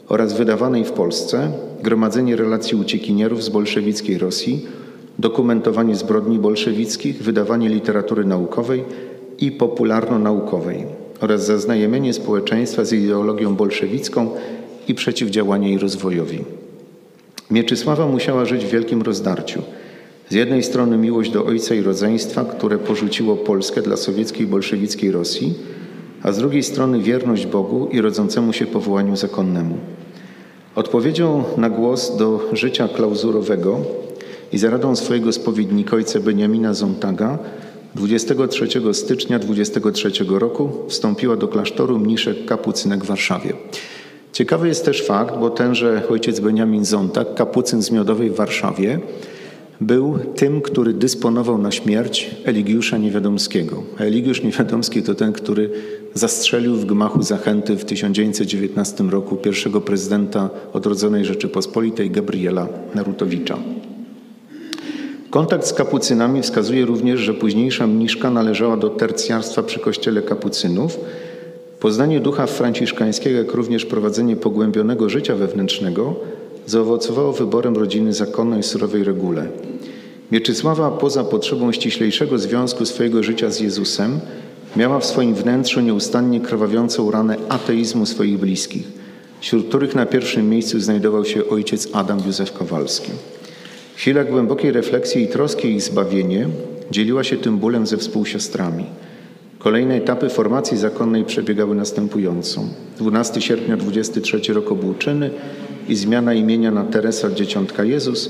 oraz 0.09 0.33
wydawanej 0.33 0.85
w 0.85 0.91
Polsce, 0.91 1.51
gromadzenie 1.83 2.35
relacji 2.35 2.77
uciekinierów 2.77 3.43
z 3.43 3.49
bolszewickiej 3.49 4.17
Rosji, 4.17 4.65
dokumentowanie 5.19 5.95
zbrodni 5.95 6.39
bolszewickich, 6.39 7.23
wydawanie 7.23 7.69
literatury 7.69 8.25
naukowej 8.25 8.83
i 9.39 9.51
popularno-naukowej 9.51 10.85
oraz 11.21 11.45
zaznajomienie 11.45 12.13
społeczeństwa 12.13 12.85
z 12.85 12.93
ideologią 12.93 13.55
bolszewicką 13.55 14.29
i 14.87 14.95
przeciwdziałanie 14.95 15.69
jej 15.69 15.77
rozwojowi. 15.77 16.39
Mieczysława 17.51 18.07
musiała 18.07 18.45
żyć 18.45 18.65
w 18.65 18.71
wielkim 18.71 19.01
rozdarciu. 19.01 19.61
Z 20.29 20.33
jednej 20.33 20.63
strony 20.63 20.97
miłość 20.97 21.31
do 21.31 21.45
ojca 21.45 21.75
i 21.75 21.81
rodzeństwa, 21.81 22.45
które 22.45 22.77
porzuciło 22.77 23.37
Polskę 23.37 23.81
dla 23.81 23.97
sowieckiej 23.97 24.47
bolszewickiej 24.47 25.11
Rosji, 25.11 25.53
a 26.23 26.31
z 26.31 26.37
drugiej 26.37 26.63
strony 26.63 26.99
wierność 26.99 27.45
Bogu 27.45 27.87
i 27.91 28.01
rodzącemu 28.01 28.53
się 28.53 28.65
powołaniu 28.65 29.15
zakonnemu. 29.15 29.77
Odpowiedzią 30.75 31.43
na 31.57 31.69
głos 31.69 32.17
do 32.17 32.49
życia 32.53 32.87
klauzurowego 32.87 33.79
i 34.53 34.57
za 34.57 34.69
radą 34.69 34.95
swojego 34.95 35.31
spowiednika 35.31 35.95
ojca 35.95 36.19
Beniamina 36.19 36.73
Zontaga 36.73 37.39
23 37.95 38.67
stycznia 38.93 39.39
23 39.39 40.11
roku 40.29 40.69
wstąpiła 40.87 41.35
do 41.35 41.47
klasztoru 41.47 41.99
mniszek 41.99 42.45
kapucynek 42.45 43.03
w 43.03 43.07
Warszawie. 43.07 43.53
Ciekawy 44.33 44.67
jest 44.67 44.85
też 44.85 45.05
fakt, 45.05 45.37
bo 45.37 45.49
tenże 45.49 46.03
ojciec 46.09 46.39
Beniamin 46.39 46.85
Zontag, 46.85 47.33
kapucyn 47.35 47.81
z 47.81 47.91
Miodowej 47.91 48.29
w 48.29 48.35
Warszawie, 48.35 48.99
był 49.81 50.19
tym, 50.35 50.61
który 50.61 50.93
dysponował 50.93 51.57
na 51.57 51.71
śmierć 51.71 52.35
Eligiusza 52.45 52.97
Niewiadomskiego. 52.97 53.83
A 53.99 54.03
Eligiusz 54.03 54.43
Niewiadomski 54.43 55.03
to 55.03 55.15
ten, 55.15 55.33
który 55.33 55.69
zastrzelił 56.13 56.75
w 56.75 56.85
gmachu 56.85 57.23
Zachęty 57.23 57.75
w 57.75 57.85
1919 57.85 59.03
roku 59.03 59.35
pierwszego 59.35 59.81
prezydenta 59.81 60.49
odrodzonej 60.73 61.25
Rzeczypospolitej 61.25 62.11
Gabriela 62.11 62.67
Narutowicza. 62.95 63.57
Kontakt 65.29 65.67
z 65.67 65.73
kapucynami 65.73 66.41
wskazuje 66.41 66.85
również, 66.85 67.19
że 67.19 67.33
późniejsza 67.33 67.87
mniszka 67.87 68.31
należała 68.31 68.77
do 68.77 68.89
tercjarstwa 68.89 69.63
przy 69.63 69.79
kościele 69.79 70.21
kapucynów. 70.21 70.99
Poznanie 71.79 72.19
ducha 72.19 72.47
franciszkańskiego, 72.47 73.37
jak 73.37 73.53
również 73.53 73.85
prowadzenie 73.85 74.35
pogłębionego 74.35 75.09
życia 75.09 75.35
wewnętrznego 75.35 76.15
zaowocowało 76.69 77.33
wyborem 77.33 77.75
rodziny 77.75 78.13
zakonnej 78.13 78.63
surowej 78.63 79.03
regule. 79.03 79.47
Mieczysława 80.31 80.91
poza 80.91 81.23
potrzebą 81.23 81.71
ściślejszego 81.71 82.37
związku 82.37 82.85
swojego 82.85 83.23
życia 83.23 83.49
z 83.49 83.59
Jezusem 83.59 84.19
miała 84.75 84.99
w 84.99 85.05
swoim 85.05 85.35
wnętrzu 85.35 85.81
nieustannie 85.81 86.39
krwawiącą 86.39 87.11
ranę 87.11 87.35
ateizmu 87.49 88.05
swoich 88.05 88.37
bliskich, 88.37 88.87
wśród 89.41 89.67
których 89.67 89.95
na 89.95 90.05
pierwszym 90.05 90.49
miejscu 90.49 90.79
znajdował 90.79 91.25
się 91.25 91.49
ojciec 91.49 91.89
Adam 91.93 92.19
Józef 92.25 92.53
Kowalski. 92.53 93.11
Chwila 93.95 94.23
głębokiej 94.23 94.71
refleksji 94.71 95.23
i 95.23 95.27
troski 95.27 95.67
ich 95.67 95.81
zbawienie 95.81 96.47
dzieliła 96.91 97.23
się 97.23 97.37
tym 97.37 97.57
bólem 97.57 97.87
ze 97.87 97.97
współsiostrami. 97.97 98.85
Kolejne 99.59 99.95
etapy 99.95 100.29
formacji 100.29 100.77
zakonnej 100.77 101.25
przebiegały 101.25 101.75
następująco. 101.75 102.61
12 102.97 103.41
sierpnia 103.41 103.77
23 103.77 104.53
rok 104.53 104.71
obłóczyny 104.71 105.29
i 105.87 105.95
zmiana 105.95 106.33
imienia 106.33 106.71
na 106.71 106.83
Teresa 106.83 107.31
Dzieciątka 107.31 107.83
Jezus, 107.83 108.29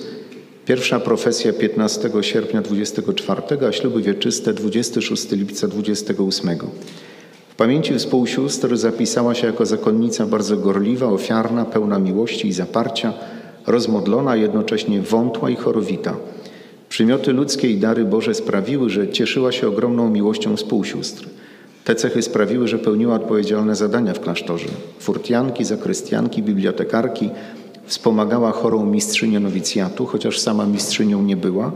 pierwsza 0.65 0.99
profesja 0.99 1.53
15 1.53 2.09
sierpnia 2.21 2.61
24, 2.61 3.41
a 3.67 3.71
śluby 3.71 4.01
wieczyste 4.01 4.53
26 4.53 5.31
lipca 5.31 5.67
28. 5.67 6.57
W 7.49 7.55
pamięci 7.55 7.93
współsióstr 7.93 8.77
zapisała 8.77 9.35
się 9.35 9.47
jako 9.47 9.65
zakonnica 9.65 10.25
bardzo 10.25 10.57
gorliwa, 10.57 11.07
ofiarna, 11.07 11.65
pełna 11.65 11.99
miłości 11.99 12.47
i 12.47 12.53
zaparcia, 12.53 13.13
rozmodlona, 13.67 14.35
jednocześnie 14.35 15.01
wątła 15.01 15.49
i 15.49 15.55
chorowita. 15.55 16.15
Przymioty 16.89 17.33
ludzkie 17.33 17.69
i 17.69 17.77
dary 17.77 18.05
Boże 18.05 18.33
sprawiły, 18.33 18.89
że 18.89 19.09
cieszyła 19.09 19.51
się 19.51 19.67
ogromną 19.67 20.09
miłością 20.09 20.55
współsióstr. 20.55 21.27
Te 21.85 21.95
cechy 21.95 22.21
sprawiły, 22.21 22.67
że 22.67 22.79
pełniła 22.79 23.15
odpowiedzialne 23.15 23.75
zadania 23.75 24.13
w 24.13 24.19
klasztorze. 24.19 24.67
Furtianki, 24.99 25.65
zakrystianki, 25.65 26.43
bibliotekarki, 26.43 27.29
wspomagała 27.85 28.51
chorą 28.51 28.85
mistrzynię 28.85 29.39
nowicjatu, 29.39 30.05
chociaż 30.05 30.39
sama 30.39 30.65
mistrzynią 30.65 31.23
nie 31.23 31.37
była 31.37 31.71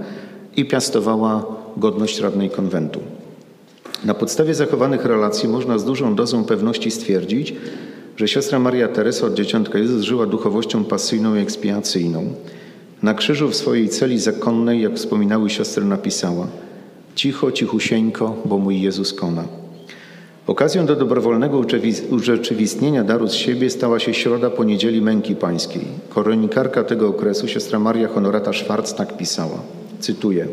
i 0.56 0.66
piastowała 0.66 1.46
godność 1.78 2.20
radnej 2.20 2.50
konwentu. 2.50 3.00
Na 4.06 4.14
podstawie 4.14 4.56
zachowanych 4.56 5.06
relacji 5.06 5.50
można 5.50 5.78
z 5.78 5.86
dużą 5.86 6.16
dozą 6.16 6.44
pewności 6.44 6.92
stwierdzić, 6.92 7.56
że 8.18 8.28
siostra 8.28 8.60
Maria 8.60 8.88
Teresa 8.88 9.28
od 9.28 9.34
Dzieciątka 9.34 9.80
Jezus 9.80 10.04
żyła 10.04 10.26
duchowością 10.26 10.84
pasyjną 10.84 11.36
i 11.36 11.40
ekspiacyjną. 11.40 12.34
Na 13.04 13.14
krzyżu 13.14 13.50
w 13.50 13.56
swojej 13.56 13.90
celi 13.90 14.20
zakonnej, 14.20 14.82
jak 14.82 14.96
wspominały 14.96 15.50
siostry, 15.50 15.86
napisała 15.86 16.48
Cicho, 17.16 17.52
cichusieńko, 17.52 18.36
bo 18.46 18.58
mój 18.58 18.82
Jezus 18.82 19.14
kona. 19.14 19.63
Okazją 20.48 20.86
do 20.86 20.96
dobrowolnego 20.96 21.62
urzeczywistnienia 22.10 23.04
daru 23.04 23.28
z 23.28 23.34
siebie 23.34 23.70
stała 23.70 24.00
się 24.00 24.14
środa 24.14 24.50
po 24.50 24.64
niedzieli 24.64 25.02
męki 25.02 25.36
pańskiej. 25.36 25.82
Koronikarka 26.10 26.84
tego 26.84 27.08
okresu, 27.08 27.48
siostra 27.48 27.80
Maria 27.80 28.08
Honorata 28.08 28.54
Szwarc, 28.54 28.94
tak 28.94 29.18
pisała, 29.18 29.60
cytuję, 30.00 30.48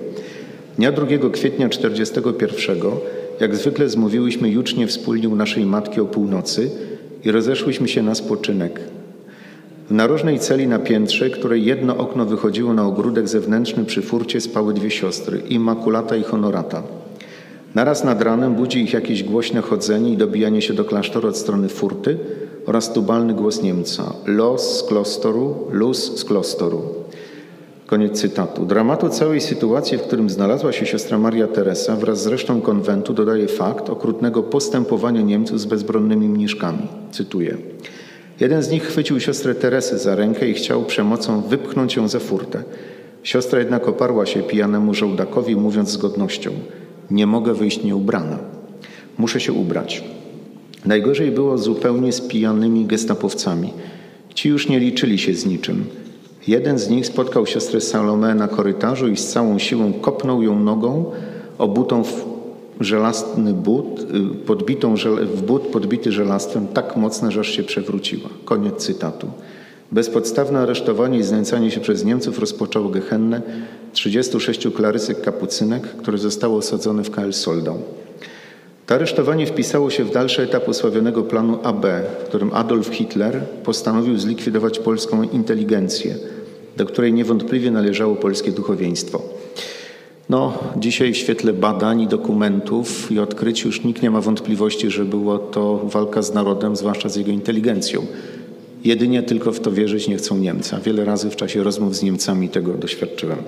Dnia 0.76 0.92
2 0.92 1.06
kwietnia 1.32 1.68
41, 1.68 2.78
jak 3.40 3.56
zwykle 3.56 3.88
zmówiłyśmy 3.88 4.48
jucznie 4.48 4.86
wspólnie 4.86 5.28
u 5.28 5.36
naszej 5.36 5.64
matki 5.66 6.00
o 6.00 6.04
północy 6.04 6.70
i 7.24 7.30
rozeszłyśmy 7.30 7.88
się 7.88 8.02
na 8.02 8.14
spoczynek. 8.14 8.80
W 9.88 9.92
narożnej 9.92 10.38
celi 10.38 10.66
na 10.66 10.78
piętrze, 10.78 11.30
której 11.30 11.64
jedno 11.64 11.96
okno 11.96 12.26
wychodziło 12.26 12.74
na 12.74 12.86
ogródek 12.86 13.28
zewnętrzny 13.28 13.84
przy 13.84 14.02
furcie, 14.02 14.40
spały 14.40 14.74
dwie 14.74 14.90
siostry, 14.90 15.38
Immaculata 15.48 16.16
i 16.16 16.22
Honorata. 16.22 16.82
Naraz 17.74 18.04
nad 18.04 18.22
ranem 18.22 18.54
budzi 18.54 18.82
ich 18.82 18.92
jakieś 18.92 19.24
głośne 19.24 19.60
chodzenie 19.60 20.12
i 20.12 20.16
dobijanie 20.16 20.62
się 20.62 20.74
do 20.74 20.84
klasztoru 20.84 21.28
od 21.28 21.36
strony 21.36 21.68
furty 21.68 22.18
oraz 22.66 22.92
tubalny 22.92 23.34
głos 23.34 23.62
Niemca. 23.62 24.12
Los 24.26 24.78
z 24.78 24.82
klostoru, 24.82 25.54
luz 25.70 26.18
z 26.18 26.24
klostoru. 26.24 26.82
Koniec 27.86 28.20
cytatu. 28.20 28.66
Dramatu 28.66 29.08
całej 29.08 29.40
sytuacji, 29.40 29.98
w 29.98 30.02
którym 30.02 30.30
znalazła 30.30 30.72
się 30.72 30.86
siostra 30.86 31.18
Maria 31.18 31.46
Teresa 31.46 31.96
wraz 31.96 32.22
z 32.22 32.26
resztą 32.26 32.60
konwentu 32.60 33.14
dodaje 33.14 33.48
fakt 33.48 33.90
okrutnego 33.90 34.42
postępowania 34.42 35.20
Niemców 35.20 35.60
z 35.60 35.64
bezbronnymi 35.64 36.28
mniszkami. 36.28 36.88
Cytuję. 37.10 37.56
Jeden 38.40 38.62
z 38.62 38.70
nich 38.70 38.82
chwycił 38.82 39.20
siostrę 39.20 39.54
Teresę 39.54 39.98
za 39.98 40.14
rękę 40.14 40.48
i 40.48 40.54
chciał 40.54 40.84
przemocą 40.84 41.42
wypchnąć 41.42 41.96
ją 41.96 42.08
za 42.08 42.18
furtę. 42.18 42.62
Siostra 43.22 43.58
jednak 43.58 43.88
oparła 43.88 44.26
się 44.26 44.42
pijanemu 44.42 44.94
żołdakowi, 44.94 45.56
mówiąc 45.56 45.88
z 45.88 45.96
godnością: 45.96 46.50
Nie 47.10 47.26
mogę 47.26 47.54
wyjść 47.54 47.84
nieubrana. 47.84 48.38
Muszę 49.18 49.40
się 49.40 49.52
ubrać. 49.52 50.04
Najgorzej 50.84 51.30
było 51.30 51.58
zupełnie 51.58 52.12
z 52.12 52.20
pijanymi 52.20 52.84
gestapowcami. 52.84 53.72
Ci 54.34 54.48
już 54.48 54.68
nie 54.68 54.80
liczyli 54.80 55.18
się 55.18 55.34
z 55.34 55.46
niczym. 55.46 55.84
Jeden 56.48 56.78
z 56.78 56.88
nich 56.88 57.06
spotkał 57.06 57.46
siostrę 57.46 57.80
Salome 57.80 58.34
na 58.34 58.48
korytarzu 58.48 59.08
i 59.08 59.16
z 59.16 59.28
całą 59.28 59.58
siłą 59.58 59.92
kopnął 59.92 60.42
ją 60.42 60.60
nogą, 60.60 61.04
obutą 61.58 62.04
w 62.04 62.24
żelazny 62.80 63.52
but, 63.52 64.00
y, 64.00 64.44
podbitą 64.46 64.94
w 65.34 65.42
but 65.42 65.62
podbity 65.62 66.12
żelastwem 66.12 66.68
tak 66.68 66.96
mocno, 66.96 67.30
że 67.30 67.40
aż 67.40 67.48
się 67.48 67.62
przewróciła. 67.62 68.28
Koniec 68.44 68.76
cytatu. 68.76 69.26
Bezpodstawne 69.92 70.60
aresztowanie 70.60 71.18
i 71.18 71.22
znęcanie 71.22 71.70
się 71.70 71.80
przez 71.80 72.04
Niemców 72.04 72.38
rozpoczęło 72.38 72.88
Gehennę 72.88 73.42
36 73.92 74.68
klarysek 74.76 75.20
kapucynek, 75.20 75.82
które 75.82 76.18
zostało 76.18 76.56
osadzone 76.56 77.04
w 77.04 77.10
KL 77.10 77.32
Soldau. 77.32 77.78
To 78.86 78.94
aresztowanie 78.94 79.46
wpisało 79.46 79.90
się 79.90 80.04
w 80.04 80.12
dalszy 80.12 80.42
etap 80.42 80.68
osławionego 80.68 81.22
planu 81.22 81.58
AB, 81.62 81.86
w 82.20 82.24
którym 82.24 82.50
Adolf 82.52 82.88
Hitler 82.88 83.40
postanowił 83.64 84.18
zlikwidować 84.18 84.78
polską 84.78 85.22
inteligencję, 85.22 86.14
do 86.76 86.86
której 86.86 87.12
niewątpliwie 87.12 87.70
należało 87.70 88.16
polskie 88.16 88.52
duchowieństwo. 88.52 89.22
No, 90.28 90.58
dzisiaj 90.76 91.12
w 91.12 91.16
świetle 91.16 91.52
badań 91.52 92.00
i 92.00 92.06
dokumentów 92.06 93.12
i 93.12 93.18
odkryć 93.18 93.62
już 93.62 93.84
nikt 93.84 94.02
nie 94.02 94.10
ma 94.10 94.20
wątpliwości, 94.20 94.90
że 94.90 95.04
było 95.04 95.38
to 95.38 95.80
walka 95.84 96.22
z 96.22 96.34
narodem, 96.34 96.76
zwłaszcza 96.76 97.08
z 97.08 97.16
jego 97.16 97.30
inteligencją. 97.30 98.06
Jedynie 98.84 99.22
tylko 99.22 99.52
w 99.52 99.60
to 99.60 99.72
wierzyć 99.72 100.08
nie 100.08 100.16
chcą 100.16 100.38
Niemcy. 100.38 100.76
Wiele 100.84 101.04
razy 101.04 101.30
w 101.30 101.36
czasie 101.36 101.62
rozmów 101.62 101.96
z 101.96 102.02
Niemcami 102.02 102.48
tego 102.48 102.72
doświadczyłem. 102.72 103.38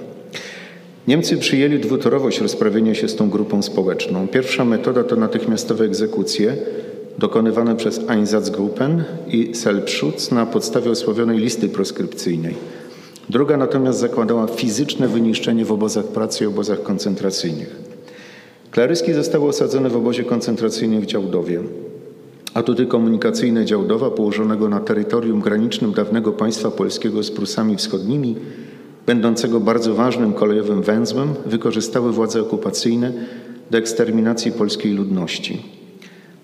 Niemcy 1.08 1.36
przyjęli 1.36 1.78
dwutorowość 1.78 2.40
rozprawienia 2.40 2.94
się 2.94 3.08
z 3.08 3.16
tą 3.16 3.30
grupą 3.30 3.62
społeczną. 3.62 4.28
Pierwsza 4.28 4.64
metoda 4.64 5.04
to 5.04 5.16
natychmiastowe 5.16 5.84
egzekucje 5.84 6.56
dokonywane 7.18 7.76
przez 7.76 8.00
Einsatzgruppen 8.08 9.04
i 9.28 9.54
Selbstschutz 9.54 10.30
na 10.30 10.46
podstawie 10.46 10.90
osławionej 10.90 11.38
listy 11.38 11.68
proskrypcyjnej. 11.68 12.54
Druga 13.28 13.56
natomiast 13.56 13.98
zakładała 13.98 14.46
fizyczne 14.46 15.08
wyniszczenie 15.08 15.64
w 15.64 15.72
obozach 15.72 16.04
pracy 16.04 16.44
i 16.44 16.46
obozach 16.46 16.82
koncentracyjnych. 16.82 17.76
Klaryski 18.70 19.12
zostały 19.12 19.48
osadzone 19.48 19.90
w 19.90 19.96
obozie 19.96 20.24
koncentracyjnym 20.24 21.00
w 21.00 21.06
Działdowie. 21.06 21.60
Atuty 22.54 22.86
komunikacyjne 22.86 23.64
Działdowa, 23.64 24.10
położonego 24.10 24.68
na 24.68 24.80
terytorium 24.80 25.40
granicznym 25.40 25.92
dawnego 25.92 26.32
państwa 26.32 26.70
polskiego 26.70 27.22
z 27.22 27.30
Prusami 27.30 27.76
Wschodnimi, 27.76 28.36
będącego 29.06 29.60
bardzo 29.60 29.94
ważnym 29.94 30.32
kolejowym 30.32 30.82
węzłem, 30.82 31.34
wykorzystały 31.46 32.12
władze 32.12 32.40
okupacyjne 32.40 33.12
do 33.70 33.78
eksterminacji 33.78 34.52
polskiej 34.52 34.92
ludności. 34.92 35.62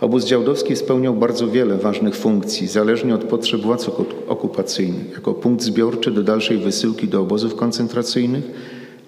Obóz 0.00 0.24
działdowski 0.24 0.76
spełniał 0.76 1.14
bardzo 1.14 1.48
wiele 1.48 1.76
ważnych 1.76 2.16
funkcji, 2.16 2.66
zależnie 2.66 3.14
od 3.14 3.24
potrzeb 3.24 3.60
władz 3.60 3.90
okupacyjnych, 4.28 5.12
jako 5.12 5.34
punkt 5.34 5.62
zbiorczy 5.62 6.10
do 6.10 6.22
dalszej 6.22 6.58
wysyłki 6.58 7.08
do 7.08 7.20
obozów 7.20 7.54
koncentracyjnych, 7.54 8.44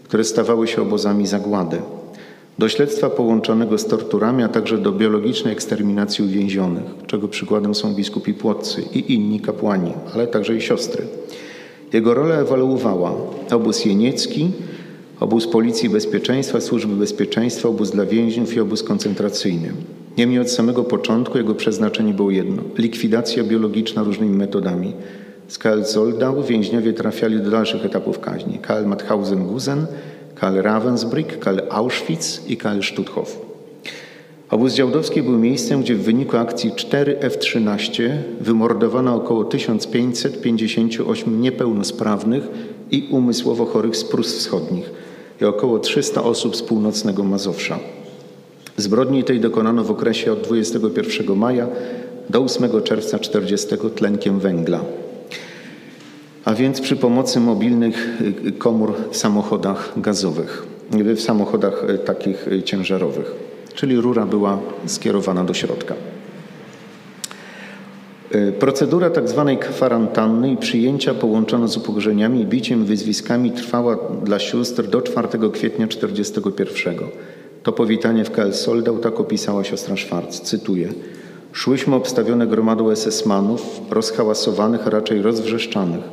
które 0.05 0.25
stawały 0.25 0.69
się 0.69 0.83
obozami 0.83 1.27
zagłady, 1.27 1.77
do 2.59 2.69
śledztwa 2.69 3.11
połączonego 3.11 3.79
z 3.79 3.87
torturami, 3.87 4.43
a 4.43 4.49
także 4.49 4.79
do 4.79 4.93
biologicznej 4.93 5.53
eksterminacji 5.53 6.25
uwięzionych, 6.25 6.85
czego 7.07 7.29
przykładem 7.29 7.75
są 7.75 7.95
biskupi 7.95 8.35
płotcy 8.35 8.83
i 8.95 9.15
inni 9.15 9.41
kapłani, 9.41 9.93
ale 10.15 10.27
także 10.27 10.57
i 10.57 10.61
siostry. 10.61 11.07
Jego 11.93 12.15
rola 12.15 12.35
ewoluowała. 12.35 13.13
Obóz 13.53 13.85
jeniecki, 13.85 14.51
obóz 15.21 15.47
Policji 15.47 15.89
Bezpieczeństwa, 15.89 16.61
Służby 16.61 16.97
Bezpieczeństwa, 16.97 17.69
obóz 17.69 17.91
dla 17.91 18.07
więźniów 18.07 18.57
i 18.57 18.61
obóz 18.61 18.83
koncentracyjny. 18.83 19.73
Niemniej 20.19 20.41
od 20.41 20.51
samego 20.51 20.85
początku 20.85 21.39
jego 21.39 21.55
przeznaczenie 21.55 22.15
było 22.15 22.31
jedno– 22.31 22.63
likwidacja 22.79 23.45
biologiczna 23.45 24.03
różnymi 24.03 24.37
metodami. 24.37 24.93
Z 25.49 25.59
KL 25.59 25.85
Zoldau 25.85 26.43
więźniowie 26.43 26.93
trafiali 26.93 27.41
do 27.41 27.51
dalszych 27.51 27.85
etapów 27.85 28.21
kaźni. 28.21 28.59
KL 28.59 28.87
Mauthausen-Gusen, 28.87 29.87
KL 30.35 30.63
Ravensbrück, 30.63 31.39
KL 31.39 31.61
Auschwitz 31.71 32.41
i 32.49 32.57
KL 32.57 32.83
Stutthof. 32.83 33.50
Obóz 34.51 34.75
Działdowski 34.75 35.23
był 35.23 35.39
miejscem, 35.39 35.83
gdzie 35.83 35.95
w 35.95 36.03
wyniku 36.03 36.37
akcji 36.37 36.73
4 36.77 37.19
F-13 37.21 38.11
wymordowano 38.41 39.15
około 39.15 39.45
1558 39.45 41.41
niepełnosprawnych 41.41 42.49
i 42.91 43.09
umysłowo 43.11 43.67
chorych 43.67 43.97
z 43.97 44.05
Prus 44.05 44.35
Wschodnich 44.35 44.91
i 45.41 45.45
około 45.45 45.79
300 45.79 46.23
osób 46.23 46.57
z 46.57 46.63
północnego 46.63 47.25
Mazowsza. 47.25 47.79
Zbrodni 48.77 49.25
tej 49.25 49.41
dokonano 49.41 49.85
w 49.85 49.91
okresie 49.91 50.33
od 50.33 50.41
21 50.41 51.37
maja 51.37 51.67
do 52.31 52.41
8 52.41 52.83
czerwca 52.85 53.19
40 53.19 53.69
tlenkiem 53.95 54.41
węgla, 54.41 54.81
a 56.45 56.55
więc 56.55 56.81
przy 56.81 56.97
pomocy 56.97 57.41
mobilnych 57.41 58.21
y, 58.47 58.53
komór 58.53 58.95
w 59.11 59.17
samochodach 59.17 59.93
gazowych, 59.97 60.67
w 60.91 61.21
samochodach 61.21 61.85
y, 61.91 61.99
takich 61.99 62.49
y, 62.49 62.63
ciężarowych, 62.63 63.50
czyli 63.81 63.97
rura 63.97 64.27
była 64.27 64.59
skierowana 64.87 65.45
do 65.45 65.55
środka. 65.55 65.95
Procedura 68.59 69.11
tak 69.11 69.29
zwanej 69.29 69.59
kwarantanny 69.59 70.53
i 70.53 70.57
przyjęcia 70.57 71.15
połączona 71.15 71.67
z 71.67 71.77
upokorzeniami, 71.77 72.47
biciem, 72.47 72.85
wyzwiskami 72.85 73.53
trwała 73.53 73.99
dla 74.25 74.39
sióstr 74.39 74.87
do 74.87 75.03
4 75.03 75.29
kwietnia 75.53 75.87
1941. 75.87 76.95
To 77.63 77.73
powitanie 77.73 78.25
w 78.25 78.31
KL 78.31 78.53
Soldał 78.53 78.99
tak 78.99 79.21
opisała 79.21 79.65
siostra 79.65 79.97
Szwarc. 79.97 80.41
Cytuję. 80.41 80.89
Szłyśmy 81.53 81.95
obstawione 81.95 82.47
gromadą 82.47 82.91
SS-manów, 82.91 83.81
rozhałasowanych, 83.91 84.87
a 84.87 84.91
raczej 84.91 85.23
rozwrzeszczanych. 85.23 86.05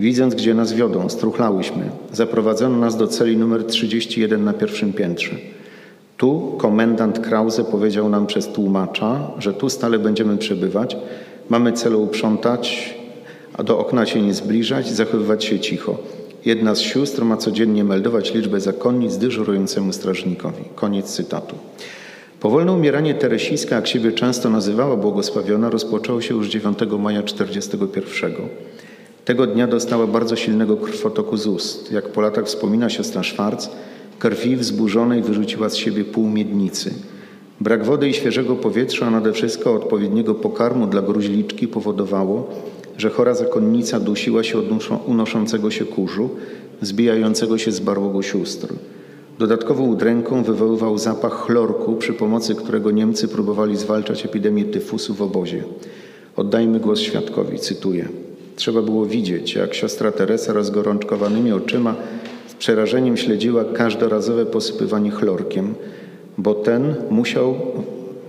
Widząc, 0.00 0.34
gdzie 0.34 0.54
nas 0.54 0.72
wiodą, 0.72 1.08
struchlałyśmy. 1.08 1.90
Zaprowadzono 2.12 2.78
nas 2.78 2.96
do 2.96 3.06
celi 3.06 3.36
numer 3.36 3.64
31 3.64 4.44
na 4.44 4.52
pierwszym 4.52 4.92
piętrze. 4.92 5.36
Tu 6.20 6.54
komendant 6.58 7.18
Krause 7.18 7.64
powiedział 7.64 8.08
nam 8.08 8.26
przez 8.26 8.48
tłumacza, 8.48 9.30
że 9.38 9.54
tu 9.54 9.68
stale 9.68 9.98
będziemy 9.98 10.36
przebywać. 10.36 10.96
Mamy 11.48 11.72
celu 11.72 12.02
uprzątać, 12.02 12.94
a 13.52 13.62
do 13.62 13.78
okna 13.78 14.06
się 14.06 14.22
nie 14.22 14.34
zbliżać, 14.34 14.90
zachowywać 14.90 15.44
się 15.44 15.60
cicho. 15.60 15.98
Jedna 16.44 16.74
z 16.74 16.80
sióstr 16.80 17.24
ma 17.24 17.36
codziennie 17.36 17.84
meldować 17.84 18.34
liczbę 18.34 18.60
zakonnic 18.60 19.16
dyżurującemu 19.16 19.92
strażnikowi. 19.92 20.64
Koniec 20.74 21.06
cytatu. 21.06 21.56
Powolne 22.40 22.72
umieranie 22.72 23.14
Teresińska, 23.14 23.76
jak 23.76 23.86
siebie 23.86 24.12
często 24.12 24.50
nazywała 24.50 24.96
błogosławiona, 24.96 25.70
rozpoczęło 25.70 26.20
się 26.20 26.34
już 26.34 26.48
9 26.48 26.78
maja 26.98 27.22
1941. 27.22 28.48
Tego 29.24 29.46
dnia 29.46 29.66
dostała 29.66 30.06
bardzo 30.06 30.36
silnego 30.36 30.76
krwotoku 30.76 31.36
z 31.36 31.46
ust. 31.46 31.92
Jak 31.92 32.08
po 32.08 32.20
latach 32.20 32.46
wspomina 32.46 32.90
siostra 32.90 33.22
Szwarc, 33.22 33.68
krwi 34.20 34.56
wzburzonej 34.56 35.22
wyrzuciła 35.22 35.68
z 35.68 35.76
siebie 35.76 36.04
pół 36.04 36.28
miednicy. 36.28 36.94
Brak 37.60 37.84
wody 37.84 38.08
i 38.08 38.14
świeżego 38.14 38.56
powietrza, 38.56 39.06
a 39.06 39.10
nade 39.10 39.32
wszystko 39.32 39.74
odpowiedniego 39.74 40.34
pokarmu 40.34 40.86
dla 40.86 41.02
gruźliczki 41.02 41.68
powodowało, 41.68 42.50
że 42.96 43.10
chora 43.10 43.34
zakonnica 43.34 44.00
dusiła 44.00 44.42
się 44.44 44.58
od 44.58 44.64
unoszącego 45.06 45.70
się 45.70 45.84
kurzu, 45.84 46.30
zbijającego 46.82 47.58
się 47.58 47.72
z 47.72 47.80
barłogu 47.80 48.22
sióstr. 48.22 48.68
Dodatkową 49.38 49.86
udręką 49.86 50.42
wywoływał 50.42 50.98
zapach 50.98 51.32
chlorku, 51.32 51.96
przy 51.96 52.12
pomocy 52.12 52.54
którego 52.54 52.90
Niemcy 52.90 53.28
próbowali 53.28 53.76
zwalczać 53.76 54.24
epidemię 54.24 54.64
tyfusu 54.64 55.14
w 55.14 55.22
obozie. 55.22 55.62
Oddajmy 56.36 56.80
głos 56.80 57.00
świadkowi, 57.00 57.58
cytuję. 57.58 58.08
Trzeba 58.56 58.82
było 58.82 59.06
widzieć, 59.06 59.54
jak 59.54 59.74
siostra 59.74 60.12
Teresa 60.12 60.52
rozgorączkowanymi 60.52 61.52
oczyma 61.52 61.94
przerażeniem 62.60 63.16
śledziła 63.16 63.64
każdorazowe 63.64 64.46
posypywanie 64.46 65.10
chlorkiem, 65.10 65.74
bo 66.38 66.54
ten 66.54 66.94
musiał, 67.10 67.54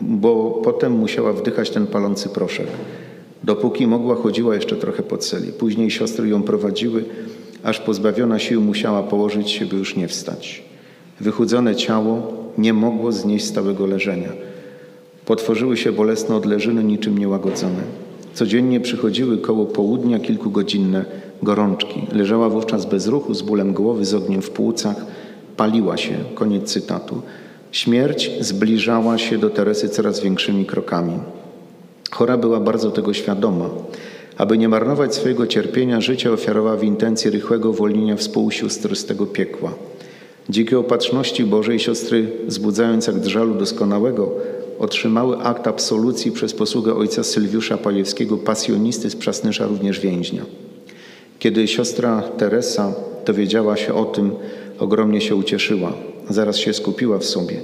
bo 0.02 0.62
potem 0.64 0.92
musiała 0.94 1.34
wdychać 1.34 1.70
ten 1.70 1.88
palący 1.88 2.30
proszek. 2.30 2.68
Dopóki 3.44 3.88
mogła, 3.88 4.16
chodziła 4.16 4.56
jeszcze 4.56 4.76
trochę 4.76 5.04
po 5.04 5.18
celi. 5.18 5.52
Później 5.52 5.92
siostry 5.92 6.30
ją 6.30 6.44
prowadziły, 6.44 7.04
aż 7.64 7.80
pozbawiona 7.80 8.40
sił 8.40 8.62
musiała 8.62 9.04
położyć 9.04 9.50
się, 9.50 9.66
by 9.66 9.76
już 9.76 9.96
nie 9.96 10.08
wstać. 10.08 10.64
Wychudzone 11.20 11.76
ciało 11.76 12.34
nie 12.58 12.74
mogło 12.74 13.12
znieść 13.12 13.46
stałego 13.46 13.86
leżenia. 13.86 14.30
Potworzyły 15.26 15.78
się 15.78 15.92
bolesne 15.92 16.36
odleżyny, 16.36 16.84
niczym 16.84 17.18
niełagodzone. 17.18 17.82
Codziennie 18.34 18.80
przychodziły 18.80 19.38
koło 19.38 19.66
południa 19.66 20.20
kilkugodzinne 20.20 21.06
gorączki. 21.44 22.08
Leżała 22.12 22.50
wówczas 22.50 22.86
bez 22.86 23.08
ruchu, 23.08 23.34
z 23.34 23.42
bólem 23.42 23.74
głowy, 23.74 24.06
z 24.06 24.14
ogniem 24.14 24.42
w 24.42 24.50
płucach. 24.50 25.06
Paliła 25.58 25.98
się. 25.98 26.14
Koniec 26.36 26.74
cytatu. 26.74 27.22
Śmierć 27.72 28.32
zbliżała 28.40 29.18
się 29.18 29.38
do 29.38 29.50
Teresy 29.50 29.90
coraz 29.90 30.20
większymi 30.20 30.66
krokami. 30.66 31.14
Chora 32.12 32.38
była 32.38 32.60
bardzo 32.60 32.92
tego 32.92 33.14
świadoma. 33.14 33.70
Aby 34.38 34.58
nie 34.58 34.70
marnować 34.70 35.16
swojego 35.16 35.48
cierpienia, 35.48 36.02
życie 36.02 36.32
ofiarowała 36.32 36.78
w 36.78 36.84
intencji 36.84 37.32
rychłego 37.32 37.70
uwolnienia 37.70 38.16
współsióstr 38.16 38.96
z 38.96 39.06
tego 39.06 39.26
piekła. 39.26 39.74
Dzięki 40.50 40.76
opatrzności 40.76 41.44
Bożej 41.44 41.80
siostry, 41.80 42.32
wzbudzając 42.48 43.08
jak 43.08 43.20
drżalu 43.20 43.56
doskonałego, 43.56 44.32
otrzymały 44.80 45.38
akt 45.38 45.68
absolucji 45.68 46.32
przez 46.32 46.54
posługę 46.54 46.96
ojca 46.96 47.24
Sylwiusza 47.24 47.78
Pajewskiego, 47.78 48.38
pasjonisty 48.38 49.10
z 49.10 49.16
Przasnysza, 49.16 49.68
również 49.68 50.00
więźnia. 50.00 50.46
Kiedy 51.42 51.68
siostra 51.68 52.22
Teresa 52.38 52.94
dowiedziała 53.26 53.78
się 53.78 53.94
o 53.94 54.06
tym, 54.06 54.32
ogromnie 54.80 55.22
się 55.22 55.36
ucieszyła. 55.36 55.94
Zaraz 56.30 56.58
się 56.58 56.74
skupiła 56.74 57.18
w 57.18 57.26
sobie. 57.26 57.56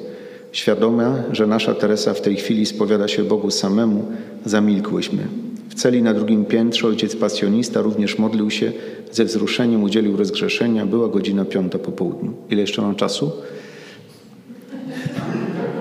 Świadoma, 0.52 1.24
że 1.32 1.48
nasza 1.48 1.74
Teresa 1.74 2.14
w 2.14 2.22
tej 2.22 2.36
chwili 2.36 2.66
spowiada 2.66 3.08
się 3.08 3.24
Bogu 3.24 3.52
samemu, 3.52 4.06
zamilkłyśmy. 4.46 5.28
W 5.70 5.76
celi 5.76 6.02
na 6.02 6.14
drugim 6.14 6.46
piętrze 6.46 6.88
ojciec 6.88 7.16
pasjonista 7.16 7.82
również 7.82 8.18
modlił 8.18 8.52
się, 8.52 8.72
ze 9.12 9.26
wzruszeniem 9.26 9.84
udzielił 9.84 10.18
rozgrzeszenia. 10.18 10.86
Była 10.86 11.08
godzina 11.08 11.46
piąta 11.46 11.80
po 11.80 11.92
południu. 11.92 12.34
Ile 12.50 12.62
jeszcze 12.62 12.82
mam 12.82 12.96
czasu? 12.96 13.32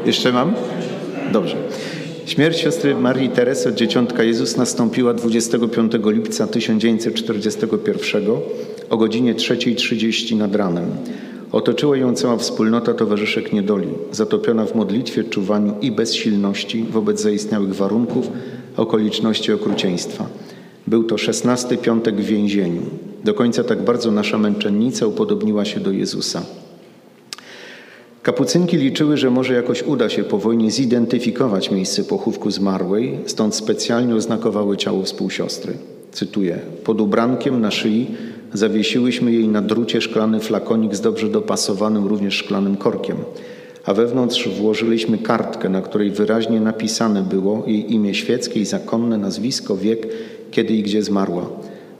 Jeszcze 0.07 0.33
mam? 0.33 0.55
Dobrze. 1.33 1.57
Śmierć 2.27 2.59
siostry 2.59 2.95
Marii 2.95 3.29
Teresy 3.29 3.69
od 3.69 3.75
Dzieciątka 3.75 4.23
Jezus 4.23 4.57
nastąpiła 4.57 5.15
25 5.15 5.93
lipca 6.05 6.47
1941 6.47 8.25
o 8.91 8.97
godzinie 8.97 9.35
3.30 9.35 10.37
nad 10.37 10.55
ranem. 10.55 10.85
Otoczyła 11.53 11.97
ją 11.97 12.15
cała 12.15 12.37
wspólnota 12.37 12.95
towarzyszek 12.95 13.53
niedoli, 13.53 13.89
zatopiona 14.13 14.67
w 14.67 14.75
modlitwie, 14.75 15.25
czuwaniu 15.25 15.75
i 15.81 15.93
bezsilności 15.93 16.85
wobec 16.91 17.21
zaistniałych 17.21 17.75
warunków, 17.75 18.31
okoliczności 18.77 19.53
okrucieństwa. 19.53 20.27
Był 20.87 21.05
to 21.05 21.19
szesnasty 21.19 21.77
piątek 21.77 22.17
w 22.17 22.25
więzieniu. 22.25 22.83
Do 23.25 23.35
końca 23.35 23.65
tak 23.65 23.83
bardzo 23.83 24.11
nasza 24.11 24.39
męczennica 24.39 25.07
upodobniła 25.07 25.65
się 25.65 25.81
do 25.81 25.91
Jezusa. 25.91 26.43
Kapucynki 28.27 28.77
liczyły, 28.77 29.17
że 29.17 29.31
może 29.31 29.55
jakoś 29.55 29.83
uda 29.83 30.09
się 30.09 30.25
po 30.25 30.39
wojnie 30.39 30.71
zidentyfikować 30.71 31.71
miejsce 31.71 32.05
pochówku 32.05 32.51
zmarłej, 32.51 33.19
stąd 33.27 33.55
specjalnie 33.55 34.15
oznakowały 34.15 34.77
ciało 34.77 35.03
współsiostry. 35.03 35.73
Cytuję: 36.13 36.59
Pod 36.85 37.01
ubrankiem 37.01 37.61
na 37.61 37.71
szyi 37.71 38.07
zawiesiłyśmy 38.53 39.33
jej 39.33 39.49
na 39.49 39.63
drucie 39.63 40.01
szklany 40.01 40.41
flakonik 40.41 40.95
z 40.95 41.01
dobrze 41.01 41.29
dopasowanym 41.29 42.07
również 42.07 42.35
szklanym 42.35 42.77
korkiem, 42.77 43.17
a 43.85 43.95
wewnątrz 43.95 44.49
włożyliśmy 44.49 45.19
kartkę, 45.19 45.69
na 45.69 45.83
której 45.83 46.11
wyraźnie 46.11 46.61
napisane 46.61 47.23
było 47.23 47.63
jej 47.67 47.93
imię 47.93 48.15
świeckie 48.15 48.61
i 48.61 48.65
zakonne, 48.65 49.19
nazwisko, 49.19 49.77
wiek, 49.77 50.09
kiedy 50.51 50.75
i 50.75 50.83
gdzie 50.83 51.03
zmarła. 51.03 51.49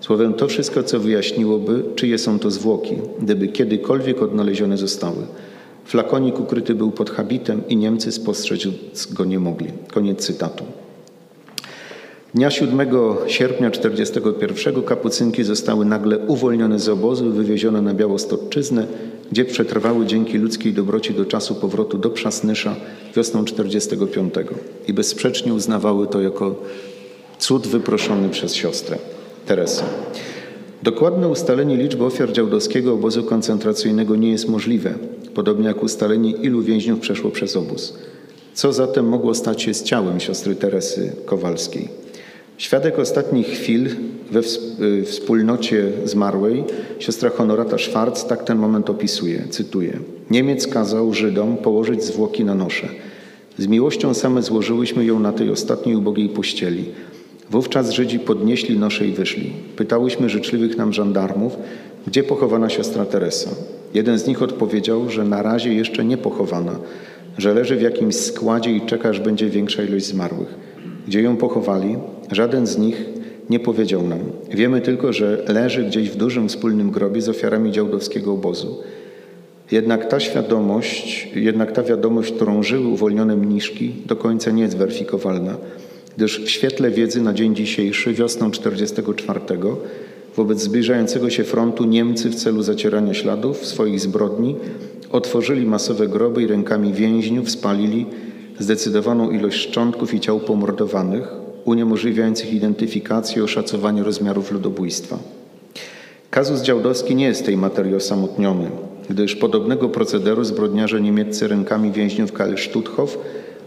Słowem 0.01 0.35
to 0.35 0.49
wszystko, 0.49 0.83
co 0.83 1.01
wyjaśniłoby, 1.01 1.83
czyje 1.95 2.19
są 2.19 2.39
to 2.39 2.51
zwłoki, 2.51 2.95
gdyby 3.23 3.49
kiedykolwiek 3.49 4.23
odnalezione 4.23 4.77
zostały. 4.77 5.23
Flakonik 5.87 6.41
ukryty 6.41 6.75
był 6.75 6.91
pod 6.91 7.11
habitem 7.11 7.63
i 7.69 7.77
Niemcy 7.77 8.13
spostrzec 8.13 8.63
go 9.13 9.25
nie 9.25 9.39
mogli. 9.39 9.69
Koniec 9.93 10.27
cytatu. 10.27 10.65
Dnia 12.35 12.51
7 12.51 12.79
sierpnia 13.27 13.71
1941 13.71 14.83
kapucynki 14.83 15.45
zostały 15.45 15.85
nagle 15.85 16.19
uwolnione 16.19 16.79
z 16.79 16.89
obozu 16.89 17.27
i 17.27 17.31
wywiezione 17.31 17.83
na 17.83 17.95
Białostoczyznę, 17.95 18.87
gdzie 19.33 19.45
przetrwały 19.45 20.07
dzięki 20.07 20.39
ludzkiej 20.39 20.73
dobroci 20.73 21.15
do 21.15 21.25
czasu 21.25 21.55
powrotu 21.55 21.99
do 21.99 22.11
Przasnysza 22.11 22.77
wiosną 23.17 23.45
1945 23.45 24.35
i 24.89 24.93
bezsprzecznie 24.93 25.55
uznawały 25.55 26.07
to 26.07 26.21
jako 26.21 26.55
cud 27.39 27.67
wyproszony 27.67 28.29
przez 28.29 28.55
siostrę 28.55 28.99
Teresę. 29.47 29.83
Dokładne 30.83 31.29
ustalenie 31.29 31.77
liczby 31.77 32.05
ofiar 32.05 32.33
działdowskiego 32.33 32.95
obozu 32.95 33.25
koncentracyjnego 33.25 34.17
nie 34.17 34.31
jest 34.31 34.49
możliwe, 34.49 34.95
podobnie 35.35 35.67
jak 35.67 35.83
ustalenie, 35.83 36.31
ilu 36.31 36.63
więźniów 36.63 37.01
przeszło 37.01 37.31
przez 37.31 37.57
obóz. 37.57 37.99
Co 38.55 38.73
zatem 38.73 39.09
mogło 39.09 39.35
stać 39.35 39.63
się 39.63 39.75
z 39.75 39.83
ciałem 39.83 40.21
siostry 40.21 40.55
Teresy 40.55 41.13
Kowalskiej? 41.25 41.89
Świadek 42.59 42.99
ostatnich 42.99 43.47
chwil 43.47 43.89
we 44.31 44.43
wspólnocie 45.05 45.93
zmarłej, 46.05 46.65
siostra 46.99 47.31
Honorata 47.31 47.79
Schwarz, 47.79 48.25
tak 48.25 48.45
ten 48.45 48.59
moment 48.59 48.91
opisuje, 48.91 49.45
cytuję. 49.51 49.99
Niemiec 50.31 50.67
kazał 50.67 51.13
Żydom 51.15 51.57
położyć 51.57 52.05
zwłoki 52.05 52.45
na 52.45 52.55
nosze. 52.55 52.89
Z 53.59 53.67
miłością 53.67 54.15
same 54.15 54.43
złożyłyśmy 54.43 55.05
ją 55.05 55.21
na 55.21 55.33
tej 55.33 55.51
ostatniej 55.51 55.97
ubogiej 55.97 56.29
pościeli. 56.29 56.85
Wówczas 57.51 57.91
Żydzi 57.91 58.19
podnieśli 58.19 58.79
nosze 58.79 59.07
i 59.07 59.13
wyszli. 59.13 59.53
Pytałyśmy 59.77 60.29
życzliwych 60.29 60.77
nam 60.77 60.93
żandarmów, 60.93 61.57
gdzie 62.07 62.23
pochowana 62.23 62.71
siostra 62.71 63.05
Teresa. 63.05 63.51
Jeden 63.95 64.19
z 64.19 64.27
nich 64.27 64.43
odpowiedział, 64.43 65.11
że 65.11 65.25
na 65.25 65.43
razie 65.43 65.75
jeszcze 65.75 66.05
nie 66.05 66.17
pochowana, 66.17 66.79
że 67.39 67.55
leży 67.55 67.77
w 67.77 67.83
jakimś 67.83 68.17
składzie 68.17 68.71
i 68.71 68.81
czeka, 68.81 69.09
aż 69.09 69.21
będzie 69.21 69.51
większa 69.51 69.83
ilość 69.83 70.07
zmarłych. 70.07 70.55
Gdzie 71.07 71.23
ją 71.23 71.37
pochowali? 71.37 71.97
Żaden 72.33 72.67
z 72.67 72.79
nich 72.79 73.05
nie 73.51 73.61
powiedział 73.61 74.03
nam. 74.03 74.19
Wiemy 74.51 74.81
tylko, 74.81 75.13
że 75.13 75.45
leży 75.49 75.85
gdzieś 75.85 76.11
w 76.11 76.17
dużym 76.17 76.49
wspólnym 76.49 76.91
grobie 76.91 77.23
z 77.23 77.29
ofiarami 77.29 77.73
działdowskiego 77.73 78.33
obozu. 78.33 78.83
Jednak 79.71 80.09
ta 80.09 80.21
świadomość, 80.21 81.29
jednak 81.35 81.73
ta 81.73 81.83
wiadomość, 81.83 82.33
którą 82.33 82.63
żyły 82.63 82.87
uwolnione 82.87 83.37
mniszki, 83.37 83.95
do 84.07 84.17
końca 84.17 84.51
nie 84.51 84.63
jest 84.63 84.77
weryfikowalna, 84.77 85.57
gdyż 86.17 86.45
w 86.45 86.51
świetle 86.51 86.91
wiedzy 86.91 87.21
na 87.21 87.33
dzień 87.33 87.55
dzisiejszy, 87.55 88.13
wiosną 88.13 88.51
44, 88.51 89.41
wobec 90.37 90.61
zbliżającego 90.61 91.31
się 91.31 91.45
frontu 91.45 91.85
Niemcy 91.85 92.31
w 92.31 92.35
celu 92.35 92.63
zacierania 92.63 93.15
śladów 93.15 93.67
swoich 93.67 94.01
zbrodni 94.01 94.57
otworzyli 95.11 95.67
masowe 95.67 96.09
groby 96.09 96.43
i 96.43 96.47
rękami 96.47 96.93
więźniów 96.93 97.51
spalili 97.51 98.07
zdecydowaną 98.59 99.31
ilość 99.31 99.59
szczątków 99.69 100.15
i 100.15 100.21
ciał 100.21 100.41
pomordowanych, 100.41 101.29
uniemożliwiających 101.65 102.53
identyfikację 102.53 103.39
i 103.39 103.45
oszacowanie 103.45 104.03
rozmiarów 104.03 104.53
ludobójstwa. 104.53 105.19
Kazus 106.31 106.63
Działdowski 106.63 107.15
nie 107.15 107.25
jest 107.25 107.47
tej 107.47 107.57
materii 107.57 107.95
osamotniony, 107.95 108.71
gdyż 109.11 109.37
podobnego 109.37 109.89
procederu 109.89 110.45
zbrodniarze 110.45 111.01
niemieccy 111.01 111.49
rękami 111.49 111.93
więźniów 111.93 112.33
Karl 112.33 112.55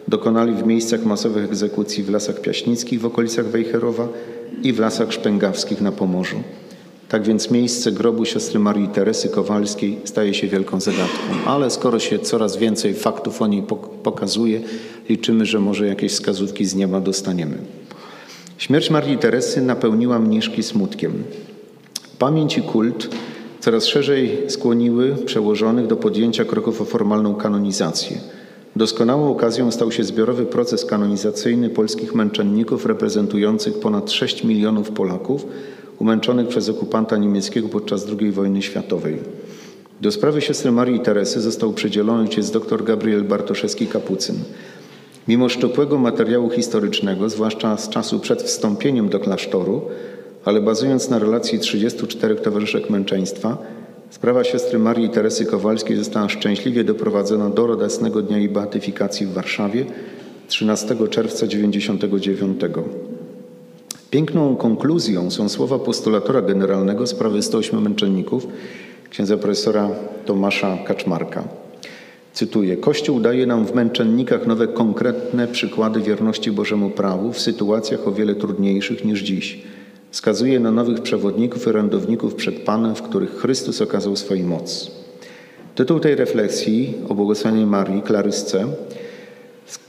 dokonali 0.10 0.54
w 0.54 0.66
miejscach 0.66 1.06
masowych 1.06 1.46
egzekucji 1.46 2.04
w 2.04 2.10
Lasach 2.10 2.42
Piaśnickich 2.42 3.02
w 3.02 3.06
okolicach 3.06 3.46
Wejherowa 3.46 4.08
i 4.64 4.74
w 4.74 4.80
Lasach 4.80 5.14
Szpęgawskich 5.14 5.82
na 5.82 5.92
Pomorzu. 5.92 6.44
Tak 7.10 7.24
więc 7.24 7.52
miejsce 7.52 7.92
grobu 7.92 8.26
siostry 8.26 8.60
Marii 8.60 8.88
Teresy 8.88 9.30
Kowalskiej 9.30 9.98
staje 10.04 10.34
się 10.34 10.48
wielką 10.48 10.80
zagadką. 10.80 11.34
Ale 11.46 11.70
skoro 11.70 12.00
się 12.00 12.20
coraz 12.20 12.58
więcej 12.58 12.94
faktów 12.94 13.42
o 13.42 13.48
niej 13.48 13.64
pokazuje, 14.04 14.62
liczymy, 15.10 15.46
że 15.46 15.60
może 15.60 15.88
jakieś 15.88 16.12
wskazówki 16.12 16.66
z 16.66 16.76
nieba 16.76 17.02
dostaniemy. 17.02 17.58
Śmierć 18.58 18.90
Marii 18.90 19.18
Teresy 19.18 19.62
napełniła 19.62 20.20
mniszki 20.20 20.64
smutkiem. 20.64 21.24
Pamięć 22.20 22.58
i 22.58 22.62
kult 22.62 23.10
coraz 23.60 23.86
szerzej 23.86 24.38
skłoniły 24.48 25.16
przełożonych 25.26 25.88
do 25.88 25.96
podjęcia 25.96 26.46
kroków 26.46 26.82
o 26.82 26.86
formalną 26.86 27.36
kanonizację. 27.36 28.18
Doskonałą 28.76 29.32
okazją 29.32 29.72
stał 29.72 29.92
się 29.92 30.04
zbiorowy 30.04 30.46
proces 30.46 30.86
kanonizacyjny 30.86 31.70
polskich 31.70 32.16
męczenników 32.16 32.86
reprezentujących 32.86 33.80
ponad 33.80 34.12
6 34.12 34.44
milionów 34.44 34.92
Polaków 34.92 35.46
umęczonych 36.00 36.48
przez 36.48 36.70
okupanta 36.70 37.18
niemieckiego 37.18 37.70
podczas 37.70 38.08
II 38.20 38.32
wojny 38.32 38.62
światowej. 38.62 39.20
Do 40.02 40.12
sprawy 40.12 40.42
siostry 40.42 40.72
Marii 40.72 41.00
Teresy 41.00 41.42
został 41.42 41.74
przydzielony 41.74 42.22
ojciec 42.22 42.52
dr 42.52 42.84
Gabriel 42.84 43.24
Bartoszewski-Kapucyn. 43.24 44.34
Mimo 45.28 45.50
szczupłego 45.50 45.98
materiału 45.98 46.50
historycznego, 46.50 47.30
zwłaszcza 47.30 47.78
z 47.78 47.90
czasu 47.90 48.20
przed 48.20 48.44
wstąpieniem 48.44 49.10
do 49.10 49.20
klasztoru, 49.20 49.82
ale 50.46 50.62
bazując 50.62 51.10
na 51.10 51.20
relacji 51.20 51.60
34 51.60 52.36
towarzyszek 52.36 52.90
męczeństwa, 52.90 53.58
sprawa 54.10 54.44
siostry 54.44 54.80
Marii 54.80 55.10
Teresy 55.10 55.46
Kowalskiej 55.46 55.98
została 55.98 56.30
szczęśliwie 56.30 56.84
doprowadzona 56.84 57.50
do 57.50 57.68
radosnego 57.68 58.22
dnia 58.22 58.38
jej 58.38 58.50
beatyfikacji 58.50 59.26
w 59.26 59.34
Warszawie 59.34 59.86
13 60.48 60.96
czerwca 61.10 61.48
1999. 61.48 62.62
Piękną 64.12 64.56
konkluzją 64.56 65.32
są 65.32 65.50
słowa 65.50 65.80
postulatora 65.80 66.42
generalnego 66.42 67.08
sprawy 67.08 67.42
108 67.42 67.82
męczenników, 67.82 68.48
księdza 69.10 69.38
profesora 69.38 69.90
Tomasza 70.26 70.78
Kaczmarka. 70.86 71.44
Cytuję: 72.34 72.78
Kościół 72.78 73.20
daje 73.20 73.46
nam 73.46 73.66
w 73.66 73.76
męczennikach 73.76 74.48
nowe 74.48 74.68
konkretne 74.68 75.48
przykłady 75.48 76.02
wierności 76.02 76.52
Bożemu 76.52 76.90
prawu 76.90 77.34
w 77.34 77.40
sytuacjach 77.40 78.08
o 78.08 78.12
wiele 78.12 78.36
trudniejszych 78.36 79.06
niż 79.06 79.22
dziś. 79.22 79.62
Wskazuje 80.12 80.60
na 80.60 80.72
nowych 80.72 81.02
przewodników 81.02 81.66
i 81.66 81.70
orędowników 81.70 82.36
przed 82.36 82.56
Panem, 82.56 82.96
w 82.96 83.02
których 83.02 83.36
Chrystus 83.36 83.82
okazał 83.82 84.16
swoją 84.16 84.48
moc. 84.48 84.92
Tytuł 85.76 86.00
tej 86.00 86.16
refleksji 86.16 86.94
o 87.10 87.16
błogosławionej 87.16 87.66
Marii, 87.66 88.02
Klarysce, 88.02 88.68
z 89.66 89.80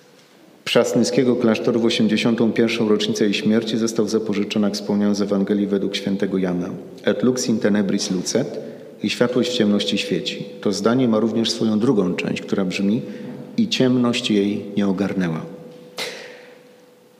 Przasnyskiego 0.65 1.37
klasztoru 1.37 1.81
w 1.81 1.85
81. 1.85 2.89
rocznicę 2.89 3.25
jej 3.25 3.35
śmierci 3.35 3.79
został 3.79 4.09
zapożyczony, 4.09 4.67
jak 4.67 4.75
wspomniałem, 4.75 5.15
z 5.15 5.23
Ewangelii 5.23 5.67
według 5.67 5.97
świętego 5.97 6.39
Jana. 6.39 6.71
Et 7.05 7.23
lux 7.23 7.49
in 7.49 7.59
tenebris 7.59 8.11
lucet 8.11 8.61
i 9.03 9.11
światłość 9.11 9.51
w 9.51 9.55
ciemności 9.55 9.99
świeci. 9.99 10.45
To 10.61 10.73
zdanie 10.73 11.09
ma 11.09 11.21
również 11.21 11.51
swoją 11.51 11.79
drugą 11.79 12.15
część, 12.15 12.43
która 12.43 12.65
brzmi 12.65 13.03
i 13.57 13.69
ciemność 13.69 14.31
jej 14.31 14.65
nie 14.77 14.87
ogarnęła. 14.87 15.60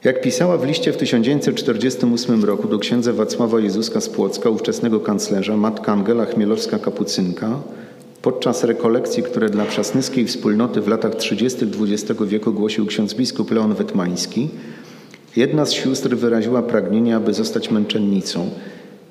Jak 0.03 0.21
pisała 0.21 0.57
w 0.57 0.65
liście 0.65 0.93
w 0.93 0.97
1948 0.97 2.43
roku 2.43 2.67
do 2.67 2.79
księdza 2.79 3.13
Wacława 3.13 3.59
Jezuska 3.59 4.01
z 4.01 4.09
Płocka, 4.09 4.49
ówczesnego 4.49 4.99
kanclerza, 4.99 5.57
matka 5.57 5.93
Angela 5.93 6.25
Chmielowska-Kapucynka, 6.25 7.55
podczas 8.21 8.63
rekolekcji, 8.63 9.23
które 9.23 9.49
dla 9.49 9.65
przasnyskiej 9.65 10.27
wspólnoty 10.27 10.81
w 10.81 10.87
latach 10.87 11.15
30. 11.15 11.65
XX 11.65 12.21
wieku 12.27 12.53
głosił 12.53 12.85
ksiądz 12.85 13.13
biskup 13.13 13.51
Leon 13.51 13.73
Wetmański, 13.73 14.49
jedna 15.35 15.65
z 15.65 15.71
sióstr 15.71 16.15
wyraziła 16.15 16.61
pragnienie, 16.61 17.15
aby 17.15 17.33
zostać 17.33 17.71
męczennicą, 17.71 18.49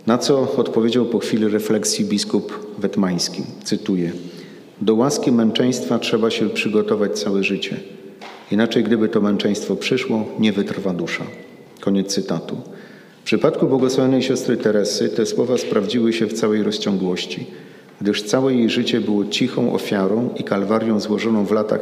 na 0.07 0.19
co 0.19 0.57
odpowiedział 0.57 1.07
po 1.07 1.19
chwili 1.19 1.49
refleksji 1.49 2.05
biskup 2.05 2.75
Wetmański, 2.79 3.43
cytuję, 3.65 4.12
do 4.81 4.95
łaski 4.95 5.33
męczeństwa 5.33 5.99
trzeba 5.99 6.31
się 6.31 6.49
przygotować 6.49 7.19
całe 7.19 7.45
życie– 7.45 7.77
Inaczej, 8.51 8.85
gdyby 8.85 9.09
to 9.09 9.20
męczeństwo 9.20 9.77
przyszło, 9.77 10.27
nie 10.39 10.52
wytrwa 10.52 10.93
dusza. 10.93 11.24
Koniec 11.81 12.14
cytatu. 12.14 12.56
W 13.20 13.24
przypadku 13.24 13.66
błogosławionej 13.66 14.22
siostry 14.22 14.56
Teresy 14.56 15.09
te 15.09 15.27
słowa 15.27 15.59
sprawdziły 15.59 16.12
się 16.12 16.27
w 16.27 16.32
całej 16.32 16.62
rozciągłości, 16.62 17.47
gdyż 18.01 18.22
całe 18.22 18.55
jej 18.55 18.70
życie 18.70 19.01
było 19.01 19.24
cichą 19.24 19.74
ofiarą 19.74 20.31
i 20.36 20.44
kalwarią 20.44 21.01
złożoną 21.01 21.44
w 21.44 21.52
latach 21.52 21.81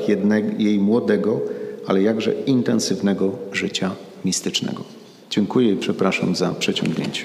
jej 0.58 0.78
młodego, 0.78 1.40
ale 1.86 2.02
jakże 2.02 2.32
intensywnego 2.32 3.32
życia 3.52 3.90
mistycznego. 4.24 4.84
Dziękuję 5.30 5.72
i 5.72 5.76
przepraszam 5.76 6.36
za 6.36 6.50
przeciągnięcie. 6.50 7.24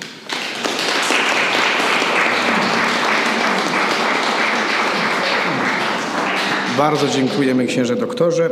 Bardzo 6.78 7.08
dziękujemy 7.08 7.66
księże 7.66 7.96
doktorze. 7.96 8.50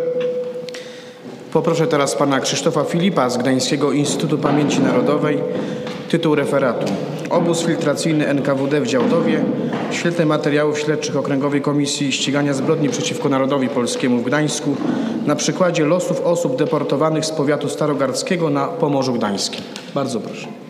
Poproszę 1.53 1.87
teraz 1.87 2.15
pana 2.15 2.39
Krzysztofa 2.39 2.83
Filipa 2.83 3.29
z 3.29 3.37
Gdańskiego 3.37 3.91
Instytutu 3.91 4.37
Pamięci 4.37 4.79
Narodowej. 4.79 5.39
Tytuł 6.09 6.35
referatu. 6.35 6.85
Obóz 7.29 7.65
filtracyjny 7.65 8.27
NKWD 8.27 8.81
w 8.81 8.87
Działdowie. 8.87 9.43
Świetne 9.91 10.25
materiałów 10.25 10.79
śledczych 10.79 11.17
Okręgowej 11.17 11.61
Komisji 11.61 12.11
Ścigania 12.11 12.53
Zbrodni 12.53 12.89
przeciwko 12.89 13.29
Narodowi 13.29 13.69
Polskiemu 13.69 14.17
w 14.17 14.23
Gdańsku 14.25 14.75
na 15.25 15.35
przykładzie 15.35 15.85
losów 15.85 16.21
osób 16.21 16.55
deportowanych 16.55 17.25
z 17.25 17.31
powiatu 17.31 17.69
starogardzkiego 17.69 18.49
na 18.49 18.67
Pomorzu 18.67 19.13
Gdańskim. 19.13 19.61
Bardzo 19.95 20.19
proszę. 20.19 20.60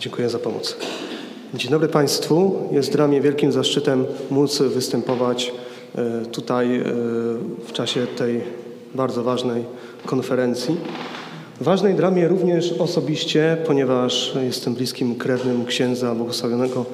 Dziękuję 0.00 0.28
za 0.30 0.38
pomoc. 0.38 0.76
Dzień 1.54 1.70
dobry 1.70 1.88
Państwu. 1.88 2.68
Jest 2.72 2.92
dla 2.92 3.08
mnie 3.08 3.20
wielkim 3.20 3.52
zaszczytem 3.52 4.06
móc 4.30 4.62
występować 4.62 5.52
e, 5.94 6.26
tutaj 6.26 6.76
e, 6.76 6.84
w 7.64 7.72
czasie 7.72 8.06
tej 8.06 8.40
bardzo 8.94 9.22
ważnej 9.22 9.64
konferencji. 10.06 10.76
Ważnej 11.60 11.94
dla 11.94 12.10
mnie 12.10 12.28
również 12.28 12.72
osobiście, 12.72 13.56
ponieważ 13.66 14.34
jestem 14.46 14.74
bliskim 14.74 15.14
krewnym 15.14 15.64
księdza 15.64 16.14
błogosławionego 16.14 16.84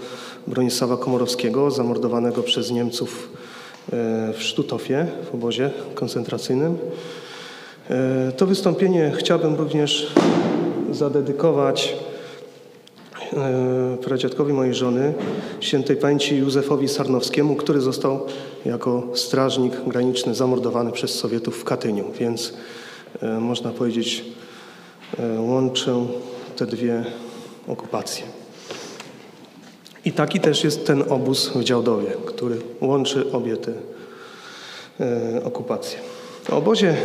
Bronisława 0.46 0.96
Komorowskiego, 0.96 1.70
zamordowanego 1.70 2.42
przez 2.42 2.70
Niemców 2.70 3.28
e, 3.92 4.32
w 4.32 4.42
Sztutofie, 4.42 5.06
w 5.30 5.34
obozie 5.34 5.70
koncentracyjnym. 5.94 6.78
To 8.36 8.46
wystąpienie 8.46 9.12
chciałbym 9.16 9.54
również 9.54 10.12
zadedykować 10.90 11.94
pradziadkowi 14.02 14.52
mojej 14.52 14.74
żony, 14.74 15.14
świętej 15.60 15.96
pamięci 15.96 16.36
Józefowi 16.36 16.88
Sarnowskiemu, 16.88 17.56
który 17.56 17.80
został 17.80 18.20
jako 18.64 19.02
strażnik 19.14 19.72
graniczny 19.86 20.34
zamordowany 20.34 20.92
przez 20.92 21.14
Sowietów 21.14 21.60
w 21.60 21.64
Katyniu. 21.64 22.04
Więc 22.18 22.54
e, 23.22 23.40
można 23.40 23.70
powiedzieć, 23.70 24.24
e, 25.18 25.40
łączę 25.40 26.06
te 26.56 26.66
dwie 26.66 27.04
okupacje. 27.68 28.24
I 30.04 30.12
taki 30.12 30.40
też 30.40 30.64
jest 30.64 30.86
ten 30.86 31.04
obóz 31.08 31.48
w 31.48 31.64
Działdowie, 31.64 32.10
który 32.26 32.56
łączy 32.80 33.32
obie 33.32 33.56
te 33.56 33.72
okupacje. 35.44 35.98
W 36.44 36.50
obozie 36.50 36.96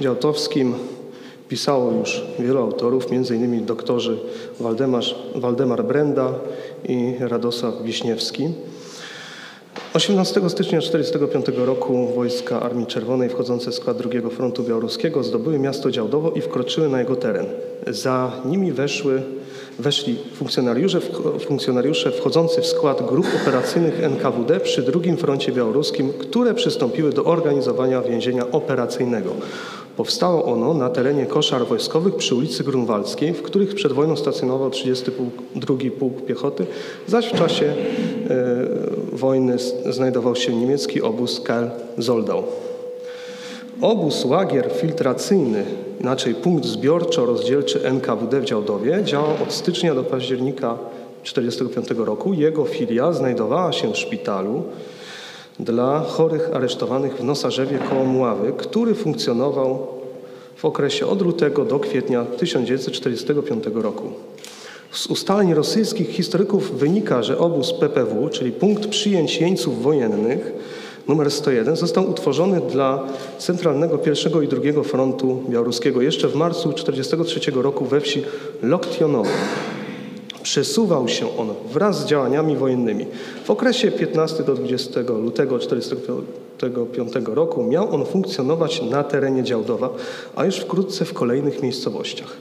działdowskim 0.00 0.74
pisało 1.48 1.92
już 1.92 2.22
wielu 2.38 2.58
autorów, 2.58 3.06
m.in. 3.10 3.66
doktorzy 3.66 4.18
Waldemar, 5.34 5.84
Brenda 5.84 6.34
i 6.88 7.14
Radosław 7.20 7.82
Wiśniewski. 7.82 8.48
18 9.94 10.50
stycznia 10.50 10.80
1945 10.80 11.66
roku 11.66 12.06
wojska 12.14 12.62
Armii 12.62 12.86
Czerwonej 12.86 13.28
wchodzące 13.28 13.70
w 13.70 13.74
skład 13.74 13.96
II 14.12 14.22
Frontu 14.30 14.62
Białoruskiego 14.62 15.22
zdobyły 15.22 15.58
miasto 15.58 15.90
Działdowo 15.90 16.30
i 16.30 16.40
wkroczyły 16.40 16.88
na 16.88 16.98
jego 16.98 17.16
teren. 17.16 17.46
Za 17.86 18.32
nimi 18.44 18.72
weszły, 18.72 19.22
weszli 19.78 20.16
funkcjonariusze, 20.34 21.00
funkcjonariusze 21.40 22.10
wchodzący 22.10 22.60
w 22.60 22.66
skład 22.66 23.06
grup 23.06 23.26
operacyjnych 23.42 24.02
NKWD 24.02 24.60
przy 24.60 24.92
II 24.94 25.16
Froncie 25.16 25.52
Białoruskim, 25.52 26.12
które 26.12 26.54
przystąpiły 26.54 27.12
do 27.12 27.24
organizowania 27.24 28.02
więzienia 28.02 28.50
operacyjnego. 28.50 29.30
Powstało 29.96 30.44
ono 30.44 30.74
na 30.74 30.90
terenie 30.90 31.26
koszar 31.26 31.66
wojskowych 31.66 32.16
przy 32.16 32.34
ulicy 32.34 32.64
Grunwaldzkiej, 32.64 33.32
w 33.32 33.42
których 33.42 33.74
przed 33.74 33.92
wojną 33.92 34.16
stacjonował 34.16 34.70
32 34.70 35.74
Pułk 35.98 36.22
Piechoty, 36.22 36.66
zaś 37.06 37.26
w 37.26 37.38
czasie 37.38 37.66
e, 37.66 37.74
wojny 39.12 39.56
znajdował 39.90 40.36
się 40.36 40.56
niemiecki 40.56 41.02
obóz 41.02 41.40
KL 41.40 41.70
Zoldau. 41.98 42.42
Obóz 43.80 44.24
łagier 44.24 44.70
filtracyjny, 44.80 45.64
inaczej 46.00 46.34
punkt 46.34 46.66
zbiorczo-rozdzielczy 46.66 47.84
NKWD 47.84 48.40
w 48.40 48.44
Działdowie 48.44 49.00
działał 49.04 49.32
od 49.42 49.52
stycznia 49.52 49.94
do 49.94 50.04
października 50.04 50.78
1945 51.24 52.06
roku. 52.06 52.34
Jego 52.34 52.64
filia 52.64 53.12
znajdowała 53.12 53.72
się 53.72 53.92
w 53.92 53.96
szpitalu 53.96 54.62
dla 55.60 56.00
chorych 56.00 56.50
aresztowanych 56.52 57.16
w 57.16 57.24
Nosarzewie 57.24 57.78
koło 57.78 58.04
Mławy, 58.04 58.52
który 58.56 58.94
funkcjonował 58.94 59.86
w 60.56 60.64
okresie 60.64 61.06
od 61.06 61.22
lutego 61.22 61.64
do 61.64 61.78
kwietnia 61.78 62.24
1945 62.24 63.64
roku. 63.74 64.12
Z 64.90 65.06
ustaleń 65.06 65.54
rosyjskich 65.54 66.08
historyków 66.08 66.78
wynika, 66.78 67.22
że 67.22 67.38
obóz 67.38 67.72
PPW, 67.72 68.28
czyli 68.28 68.52
punkt 68.52 68.86
przyjęć 68.86 69.40
jeńców 69.40 69.82
wojennych 69.82 70.52
numer 71.08 71.30
101, 71.30 71.76
został 71.76 72.10
utworzony 72.10 72.60
dla 72.60 73.06
Centralnego 73.38 73.98
I 74.06 74.44
i 74.44 74.48
II 74.62 74.84
Frontu 74.84 75.42
Białoruskiego 75.48 76.02
jeszcze 76.02 76.28
w 76.28 76.34
marcu 76.34 76.72
1943 76.72 77.50
roku 77.50 77.84
we 77.84 78.00
wsi 78.00 78.22
Loktionowo 78.62 79.30
przesuwał 80.46 81.08
się 81.08 81.38
on 81.38 81.54
wraz 81.72 82.00
z 82.00 82.04
działaniami 82.04 82.56
wojennymi. 82.56 83.06
W 83.44 83.50
okresie 83.50 83.90
15 83.90 84.42
do 84.42 84.54
20 84.54 85.00
lutego 85.00 85.58
1945 85.58 87.12
roku 87.26 87.62
miał 87.62 87.94
on 87.94 88.04
funkcjonować 88.04 88.82
na 88.82 89.04
terenie 89.04 89.42
Działdowa, 89.42 89.90
a 90.36 90.44
już 90.44 90.56
wkrótce 90.56 91.04
w 91.04 91.12
kolejnych 91.12 91.62
miejscowościach. 91.62 92.36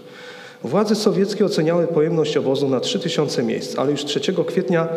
Władze 0.63 0.95
sowieckie 0.95 1.45
oceniały 1.45 1.87
pojemność 1.87 2.37
obozu 2.37 2.69
na 2.69 2.79
3000 2.79 3.43
miejsc, 3.43 3.79
ale 3.79 3.91
już 3.91 4.05
3 4.05 4.19
kwietnia 4.47 4.87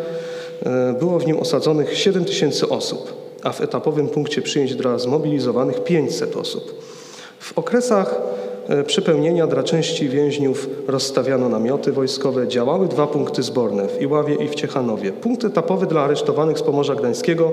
e, 0.63 0.93
było 0.99 1.19
w 1.19 1.27
nim 1.27 1.39
osadzonych 1.39 1.97
7 1.97 2.25
tysięcy 2.25 2.69
osób, 2.69 3.13
a 3.43 3.51
w 3.51 3.61
etapowym 3.61 4.07
punkcie 4.07 4.41
przyjęć 4.41 4.75
dla 4.75 4.99
zmobilizowanych 4.99 5.83
500 5.83 6.35
osób. 6.35 6.81
W 7.39 7.57
okresach 7.57 8.21
e, 8.69 8.83
przepełnienia 8.83 9.47
dla 9.47 9.63
części 9.63 10.09
więźniów 10.09 10.69
rozstawiano 10.87 11.49
namioty 11.49 11.91
wojskowe, 11.91 12.47
działały 12.47 12.87
dwa 12.87 13.07
punkty 13.07 13.43
zborne 13.43 13.87
w 13.87 14.01
Iławie 14.01 14.35
i 14.35 14.47
w 14.47 14.55
Ciechanowie. 14.55 15.11
Punkt 15.11 15.45
etapowy 15.45 15.85
dla 15.85 16.01
aresztowanych 16.01 16.59
z 16.59 16.61
Pomorza 16.61 16.95
Gdańskiego, 16.95 17.51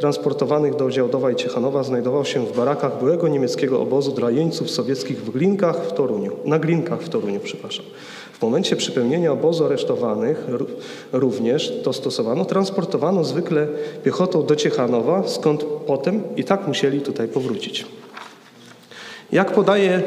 transportowanych 0.00 0.76
do 0.76 0.90
Działdowa 0.90 1.30
i 1.30 1.36
Ciechanowa, 1.36 1.82
znajdował 1.82 2.24
się 2.24 2.46
w 2.46 2.56
barakach 2.56 2.98
byłego 2.98 3.28
niemieckiego 3.28 3.80
obozu 3.80 4.12
dla 4.12 4.30
jeńców 4.30 4.70
sowieckich 4.70 5.24
w 5.24 5.30
Glinkach 5.30 5.86
w 5.86 5.92
Toruniu, 5.92 6.32
na 6.44 6.58
Glinkach 6.58 7.00
w 7.00 7.08
Toruniu, 7.08 7.40
przepraszam. 7.40 7.84
W 8.32 8.42
momencie 8.42 8.76
przypełnienia 8.76 9.32
obozu 9.32 9.64
aresztowanych 9.64 10.46
ró- 10.48 10.66
również 11.12 11.72
to 11.84 11.92
stosowano, 11.92 12.44
transportowano 12.44 13.24
zwykle 13.24 13.66
piechotą 14.04 14.46
do 14.46 14.56
Ciechanowa, 14.56 15.22
skąd 15.26 15.64
potem 15.64 16.22
i 16.36 16.44
tak 16.44 16.66
musieli 16.66 17.00
tutaj 17.00 17.28
powrócić. 17.28 17.86
Jak 19.32 19.50
podaje 19.50 20.02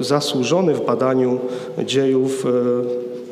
zasłużony 0.00 0.74
w 0.74 0.84
badaniu 0.86 1.38
dziejów 1.84 2.46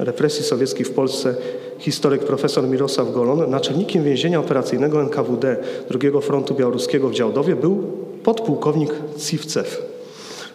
e, 0.00 0.04
represji 0.04 0.44
sowieckich 0.44 0.86
w 0.86 0.92
Polsce 0.92 1.34
historyk 1.78 2.24
profesor 2.24 2.68
Mirosław 2.68 3.12
Golon, 3.12 3.50
naczelnikiem 3.50 4.04
więzienia 4.04 4.40
operacyjnego 4.40 5.00
NKWD 5.02 5.56
II 6.02 6.12
Frontu 6.22 6.54
Białoruskiego 6.54 7.08
w 7.08 7.14
Działdowie 7.14 7.56
był 7.56 7.82
podpułkownik 8.24 8.90
Ciwcew. 9.18 9.82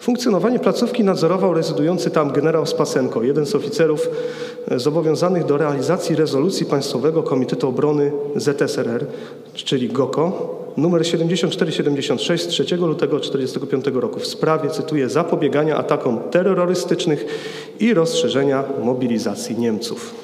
Funkcjonowanie 0.00 0.58
placówki 0.58 1.04
nadzorował 1.04 1.54
rezydujący 1.54 2.10
tam 2.10 2.32
generał 2.32 2.66
Spasenko, 2.66 3.22
jeden 3.22 3.46
z 3.46 3.54
oficerów 3.54 4.08
e, 4.68 4.78
zobowiązanych 4.78 5.44
do 5.44 5.56
realizacji 5.56 6.16
rezolucji 6.16 6.66
Państwowego 6.66 7.22
Komitetu 7.22 7.68
Obrony 7.68 8.12
ZSRR, 8.36 9.06
czyli 9.54 9.88
GOKO, 9.88 10.63
numer 10.76 11.06
7476 11.06 12.44
z 12.44 12.46
3 12.46 12.76
lutego 12.76 13.20
1945 13.20 13.96
roku 14.02 14.20
w 14.20 14.26
sprawie, 14.26 14.70
cytuję, 14.70 15.08
zapobiegania 15.08 15.76
atakom 15.76 16.20
terrorystycznych 16.30 17.26
i 17.80 17.94
rozszerzenia 17.94 18.64
mobilizacji 18.84 19.58
Niemców. 19.58 20.23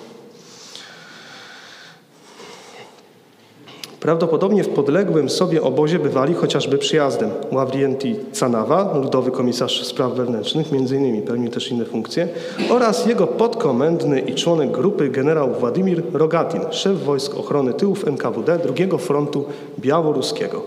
Prawdopodobnie 4.01 4.65
w 4.65 4.69
podległym 4.69 5.31
sobie 5.31 5.63
obozie 5.63 5.99
bywali 5.99 6.35
chociażby 6.35 6.79
przyjazdem 6.79 7.31
Ławrienti 7.53 8.17
Canawa, 8.33 8.99
ludowy 8.99 9.31
komisarz 9.31 9.87
spraw 9.87 10.13
wewnętrznych, 10.13 10.73
między 10.73 10.97
innymi 10.97 11.23
pełnił 11.23 11.51
też 11.51 11.71
inne 11.71 11.85
funkcje, 11.85 12.29
oraz 12.71 13.07
jego 13.07 13.27
podkomendny 13.27 14.21
i 14.21 14.35
członek 14.35 14.71
grupy 14.71 15.09
generał 15.09 15.55
Władimir 15.55 16.03
Rogatin, 16.13 16.61
szef 16.71 17.05
wojsk 17.05 17.35
ochrony 17.35 17.75
tyłów 17.75 18.09
NKWD 18.09 18.59
II 18.79 18.91
Frontu 18.99 19.45
Białoruskiego. 19.79 20.63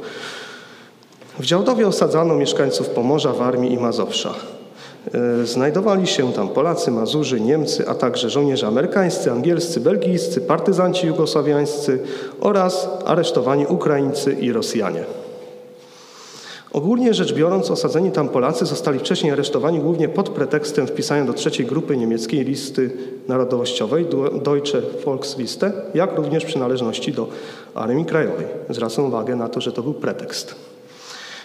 W 1.40 1.46
Działdowie 1.46 1.88
osadzano 1.88 2.36
mieszkańców 2.36 2.90
Pomorza, 2.90 3.34
Warmii 3.34 3.74
i 3.74 3.78
Mazowsza. 3.78 4.34
E, 5.14 5.46
Znajdowali 5.46 6.08
się 6.08 6.34
tam 6.34 6.50
Polacy, 6.50 6.92
Mazurzy, 6.92 7.42
Niemcy, 7.42 7.88
a 7.88 7.96
także 7.96 8.30
żołnierze 8.30 8.68
amerykańscy, 8.68 9.32
angielscy, 9.32 9.80
belgijscy, 9.80 10.42
partyzanci 10.42 11.08
jugosławiańscy 11.08 12.00
oraz 12.42 12.90
aresztowani 13.06 13.66
Ukraińcy 13.68 14.34
i 14.34 14.52
Rosjanie. 14.52 15.04
Ogólnie 16.74 17.14
rzecz 17.14 17.34
biorąc, 17.34 17.72
osadzeni 17.72 18.12
tam 18.12 18.30
Polacy 18.30 18.66
zostali 18.66 19.00
wcześniej 19.00 19.32
aresztowani 19.32 19.80
głównie 19.80 20.10
pod 20.10 20.30
pretekstem 20.30 20.88
wpisania 20.88 21.26
do 21.26 21.34
trzeciej 21.34 21.66
grupy 21.66 21.98
niemieckiej 21.98 22.46
listy 22.46 22.92
narodowościowej 23.28 24.06
Deutsche 24.44 24.82
Volksliste, 25.06 25.72
jak 25.94 26.16
również 26.16 26.46
przynależności 26.46 27.12
do 27.12 27.28
Armii 27.76 28.06
Krajowej. 28.06 28.46
Zwracam 28.70 29.06
uwagę 29.06 29.36
na 29.36 29.50
to, 29.50 29.62
że 29.62 29.72
to 29.72 29.84
był 29.84 29.94
pretekst. 29.94 30.73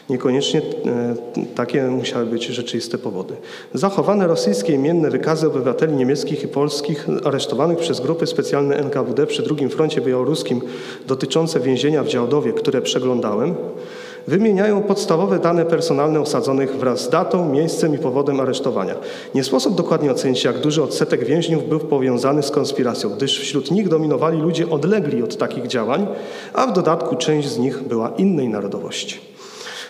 Niekoniecznie 0.08 0.60
e, 0.60 1.14
takie 1.54 1.82
musiały 1.82 2.26
być 2.26 2.46
rzeczywiste 2.46 2.98
powody. 2.98 3.34
Zachowane 3.74 4.26
rosyjskie 4.26 4.72
imienne 4.72 5.10
wykazy 5.10 5.46
obywateli 5.46 5.92
niemieckich 5.92 6.42
i 6.42 6.48
polskich 6.48 7.06
aresztowanych 7.24 7.78
przez 7.78 8.00
grupy 8.00 8.26
specjalne 8.26 8.76
NKWD 8.76 9.26
przy 9.26 9.44
II 9.58 9.68
froncie 9.68 10.00
białoruskim 10.00 10.60
dotyczące 11.06 11.60
więzienia 11.60 12.02
w 12.02 12.08
Działdowie, 12.08 12.52
które 12.52 12.82
przeglądałem, 12.82 13.54
wymieniają 14.26 14.82
podstawowe 14.82 15.38
dane 15.38 15.64
personalne 15.64 16.20
osadzonych 16.20 16.76
wraz 16.76 17.00
z 17.00 17.08
datą, 17.08 17.48
miejscem 17.52 17.94
i 17.94 17.98
powodem 17.98 18.40
aresztowania. 18.40 18.94
Nie 19.34 19.44
sposób 19.44 19.76
dokładnie 19.76 20.10
ocenić, 20.10 20.44
jak 20.44 20.60
duży 20.60 20.82
odsetek 20.82 21.24
więźniów 21.24 21.68
był 21.68 21.80
powiązany 21.80 22.42
z 22.42 22.50
konspiracją, 22.50 23.10
gdyż 23.10 23.40
wśród 23.40 23.70
nich 23.70 23.88
dominowali 23.88 24.38
ludzie 24.38 24.70
odlegli 24.70 25.22
od 25.22 25.36
takich 25.36 25.66
działań, 25.66 26.06
a 26.52 26.66
w 26.66 26.72
dodatku 26.72 27.16
część 27.16 27.48
z 27.48 27.58
nich 27.58 27.82
była 27.82 28.08
innej 28.08 28.48
narodowości. 28.48 29.27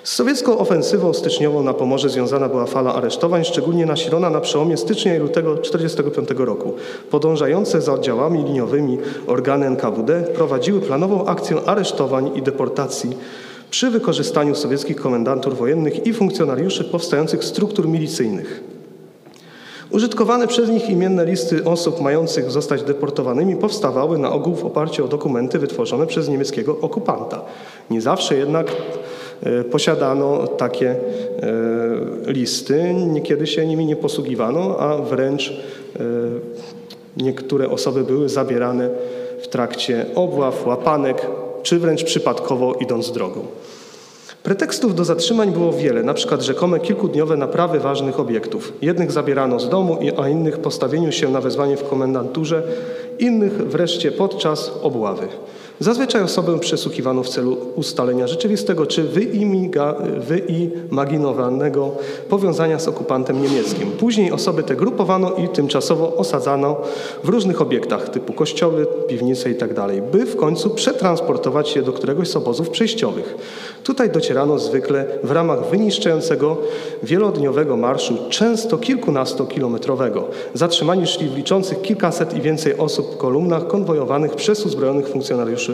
Z 0.09 0.15
sowiecką 0.15 0.59
ofensywą 0.59 1.15
styczniową 1.15 1.63
na 1.63 1.75
Pomorze 1.75 2.09
związana 2.09 2.49
była 2.49 2.67
fala 2.67 2.95
aresztowań, 2.95 3.45
szczególnie 3.45 3.87
nasilona 3.87 4.31
na 4.31 4.41
przełomie 4.41 4.77
stycznia 4.77 5.17
i 5.17 5.19
lutego 5.19 5.57
1945 5.57 6.47
roku. 6.47 6.75
Podążające 7.11 7.81
za 7.81 7.93
oddziałami 7.93 8.45
liniowymi 8.45 8.99
organy 9.27 9.67
NKWD 9.67 10.23
prowadziły 10.23 10.81
planową 10.81 11.27
akcję 11.27 11.57
aresztowań 11.67 12.31
i 12.35 12.43
deportacji 12.43 13.17
przy 13.71 13.91
wykorzystaniu 13.91 14.55
sowieckich 14.55 14.97
komendantów 14.97 15.59
wojennych 15.59 16.07
i 16.07 16.13
funkcjonariuszy 16.13 16.85
powstających 16.85 17.45
struktur 17.45 17.89
milicyjnych. 17.89 18.65
Użytkowane 19.91 20.47
przez 20.47 20.69
nich 20.69 20.91
imienne 20.91 21.25
listy 21.25 21.65
osób 21.65 22.01
mających 22.01 22.51
zostać 22.51 22.83
deportowanymi 22.83 23.57
powstawały 23.57 24.19
na 24.19 24.33
ogół 24.33 24.55
w 24.55 24.65
oparciu 24.65 25.05
o 25.05 25.09
dokumenty 25.09 25.59
wytworzone 25.59 26.07
przez 26.07 26.29
niemieckiego 26.29 26.79
okupanta. 26.81 27.41
Nie 27.91 28.01
zawsze 28.01 28.37
jednak 28.37 28.67
posiadano 29.70 30.47
takie 30.47 30.90
e, 30.90 30.98
listy, 32.27 32.94
niekiedy 32.94 33.47
się 33.47 33.66
nimi 33.66 33.86
nie 33.86 33.97
posługiwano, 33.97 34.78
a 34.78 34.98
wręcz 34.98 35.51
e, 35.51 36.05
niektóre 37.16 37.70
osoby 37.70 38.05
były 38.05 38.28
zabierane 38.28 38.90
w 39.43 39.48
trakcie 39.48 40.06
obław, 40.15 40.66
łapanek, 40.66 41.27
czy 41.62 41.78
wręcz 41.78 42.05
przypadkowo 42.05 42.74
idąc 42.74 43.12
drogą. 43.12 43.40
Pretekstów 44.43 44.94
do 44.94 45.05
zatrzymań 45.05 45.52
było 45.52 45.73
wiele, 45.73 46.02
na 46.02 46.15
przykład 46.15 46.43
rzekome 46.43 46.81
kilkudniowe 46.81 47.36
naprawy 47.36 47.81
ważnych 47.81 48.20
obiektów. 48.20 48.73
Jednych 48.82 49.12
zabierano 49.12 49.60
z 49.60 49.69
domu, 49.69 49.98
a 50.23 50.28
innych 50.28 50.59
postawieniu 50.59 51.12
się 51.12 51.28
na 51.28 51.40
wezwanie 51.40 51.77
w 51.77 51.89
komendanturze, 51.89 52.62
innych 53.19 53.52
wreszcie 53.52 54.12
podczas 54.12 54.73
obławy. 54.82 55.28
Zazwyczaj 55.81 56.23
osobę 56.23 56.59
przesłuchiwano 56.59 57.23
w 57.23 57.29
celu 57.29 57.57
ustalenia 57.77 58.27
rzeczywistego 58.27 58.87
czy 58.87 59.05
wyimaginowanego 60.19 61.91
powiązania 62.29 62.79
z 62.79 62.89
okupantem 62.89 63.43
niemieckim. 63.43 63.91
Później 63.91 64.33
osoby 64.33 64.63
te 64.63 64.77
grupowano 64.77 65.33
i 65.33 65.49
tymczasowo 65.49 66.17
osadzano 66.17 66.77
w 67.25 67.29
różnych 67.29 67.63
obiektach 67.63 68.09
typu 68.09 68.33
kościoły, 68.33 68.87
piwnice 69.09 69.49
itd., 69.49 69.87
by 70.13 70.27
w 70.27 70.37
końcu 70.37 70.71
przetransportować 70.71 71.77
je 71.77 71.83
do 71.83 71.93
któregoś 71.93 72.29
z 72.29 72.37
obozów 72.37 72.71
przejściowych. 72.71 73.35
Tutaj 73.85 74.11
docierano 74.11 74.59
zwykle 74.59 75.05
w 75.23 75.31
ramach 75.31 75.71
wyniszczającego 75.71 76.57
wielodniowego 77.03 77.77
marszu, 77.77 78.15
często 78.29 78.79
kilkunastokilometrowego. 78.79 80.25
Zatrzymani 80.55 81.07
szli 81.07 81.29
w 81.29 81.37
liczących 81.37 81.83
kilkaset 81.83 82.37
i 82.37 82.41
więcej 82.41 82.79
osób 82.79 83.17
kolumnach 83.17 83.67
konwojowanych 83.67 84.35
przez 84.35 84.67
uzbrojonych 84.67 85.09
funkcjonariuszy 85.09 85.68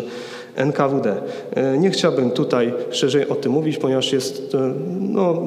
NKWD. 0.57 1.17
E, 1.57 1.79
Nie 1.79 1.91
chciałbym 1.91 2.31
tutaj 2.31 2.75
szerzej 2.91 3.29
o 3.29 3.35
tym 3.35 3.53
mówić, 3.53 3.79
ponieważ 3.79 4.13
jest, 4.13 4.57
no, 5.01 5.43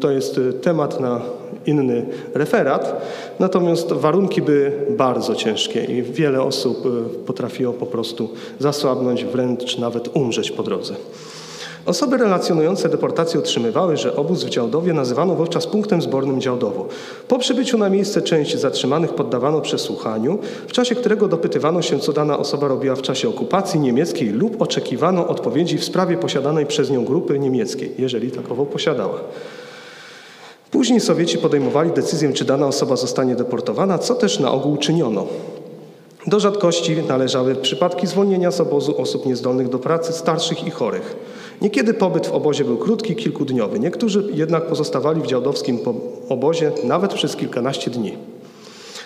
to 0.00 0.10
jest 0.10 0.40
temat 0.62 1.00
na 1.00 1.20
inny 1.66 2.06
referat. 2.34 3.02
Natomiast 3.38 3.92
warunki 3.92 4.42
były 4.42 4.72
bardzo 4.90 5.34
ciężkie 5.34 5.84
i 5.84 6.02
wiele 6.02 6.42
osób 6.42 6.86
e, 6.86 7.24
potrafiło 7.26 7.72
po 7.72 7.86
prostu 7.86 8.28
zasłabnąć, 8.58 9.24
wręcz 9.24 9.78
nawet 9.78 10.16
umrzeć 10.16 10.50
po 10.50 10.62
drodze. 10.62 10.94
Osoby 11.86 12.16
relacjonujące 12.16 12.88
deportację 12.88 13.40
utrzymywały, 13.40 13.96
że 13.96 14.16
obóz 14.16 14.44
w 14.44 14.48
Działdowie 14.48 14.92
nazywano 14.92 15.34
wówczas 15.34 15.66
punktem 15.66 16.02
zbornym 16.02 16.40
Działdowo. 16.40 16.88
Po 17.28 17.38
przybyciu 17.38 17.78
na 17.78 17.88
miejsce 17.88 18.22
część 18.22 18.58
zatrzymanych 18.58 19.14
poddawano 19.14 19.60
przesłuchaniu, 19.60 20.38
w 20.68 20.72
czasie 20.72 20.94
którego 20.94 21.28
dopytywano 21.28 21.82
się, 21.82 21.98
co 21.98 22.12
dana 22.12 22.38
osoba 22.38 22.68
robiła 22.68 22.96
w 22.96 23.02
czasie 23.02 23.28
okupacji 23.28 23.80
niemieckiej 23.80 24.28
lub 24.28 24.62
oczekiwano 24.62 25.28
odpowiedzi 25.28 25.78
w 25.78 25.84
sprawie 25.84 26.16
posiadanej 26.16 26.66
przez 26.66 26.90
nią 26.90 27.04
grupy 27.04 27.38
niemieckiej, 27.38 27.94
jeżeli 27.98 28.30
takową 28.30 28.66
posiadała. 28.66 29.20
Później 30.70 31.00
Sowieci 31.00 31.38
podejmowali 31.38 31.90
decyzję, 31.90 32.32
czy 32.32 32.44
dana 32.44 32.66
osoba 32.66 32.96
zostanie 32.96 33.36
deportowana, 33.36 33.98
co 33.98 34.14
też 34.14 34.38
na 34.38 34.52
ogół 34.52 34.76
czyniono. 34.76 35.26
Do 36.26 36.40
rzadkości 36.40 36.96
należały 37.08 37.54
przypadki 37.54 38.06
zwolnienia 38.06 38.50
z 38.50 38.60
obozu 38.60 39.00
osób 39.00 39.26
niezdolnych 39.26 39.68
do 39.68 39.78
pracy, 39.78 40.12
starszych 40.12 40.66
i 40.66 40.70
chorych. 40.70 41.16
Niekiedy 41.62 41.94
pobyt 41.94 42.26
w 42.26 42.32
obozie 42.32 42.64
był 42.64 42.76
krótki, 42.76 43.16
kilkudniowy. 43.16 43.78
Niektórzy 43.78 44.28
jednak 44.34 44.66
pozostawali 44.66 45.22
w 45.22 45.26
działdowskim 45.26 45.78
obozie 46.28 46.72
nawet 46.84 47.14
przez 47.14 47.36
kilkanaście 47.36 47.90
dni. 47.90 48.12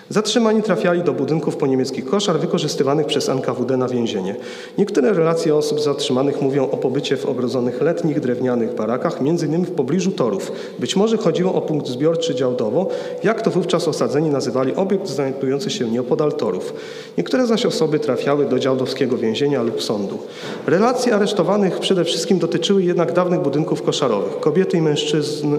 Zatrzymani 0.08 0.62
trafiali 0.62 1.02
do 1.02 1.12
budynków 1.12 1.56
po 1.56 1.66
niemieckich 1.66 2.04
koszar 2.04 2.38
wykorzystywanych 2.38 3.06
przez 3.06 3.28
NKWD 3.28 3.76
na 3.76 3.88
więzienie. 3.88 4.36
Niektóre 4.78 5.12
relacje 5.12 5.54
osób 5.54 5.80
zatrzymanych 5.80 6.42
mówią 6.42 6.70
o 6.70 6.76
pobycie 6.76 7.16
w 7.16 7.26
ogrodzonych 7.26 7.80
letnich 7.80 8.20
drewnianych 8.20 8.74
barakach, 8.74 9.20
m.in. 9.20 9.64
w 9.64 9.70
pobliżu 9.70 10.10
torów. 10.10 10.52
Być 10.78 10.96
może 10.96 11.16
chodziło 11.16 11.54
o 11.54 11.60
punkt 11.60 11.86
zbiorczy 11.86 12.34
Działdowo, 12.34 12.88
jak 13.22 13.42
to 13.42 13.50
wówczas 13.50 13.88
osadzeni 13.88 14.30
nazywali 14.30 14.74
obiekt 14.74 15.08
znajdujący 15.08 15.70
się 15.70 15.90
nieopodal 15.90 16.32
torów. 16.32 16.74
Niektóre 17.18 17.46
zaś 17.46 17.66
osoby 17.66 17.98
trafiały 17.98 18.46
do 18.46 18.58
działdowskiego 18.58 19.16
więzienia 19.16 19.62
lub 19.62 19.82
sądu. 19.82 20.18
Relacje 20.66 21.14
aresztowanych 21.14 21.78
przede 21.80 22.04
wszystkim 22.04 22.38
dotyczyły 22.38 22.82
jednak 22.82 23.12
dawnych 23.12 23.40
budynków 23.40 23.82
koszarowych. 23.82 24.40
Kobiety 24.40 24.76
i 24.76 24.82
mężczyzn 24.82 25.56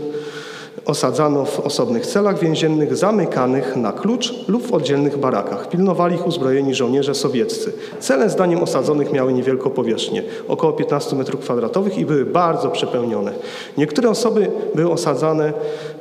osadzano 0.86 1.46
w 1.46 1.60
osobnych 1.60 2.06
celach 2.06 2.40
więziennych 2.40 2.98
zamykanych 2.98 3.76
na 3.76 3.92
klucz 3.92 4.48
lub 4.48 4.68
w 4.68 4.74
oddzielnych 4.74 5.18
barakach. 5.18 5.70
Pilnowali 5.70 6.16
ich 6.16 6.28
uzbrojeni 6.28 6.76
żołnierze 6.76 7.16
sowieccy. 7.16 7.74
Cele 8.00 8.30
zdaniem 8.30 8.64
osadzonych 8.64 9.12
miały 9.12 9.34
niewielką 9.34 9.70
powierzchnię, 9.70 10.24
około 10.48 10.74
15 10.74 11.16
m2 11.16 11.98
i 11.98 12.06
były 12.06 12.26
bardzo 12.26 12.70
przepełnione. 12.70 13.32
Niektóre 13.78 14.10
osoby 14.10 14.52
były 14.76 14.92
osadzane 14.92 15.54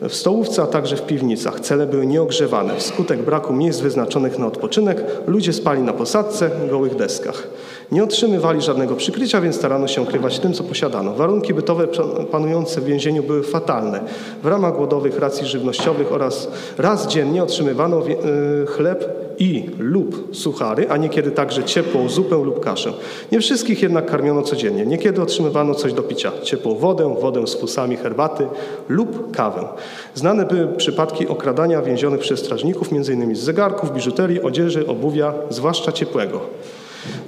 w 0.02 0.14
stołówce, 0.14 0.62
a 0.62 0.66
także 0.66 0.96
w 0.96 1.02
piwnicach. 1.02 1.60
Cele 1.60 1.86
były 1.86 2.06
nieogrzewane. 2.06 2.76
Wskutek 2.76 3.22
braku 3.22 3.52
miejsc 3.52 3.80
wyznaczonych 3.80 4.38
na 4.38 4.46
odpoczynek 4.46 5.04
ludzie 5.26 5.52
spali 5.52 5.82
na 5.82 5.92
posadce, 5.92 6.50
gołych 6.70 6.94
deskach. 6.94 7.48
Nie 7.92 8.04
otrzymywali 8.04 8.62
żadnego 8.62 8.96
przykrycia, 8.96 9.40
więc 9.40 9.56
starano 9.56 9.88
się 9.88 10.02
ukrywać 10.02 10.38
tym, 10.38 10.52
co 10.52 10.64
posiadano. 10.64 11.14
Warunki 11.14 11.54
bytowe 11.54 11.88
panujące 12.30 12.80
w 12.80 12.84
więzieniu 12.84 13.22
były 13.22 13.42
fatalne. 13.42 14.00
W 14.42 14.46
ramach 14.46 14.76
głodowych 14.76 15.18
racji 15.18 15.46
żywnościowych 15.46 16.12
oraz 16.12 16.48
raz 16.78 17.06
dziennie 17.06 17.42
otrzymywano 17.42 18.02
y, 18.06 18.66
chleb 18.66 19.24
i 19.38 19.70
lub 19.78 20.36
suchary, 20.36 20.86
a 20.88 20.96
niekiedy 20.96 21.30
także 21.30 21.64
ciepłą 21.64 22.08
zupę 22.08 22.36
lub 22.36 22.60
kaszę. 22.60 22.92
Nie 23.32 23.40
wszystkich 23.40 23.82
jednak 23.82 24.06
karmiono 24.06 24.42
codziennie. 24.42 24.86
Niekiedy 24.86 25.22
otrzymywano 25.22 25.74
coś 25.74 25.92
do 25.92 26.02
picia. 26.02 26.32
Ciepłą 26.42 26.74
wodę, 26.74 27.16
wodę 27.20 27.46
z 27.46 27.54
fusami 27.54 27.96
herbaty 27.96 28.46
lub 28.88 29.36
kawę. 29.36 29.68
Znane 30.14 30.46
były 30.46 30.68
przypadki 30.68 31.28
okradania 31.28 31.82
więzionych 31.82 32.20
przez 32.20 32.40
strażników, 32.40 32.88
m.in. 32.92 33.36
z 33.36 33.38
zegarków, 33.38 33.92
biżuterii, 33.92 34.42
odzieży, 34.42 34.86
obuwia, 34.86 35.34
zwłaszcza 35.50 35.92
ciepłego. 35.92 36.40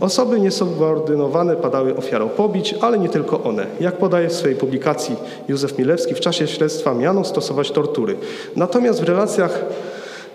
Osoby 0.01 0.41
niesubordynowane 0.41 1.57
padały 1.57 1.97
ofiarą 1.97 2.29
pobić, 2.29 2.75
ale 2.81 2.99
nie 2.99 3.09
tylko 3.09 3.43
one. 3.43 3.67
Jak 3.81 3.97
podaje 3.99 4.29
w 4.29 4.33
swojej 4.33 4.57
publikacji 4.57 5.17
Józef 5.49 5.79
Milewski, 5.79 6.15
w 6.15 6.21
czasie 6.21 6.47
śledztwa 6.47 6.95
miano 6.95 7.25
stosować 7.25 7.71
tortury. 7.71 8.17
Natomiast 8.57 9.01
w 9.01 9.05
relacjach 9.05 9.65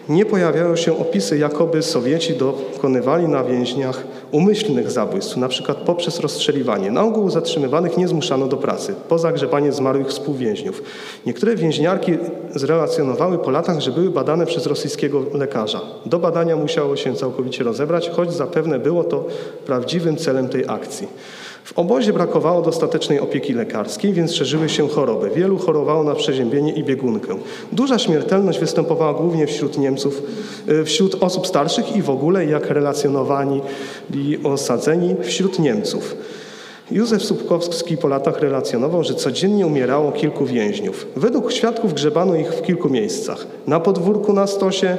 nie 0.10 0.26
pojawiają 0.26 0.76
się 0.76 1.00
opisy, 1.00 1.38
jakoby 1.38 1.82
Sowieci 1.82 2.34
dokonywali 2.34 3.28
na 3.28 3.44
więźniach 3.44 4.04
umyślnych 4.32 4.92
zabójstw, 4.92 5.38
przykład 5.48 5.78
poprzez 5.78 6.20
rozstrzeliwanie. 6.20 6.92
Na 6.92 7.04
ogół 7.04 7.30
zatrzymywanych 7.30 7.98
nie 7.98 8.08
zmuszano 8.08 8.48
do 8.48 8.58
pracy, 8.58 8.96
poza 9.10 9.32
grzebanie 9.32 9.72
zmarłych 9.72 10.08
współwięźniów. 10.08 10.84
Niektóre 11.26 11.56
więźniarki 11.56 12.18
zrelacjonowały 12.56 13.38
po 13.38 13.52
latach, 13.52 13.80
że 13.80 13.92
były 13.92 14.10
badane 14.10 14.46
przez 14.46 14.66
rosyjskiego 14.66 15.24
lekarza. 15.34 15.82
Do 16.06 16.20
badania 16.20 16.56
musiało 16.56 16.96
się 16.96 17.16
całkowicie 17.16 17.64
rozebrać, 17.64 18.10
choć 18.10 18.34
zapewne 18.34 18.80
było 18.80 19.04
to 19.04 19.26
prawdziwym 19.66 20.18
celem 20.18 20.50
tej 20.50 20.64
akcji. 20.68 21.08
W 21.64 21.80
obozie 21.80 22.14
brakowało 22.14 22.62
dostatecznej 22.62 23.20
opieki 23.20 23.54
lekarskiej, 23.54 24.14
więc 24.14 24.34
szerzyły 24.34 24.70
się 24.70 24.90
choroby. 24.90 25.30
Wielu 25.30 25.58
chorowało 25.58 26.04
na 26.04 26.16
przeziębienie 26.16 26.74
i 26.74 26.84
biegunkę. 26.84 27.36
Duża 27.72 28.00
śmiertelność 28.00 28.60
występowała 28.60 29.14
głównie 29.14 29.48
wśród 29.48 29.78
Niemców, 29.78 30.22
y, 30.70 30.86
wśród 30.86 31.24
osób 31.24 31.48
starszych 31.48 31.96
i 31.96 32.02
w 32.02 32.10
ogóle, 32.10 32.46
jak 32.46 32.70
relacjonowani 32.70 33.62
i 34.14 34.40
osadzeni, 34.44 35.16
wśród 35.24 35.60
Niemców. 35.60 36.16
Józef 36.92 37.24
Słupkowski 37.24 37.98
po 37.98 38.08
latach 38.08 38.40
relacjonował, 38.40 39.04
że 39.04 39.14
codziennie 39.14 39.68
umierało 39.68 40.12
kilku 40.12 40.46
więźniów. 40.46 41.08
Według 41.16 41.52
świadków 41.52 41.94
grzebano 41.94 42.36
ich 42.36 42.54
w 42.54 42.62
kilku 42.62 42.90
miejscach. 42.90 43.48
Na 43.68 43.80
podwórku 43.80 44.34
na 44.34 44.48
stosie, 44.48 44.98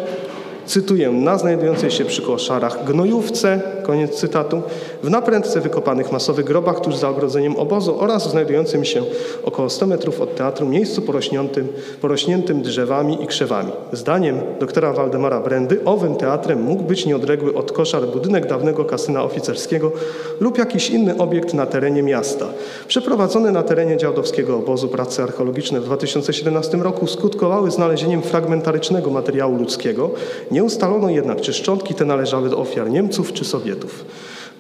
cytuję, 0.67 1.11
na 1.11 1.39
znajdującej 1.39 1.91
się 1.91 2.05
przy 2.05 2.23
koszarach 2.23 2.85
gnojówce, 2.85 3.61
koniec 3.83 4.15
cytatu, 4.15 4.63
w 5.03 5.11
naprędce 5.11 5.61
wykopanych 5.61 6.13
masowych 6.13 6.45
grobach 6.45 6.81
tuż 6.81 6.97
za 6.97 7.09
ogrodzeniem 7.09 7.57
obozu 7.57 8.01
oraz 8.01 8.31
znajdującym 8.31 8.85
się 8.85 9.03
około 9.45 9.71
100 9.71 9.87
metrów 9.87 10.21
od 10.21 10.37
teatru 10.37 10.67
miejscu 10.67 11.03
porośniętym, 11.03 11.69
porośniętym 12.01 12.63
drzewami 12.63 13.23
i 13.25 13.27
krzewami. 13.27 13.73
Zdaniem 13.93 14.41
doktora 14.61 14.93
Waldemara 14.93 15.41
Brendy 15.41 15.81
owym 15.85 16.17
teatrem 16.17 16.63
mógł 16.63 16.83
być 16.83 17.07
nieodległy 17.07 17.55
od 17.55 17.73
koszar 17.73 18.07
budynek 18.07 18.47
dawnego 18.47 18.85
kasyna 18.85 19.23
oficerskiego 19.23 19.93
lub 20.41 20.59
jakiś 20.59 20.91
inny 20.91 21.19
obiekt 21.19 21.55
na 21.55 21.67
terenie 21.67 22.03
miasta. 22.03 22.47
Przeprowadzone 22.89 23.51
na 23.51 23.63
terenie 23.63 23.97
działdowskiego 23.97 24.57
obozu 24.57 24.89
prace 24.89 25.23
archeologiczne 25.23 25.81
w 25.81 25.85
2017 25.85 26.77
roku 26.77 27.07
skutkowały 27.07 27.71
znalezieniem 27.71 28.23
fragmentarycznego 28.23 29.11
materiału 29.11 29.57
ludzkiego. 29.57 30.11
Nie 30.53 30.65
ustalono 30.65 31.11
jednak, 31.11 31.41
czy 31.41 31.53
szczątki 31.53 31.95
te 31.95 32.05
należały 32.05 32.49
do 32.49 32.59
ofiar 32.59 32.91
Niemców 32.91 33.33
czy 33.33 33.45
Sowietów. 33.45 34.05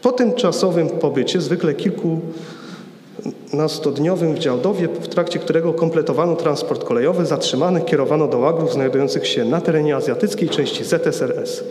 Po 0.02 0.12
tymczasowym 0.12 0.88
pobycie, 0.88 1.40
zwykle 1.40 1.74
kilku 1.74 2.20
nastodniowym 3.52 4.34
w 4.34 4.38
Działdowie, 4.38 4.88
w 4.88 5.08
trakcie 5.08 5.38
którego 5.38 5.72
kompletowano 5.72 6.36
transport 6.36 6.84
kolejowy, 6.84 7.26
zatrzymanych 7.26 7.84
kierowano 7.84 8.28
do 8.28 8.38
łagrów 8.38 8.72
znajdujących 8.72 9.26
się 9.26 9.44
na 9.44 9.60
terenie 9.60 9.96
azjatyckiej 9.96 10.48
części 10.48 10.84
ZSRS. 10.84 11.64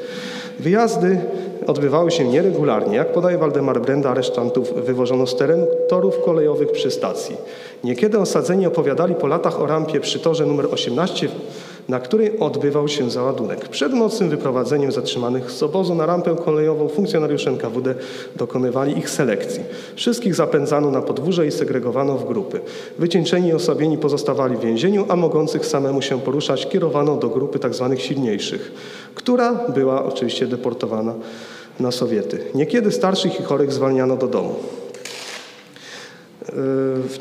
Wyjazdy 0.59 1.19
odbywały 1.67 2.11
się 2.11 2.25
nieregularnie. 2.25 2.95
Jak 2.95 3.13
podaje 3.13 3.37
Waldemar 3.37 3.81
Brenda, 3.81 4.09
aresztantów 4.09 4.73
wywożono 4.85 5.27
z 5.27 5.35
terenu 5.35 5.67
torów 5.87 6.15
kolejowych 6.25 6.71
przy 6.71 6.91
stacji. 6.91 7.37
Niekiedy 7.83 8.19
osadzeni 8.19 8.65
opowiadali 8.67 9.15
po 9.15 9.27
latach 9.27 9.61
o 9.61 9.65
rampie 9.65 9.99
przy 9.99 10.19
torze 10.19 10.45
numer 10.45 10.67
18 10.71 11.29
na 11.89 11.99
której 11.99 12.39
odbywał 12.39 12.87
się 12.87 13.09
załadunek. 13.09 13.69
Przed 13.69 13.93
nocnym 13.93 14.29
wyprowadzeniem 14.29 14.91
zatrzymanych 14.91 15.51
z 15.51 15.63
obozu 15.63 15.95
na 15.95 16.05
rampę 16.05 16.35
kolejową 16.45 16.87
funkcjonariusze 16.87 17.49
NKWD 17.49 17.95
dokonywali 18.35 18.97
ich 18.97 19.09
selekcji. 19.09 19.63
Wszystkich 19.95 20.35
zapędzano 20.35 20.91
na 20.91 21.01
podwórze 21.01 21.47
i 21.47 21.51
segregowano 21.51 22.17
w 22.17 22.27
grupy. 22.27 22.59
Wycieńczeni 22.99 23.47
i 23.47 23.53
osobieni 23.53 23.97
pozostawali 23.97 24.57
w 24.57 24.61
więzieniu, 24.61 25.05
a 25.09 25.15
mogących 25.15 25.65
samemu 25.65 26.01
się 26.01 26.19
poruszać 26.19 26.67
kierowano 26.69 27.15
do 27.15 27.29
grupy 27.29 27.59
tzw. 27.59 27.87
Tak 27.89 27.99
silniejszych, 27.99 28.71
która 29.15 29.53
była 29.53 30.05
oczywiście 30.05 30.47
deportowana 30.47 31.13
na 31.79 31.91
Sowiety. 31.91 32.39
Niekiedy 32.55 32.91
starszych 32.91 33.39
i 33.39 33.43
chorych 33.43 33.73
zwalniano 33.73 34.17
do 34.17 34.27
domu. 34.27 34.55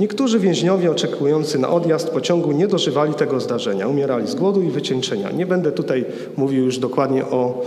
Niektórzy 0.00 0.38
więźniowie 0.38 0.90
oczekujący 0.90 1.58
na 1.58 1.70
odjazd 1.70 2.10
pociągu 2.10 2.52
nie 2.52 2.68
dożywali 2.68 3.14
tego 3.14 3.40
zdarzenia. 3.40 3.88
Umierali 3.88 4.26
z 4.26 4.34
głodu 4.34 4.62
i 4.62 4.70
wycieńczenia. 4.70 5.30
Nie 5.30 5.46
będę 5.46 5.72
tutaj 5.72 6.04
mówił 6.36 6.64
już 6.64 6.78
dokładnie 6.78 7.24
o 7.24 7.62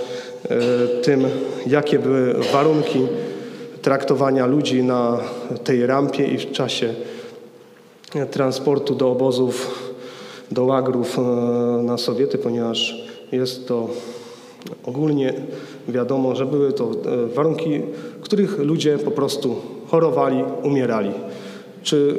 e, 0.49 0.57
tym, 1.01 1.25
jakie 1.67 1.99
były 1.99 2.33
warunki 2.53 2.99
traktowania 3.81 4.45
ludzi 4.45 4.83
na 4.83 5.19
tej 5.63 5.85
rampie 5.85 6.25
i 6.25 6.37
w 6.37 6.51
czasie 6.51 6.93
transportu 8.31 8.95
do 8.95 9.11
obozów, 9.11 9.83
do 10.51 10.63
łagrów 10.63 11.17
na 11.83 11.97
Sowiety, 11.97 12.37
ponieważ 12.37 13.07
jest 13.31 13.67
to 13.67 13.89
ogólnie 14.85 15.33
wiadomo, 15.87 16.35
że 16.35 16.45
były 16.45 16.73
to 16.73 16.91
warunki, 17.35 17.81
w 18.19 18.21
których 18.21 18.59
ludzie 18.59 18.97
po 18.97 19.11
prostu 19.11 19.55
chorowali, 19.87 20.43
umierali. 20.63 21.11
Czy, 21.83 22.15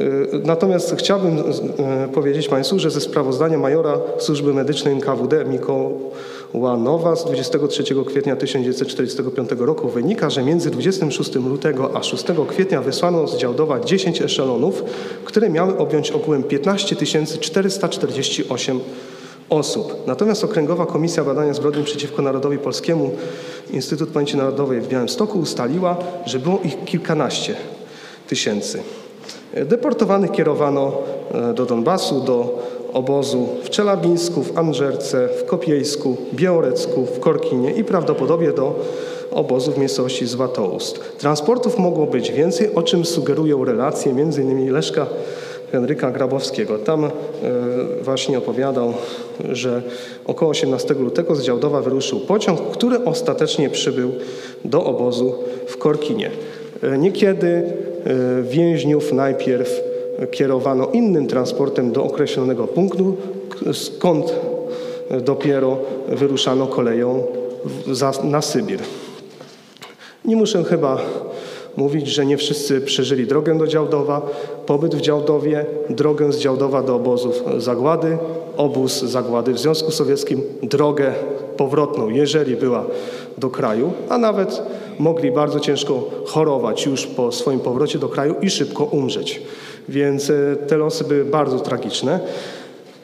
y, 0.00 0.28
natomiast 0.44 0.94
chciałbym 0.98 1.38
y, 1.38 2.08
powiedzieć 2.14 2.48
Państwu, 2.48 2.78
że 2.78 2.90
ze 2.90 3.00
sprawozdania 3.00 3.58
majora 3.58 3.98
Służby 4.18 4.54
Medycznej 4.54 4.94
NKWD 4.94 5.44
Mikoła 5.44 6.76
Nowa 6.76 7.16
z 7.16 7.24
23 7.24 7.84
kwietnia 8.06 8.36
1945 8.36 9.50
roku 9.58 9.88
wynika, 9.88 10.30
że 10.30 10.42
między 10.42 10.70
26 10.70 11.34
lutego 11.34 11.90
a 11.96 12.02
6 12.02 12.24
kwietnia 12.48 12.82
wysłano 12.82 13.28
z 13.28 13.36
Działdowa 13.36 13.80
10 13.80 14.22
eszelonów, 14.22 14.84
które 15.24 15.50
miały 15.50 15.78
objąć 15.78 16.10
ogółem 16.10 16.42
15 16.42 16.96
448 17.40 18.80
osób. 19.50 20.06
Natomiast 20.06 20.44
Okręgowa 20.44 20.86
Komisja 20.86 21.24
Badania 21.24 21.54
Zbrodni 21.54 21.84
przeciwko 21.84 22.22
Narodowi 22.22 22.58
Polskiemu 22.58 23.10
Instytut 23.70 24.10
Pamięci 24.10 24.36
Narodowej 24.36 24.80
w 24.80 24.88
Białymstoku 24.88 25.38
ustaliła, 25.38 25.96
że 26.26 26.38
było 26.38 26.60
ich 26.64 26.84
kilkanaście 26.84 27.56
tysięcy. 28.30 28.82
Deportowanych 29.54 30.30
kierowano 30.30 30.92
e, 31.34 31.54
do 31.54 31.66
Donbasu, 31.66 32.20
do 32.20 32.58
obozu 32.92 33.48
w 33.64 33.70
Czelabińsku, 33.70 34.42
w 34.42 34.58
Andżerce, 34.58 35.28
w 35.38 35.44
Kopiejsku, 35.44 36.16
Białorecku, 36.34 37.06
w 37.06 37.20
Korkinie 37.20 37.72
i 37.72 37.84
prawdopodobnie 37.84 38.52
do 38.52 38.74
obozu 39.30 39.72
w 39.72 39.78
miejscowości 39.78 40.26
Złatoust. 40.26 41.18
Transportów 41.18 41.78
mogło 41.78 42.06
być 42.06 42.32
więcej, 42.32 42.74
o 42.74 42.82
czym 42.82 43.04
sugerują 43.04 43.64
relacje 43.64 44.12
m.in. 44.12 44.72
Leszka 44.72 45.06
Henryka 45.72 46.10
Grabowskiego. 46.10 46.78
Tam 46.78 47.04
e, 47.04 47.10
właśnie 48.02 48.38
opowiadał, 48.38 48.94
że 49.52 49.82
około 50.26 50.50
18 50.50 50.94
lutego 50.94 51.34
z 51.34 51.42
Działdowa 51.42 51.82
wyruszył 51.82 52.20
pociąg, 52.20 52.60
który 52.60 53.04
ostatecznie 53.04 53.70
przybył 53.70 54.12
do 54.64 54.84
obozu 54.84 55.34
w 55.66 55.76
Korkinie. 55.76 56.30
E, 56.82 56.98
Niekiedy 56.98 57.72
więźniów 58.42 59.12
najpierw 59.12 59.80
kierowano 60.30 60.86
innym 60.86 61.26
transportem 61.26 61.92
do 61.92 62.04
określonego 62.04 62.66
punktu, 62.66 63.16
skąd 63.72 64.34
dopiero 65.20 65.78
wyruszano 66.08 66.66
koleją 66.66 67.22
na 68.24 68.42
Sybir. 68.42 68.80
Nie 70.24 70.36
muszę 70.36 70.64
chyba 70.64 70.98
mówić, 71.76 72.08
że 72.08 72.26
nie 72.26 72.36
wszyscy 72.36 72.80
przeżyli 72.80 73.26
drogę 73.26 73.58
do 73.58 73.66
Działdowa, 73.66 74.28
pobyt 74.66 74.94
w 74.94 75.00
Działdowie, 75.00 75.66
drogę 75.90 76.32
z 76.32 76.38
Działdowa 76.38 76.82
do 76.82 76.96
obozów 76.96 77.42
Zagłady, 77.58 78.18
obóz 78.56 79.02
Zagłady 79.02 79.52
w 79.52 79.58
Związku 79.58 79.90
Sowieckim, 79.90 80.42
drogę 80.62 81.12
powrotną, 81.56 82.08
jeżeli 82.08 82.56
była 82.56 82.84
do 83.38 83.50
kraju, 83.50 83.92
a 84.08 84.18
nawet 84.18 84.62
mogli 85.00 85.32
bardzo 85.32 85.60
ciężko 85.60 86.10
chorować 86.26 86.86
już 86.86 87.06
po 87.06 87.32
swoim 87.32 87.60
powrocie 87.60 87.98
do 87.98 88.08
kraju 88.08 88.34
i 88.42 88.50
szybko 88.50 88.84
umrzeć. 88.84 89.42
Więc 89.88 90.30
e, 90.30 90.56
te 90.56 90.76
losy 90.76 91.04
były 91.04 91.24
bardzo 91.24 91.60
tragiczne. 91.60 92.20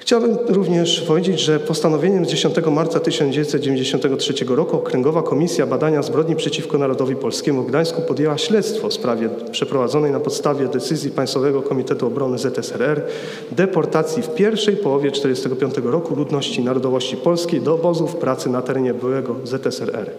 Chciałbym 0.06 0.38
również 0.48 1.00
powiedzieć, 1.00 1.40
że 1.40 1.60
postanowieniem 1.60 2.24
z 2.26 2.28
10 2.28 2.56
marca 2.70 3.00
1993 3.00 4.34
roku 4.48 4.76
Okręgowa 4.76 5.22
Komisja 5.22 5.66
Badania 5.66 6.02
Zbrodni 6.02 6.36
przeciwko 6.36 6.78
Narodowi 6.78 7.16
Polskiemu 7.16 7.62
w 7.62 7.66
Gdańsku 7.66 8.02
podjęła 8.02 8.38
śledztwo 8.38 8.88
w 8.88 8.94
sprawie 8.94 9.28
przeprowadzonej 9.50 10.12
na 10.12 10.20
podstawie 10.20 10.68
decyzji 10.68 11.10
Państwowego 11.10 11.62
Komitetu 11.62 12.06
Obrony 12.06 12.38
ZSRR 12.38 13.02
deportacji 13.52 14.22
w 14.22 14.34
pierwszej 14.34 14.76
połowie 14.76 15.10
1945 15.10 15.92
roku 15.92 16.14
ludności 16.14 16.64
narodowości 16.64 17.16
polskiej 17.16 17.60
do 17.60 17.74
obozów 17.74 18.16
pracy 18.16 18.50
na 18.50 18.62
terenie 18.62 18.94
byłego 18.94 19.36
ZSRR. 19.44 20.10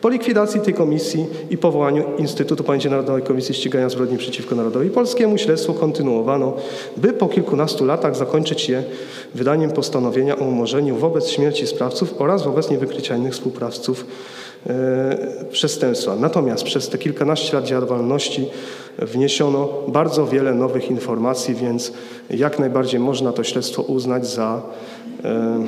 Po 0.00 0.08
likwidacji 0.08 0.60
tej 0.60 0.74
komisji 0.74 1.26
i 1.50 1.58
powołaniu 1.58 2.04
Instytutu 2.18 2.64
Pamięci 2.64 2.90
Narodowej 2.90 3.22
Komisji 3.22 3.54
Ścigania 3.54 3.88
Zbrodni 3.88 4.18
przeciwko 4.18 4.54
Narodowi 4.54 4.90
Polskiemu 4.90 5.38
śledztwo 5.38 5.74
kontynuowano, 5.74 6.56
by 6.96 7.12
po 7.12 7.28
kilkunastu 7.28 7.84
latach 7.84 8.16
zakończyć 8.16 8.68
je 8.68 8.84
wydaniem 9.34 9.70
postanowienia 9.70 10.38
o 10.38 10.44
umorzeniu 10.44 10.96
wobec 10.96 11.28
śmierci 11.28 11.66
sprawców 11.66 12.14
oraz 12.18 12.42
wobec 12.42 12.70
niewykrycia 12.70 13.16
innych 13.16 13.32
współsprawców 13.32 14.06
e, 14.66 15.44
przestępstwa. 15.50 16.16
Natomiast 16.16 16.64
przez 16.64 16.88
te 16.88 16.98
kilkanaście 16.98 17.56
lat 17.56 17.64
działalności 17.64 18.50
wniesiono 18.98 19.68
bardzo 19.88 20.26
wiele 20.26 20.54
nowych 20.54 20.90
informacji, 20.90 21.54
więc 21.54 21.92
jak 22.30 22.58
najbardziej 22.58 23.00
można 23.00 23.32
to 23.32 23.44
śledztwo 23.44 23.82
uznać 23.82 24.26
za, 24.26 24.62
e, 25.24 25.64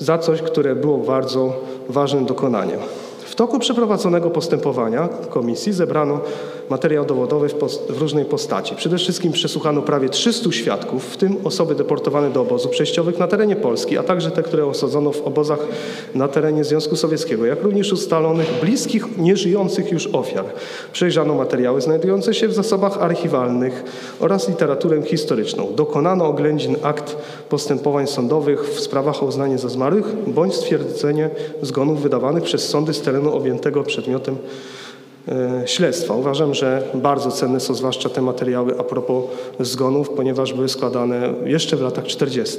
za 0.00 0.18
coś, 0.18 0.42
które 0.42 0.74
było 0.76 0.98
bardzo 0.98 1.60
ważnym 1.88 2.26
dokonaniem. 2.26 2.80
Toku 3.38 3.58
przeprowadzonego 3.58 4.30
postępowania 4.30 5.08
komisji 5.30 5.72
zebrano 5.72 6.20
materiał 6.70 7.04
dowodowy 7.04 7.48
w, 7.48 7.54
w 7.88 7.98
różnej 7.98 8.24
postaci. 8.24 8.76
Przede 8.76 8.98
wszystkim 8.98 9.32
przesłuchano 9.32 9.82
prawie 9.82 10.08
300 10.08 10.52
świadków, 10.52 11.04
w 11.04 11.16
tym 11.16 11.36
osoby 11.44 11.74
deportowane 11.74 12.30
do 12.30 12.40
obozów 12.40 12.70
przejściowych 12.70 13.18
na 13.18 13.28
terenie 13.28 13.56
Polski, 13.56 13.98
a 13.98 14.02
także 14.02 14.30
te, 14.30 14.42
które 14.42 14.66
osadzono 14.66 15.12
w 15.12 15.22
obozach 15.22 15.58
na 16.14 16.28
terenie 16.28 16.64
Związku 16.64 16.96
Sowieckiego, 16.96 17.46
jak 17.46 17.62
również 17.62 17.92
ustalonych 17.92 18.60
bliskich, 18.60 19.18
nieżyjących 19.18 19.92
już 19.92 20.06
ofiar. 20.06 20.44
Przejrzano 20.92 21.34
materiały 21.34 21.80
znajdujące 21.80 22.34
się 22.34 22.48
w 22.48 22.52
zasobach 22.52 23.02
archiwalnych 23.02 23.84
oraz 24.20 24.48
literaturę 24.48 25.02
historyczną. 25.02 25.74
Dokonano 25.74 26.26
oględzin 26.26 26.76
akt 26.82 27.16
postępowań 27.48 28.06
sądowych 28.06 28.64
w 28.64 28.80
sprawach 28.80 29.22
o 29.22 29.26
uznanie 29.26 29.58
za 29.58 29.68
zmarłych 29.68 30.06
bądź 30.26 30.54
stwierdzenie 30.54 31.30
zgonów 31.62 32.02
wydawanych 32.02 32.42
przez 32.42 32.68
sądy 32.68 32.94
z 32.94 33.00
terenu 33.00 33.27
objętego 33.32 33.84
przedmiotem 33.84 34.36
e, 35.28 35.62
śledztwa. 35.66 36.14
Uważam, 36.14 36.54
że 36.54 36.82
bardzo 36.94 37.30
cenne 37.30 37.60
są 37.60 37.74
zwłaszcza 37.74 38.08
te 38.08 38.22
materiały 38.22 38.80
a 38.80 38.84
propos 38.84 39.24
zgonów, 39.60 40.10
ponieważ 40.10 40.52
były 40.52 40.68
składane 40.68 41.34
jeszcze 41.44 41.76
w 41.76 41.80
latach 41.80 42.04
40. 42.04 42.58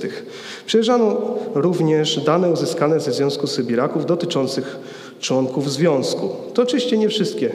Przejrzano 0.66 1.18
również 1.56 2.20
dane 2.20 2.50
uzyskane 2.50 3.00
ze 3.00 3.12
Związku 3.12 3.48
Sybiraków 3.48 4.06
dotyczących 4.06 4.80
członków 5.20 5.72
związku. 5.72 6.30
To 6.54 6.62
oczywiście 6.62 6.98
nie 6.98 7.10
wszystkie 7.10 7.52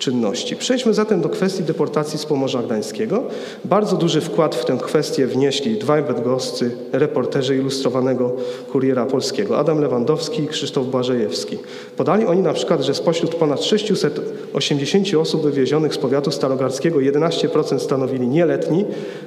czynności. 0.00 0.56
Przejdźmy 0.56 0.94
zatem 0.94 1.20
do 1.20 1.28
kwestii 1.28 1.62
deportacji 1.62 2.18
z 2.18 2.26
Pomorza 2.26 2.62
Gdańskiego. 2.62 3.22
Bardzo 3.64 3.96
duży 3.96 4.20
wkład 4.20 4.54
w 4.54 4.64
tę 4.64 4.78
kwestię 4.82 5.26
wnieśli 5.26 5.78
dwaj 5.78 6.02
bydgoscy 6.02 6.76
reporterzy 6.92 7.56
ilustrowanego 7.56 8.32
Kuriera 8.72 9.06
Polskiego, 9.06 9.58
Adam 9.58 9.80
Lewandowski 9.80 10.42
i 10.42 10.48
Krzysztof 10.48 10.86
Błażejewski. 10.86 11.58
Podali 11.96 12.26
oni 12.26 12.42
na 12.42 12.52
przykład, 12.52 12.80
że 12.80 12.94
spośród 12.94 13.34
ponad 13.34 13.64
680 13.64 15.14
osób 15.14 15.42
wywiezionych 15.42 15.94
z 15.94 15.98
powiatu 15.98 16.30
starogardzkiego 16.30 16.98
11% 16.98 17.78
stanowili 17.78 18.28
nieletni, 18.28 18.84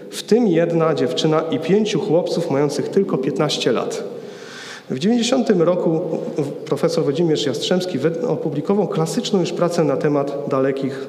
w 0.10 0.24
tym 0.24 0.48
jedna 0.48 0.94
dziewczyna 0.94 1.42
i 1.42 1.60
pięciu 1.60 2.00
chłopców 2.00 2.52
mających 2.52 2.90
tylko 2.90 3.18
15 3.18 3.72
lat. 3.72 4.13
W 4.90 5.00
90 5.00 5.50
roku 5.50 6.02
profesor 6.66 7.04
Włodzimierz 7.04 7.46
Jastrzębski 7.46 8.00
opublikował 8.28 8.88
klasyczną 8.88 9.40
już 9.40 9.52
pracę 9.52 9.84
na 9.84 9.98
temat 9.98 10.44
dalekich 10.50 11.08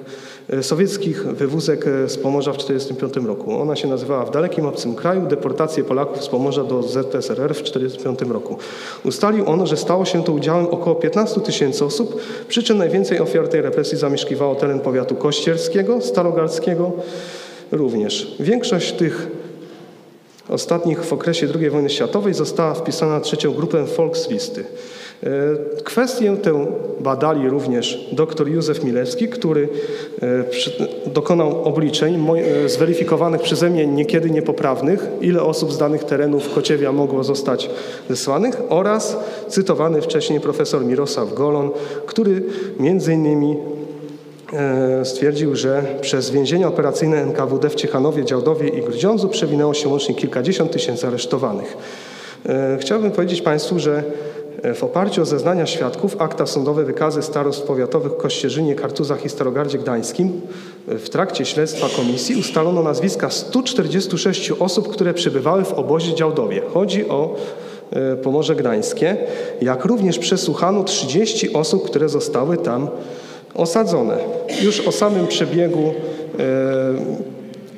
e, 0.50 0.62
sowieckich 0.62 1.26
wywózek 1.26 1.86
e, 1.86 2.08
z 2.08 2.18
Pomorza 2.18 2.52
w 2.52 2.56
1945 2.56 3.26
roku. 3.26 3.60
Ona 3.60 3.76
się 3.76 3.88
nazywała 3.88 4.24
W 4.24 4.30
dalekim 4.30 4.66
obcym 4.66 4.94
kraju 4.94 5.26
deportacje 5.26 5.84
Polaków 5.84 6.24
z 6.24 6.28
Pomorza 6.28 6.64
do 6.64 6.82
ZSRR 6.82 7.54
w 7.54 7.62
1945 7.62 8.32
roku. 8.32 8.56
Ustalił 9.04 9.48
on, 9.48 9.66
że 9.66 9.76
stało 9.76 10.04
się 10.04 10.24
to 10.24 10.32
udziałem 10.32 10.66
około 10.66 10.96
15 10.96 11.40
tysięcy 11.40 11.84
osób, 11.84 12.20
przy 12.48 12.62
czym 12.62 12.78
najwięcej 12.78 13.20
ofiar 13.20 13.48
tej 13.48 13.62
represji 13.62 13.98
zamieszkiwało 13.98 14.54
teren 14.54 14.80
powiatu 14.80 15.14
kościerskiego, 15.14 16.00
starogardzkiego 16.00 16.92
również. 17.72 18.36
Większość 18.40 18.92
tych 18.92 19.43
ostatnich 20.48 21.04
w 21.04 21.12
okresie 21.12 21.48
II 21.60 21.70
wojny 21.70 21.90
światowej 21.90 22.34
została 22.34 22.74
wpisana 22.74 23.12
na 23.12 23.20
trzecią 23.20 23.52
grupę 23.52 23.84
Volkslisty. 23.96 24.64
E, 25.22 25.28
Kwestię 25.84 26.36
tę 26.36 26.66
badali 27.00 27.48
również 27.48 28.08
dr 28.12 28.48
Józef 28.48 28.84
Milewski, 28.84 29.28
który 29.28 29.68
e, 30.22 30.44
dokonał 31.06 31.64
obliczeń 31.64 32.26
e, 32.64 32.68
zweryfikowanych 32.68 33.42
przeze 33.42 33.70
mnie 33.70 33.86
niekiedy 33.86 34.30
niepoprawnych, 34.30 35.06
ile 35.20 35.42
osób 35.42 35.72
z 35.72 35.78
danych 35.78 36.04
terenów 36.04 36.54
Kociewia 36.54 36.92
mogło 36.92 37.24
zostać 37.24 37.70
zesłanych 38.08 38.62
oraz 38.68 39.16
cytowany 39.48 40.02
wcześniej 40.02 40.40
profesor 40.40 40.84
Mirosław 40.84 41.34
Golon, 41.34 41.70
który 42.06 42.42
między 42.80 43.12
innymi 43.12 43.56
stwierdził, 45.04 45.56
że 45.56 45.84
przez 46.00 46.30
więzienia 46.30 46.68
operacyjne 46.68 47.22
NKWD 47.22 47.70
w 47.70 47.74
Ciechanowie, 47.74 48.24
Działdowie 48.24 48.68
i 48.68 48.82
Grudziądzu 48.82 49.28
przewinęło 49.28 49.74
się 49.74 49.88
łącznie 49.88 50.14
kilkadziesiąt 50.14 50.72
tysięcy 50.72 51.06
aresztowanych. 51.06 51.76
E, 52.48 52.78
Chciałbym 52.80 53.10
powiedzieć 53.10 53.42
Państwu, 53.42 53.78
że 53.78 54.02
e, 54.62 54.74
w 54.74 54.84
oparciu 54.84 55.22
o 55.22 55.24
zeznania 55.24 55.66
świadków, 55.66 56.16
akta 56.18 56.46
sądowe, 56.46 56.84
wykazy 56.84 57.22
starostw 57.22 57.62
powiatowych 57.62 58.12
w 58.12 58.16
Kościerzynie, 58.16 58.74
Kartuzach 58.74 59.24
i 59.24 59.28
Starogardzie 59.28 59.78
Gdańskim 59.78 60.40
e, 60.88 60.98
w 60.98 61.10
trakcie 61.10 61.44
śledztwa 61.44 61.86
komisji 61.96 62.36
ustalono 62.40 62.82
nazwiska 62.82 63.30
146 63.30 64.50
osób, 64.50 64.88
które 64.88 65.14
przebywały 65.14 65.64
w 65.64 65.72
obozie 65.72 66.14
Działdowie. 66.14 66.62
Chodzi 66.74 67.08
o 67.08 67.36
e, 67.90 68.16
Pomorze 68.16 68.56
Gdańskie, 68.56 69.16
jak 69.62 69.84
również 69.84 70.18
przesłuchano 70.18 70.84
30 70.84 71.52
osób, 71.52 71.86
które 71.86 72.08
zostały 72.08 72.56
tam 72.56 72.88
osadzone. 73.54 74.16
Już 74.62 74.80
o 74.80 74.92
samym 74.92 75.26
przebiegu 75.26 75.94
e, 76.38 77.24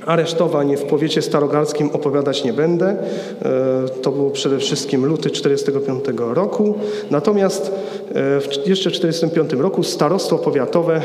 aresztowań 0.07 0.77
w 0.77 0.83
powiecie 0.83 1.23
starogardzkim 1.23 1.91
opowiadać 1.91 2.45
nie 2.45 2.53
będę. 2.53 2.87
E, 2.87 3.89
To 4.03 4.11
było 4.11 4.31
przede 4.31 4.59
wszystkim 4.59 5.07
luty 5.07 5.31
1945 5.31 6.21
roku. 6.35 6.75
Natomiast 7.11 7.73
e, 8.15 8.71
jeszcze 8.71 8.91
w 8.91 9.01
1945 9.01 9.53
roku 9.53 9.83
starostwo 9.83 10.39
powiatowe 10.39 11.03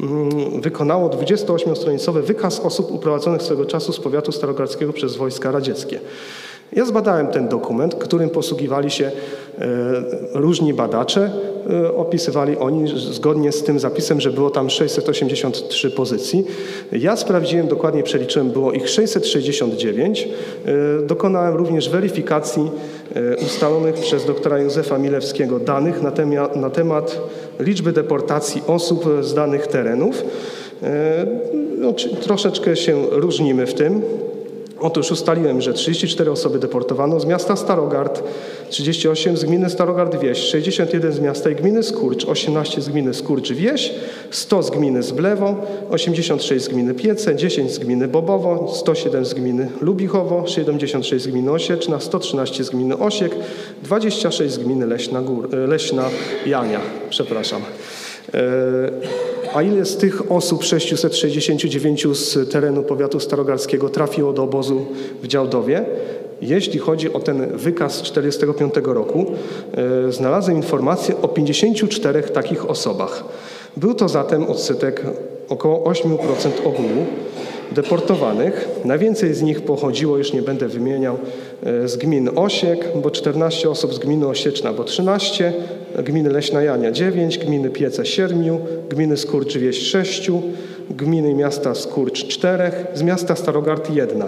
mm, 0.00 0.60
wykonało 0.60 1.08
28-stronicowy 1.08 2.22
wykaz 2.22 2.60
osób 2.60 2.90
uprowadzonych 2.90 3.42
swego 3.42 3.64
czasu 3.64 3.92
z 3.92 4.00
powiatu 4.00 4.32
starogardzkiego 4.32 4.92
przez 4.92 5.16
wojska 5.16 5.50
radzieckie. 5.50 6.00
Ja 6.72 6.84
zbadałem 6.84 7.26
ten 7.26 7.48
dokument, 7.48 7.94
którym 7.94 8.30
posługiwali 8.30 8.90
się 8.90 9.06
e, 9.06 9.12
różni 10.34 10.74
badacze. 10.74 11.30
E, 11.70 11.96
Opisywali 11.96 12.56
oni 12.56 13.00
zgodnie 13.12 13.52
z 13.52 13.62
tym 13.62 13.78
zapisem, 13.78 14.20
że 14.20 14.30
było 14.30 14.50
tam 14.50 14.70
683 14.70 15.90
pozycji. 15.90 16.44
Ja 16.92 17.16
sprawdziłem, 17.16 17.68
dokładnie 17.68 18.02
przeliczyłem, 18.02 18.50
było 18.50 18.72
ich 18.72 18.88
669. 18.88 20.28
E, 20.66 21.06
Dokonałem 21.06 21.56
również 21.56 21.88
weryfikacji 21.88 22.70
ustalonych 23.46 23.94
przez 23.94 24.26
doktora 24.26 24.58
Józefa 24.58 24.98
Milewskiego 24.98 25.58
danych 25.58 26.02
na 26.02 26.10
temat, 26.10 26.56
na 26.56 26.70
temat 26.70 27.20
liczby 27.60 27.92
deportacji 27.92 28.62
osób 28.66 29.04
z 29.20 29.34
danych 29.34 29.66
terenów. 29.66 30.24
No, 31.78 31.92
troszeczkę 32.20 32.76
się 32.76 33.06
różnimy 33.10 33.66
w 33.66 33.74
tym. 33.74 34.02
Otóż 34.80 35.10
ustaliłem, 35.10 35.60
że 35.60 35.72
34 35.72 36.30
osoby 36.30 36.58
deportowano 36.58 37.20
z 37.20 37.26
miasta 37.26 37.56
Starogard, 37.56 38.22
38 38.70 39.36
z 39.36 39.44
gminy 39.44 39.70
Starogard 39.70 40.20
Wieś, 40.20 40.38
61 40.38 41.12
z 41.12 41.20
miasta 41.20 41.50
i 41.50 41.54
gminy 41.54 41.82
Skurcz, 41.82 42.24
18 42.24 42.80
z 42.82 42.88
gminy 42.88 43.14
Skurcz 43.14 43.52
Wieś, 43.52 43.94
100 44.30 44.62
z 44.62 44.70
gminy 44.70 45.02
Zblewo, 45.02 45.56
86 45.90 46.64
z 46.64 46.68
gminy 46.68 46.94
Piece, 46.94 47.34
10 47.34 47.72
z 47.72 47.78
gminy 47.78 48.08
Bobowo, 48.08 48.72
107 48.74 49.24
z 49.24 49.34
gminy 49.34 49.68
Lubichowo, 49.80 50.46
76 50.46 51.24
z 51.24 51.28
gminy 51.28 51.50
Osieczna, 51.50 52.00
113 52.00 52.64
z 52.64 52.70
gminy 52.70 52.98
Osiek, 52.98 53.32
26 53.82 54.54
z 54.54 54.58
gminy 54.58 54.86
Leśna, 54.86 55.22
Gór, 55.22 55.48
Leśna 55.52 56.10
Jania, 56.46 56.80
przepraszam. 57.10 57.62
E, 58.34 59.35
A 59.56 59.62
ile 59.62 59.84
z 59.84 59.96
tych 59.96 60.32
osób, 60.32 60.64
669 60.64 62.06
z 62.12 62.50
terenu 62.50 62.82
powiatu 62.82 63.20
starogardzkiego 63.20 63.88
trafiło 63.88 64.32
do 64.32 64.42
obozu 64.42 64.86
w 65.22 65.26
Działdowie? 65.26 65.84
Jeśli 66.42 66.78
chodzi 66.78 67.12
o 67.12 67.20
ten 67.20 67.56
wykaz 67.56 67.94
z 67.94 68.02
1945 68.02 68.94
roku, 68.94 69.26
e, 70.08 70.12
znalazłem 70.12 70.56
informację 70.56 71.14
o 71.22 71.28
54 71.28 72.22
takich 72.22 72.70
osobach. 72.70 73.24
Był 73.76 73.94
to 73.94 74.08
zatem 74.08 74.44
odsetek 74.44 75.02
około 75.48 75.92
8% 75.92 76.50
ogółu 76.64 77.06
deportowanych. 77.72 78.68
Najwięcej 78.84 79.34
z 79.34 79.42
nich 79.42 79.60
pochodziło, 79.60 80.18
już 80.18 80.32
nie 80.32 80.42
będę 80.42 80.68
wymieniał, 80.68 81.18
e, 81.62 81.88
z 81.88 81.96
gmin 81.96 82.30
Osiek, 82.36 82.88
bo 83.02 83.10
14 83.10 83.70
osób 83.70 83.94
z 83.94 83.98
gminy 83.98 84.26
Osieczna, 84.26 84.72
bo 84.72 84.84
13, 84.84 85.52
gminy 86.04 86.30
Leśna 86.30 86.62
Jania 86.62 86.92
9, 86.92 87.38
gminy 87.38 87.70
Piece 87.70 88.06
7, 88.06 88.58
gminy 88.90 89.16
Skurcz 89.16 89.56
Wieś 89.56 89.78
6, 89.78 90.30
gminy 90.90 91.34
miasta 91.34 91.74
Skurcz 91.74 92.26
4, 92.26 92.70
z 92.94 93.02
miasta 93.02 93.36
Starogard 93.36 93.90
1. 93.90 94.22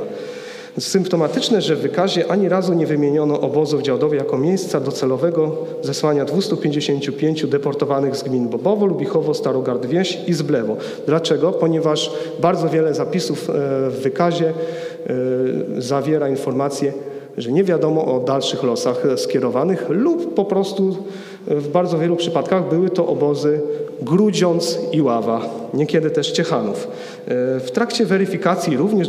Symptomatyczne, 0.78 1.62
że 1.62 1.76
w 1.76 1.80
wykazie 1.80 2.30
ani 2.30 2.48
razu 2.48 2.74
nie 2.74 2.86
wymieniono 2.86 3.40
obozu 3.40 3.78
w 3.78 3.82
Działdowie 3.82 4.18
jako 4.18 4.38
miejsca 4.38 4.80
docelowego 4.80 5.56
zesłania 5.82 6.24
255 6.24 7.46
deportowanych 7.46 8.16
z 8.16 8.22
gmin 8.22 8.48
Bobowo, 8.48 8.86
Lubichowo, 8.86 9.34
Starogard 9.34 9.86
Wieś 9.86 10.18
i 10.26 10.34
Zblewo. 10.34 10.76
Dlaczego? 11.06 11.52
Ponieważ 11.52 12.12
bardzo 12.40 12.68
wiele 12.68 12.94
zapisów 12.94 13.50
e, 13.50 13.52
w 13.90 14.00
wykazie 14.02 14.48
e, 14.48 14.54
zawiera 15.78 16.28
informacje, 16.28 16.92
że 17.36 17.52
nie 17.52 17.64
wiadomo 17.64 18.16
o 18.16 18.20
dalszych 18.20 18.62
losach 18.62 19.02
skierowanych 19.16 19.86
lub 19.88 20.34
po 20.34 20.44
prostu 20.44 20.96
w 21.50 21.68
bardzo 21.68 21.98
wielu 21.98 22.16
przypadkach 22.16 22.68
były 22.68 22.90
to 22.90 23.06
obozy 23.06 23.60
Grudziądz 24.02 24.78
i 24.92 25.02
Ława, 25.02 25.40
niekiedy 25.74 26.10
też 26.10 26.30
Ciechanów. 26.30 26.88
E, 27.26 27.60
W 27.60 27.70
trakcie 27.70 28.06
weryfikacji 28.06 28.76
również 28.76 29.08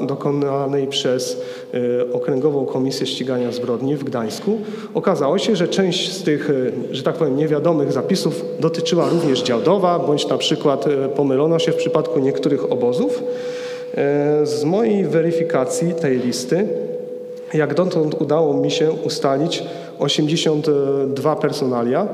dokonanej 0.00 0.86
przez 0.86 1.40
e, 1.74 2.12
Okręgową 2.12 2.66
Komisję 2.66 3.06
Ścigania 3.06 3.52
Zbrodni 3.52 3.96
w 3.96 4.04
Gdańsku 4.04 4.58
okazało 4.94 5.38
się, 5.38 5.56
że 5.56 5.68
część 5.68 6.12
z 6.12 6.22
tych, 6.22 6.50
e, 6.50 6.94
że 6.94 7.02
tak 7.02 7.14
powiem, 7.14 7.36
niewiadomych 7.36 7.92
zapisów 7.92 8.44
dotyczyła 8.60 9.08
również 9.08 9.42
Działdowa, 9.42 9.98
bądź 9.98 10.28
na 10.28 10.38
przykład 10.38 10.84
pomylono 11.16 11.58
się 11.58 11.72
w 11.72 11.76
przypadku 11.76 12.20
niektórych 12.20 12.72
obozów. 12.72 13.22
Z 14.44 14.64
mojej 14.64 15.04
weryfikacji 15.04 15.94
tej 15.94 16.18
listy 16.18 16.68
jak 17.54 17.74
dotąd 17.74 18.14
udało 18.20 18.54
mi 18.54 18.70
się 18.70 18.92
ustalić 18.92 19.64
82 19.98 21.36
personalia. 21.36 22.08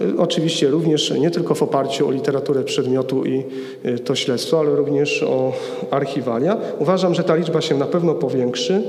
Y, 0.00 0.18
Oczywiście 0.18 0.68
również 0.68 1.10
nie 1.10 1.30
tylko 1.30 1.54
w 1.54 1.62
oparciu 1.62 2.08
o 2.08 2.10
literaturę 2.10 2.64
przedmiotu 2.64 3.24
i 3.24 3.44
y, 3.86 3.98
to 3.98 4.14
śledztwo, 4.14 4.60
ale 4.60 4.76
również 4.76 5.22
o 5.22 5.52
archiwalia. 5.90 6.56
Uważam, 6.78 7.14
że 7.14 7.24
ta 7.24 7.34
liczba 7.36 7.60
się 7.60 7.78
na 7.78 7.86
pewno 7.86 8.14
powiększy 8.14 8.82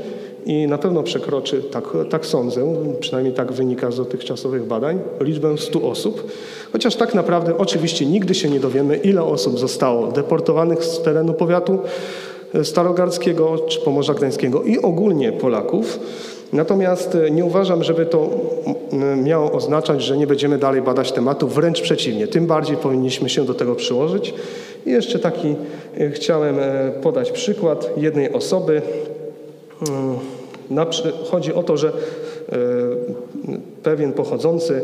i 0.46 0.68
na 0.68 0.78
pewno 0.78 1.04
przekroczy, 1.04 1.64
tak, 1.64 1.84
tak 2.10 2.26
sądzę, 2.26 2.76
przynajmniej 3.00 3.34
tak 3.34 3.52
wynika 3.52 3.92
z 3.92 3.98
dotychczasowych 3.98 4.66
badań, 4.66 5.00
liczbę 5.22 5.58
100 5.58 5.82
osób. 5.82 6.32
Chociaż 6.72 6.96
tak 6.96 7.16
naprawdę 7.16 7.58
oczywiście 7.58 8.06
nigdy 8.06 8.36
się 8.36 8.50
nie 8.50 8.60
dowiemy, 8.60 8.98
ile 8.98 9.24
osób 9.24 9.60
zostało 9.60 10.08
deportowanych 10.08 10.84
z 10.84 11.02
terenu 11.02 11.34
powiatu 11.34 11.80
Starogardzkiego 12.64 13.58
czy 13.68 13.80
Pomorza 13.80 14.14
Gdańskiego 14.14 14.64
i 14.64 14.80
ogólnie 14.80 15.32
Polaków. 15.32 16.00
Natomiast 16.54 17.16
e, 17.16 17.32
nie 17.32 17.46
uważam, 17.46 17.84
żeby 17.84 18.06
to 18.06 18.30
miało 19.24 19.52
oznaczać, 19.52 20.04
że 20.04 20.18
nie 20.18 20.28
będziemy 20.28 20.58
dalej 20.58 20.82
badać 20.82 21.12
tematu, 21.12 21.48
wręcz 21.48 21.82
przeciwnie. 21.82 22.28
Tym 22.28 22.48
bardziej 22.48 22.78
powinniśmy 22.78 23.30
się 23.30 23.46
do 23.46 23.54
tego 23.54 23.76
przyłożyć. 23.76 24.34
I 24.86 24.92
jeszcze 24.92 25.20
taki 25.20 25.56
e, 25.98 26.10
chciałem 26.10 26.60
e, 26.60 26.92
podać 27.02 27.32
przykład 27.32 27.90
jednej 27.98 28.34
osoby. 28.34 28.82
Mm, 29.90 30.16
Chodzi 31.32 31.54
o 31.54 31.64
to, 31.64 31.78
że 31.78 31.92
pewien 33.84 34.14
pochodzący 34.14 34.82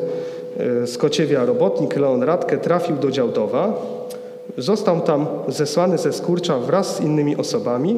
z 0.86 0.98
Kociewia 0.98 1.46
robotnik 1.46 1.96
Leon 1.96 2.24
Radke 2.24 2.58
trafił 2.58 2.96
do 2.96 3.12
Działdowa. 3.12 3.74
Został 4.58 5.02
tam 5.02 5.26
zesłany 5.48 5.98
ze 5.98 6.14
Skurcza 6.14 6.60
wraz 6.60 6.96
z 6.96 7.02
innymi 7.02 7.36
osobami. 7.36 7.98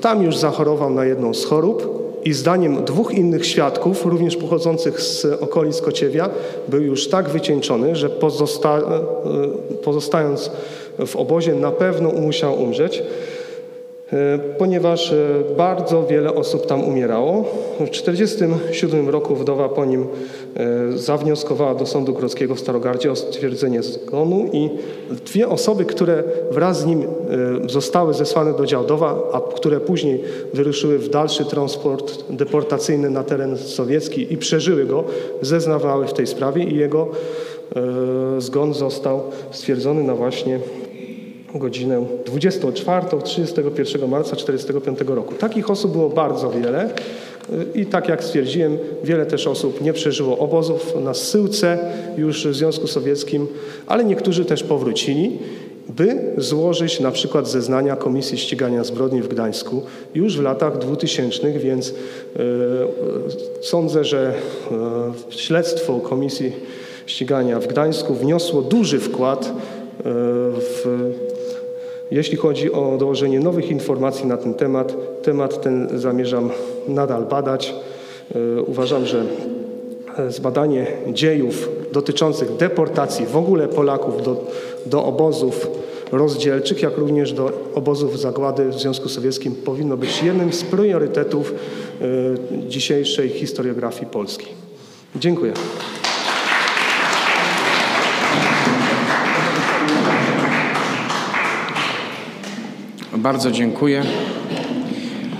Tam 0.00 0.22
już 0.22 0.36
zachorował 0.36 0.90
na 0.90 1.04
jedną 1.04 1.34
z 1.34 1.44
chorób 1.44 2.02
i 2.24 2.32
zdaniem 2.32 2.84
dwóch 2.84 3.14
innych 3.14 3.46
świadków, 3.46 4.06
również 4.06 4.36
pochodzących 4.36 5.00
z 5.00 5.24
okolic 5.24 5.80
Kociewia, 5.80 6.30
był 6.68 6.82
już 6.82 7.08
tak 7.08 7.28
wycieńczony, 7.28 7.96
że 7.96 8.10
pozosta 8.10 8.78
e, 8.78 8.82
pozostając 9.76 10.50
w 11.06 11.16
obozie 11.16 11.54
na 11.54 11.70
pewno 11.70 12.10
musiał 12.10 12.62
umrzeć. 12.62 13.02
E, 14.12 14.38
ponieważ 14.58 15.12
e, 15.12 15.16
bardzo 15.56 16.06
wiele 16.06 16.34
osób 16.34 16.66
tam 16.66 16.84
umierało. 16.84 17.44
W 17.80 17.90
1947 17.90 19.08
roku 19.08 19.36
wdowa 19.36 19.68
po 19.68 19.84
nim 19.84 20.06
zawnioskowała 20.94 21.74
do 21.74 21.86
Sądu 21.86 22.12
Grodzkiego 22.12 22.54
w 22.54 22.60
Starogardzie 22.60 23.12
o 23.12 23.16
stwierdzenie 23.16 23.82
zgonu 23.82 24.48
i 24.52 24.70
dwie 25.26 25.48
osoby, 25.48 25.84
które 25.84 26.24
wraz 26.50 26.80
z 26.80 26.86
nim 26.86 27.02
e, 27.02 27.06
zostały 27.68 28.14
zesłane 28.14 28.52
do 28.52 28.66
Działdowa, 28.66 29.22
a 29.32 29.40
które 29.40 29.80
później 29.80 30.22
wyruszyły 30.54 30.98
w 30.98 31.08
dalszy 31.08 31.44
transport 31.44 32.24
deportacyjny 32.30 33.10
na 33.10 33.24
teren 33.24 33.58
sowiecki 33.58 34.32
i 34.32 34.36
przeżyły 34.36 34.86
go, 34.86 35.04
zeznawały 35.42 36.06
w 36.06 36.12
tej 36.12 36.26
sprawie 36.26 36.64
i 36.64 36.76
jego 36.76 37.08
e, 37.76 38.40
zgon 38.40 38.74
został 38.74 39.22
stwierdzony 39.50 40.02
na 40.02 40.14
właśnie 40.14 40.60
godzinę 41.54 42.06
24, 42.26 43.06
31 43.24 44.10
marca 44.10 44.36
1945 44.36 44.98
roku. 45.16 45.34
Takich 45.34 45.70
osób 45.70 45.92
było 45.92 46.08
bardzo 46.08 46.50
wiele 46.50 46.90
i 47.74 47.86
tak 47.86 48.08
jak 48.08 48.24
stwierdziłem, 48.24 48.78
wiele 49.04 49.26
też 49.26 49.46
osób 49.46 49.80
nie 49.80 49.92
przeżyło 49.92 50.38
obozów 50.38 50.94
na 51.04 51.14
zsyłce 51.14 51.78
już 52.16 52.46
w 52.46 52.54
Związku 52.54 52.86
Sowieckim, 52.86 53.46
ale 53.86 54.04
niektórzy 54.04 54.44
też 54.44 54.62
powrócili, 54.62 55.38
by 55.88 56.34
złożyć 56.36 57.00
na 57.00 57.10
przykład 57.10 57.48
zeznania 57.48 57.96
Komisji 57.96 58.38
Ścigania 58.38 58.84
Zbrodni 58.84 59.22
w 59.22 59.28
Gdańsku 59.28 59.82
już 60.14 60.38
w 60.38 60.42
latach 60.42 60.78
2000, 60.78 61.52
więc 61.52 61.88
e, 61.88 62.42
sądzę, 63.62 64.04
że 64.04 64.34
śledztwo 65.30 66.00
Komisji 66.00 66.52
Ścigania 67.06 67.60
w 67.60 67.66
Gdańsku 67.66 68.14
wniosło 68.14 68.62
duży 68.62 69.00
wkład 69.00 69.52
w 70.04 70.84
jeśli 72.12 72.36
chodzi 72.36 72.72
o 72.72 72.96
dołożenie 72.98 73.40
nowych 73.40 73.70
informacji 73.70 74.26
na 74.26 74.36
ten 74.36 74.54
temat, 74.54 74.96
temat 75.22 75.62
ten 75.62 75.88
zamierzam 75.94 76.50
nadal 76.88 77.24
badać. 77.24 77.74
E, 78.34 78.62
Uważam, 78.62 79.06
że 79.06 79.24
e, 80.18 80.30
zbadanie 80.30 80.86
dziejów 81.12 81.68
dotyczących 81.92 82.56
deportacji 82.56 83.26
w 83.26 83.36
ogóle 83.36 83.68
Polaków 83.68 84.22
do, 84.22 84.46
do 84.86 85.04
obozów 85.04 85.66
rozdzielczych, 86.12 86.82
jak 86.82 86.98
również 86.98 87.32
do 87.32 87.52
obozów 87.74 88.20
zagłady 88.20 88.68
w 88.68 88.80
Związku 88.80 89.08
Sowieckim 89.08 89.54
powinno 89.54 89.96
być 89.96 90.22
jednym 90.22 90.52
z 90.52 90.62
priorytetów 90.62 91.54
e, 92.00 92.68
dzisiejszej 92.68 93.28
historiografii 93.28 94.06
Polski. 94.06 94.46
Dziękuję. 95.16 95.52
Bardzo 103.22 103.50
dziękuję. 103.50 104.02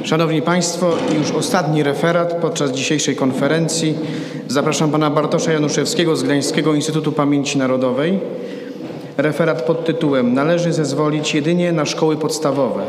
Szanowni 0.05 0.43
Państwo, 0.43 0.93
już 1.19 1.31
ostatni 1.31 1.83
referat 1.83 2.35
podczas 2.35 2.73
dzisiejszej 2.73 3.17
konferencji. 3.17 3.95
Zapraszam 4.49 4.91
pana 4.91 5.11
Bartosza 5.11 5.53
Januszewskiego 5.53 6.17
z 6.17 6.23
Gdańskiego 6.23 6.75
Instytutu 6.75 7.13
Pamięci 7.13 7.59
Narodowej. 7.59 8.19
Referat 9.17 9.63
pod 9.63 9.85
tytułem 9.85 10.35
Należy 10.35 10.73
zezwolić 10.73 11.35
jedynie 11.35 11.73
na 11.73 11.87
szkoły 11.87 12.17
podstawowe. 12.17 12.83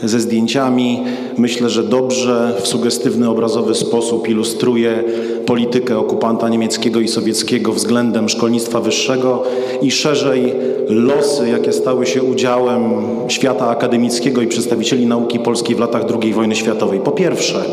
ze 0.04 0.20
zdjęciami 0.20 1.04
myślę, 1.38 1.70
że 1.70 1.84
dobrze 1.84 2.52
w 2.62 2.68
sugestywny, 2.68 3.28
obrazowy 3.28 3.74
sposób 3.74 4.28
ilustruje 4.28 5.04
politykę 5.46 5.98
okupanta 5.98 6.48
niemieckiego 6.48 7.00
i 7.00 7.08
sowieckiego 7.08 7.72
względem 7.72 8.28
szkolnictwa 8.28 8.80
wyższego 8.80 9.42
i 9.82 9.90
szerzej 9.90 10.54
losy, 10.88 11.48
jakie 11.48 11.72
stały 11.72 12.06
się 12.06 12.22
udziałem 12.22 12.82
świata 13.28 13.68
akademickiego 13.68 14.42
i 14.42 14.46
przedstawicieli 14.46 15.06
nauki 15.06 15.38
polskiej 15.38 15.76
w 15.76 15.80
latach 15.80 16.02
II 16.22 16.32
wojny 16.32 16.56
światowej. 16.56 17.00
Po 17.00 17.10
pierwsze, 17.10 17.64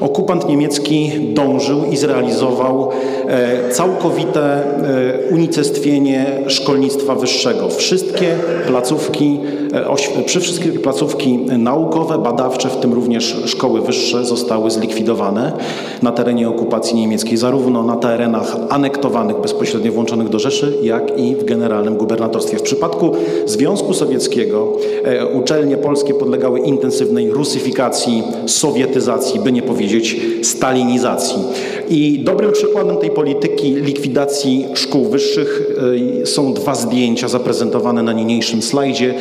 okupant 0.00 0.48
niemiecki 0.48 1.12
dążył 1.34 1.84
i 1.90 1.96
zrealizował 1.96 2.88
e, 3.28 3.70
całkowite 3.70 4.40
e, 4.40 5.34
unicestwienie 5.34 6.26
szkolnictwa 6.46 7.14
wyższego. 7.14 7.68
Wszystkie 7.68 8.36
placówki, 8.66 9.40
e, 10.18 10.24
przy 10.24 10.40
wszystkie 10.40 10.72
placówki 10.72 11.38
naukowe, 11.58 12.18
badawcze, 12.18 12.68
w 12.68 12.76
tym 12.76 12.92
również 12.92 13.36
szkoły 13.44 13.80
wyższe 13.80 14.24
zostały 14.24 14.70
zlikwidowane 14.70 15.52
na 16.02 16.12
terenie 16.12 16.48
okupacji 16.48 16.96
niemieckiej, 16.96 17.36
zarówno 17.36 17.82
na 17.82 17.96
terenach 17.96 18.56
anektowanych, 18.68 19.40
bezpośrednio 19.40 19.92
włączonych 19.92 20.28
do 20.28 20.38
Rzeszy, 20.38 20.78
jak 20.82 21.18
i 21.18 21.36
w 21.36 21.44
generalnym 21.44 21.96
gubernatorstwie. 21.96 22.58
W 22.58 22.62
przypadku 22.62 23.12
Związku 23.46 23.94
Sowieckiego 23.94 24.72
uczelnie 25.34 25.76
polskie 25.76 26.14
podlegały 26.14 26.60
intensywnej 26.60 27.30
rusyfikacji, 27.30 28.22
sowietyzacji, 28.46 29.40
by 29.40 29.52
nie 29.52 29.62
powiedzieć 29.62 29.87
stalinizacji. 30.42 31.36
I 31.90 32.18
dobrym 32.18 32.52
przykładem 32.52 32.96
tej 32.96 33.10
polityki 33.10 33.74
likwidacji 33.74 34.66
szkół 34.74 35.04
wyższych 35.04 35.76
są 36.24 36.54
dwa 36.54 36.74
zdjęcia 36.74 37.28
zaprezentowane 37.28 38.02
na 38.02 38.12
niniejszym 38.12 38.62
slajdzie. 38.62 39.14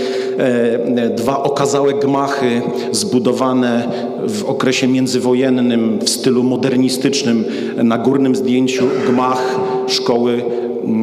Dwa 1.16 1.44
okazałe 1.44 1.94
gmachy 1.94 2.62
zbudowane 2.92 3.90
w 4.28 4.46
okresie 4.46 4.88
międzywojennym 4.88 6.00
w 6.02 6.10
stylu 6.10 6.44
modernistycznym. 6.44 7.46
Na 7.84 7.98
górnym 7.98 8.36
zdjęciu 8.36 8.88
gmach 9.08 9.60
szkoły 9.88 10.44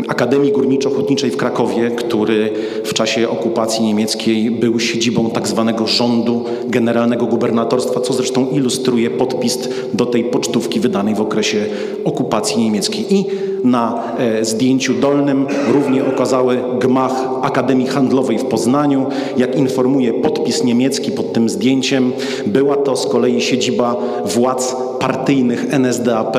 Akademii 0.09 0.53
Górniczo-Hutniczej 0.53 1.31
w 1.31 1.37
Krakowie, 1.37 1.91
który 1.91 2.51
w 2.85 2.95
czasie 2.95 3.29
okupacji 3.29 3.85
niemieckiej 3.85 4.51
był 4.51 4.81
siedzibą 4.81 5.31
tak 5.31 5.49
zwanego 5.49 5.87
rządu 5.87 6.45
generalnego 6.69 7.27
gubernatorstwa, 7.27 8.01
co 8.01 8.13
zresztą 8.13 8.51
ilustruje 8.51 9.11
podpis 9.11 9.69
do 9.95 10.07
tej 10.07 10.25
pocztówki 10.25 10.81
wydanej 10.81 11.15
w 11.15 11.21
okresie 11.21 11.67
okupacji 12.05 12.59
niemieckiej. 12.59 13.15
I 13.15 13.25
na 13.65 14.03
e, 14.19 14.45
zdjęciu 14.45 14.95
dolnym 14.95 15.47
równie 15.69 16.05
okazały 16.05 16.59
gmach 16.81 17.13
Akademii 17.43 17.87
Handlowej 17.87 18.39
w 18.39 18.45
Poznaniu. 18.45 19.07
Jak 19.37 19.57
informuje 19.57 20.13
podpis 20.13 20.65
niemiecki 20.65 21.13
pod 21.13 21.33
tym 21.33 21.49
zdjęciem, 21.49 22.13
była 22.47 22.77
to 22.77 22.97
z 22.97 23.07
kolei 23.07 23.41
siedziba 23.41 23.97
władz 24.25 24.77
partyjnych 25.01 25.67
NSDAP 25.75 26.37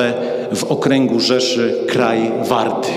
w 0.54 0.64
okręgu 0.64 1.20
Rzeszy, 1.20 1.74
kraj 1.88 2.32
Warty. 2.48 2.88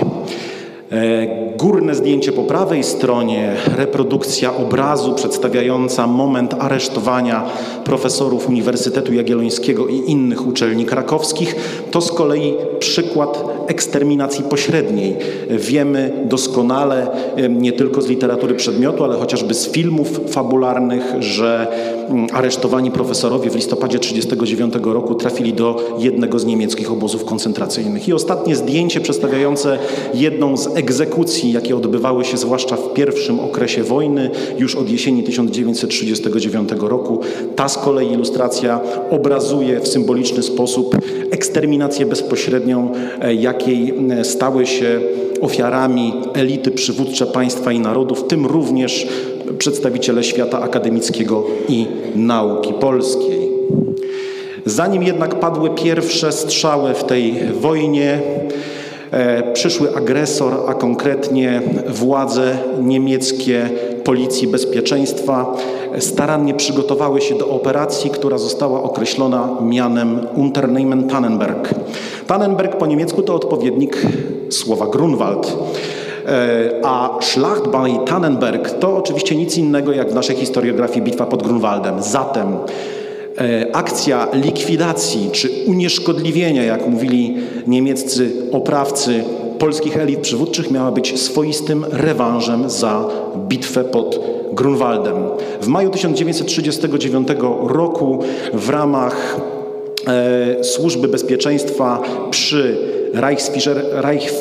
Górne 1.60 1.94
zdjęcie 1.94 2.32
po 2.32 2.42
prawej 2.44 2.84
stronie, 2.84 3.56
reprodukcja 3.76 4.56
obrazu 4.56 5.14
przedstawiająca 5.14 6.06
moment 6.06 6.54
aresztowania 6.58 7.44
profesorów 7.84 8.48
Uniwersytetu 8.48 9.12
Jagiellońskiego 9.12 9.86
i 9.86 10.10
innych 10.10 10.46
uczelni 10.46 10.84
krakowskich, 10.84 11.56
to 11.90 12.00
z 12.00 12.12
kolei 12.12 12.54
przykład 12.78 13.44
eksterminacji 13.66 14.44
pośredniej. 14.44 15.16
Wiemy 15.50 16.12
doskonale, 16.24 17.08
nie 17.48 17.72
tylko 17.72 18.02
z 18.02 18.08
literatury 18.08 18.54
przedmiotu, 18.54 19.04
ale 19.04 19.16
chociażby 19.16 19.54
z 19.54 19.68
filmów 19.68 20.20
fabularnych, 20.28 21.02
że 21.18 21.66
mm, 22.08 22.26
aresztowani 22.32 22.90
profesorowie 22.90 23.50
w 23.50 23.54
listopadzie 23.54 23.98
1939 23.98 24.94
roku 24.94 25.14
trafili 25.14 25.52
do 25.52 25.96
jednego 25.98 26.38
z 26.38 26.44
niemieckich 26.44 26.92
obozów 26.92 27.24
koncentracyjnych. 27.24 28.08
I 28.08 28.12
ostatnie 28.12 28.56
zdjęcie 28.56 29.00
przedstawiające 29.00 29.78
jedną 30.14 30.56
z 30.56 30.76
egzekucji, 30.76 31.49
jakie 31.52 31.76
odbywały 31.76 32.24
się 32.24 32.36
zwłaszcza 32.36 32.76
w 32.76 32.92
pierwszym 32.92 33.40
okresie 33.40 33.82
wojny, 33.82 34.30
już 34.58 34.76
od 34.76 34.90
jesieni 34.90 35.22
1939 35.22 36.68
roku. 36.78 37.20
Ta 37.56 37.68
z 37.68 37.78
kolei 37.78 38.12
ilustracja 38.12 38.80
obrazuje 39.10 39.80
w 39.80 39.88
symboliczny 39.88 40.42
sposób 40.42 40.96
eksterminację 41.30 42.06
bezpośrednią, 42.06 42.92
e, 43.20 43.34
jakiej 43.34 43.94
e, 44.10 44.24
stały 44.24 44.66
się 44.66 45.00
ofiarami 45.40 46.12
elity 46.34 46.70
przywódcze 46.70 47.26
państwa 47.26 47.72
i 47.72 47.80
narodów, 47.80 48.20
w 48.20 48.26
tym 48.26 48.46
również 48.46 49.06
przedstawiciele 49.58 50.24
świata 50.24 50.60
akademickiego 50.60 51.46
i 51.68 51.86
nauki 52.14 52.72
polskiej. 52.72 53.50
Zanim 54.66 55.02
jednak 55.02 55.40
padły 55.40 55.70
pierwsze 55.70 56.32
strzały 56.32 56.94
w 56.94 57.04
tej 57.04 57.34
wojnie, 57.60 58.20
przyszły 59.52 59.96
agresor, 59.96 60.54
a 60.68 60.74
konkretnie 60.74 61.62
władze 61.88 62.58
niemieckie 62.82 63.68
Policji 64.04 64.48
Bezpieczeństwa 64.48 65.54
starannie 65.98 66.54
przygotowały 66.54 67.20
się 67.20 67.34
do 67.34 67.48
operacji, 67.48 68.10
która 68.10 68.38
została 68.38 68.82
określona 68.82 69.48
mianem 69.62 70.26
Unternehmen 70.34 71.08
Tannenberg. 71.08 71.74
Tannenberg 72.26 72.76
po 72.76 72.86
niemiecku 72.86 73.22
to 73.22 73.34
odpowiednik 73.34 74.02
słowa 74.50 74.86
Grunwald. 74.86 75.56
E, 76.26 76.70
a 76.84 77.18
Schlacht 77.20 77.68
bei 77.68 77.98
Tannenberg 78.06 78.70
to 78.70 78.96
oczywiście 78.96 79.36
nic 79.36 79.56
innego 79.56 79.92
jak 79.92 80.10
w 80.10 80.14
naszej 80.14 80.36
historiografii 80.36 81.02
bitwa 81.02 81.26
pod 81.26 81.42
Grunwaldem. 81.42 82.02
Zatem 82.02 82.56
E, 82.56 82.99
akcja 83.72 84.28
likwidacji 84.32 85.30
czy 85.32 85.50
unieszkodliwienia, 85.66 86.64
jak 86.64 86.86
mówili 86.86 87.36
niemieccy 87.66 88.30
oprawcy 88.52 89.24
polskich 89.58 89.96
elit 89.96 90.20
przywódczych, 90.20 90.70
miała 90.70 90.92
być 90.92 91.20
swoistym 91.20 91.84
rewanżem 91.90 92.70
za 92.70 93.04
bitwę 93.48 93.84
pod 93.84 94.20
Grunwaldem. 94.52 95.16
W 95.60 95.66
maju 95.66 95.90
1939 95.90 97.28
roku 97.66 98.18
w 98.52 98.68
ramach 98.68 99.36
e, 100.06 100.64
Służby 100.64 101.08
Bezpieczeństwa 101.08 102.02
przy 102.30 102.76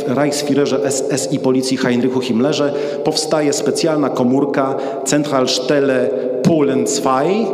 Reichsführerze 0.08 0.92
SS 0.92 1.32
i 1.32 1.40
policji 1.40 1.78
Heinrichu 1.78 2.22
Himmlerze 2.22 2.74
powstaje 3.04 3.54
specjalna 3.54 4.10
komórka 4.10 4.76
Zentralstelle 5.06 6.10
Polen 6.44 6.86
II, 7.06 7.48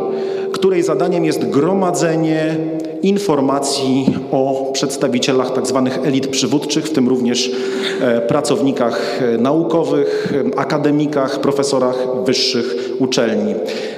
której 0.58 0.82
zadaniem 0.82 1.24
jest 1.24 1.50
gromadzenie 1.50 2.56
informacji 3.08 4.06
o 4.32 4.70
przedstawicielach 4.72 5.54
tzw. 5.54 5.90
Tak 5.94 6.06
elit 6.06 6.26
przywódczych, 6.26 6.86
w 6.86 6.92
tym 6.92 7.08
również 7.08 7.50
e, 8.00 8.20
pracownikach 8.20 9.22
e, 9.22 9.38
naukowych, 9.38 10.34
e, 10.54 10.58
akademikach, 10.58 11.40
profesorach 11.40 12.24
wyższych 12.24 12.96
uczelni. 12.98 13.54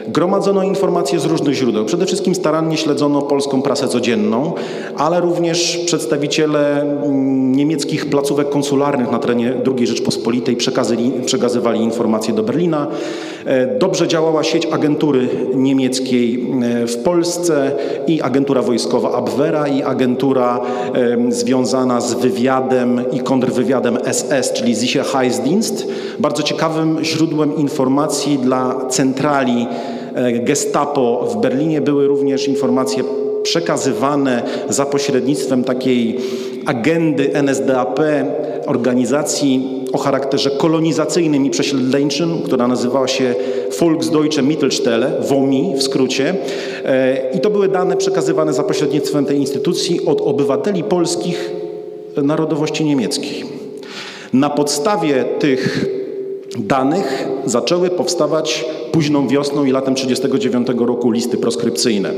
Gromadzono 0.09 0.63
informacje 0.63 1.21
z 1.21 1.25
różnych 1.25 1.55
źródeł. 1.55 1.85
Przede 1.85 2.07
wszystkim 2.07 2.35
starannie 2.35 2.77
śledzono 2.77 3.23
polską 3.23 3.63
prasę 3.63 3.89
codzienną, 3.89 4.53
ale 4.97 5.21
również 5.21 5.77
przedstawiciele 5.87 6.83
mm, 6.83 7.53
niemieckich 7.53 8.07
placówek 8.07 8.49
konsularnych 8.49 9.11
na 9.11 9.19
terenie 9.19 9.55
II 9.77 9.87
Rzeczpospolitej 9.87 10.57
przekazywali 11.27 11.81
informacje 11.81 12.35
do 12.35 12.43
Berlina. 12.43 12.87
Dobrze 13.79 14.09
działała 14.09 14.45
sieć 14.45 14.67
agentury 14.67 15.29
niemieckiej 15.55 16.47
w 16.87 16.97
Polsce 16.97 17.73
i 18.07 18.23
agentura 18.23 18.63
wojskowa 18.63 18.98
Abwehra 19.05 19.69
i 19.69 19.83
agentura 19.83 20.61
związana 21.29 22.01
z 22.01 22.15
wywiadem 22.15 23.11
i 23.13 23.21
kontrwywiadem 23.21 23.99
SS, 24.13 24.53
czyli 24.53 24.77
Sicherheitsdienst. 24.77 25.87
Bardzo 26.19 26.43
ciekawym 26.43 26.99
źródłem 27.05 27.57
informacji 27.57 28.39
dla 28.39 28.87
centrali 28.89 29.67
e, 30.15 30.33
Gestapo 30.33 31.29
w 31.33 31.41
Berlinie 31.41 31.81
były 31.81 32.07
również 32.07 32.49
informacje 32.49 33.05
przekazywane 33.43 34.43
za 34.69 34.87
pośrednictwem 34.87 35.65
takiej 35.65 36.19
agendy 36.67 37.35
NSDAP, 37.35 38.01
organizacji 38.67 39.78
o 39.93 39.99
charakterze 39.99 40.51
kolonizacyjnym 40.51 41.47
i 41.47 41.51
prześledzeńczym, 41.51 42.43
która 42.45 42.69
nazywała 42.69 43.09
się 43.09 43.35
Volksdeutsche 43.81 44.43
Mittelstelle, 44.43 45.13
WOMI 45.21 45.75
w 45.77 45.83
skrócie. 45.83 46.35
E, 46.85 47.31
I 47.35 47.41
to 47.41 47.51
były 47.51 47.69
dane 47.69 47.97
przekazywane 47.97 48.53
za 48.53 48.63
pośrednictwem 48.63 49.25
tej 49.25 49.39
instytucji 49.39 50.07
od 50.07 50.21
obywateli 50.21 50.85
polskich 50.85 51.51
narodowości 52.17 52.85
niemieckiej. 52.85 53.45
Na 54.33 54.51
podstawie 54.51 55.25
tych 55.25 55.87
danych 56.59 57.29
zaczęły 57.45 57.91
powstawać 57.91 58.65
późną 58.93 59.29
wiosną 59.29 59.65
i 59.65 59.71
latem 59.71 59.95
1939 59.95 60.89
roku 60.89 61.11
listy 61.11 61.37
proskrypcyjne. 61.37 62.11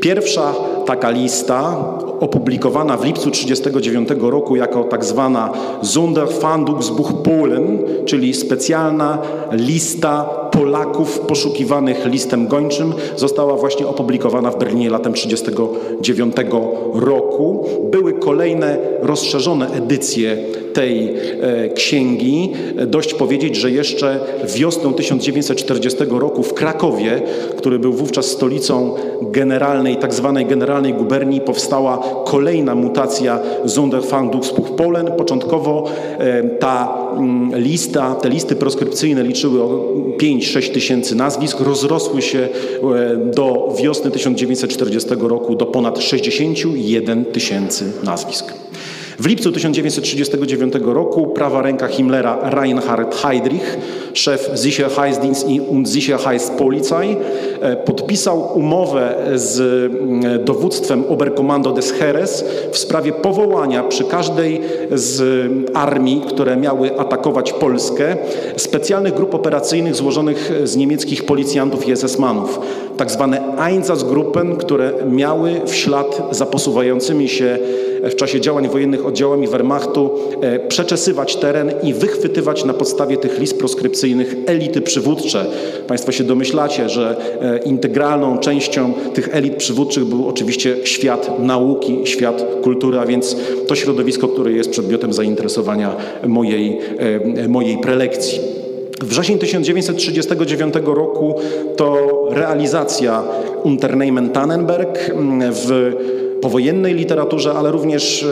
Pierwsza 0.00 0.54
taka 0.86 1.10
lista 1.10 1.76
opublikowana 2.20 2.96
w 2.96 3.04
lipcu 3.04 3.30
1939 3.30 4.22
roku 4.32 4.56
jako 4.56 4.84
tak 4.84 5.04
zwana 5.04 5.52
Sonderfahndungsbuch 5.82 7.22
Polen, 7.22 7.78
czyli 8.04 8.34
specjalna 8.34 9.18
lista 9.52 10.24
Polaków 10.52 11.20
poszukiwanych 11.20 12.06
listem 12.06 12.46
gończym, 12.48 12.92
została 13.16 13.56
właśnie 13.56 13.86
opublikowana 13.86 14.50
w 14.50 14.58
Berlinie 14.58 14.90
latem 14.90 15.12
1939 15.12 16.36
roku. 16.94 17.66
Były 17.90 18.12
kolejne 18.12 18.78
rozszerzone 19.02 19.70
edycje 19.70 20.36
tej 20.72 21.08
e, 21.08 21.68
księgi. 21.68 22.52
Dość 22.86 23.14
powiedzieć, 23.14 23.56
że 23.56 23.70
jeszcze 23.70 24.20
wiosną 24.56 24.94
1940 24.94 25.98
roku 26.08 26.42
w 26.42 26.54
Krakowie, 26.54 27.22
który 27.56 27.78
był 27.78 27.92
wówczas 27.92 28.26
stolicą 28.26 28.94
generalnej, 29.22 29.96
tak 29.96 30.14
zwanej 30.14 30.46
generalnej 30.46 30.94
guberni, 30.94 31.40
powstała 31.40 32.02
kolejna 32.24 32.74
mutacja 32.74 33.40
Sonderfahndungsbuch 33.66 34.76
Polen. 34.76 35.06
Początkowo 35.16 35.90
e, 36.18 36.42
ta 36.42 36.98
mm, 37.16 37.60
lista, 37.60 38.14
te 38.14 38.28
listy 38.28 38.56
proskrypcyjne 38.56 39.22
liczyły 39.22 39.62
o 39.62 39.66
5-6 40.18 40.72
tysięcy 40.72 41.14
nazwisk, 41.14 41.60
rozrosły 41.60 42.22
się 42.22 42.38
e, 42.38 43.16
do 43.16 43.74
wiosny 43.82 44.10
1940 44.10 45.10
roku 45.20 45.54
do 45.54 45.66
ponad 45.66 45.98
61 45.98 47.24
tysięcy 47.24 47.92
nazwisk. 48.04 48.52
W 49.20 49.26
lipcu 49.26 49.52
1939 49.52 50.74
roku 50.82 51.26
prawa 51.26 51.62
ręka 51.62 51.86
Himmlera 51.86 52.50
Reinhard 52.50 53.14
Heydrich, 53.14 53.78
szef 54.12 54.50
Sicherheitsdienst 54.54 55.46
und 55.68 55.90
Sicherheitspolizei, 55.90 57.16
e, 57.60 57.76
podpisał 57.76 58.58
umowę 58.58 59.14
z 59.34 59.60
mm, 59.60 60.44
dowództwem 60.44 61.04
Oberkommando 61.08 61.72
des 61.72 61.92
Heeres 61.92 62.44
w 62.72 62.78
sprawie 62.78 63.12
powołania 63.12 63.82
przy 63.82 64.04
każdej 64.04 64.60
z 64.92 65.22
armii, 65.74 66.22
które 66.28 66.56
miały 66.56 66.98
atakować 66.98 67.52
Polskę, 67.52 68.16
specjalnych 68.56 69.14
grup 69.14 69.34
operacyjnych 69.34 69.94
złożonych 69.94 70.52
z 70.64 70.76
niemieckich 70.76 71.24
policjantów 71.24 71.88
i 71.88 71.92
SS-manów, 71.96 72.60
tak 73.00 73.10
zwane 73.10 73.56
Einsatzgruppen, 73.56 74.56
które 74.56 74.92
miały 75.10 75.60
w 75.66 75.74
ślad 75.74 76.22
za 76.30 76.46
posuwającymi 76.46 77.28
się 77.28 77.58
w 78.02 78.14
czasie 78.14 78.40
działań 78.40 78.68
wojennych 78.68 79.06
oddziałami 79.06 79.48
Wehrmachtu 79.48 80.10
e, 80.40 80.58
przeczesywać 80.58 81.36
teren 81.36 81.72
i 81.82 81.94
wychwytywać 81.94 82.64
na 82.64 82.74
podstawie 82.74 83.16
tych 83.16 83.38
list 83.38 83.58
proskrypcyjnych 83.58 84.36
elity 84.46 84.80
przywódcze. 84.80 85.46
Państwo 85.86 86.12
się 86.12 86.24
domyślacie, 86.24 86.88
że 86.88 87.16
e, 87.40 87.58
integralną 87.58 88.38
częścią 88.38 88.92
tych 89.14 89.34
elit 89.34 89.56
przywódczych 89.56 90.04
był 90.04 90.28
oczywiście 90.28 90.76
świat 90.84 91.38
nauki, 91.38 91.98
świat 92.04 92.44
kultury, 92.62 92.98
a 92.98 93.06
więc 93.06 93.36
to 93.66 93.74
środowisko, 93.74 94.28
które 94.28 94.52
jest 94.52 94.70
przedmiotem 94.70 95.12
zainteresowania 95.12 95.96
mojej, 96.26 96.78
e, 97.36 97.48
mojej 97.48 97.78
prelekcji. 97.78 98.59
Wrzesień 99.00 99.38
1939 99.38 100.74
roku 100.84 101.34
to 101.76 102.08
realizacja 102.30 103.22
Unternehmen 103.62 104.30
Tannenberg 104.30 105.10
w 105.40 105.92
powojennej 106.40 106.94
literaturze, 106.94 107.52
ale 107.52 107.70
również 107.70 108.26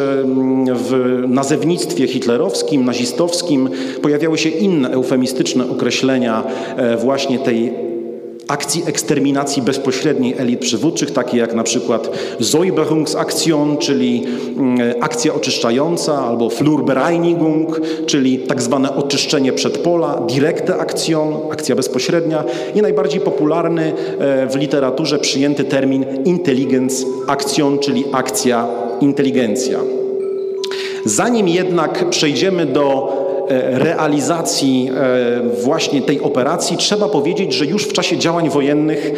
w 0.75 1.23
nazewnictwie 1.29 2.07
hitlerowskim, 2.07 2.85
nazistowskim. 2.85 3.71
Pojawiały 4.03 4.39
się 4.39 4.49
inne 4.49 4.91
eufemistyczne 4.91 5.71
określenia 5.71 6.45
e, 6.77 6.97
właśnie 6.97 7.39
tej 7.39 7.88
akcji 8.49 8.83
eksterminacji 8.87 9.63
bezpośredniej 9.63 10.35
elit 10.39 10.61
przywódczych, 10.61 11.11
takie 11.11 11.39
jak 11.39 11.55
na 11.55 11.63
przykład 11.63 12.11
Säuberungsaktion, 12.41 13.79
czyli 13.79 14.27
akcja 15.01 15.35
oczyszczająca, 15.35 16.27
albo 16.27 16.51
Flurbereinigung, 16.51 17.81
czyli 18.07 18.39
tak 18.39 18.63
zwane 18.63 18.97
oczyszczenie 18.97 19.53
przedpola, 19.53 20.23
Direkte 20.29 20.77
Aktion, 20.77 21.35
akcja 21.53 21.77
bezpośrednia 21.77 22.45
i 22.75 22.83
najbardziej 22.83 23.21
popularny 23.21 23.93
e, 24.19 24.47
w 24.47 24.57
literaturze 24.57 25.19
przyjęty 25.19 25.65
termin 25.65 26.07
Intelligenzaktion, 26.25 27.79
czyli 27.79 28.05
akcja 28.13 28.67
inteligencja. 29.01 29.79
Zanim 31.05 31.49
jednak 31.49 32.11
przejdziemy 32.11 32.67
do 32.67 33.13
realizacji 33.73 34.91
e, 34.95 35.63
właśnie 35.65 36.03
tej 36.03 36.21
operacji, 36.21 36.77
trzeba 36.77 37.09
powiedzieć, 37.09 37.53
że 37.53 37.65
już 37.67 37.85
w 37.85 37.93
czasie 37.93 38.19
działań 38.19 38.51
wojennych 38.51 39.13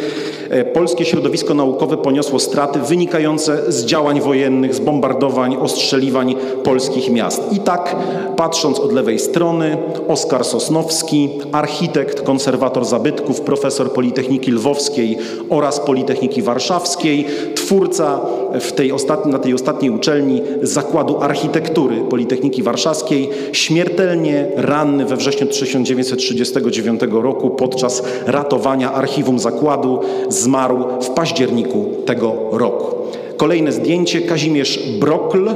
e, 0.49 0.65
polskie 0.65 1.05
środowisko 1.05 1.53
naukowe 1.53 1.97
poniosło 1.97 2.39
straty 2.39 2.79
wynikające 2.79 3.71
z 3.71 3.85
działań 3.85 4.21
wojennych, 4.21 4.75
z 4.75 4.79
bombardowań, 4.79 5.57
ostrzeliwań 5.61 6.35
polskich 6.63 7.09
miast. 7.09 7.53
I 7.53 7.59
tak, 7.59 7.95
patrząc 8.35 8.79
od 8.79 8.93
lewej 8.93 9.19
strony, 9.19 9.77
Oskar 10.07 10.45
Sosnowski, 10.45 11.29
architekt, 11.51 12.21
konserwator 12.21 12.85
zabytków, 12.85 13.41
profesor 13.41 13.93
Politechniki 13.93 14.51
Lwowskiej 14.51 15.17
oraz 15.49 15.79
Politechniki 15.79 16.41
Warszawskiej, 16.41 17.27
twórca 17.55 18.19
w 18.59 18.71
tej 18.71 18.91
ostatniej, 18.91 19.33
na 19.33 19.39
tej 19.39 19.53
ostatniej 19.53 19.91
uczelni 19.91 20.41
Zakładu 20.61 21.21
Architektury 21.21 22.01
Politechniki 22.09 22.63
Warszawskiej, 22.63 23.29
śmiertelnie 23.51 24.20
ranny 24.55 25.05
we 25.05 25.15
wrześniu 25.15 25.47
1939 25.47 27.01
roku 27.11 27.49
podczas 27.49 28.03
ratowania 28.25 28.93
archiwum 28.93 29.39
zakładu 29.39 29.99
zmarł 30.29 30.77
w 31.01 31.09
październiku 31.09 31.85
tego 32.05 32.33
roku. 32.51 32.95
Kolejne 33.37 33.71
zdjęcie 33.71 34.21
Kazimierz 34.21 34.79
Brokl, 34.99 35.49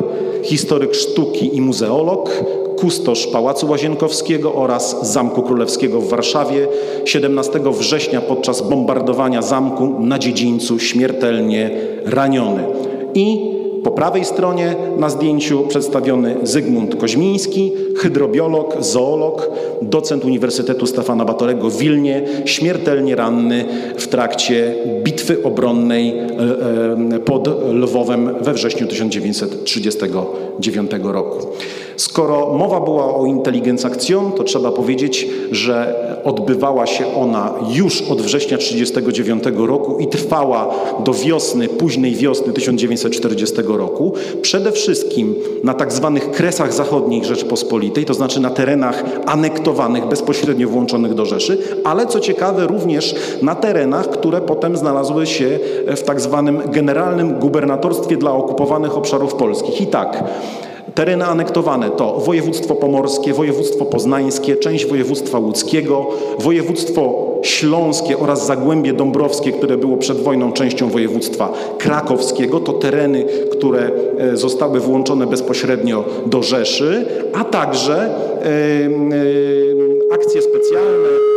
historyk 0.44 0.96
sztuki 0.96 1.58
i 1.58 1.62
muzeolog, 1.62 2.44
kustosz 2.78 3.28
Pałacu 3.28 3.70
Łazienkowskiego 3.70 4.54
oraz 4.54 5.12
Zamku 5.12 5.42
Królewskiego 5.42 6.02
w 6.02 6.10
Warszawie 6.10 6.68
17 7.06 7.60
września 7.72 8.22
podczas 8.22 8.62
bombardowania 8.62 9.42
zamku 9.42 9.96
na 10.00 10.20
dziedzińcu 10.20 10.80
śmiertelnie 10.80 11.72
raniony. 12.06 12.64
I 13.14 13.56
po 13.86 13.92
prawej 13.92 14.26
stronie 14.26 14.76
na 14.98 15.10
zdjęciu 15.10 15.64
przedstawiony 15.68 16.36
Zygmunt 16.44 16.96
Koźmiński, 16.96 17.72
hydrobiolog, 17.98 18.76
zoolog, 18.80 19.52
docent 19.82 20.26
Uniwersytetu 20.26 20.88
Stefana 20.88 21.26
Batorego 21.26 21.70
w 21.70 21.78
Wilnie, 21.78 22.22
śmiertelnie 22.46 23.16
ranny 23.16 23.66
w 23.98 24.08
trakcie 24.08 24.76
bitwy 25.04 25.44
obronnej 25.44 26.18
e, 26.18 26.24
e, 27.16 27.20
pod 27.20 27.48
Lwowem 27.74 28.36
we 28.42 28.54
wrześniu 28.54 28.88
1939 28.88 30.92
roku. 31.04 31.48
Skoro 31.98 32.54
mowa 32.54 32.80
była 32.80 33.16
o 33.16 33.26
inteligencakcjon, 33.26 34.32
to 34.32 34.44
trzeba 34.44 34.72
powiedzieć, 34.72 35.28
że 35.52 36.06
odbywała 36.24 36.86
się 36.86 37.16
ona 37.16 37.54
już 37.74 38.02
od 38.02 38.22
września 38.22 38.58
1939 38.58 39.68
roku 39.68 40.00
i 40.00 40.08
trwała 40.08 40.76
do 41.04 41.14
wiosny, 41.14 41.68
późnej 41.68 42.16
wiosny 42.16 42.54
1940 42.54 43.56
roku. 43.78 44.14
Przede 44.42 44.72
wszystkim 44.72 45.36
na 45.64 45.74
tak 45.74 45.94
zwanych 45.94 46.32
kresach 46.32 46.74
zachodnich 46.74 47.26
Rzeczpospolitej, 47.26 48.06
to 48.06 48.14
znaczy 48.14 48.40
na 48.40 48.50
terenach 48.50 49.04
anektowanych, 49.26 50.06
bezpośrednio 50.06 50.70
włączonych 50.70 51.14
do 51.14 51.26
Rzeszy, 51.26 51.58
ale 51.84 52.08
co 52.08 52.20
ciekawe 52.20 52.68
również 52.68 53.16
na 53.42 53.56
terenach, 53.56 54.10
które 54.10 54.42
potem 54.42 54.78
znalazły 54.78 55.28
się 55.28 55.60
w 55.88 56.02
tak 56.02 56.22
zwanym 56.22 56.62
generalnym 56.72 57.34
gubernatorstwie 57.34 58.18
dla 58.18 58.32
okupowanych 58.32 58.98
obszarów 58.98 59.34
polskich. 59.34 59.82
I 59.82 59.88
tak, 59.88 60.24
Tereny 60.96 61.26
anektowane 61.26 61.90
to 61.90 62.20
województwo 62.20 62.76
pomorskie, 62.76 63.34
województwo 63.34 63.86
poznańskie, 63.86 64.56
część 64.56 64.86
województwa 64.86 65.40
łódzkiego, 65.40 66.08
województwo 66.40 67.26
śląskie 67.42 68.18
oraz 68.18 68.46
Zagłębie 68.46 68.94
Dąbrowskie, 68.94 69.52
które 69.52 69.78
było 69.78 69.98
przed 69.98 70.18
wojną 70.18 70.52
częścią 70.52 70.90
województwa 70.90 71.54
krakowskiego. 71.78 72.60
To 72.60 72.74
tereny, 72.74 73.26
które 73.52 73.92
e, 74.18 74.38
zostały 74.38 74.80
włączone 74.80 75.28
bezpośrednio 75.28 76.04
do 76.26 76.44
Rzeszy, 76.44 77.06
a 77.34 77.44
także 77.44 78.10
akcje 80.12 80.42
specjalne 80.42 81.35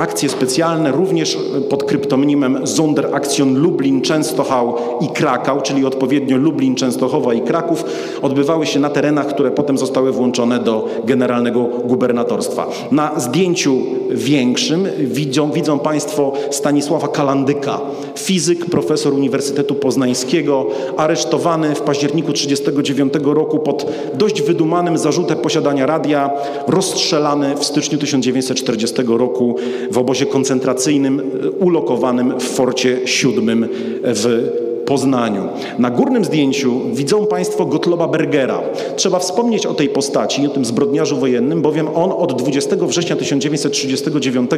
akcje 0.00 0.28
specjalne 0.28 0.92
również 0.92 1.38
pod 1.68 1.84
kryptonimem 1.84 2.66
Sonderaktion 2.66 3.58
Lublin, 3.58 4.00
Częstochał 4.00 4.76
i 5.00 5.08
Krakał, 5.08 5.62
czyli 5.62 5.86
odpowiednio 5.86 6.36
Lublin, 6.36 6.74
Częstochowa 6.74 7.34
i 7.34 7.40
Kraków, 7.40 7.84
odbywały 8.22 8.66
się 8.66 8.80
na 8.80 8.90
terenach, 8.90 9.26
które 9.26 9.50
potem 9.50 9.78
zostały 9.78 10.12
włączone 10.12 10.58
do 10.58 10.88
generalnego 11.04 11.64
gubernatorstwa. 11.84 12.66
Na 12.90 13.20
zdjęciu 13.20 13.76
większym 14.10 14.88
widzą, 14.98 15.50
widzą 15.50 15.78
Państwo 15.78 16.32
Stanisława 16.50 17.08
Kalandyka, 17.08 17.80
fizyk, 18.18 18.64
profesor 18.64 19.14
Uniwersytetu 19.14 19.74
Poznańskiego, 19.74 20.66
aresztowany 20.96 21.74
w 21.74 21.80
październiku 21.80 22.32
1939 22.32 23.36
roku 23.36 23.58
pod 23.58 23.86
dość 24.14 24.42
wydumanym 24.42 24.98
zarzutem 24.98 25.38
posiadania 25.38 25.86
radia, 25.86 26.30
rozstrzelany 26.66 27.54
w 27.56 27.64
styczniu 27.64 27.98
1940 27.98 29.02
roku 29.06 29.56
w 29.90 29.98
obozie 29.98 30.26
koncentracyjnym 30.26 31.20
e, 31.20 31.50
ulokowanym 31.50 32.40
w 32.40 32.42
Forcie 32.42 32.96
VII 32.96 33.64
w 34.02 34.50
Poznaniu. 34.90 35.48
Na 35.78 35.90
górnym 35.90 36.24
zdjęciu 36.24 36.80
widzą 36.92 37.26
Państwo 37.26 37.66
Gottloba 37.66 38.08
Bergera. 38.08 38.60
Trzeba 38.96 39.18
wspomnieć 39.18 39.66
o 39.66 39.74
tej 39.74 39.88
postaci, 39.88 40.46
o 40.46 40.50
tym 40.50 40.64
zbrodniarzu 40.64 41.16
wojennym, 41.16 41.62
bowiem 41.62 41.88
on 41.94 42.12
od 42.12 42.42
20 42.42 42.76
września 42.76 43.16
1939 43.16 44.50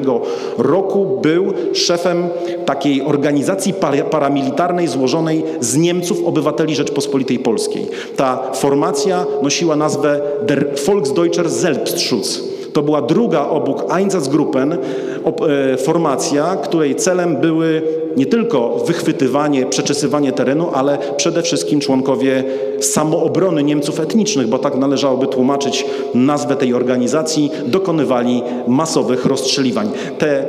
roku 0.58 1.18
był 1.22 1.52
szefem 1.74 2.28
takiej 2.64 3.02
organizacji 3.02 3.74
paramilitarnej 4.10 4.88
złożonej 4.88 5.44
z 5.60 5.76
Niemców, 5.76 6.24
obywateli 6.24 6.74
Rzeczpospolitej 6.74 7.38
Polskiej. 7.38 7.86
Ta 8.16 8.52
formacja 8.54 9.26
nosiła 9.42 9.76
nazwę 9.76 10.20
Der 10.46 10.66
Volksdeutscher 10.86 11.50
Selbstschutz. 11.50 12.51
To 12.72 12.82
była 12.82 13.02
druga 13.02 13.48
obok 13.48 13.92
Einsatzgruppen 13.92 14.72
e, 14.72 15.76
formacja, 15.76 16.56
której 16.56 16.94
celem 16.96 17.36
były 17.36 17.82
nie 18.16 18.26
tylko 18.26 18.84
wychwytywanie, 18.86 19.66
przeczesywanie 19.66 20.32
terenu, 20.32 20.66
ale 20.74 20.98
przede 21.16 21.42
wszystkim 21.42 21.80
członkowie 21.80 22.44
samoobrony 22.80 23.62
Niemców 23.62 24.00
etnicznych, 24.00 24.46
bo 24.46 24.58
tak 24.58 24.76
należałoby 24.76 25.26
tłumaczyć 25.26 25.86
nazwę 26.14 26.56
tej 26.56 26.74
organizacji, 26.74 27.50
dokonywali 27.66 28.42
masowych 28.66 29.24
rozstrzeliwań. 29.24 29.90
Te 30.18 30.44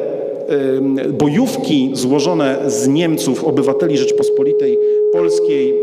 bojówki 1.09 1.89
złożone 1.93 2.57
z 2.67 2.87
Niemców, 2.87 3.43
obywateli 3.43 3.97
Rzeczpospolitej 3.97 4.79
Polskiej, 5.13 5.82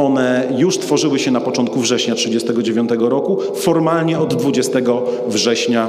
one 0.00 0.48
już 0.56 0.78
tworzyły 0.78 1.18
się 1.18 1.30
na 1.30 1.40
początku 1.40 1.80
września 1.80 2.14
1939 2.14 3.10
roku, 3.10 3.38
formalnie 3.54 4.18
od 4.18 4.34
20 4.34 4.78
września. 5.28 5.88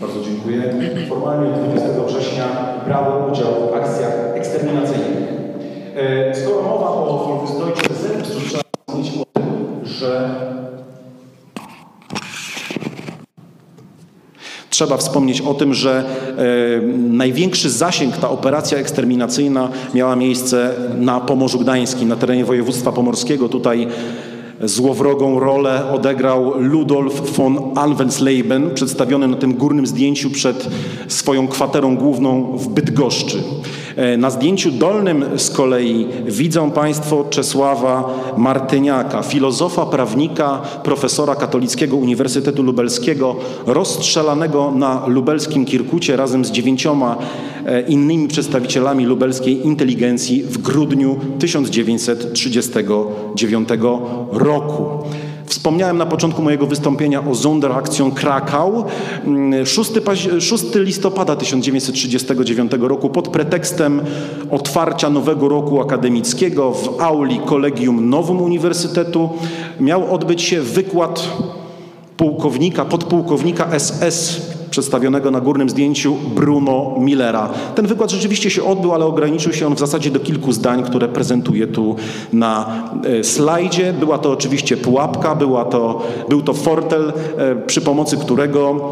Bardzo 0.00 0.20
dziękuję. 0.24 0.74
Formalnie 1.08 1.54
od 1.54 1.60
20 1.60 1.88
września 2.06 2.44
brały 2.86 3.32
udział 3.32 3.52
w 3.70 3.74
akcjach 3.74 4.14
eksterminacyjnych. 4.34 5.28
E, 5.96 6.34
skoro 6.34 6.62
mowa 6.62 6.88
o 6.88 7.24
Volksdeutsche 7.26 7.94
Selbstschutz, 7.94 8.48
trzeba 8.48 8.62
wspomnieć 8.78 9.12
o 9.18 9.40
tym, 9.40 9.80
że 9.84 10.30
Trzeba 14.80 14.96
wspomnieć 14.96 15.40
o 15.40 15.54
tym, 15.54 15.74
że 15.74 16.04
e, 16.38 16.86
największy 16.96 17.70
zasięg 17.70 18.16
ta 18.16 18.30
operacja 18.30 18.78
eksterminacyjna 18.78 19.68
miała 19.94 20.16
miejsce 20.16 20.74
na 20.98 21.20
Pomorzu 21.20 21.58
Gdańskim, 21.58 22.08
na 22.08 22.16
terenie 22.16 22.44
województwa 22.44 22.92
pomorskiego. 22.92 23.48
Tutaj 23.48 23.88
złowrogą 24.60 25.40
rolę 25.40 25.92
odegrał 25.92 26.60
Ludolf 26.60 27.36
von 27.36 27.58
Alvensleben, 27.74 28.70
przedstawiony 28.74 29.28
na 29.28 29.36
tym 29.36 29.54
górnym 29.54 29.86
zdjęciu 29.86 30.30
przed 30.30 30.68
swoją 31.08 31.48
kwaterą 31.48 31.96
główną 31.96 32.42
w 32.56 32.68
Bydgoszczy. 32.68 33.42
E, 33.96 34.16
na 34.16 34.30
zdjęciu 34.30 34.70
dolnym 34.70 35.24
z 35.36 35.50
kolei 35.50 36.06
widzą 36.26 36.70
Państwo 36.70 37.24
Czesława 37.30 38.14
Martyniaka, 38.36 39.22
filozofa, 39.22 39.86
prawnika, 39.86 40.62
profesora 40.82 41.34
Katolickiego 41.34 41.96
Uniwersytetu 41.96 42.62
Lubelskiego, 42.62 43.36
rozstrzelanego 43.66 44.72
na 44.76 45.06
lubelskim 45.06 45.64
Kirkucie 45.64 46.16
razem 46.16 46.44
z 46.44 46.50
dziewięcioma 46.50 47.16
innymi 47.88 48.28
przedstawicielami 48.28 49.06
lubelskiej 49.06 49.66
inteligencji 49.66 50.42
w 50.42 50.58
grudniu 50.58 51.16
1939 51.38 53.68
roku. 54.32 55.00
Wspomniałem 55.50 55.98
na 55.98 56.06
początku 56.06 56.42
mojego 56.42 56.66
wystąpienia 56.66 57.28
o 57.28 57.34
Sonderaktion 57.34 58.10
Krakau. 58.10 58.84
6, 59.64 59.90
6 60.38 60.64
listopada 60.74 61.36
1939 61.36 62.72
roku 62.80 63.10
pod 63.10 63.28
pretekstem 63.28 64.00
otwarcia 64.50 65.10
nowego 65.10 65.48
roku 65.48 65.80
akademickiego 65.80 66.72
w 66.72 67.00
auli 67.00 67.40
Kolegium 67.46 68.10
Nowum 68.10 68.42
Uniwersytetu 68.42 69.28
miał 69.80 70.14
odbyć 70.14 70.42
się 70.42 70.60
wykład 70.60 71.28
pułkownika, 72.16 72.84
podpułkownika 72.84 73.78
SS 73.78 74.49
przedstawionego 74.70 75.30
na 75.30 75.40
górnym 75.40 75.70
zdjęciu 75.70 76.16
Bruno 76.34 76.94
Millera. 76.98 77.48
Ten 77.74 77.86
wykład 77.86 78.10
rzeczywiście 78.10 78.50
się 78.50 78.64
odbył, 78.64 78.94
ale 78.94 79.04
ograniczył 79.04 79.52
się 79.52 79.66
on 79.66 79.74
w 79.74 79.78
zasadzie 79.78 80.10
do 80.10 80.20
kilku 80.20 80.52
zdań, 80.52 80.82
które 80.82 81.08
prezentuję 81.08 81.66
tu 81.66 81.96
na 82.32 82.82
e, 83.04 83.24
slajdzie. 83.24 83.92
Była 83.92 84.18
to 84.18 84.30
oczywiście 84.30 84.76
pułapka, 84.76 85.34
była 85.34 85.64
to, 85.64 86.06
był 86.28 86.42
to 86.42 86.54
fortel, 86.54 87.12
e, 87.36 87.56
przy 87.56 87.80
pomocy 87.80 88.16
którego 88.16 88.90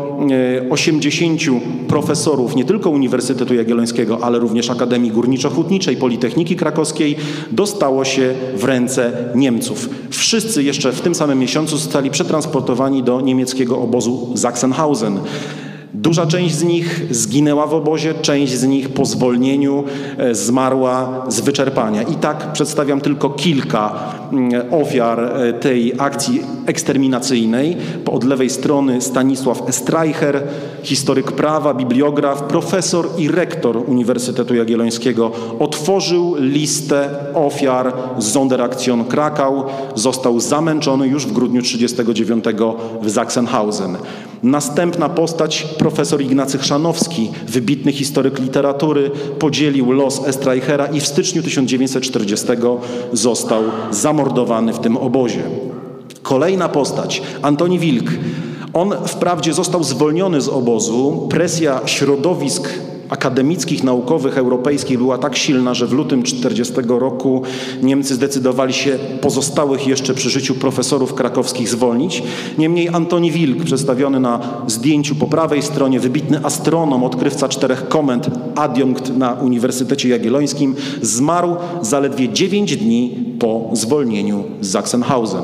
80 0.70 1.42
e, 1.42 1.60
profesorów 1.88 2.56
nie 2.56 2.64
tylko 2.64 2.90
Uniwersytetu 2.90 3.54
Jagiellońskiego, 3.54 4.18
ale 4.22 4.38
również 4.38 4.70
Akademii 4.70 5.12
Górniczo-Hutniczej, 5.12 5.96
Politechniki 5.96 6.56
Krakowskiej 6.56 7.16
dostało 7.50 8.04
się 8.04 8.34
w 8.56 8.64
ręce 8.64 9.12
Niemców. 9.34 9.88
Wszyscy 10.10 10.62
jeszcze 10.62 10.92
w 10.92 11.00
tym 11.00 11.14
samym 11.14 11.38
miesiącu 11.38 11.76
zostali 11.76 12.10
przetransportowani 12.10 13.02
do 13.02 13.20
niemieckiego 13.20 13.78
obozu 13.78 14.32
Sachsenhausen. 14.36 15.20
Duża 15.94 16.26
część 16.26 16.54
z 16.54 16.62
nich 16.62 17.06
zginęła 17.10 17.66
w 17.66 17.74
obozie, 17.74 18.14
część 18.14 18.52
z 18.52 18.64
nich 18.64 18.88
po 18.88 19.04
zwolnieniu 19.04 19.84
e, 20.18 20.34
zmarła 20.34 21.24
z 21.28 21.40
wyczerpania. 21.40 22.02
I 22.02 22.14
tak 22.14 22.52
przedstawiam 22.52 23.00
tylko 23.00 23.30
kilka 23.30 23.94
mm, 24.32 24.62
ofiar 24.70 25.20
e, 25.20 25.52
tej 25.52 25.92
akcji 25.98 26.42
eksterminacyjnej. 26.66 27.76
Od 28.12 28.24
lewej 28.24 28.50
strony 28.50 29.00
Stanisław 29.00 29.62
Streicher, 29.70 30.42
historyk 30.82 31.32
prawa, 31.32 31.74
bibliograf, 31.74 32.42
profesor 32.42 33.08
i 33.18 33.28
rektor 33.28 33.76
Uniwersytetu 33.76 34.54
Jagiellońskiego, 34.54 35.30
otworzył 35.58 36.34
listę 36.38 37.08
ofiar 37.34 37.92
z 38.18 38.32
Sonderaktion 38.32 39.04
Krakau. 39.04 39.64
Został 39.94 40.40
zamęczony 40.40 41.08
już 41.08 41.26
w 41.26 41.32
grudniu 41.32 41.62
1939 41.62 42.44
w 43.02 43.10
Sachsenhausen. 43.10 43.96
Następna 44.42 45.08
postać, 45.08 45.66
profesor 45.78 46.22
Ignacy 46.22 46.58
Chrzanowski, 46.58 47.30
wybitny 47.48 47.92
historyk 47.92 48.38
literatury, 48.38 49.10
podzielił 49.38 49.92
los 49.92 50.26
Estreichera 50.26 50.86
i 50.86 51.00
w 51.00 51.06
styczniu 51.06 51.42
1940 51.42 52.46
został 53.12 53.62
zamordowany 53.90 54.72
w 54.72 54.78
tym 54.78 54.96
obozie. 54.96 55.42
Kolejna 56.22 56.68
postać, 56.68 57.22
Antoni 57.42 57.78
Wilk. 57.78 58.10
On 58.72 58.94
wprawdzie 59.06 59.52
został 59.52 59.84
zwolniony 59.84 60.40
z 60.40 60.48
obozu, 60.48 61.28
presja 61.30 61.80
środowisk 61.86 62.68
akademickich, 63.08 63.84
naukowych, 63.84 64.38
europejskich 64.38 64.98
była 64.98 65.18
tak 65.18 65.36
silna, 65.36 65.74
że 65.74 65.86
w 65.86 65.92
lutym 65.92 66.22
40 66.22 66.74
roku 66.88 67.42
Niemcy 67.82 68.14
zdecydowali 68.14 68.72
się 68.72 68.98
pozostałych 69.20 69.86
jeszcze 69.86 70.14
przy 70.14 70.30
życiu 70.30 70.54
profesorów 70.54 71.14
krakowskich 71.14 71.68
zwolnić. 71.68 72.22
Niemniej 72.58 72.88
Antoni 72.88 73.32
Wilk, 73.32 73.64
przedstawiony 73.64 74.20
na 74.20 74.40
zdjęciu 74.66 75.14
po 75.14 75.26
prawej 75.26 75.62
stronie, 75.62 76.00
wybitny 76.00 76.44
astronom, 76.44 77.04
odkrywca 77.04 77.48
czterech 77.48 77.88
komend, 77.88 78.30
adiunkt 78.56 79.16
na 79.16 79.32
Uniwersytecie 79.32 80.08
Jagiellońskim, 80.08 80.74
zmarł 81.02 81.56
zaledwie 81.82 82.28
9 82.28 82.76
dni 82.76 83.16
po 83.38 83.70
zwolnieniu 83.72 84.44
z 84.60 84.70
Sachsenhausen. 84.70 85.42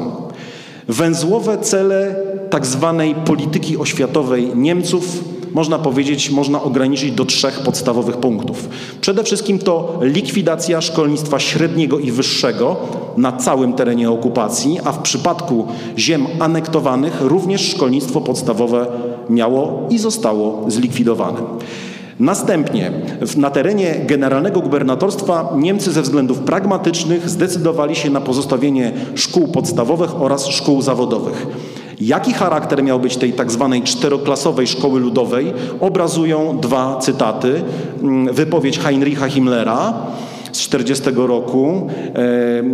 Węzłowe 0.89 1.59
cele 1.59 2.17
tak 2.51 2.67
zwanej 2.67 3.15
polityki 3.15 3.77
oświatowej 3.77 4.51
Niemców 4.55 5.34
można 5.55 5.79
powiedzieć, 5.79 6.31
można 6.31 6.63
ograniczyć 6.63 7.13
do 7.13 7.25
trzech 7.25 7.61
podstawowych 7.61 8.17
punktów. 8.17 8.69
Przede 9.01 9.25
wszystkim 9.25 9.59
to 9.59 9.99
likwidacja 10.03 10.81
szkolnictwa 10.81 11.39
średniego 11.39 11.99
i 11.99 12.11
wyższego 12.11 12.77
na 13.17 13.33
całym 13.33 13.73
terenie 13.73 14.11
okupacji, 14.11 14.79
a 14.85 14.93
w 14.93 14.99
przypadku 14.99 15.67
ziem 15.99 16.27
anektowanych 16.41 17.21
również 17.21 17.71
szkolnictwo 17.71 18.21
podstawowe 18.21 18.87
miało 19.31 19.87
i 19.91 19.99
zostało 19.99 20.65
zlikwidowane. 20.71 21.41
Następnie 22.21 22.93
na 23.37 23.51
terenie 23.51 24.01
generalnego 24.07 24.61
gubernatorstwa 24.61 25.53
Niemcy 25.57 25.93
ze 25.93 26.03
względów 26.03 26.39
pragmatycznych 26.39 27.31
zdecydowali 27.31 27.97
się 27.97 28.11
na 28.11 28.21
pozostawienie 28.21 28.93
szkół 29.15 29.49
podstawowych 29.49 30.23
oraz 30.23 30.47
szkół 30.47 30.83
zawodowych. 30.83 31.47
Jaki 32.01 32.33
charakter 32.33 32.83
miał 32.83 33.01
być 33.01 33.17
tej 33.17 33.33
tak 33.33 33.53
zwanej 33.53 33.83
czteroklasowej 33.83 34.67
szkoły 34.67 35.01
ludowej, 35.01 35.53
obrazują 35.81 36.59
dwa 36.59 36.99
cytaty. 36.99 37.63
Mm, 38.03 38.35
wypowiedź 38.35 38.79
Heinricha 38.79 39.29
Himmlera 39.29 39.95
z 40.53 40.69
1940 40.69 41.27
roku. 41.27 41.91
E, 42.15 42.19
e, 42.19 42.65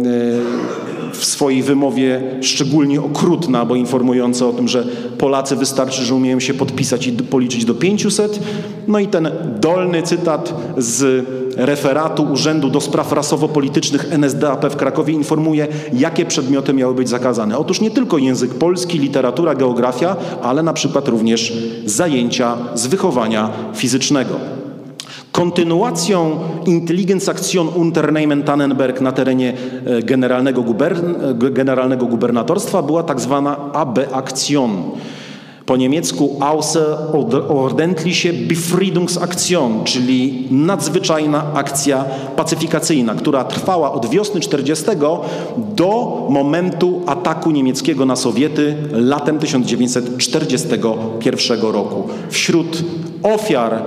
w 1.13 1.25
swojej 1.25 1.63
wymowie 1.63 2.21
szczególnie 2.41 3.01
okrutna, 3.01 3.65
bo 3.65 3.77
informująca 3.77 4.47
o 4.47 4.53
tym, 4.53 4.69
że 4.69 4.85
Polacy 5.19 5.57
wystarczy, 5.57 6.03
że 6.03 6.15
umieją 6.15 6.41
się 6.41 6.55
podpisać 6.55 7.07
i 7.07 7.13
policzyć 7.13 7.65
do 7.65 7.75
500. 7.75 8.41
No 8.89 8.99
i 8.99 9.07
ten 9.07 9.31
dolny 9.61 10.03
cytat 10.03 10.55
z 10.77 11.27
referatu 11.61 12.23
Urzędu 12.23 12.71
do 12.71 12.81
Spraw 12.81 13.13
Rasowo-Politycznych 13.13 14.13
NSDAP 14.13 14.67
w 14.67 14.77
Krakowie 14.77 15.15
informuje, 15.15 15.69
jakie 15.93 16.27
przedmioty 16.27 16.73
miały 16.73 16.95
być 16.95 17.09
zakazane. 17.09 17.59
Otóż 17.59 17.81
nie 17.81 17.91
tylko 17.91 18.19
język 18.19 18.55
polski, 18.55 18.99
literatura, 18.99 19.55
geografia, 19.55 20.17
ale 20.43 20.63
na 20.63 20.73
przykład 20.73 21.09
również 21.09 21.53
zajęcia 21.85 22.57
z 22.75 22.87
wychowania 22.87 23.51
fizycznego. 23.75 24.35
Kontynuacją 25.33 26.39
Intelligenzaktion 26.67 27.69
Unternehmen 27.69 28.43
Tannenberg 28.43 29.01
na 29.01 29.13
terenie 29.13 29.53
e, 29.87 30.03
generalnego, 30.03 30.61
e, 30.61 31.51
generalnego 31.51 32.07
gubernatorstwa 32.07 32.83
była 32.83 33.03
tak 33.03 33.21
zwana 33.21 33.73
AB-Aktion. 33.73 34.83
Po 35.71 35.77
niemiecku 35.77 36.37
Außerordentliche 36.41 38.33
Befriedungsaktion, 38.33 39.85
czyli 39.85 40.49
nadzwyczajna 40.51 41.55
akcja 41.55 42.05
pacyfikacyjna, 42.37 43.15
która 43.15 43.45
trwała 43.45 43.93
od 43.93 44.11
wiosny 44.11 44.41
40 44.41 44.85
do 45.57 46.27
momentu 46.31 47.03
ataku 47.07 47.51
niemieckiego 47.51 48.07
na 48.07 48.17
Sowiety 48.17 48.77
latem 48.93 49.39
1941 49.39 51.61
roku. 51.61 52.09
Wśród 52.31 52.85
ofiar 53.23 53.75
e, 53.75 53.81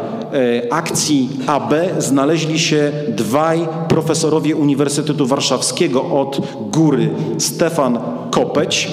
akcji 0.74 1.30
AB 1.48 1.74
znaleźli 1.98 2.60
się 2.60 2.92
dwaj 3.10 3.68
profesorowie 3.88 4.56
Uniwersytetu 4.56 5.26
Warszawskiego 5.26 6.02
od 6.02 6.42
góry 6.72 7.10
Stefan 7.38 8.00
Kopeć, 8.32 8.90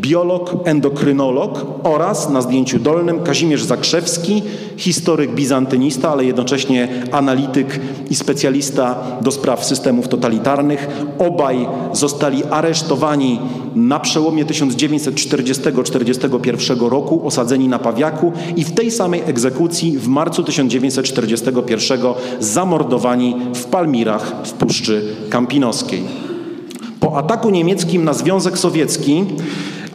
biolog, 0.00 0.56
endokrynolog 0.64 1.66
oraz 1.82 2.30
na 2.30 2.42
zdjęciu 2.42 2.78
dolnym 2.78 3.20
Kazimierz 3.20 3.62
Zakrzewski, 3.62 4.42
historyk 4.76 5.34
bizantynista, 5.34 6.10
ale 6.10 6.24
jednocześnie 6.24 6.88
analityk 7.12 7.80
i 8.10 8.14
specjalista 8.14 8.96
do 9.22 9.30
spraw 9.30 9.64
systemów 9.64 10.08
totalitarnych. 10.08 10.88
Obaj 11.18 11.66
zostali 11.92 12.44
aresztowani 12.44 13.40
na 13.74 14.00
przełomie 14.00 14.46
1940-1941 14.46 16.88
roku, 16.88 17.26
osadzeni 17.26 17.68
na 17.68 17.78
Pawiaku 17.78 18.32
i 18.56 18.64
w 18.64 18.72
tej 18.72 18.90
samej 18.90 19.22
egzekucji 19.26 19.98
w 19.98 20.08
marcu 20.08 20.44
1941 20.44 22.00
zamordowani 22.40 23.36
w 23.54 23.64
Palmirach 23.64 24.32
w 24.44 24.52
Puszczy 24.52 25.02
Kampinoskiej. 25.30 26.02
Po 27.00 27.18
ataku 27.18 27.50
niemieckim 27.50 28.04
na 28.04 28.12
Związek 28.12 28.58
Sowiecki 28.58 29.24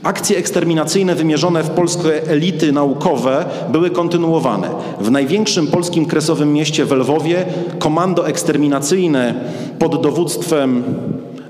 Akcje 0.04 0.38
eksterminacyjne 0.38 1.16
wymierzone 1.16 1.64
w 1.64 1.70
polskie 1.70 2.28
elity 2.28 2.72
naukowe 2.72 3.46
były 3.72 3.90
kontynuowane. 3.90 4.70
W 5.02 5.12
największym 5.12 5.68
polskim 5.68 6.06
kresowym 6.06 6.54
mieście 6.54 6.86
w 6.86 6.92
Lwowie 6.92 7.46
komando 7.80 8.28
eksterminacyjne 8.28 9.34
pod 9.80 10.02
dowództwem 10.02 10.84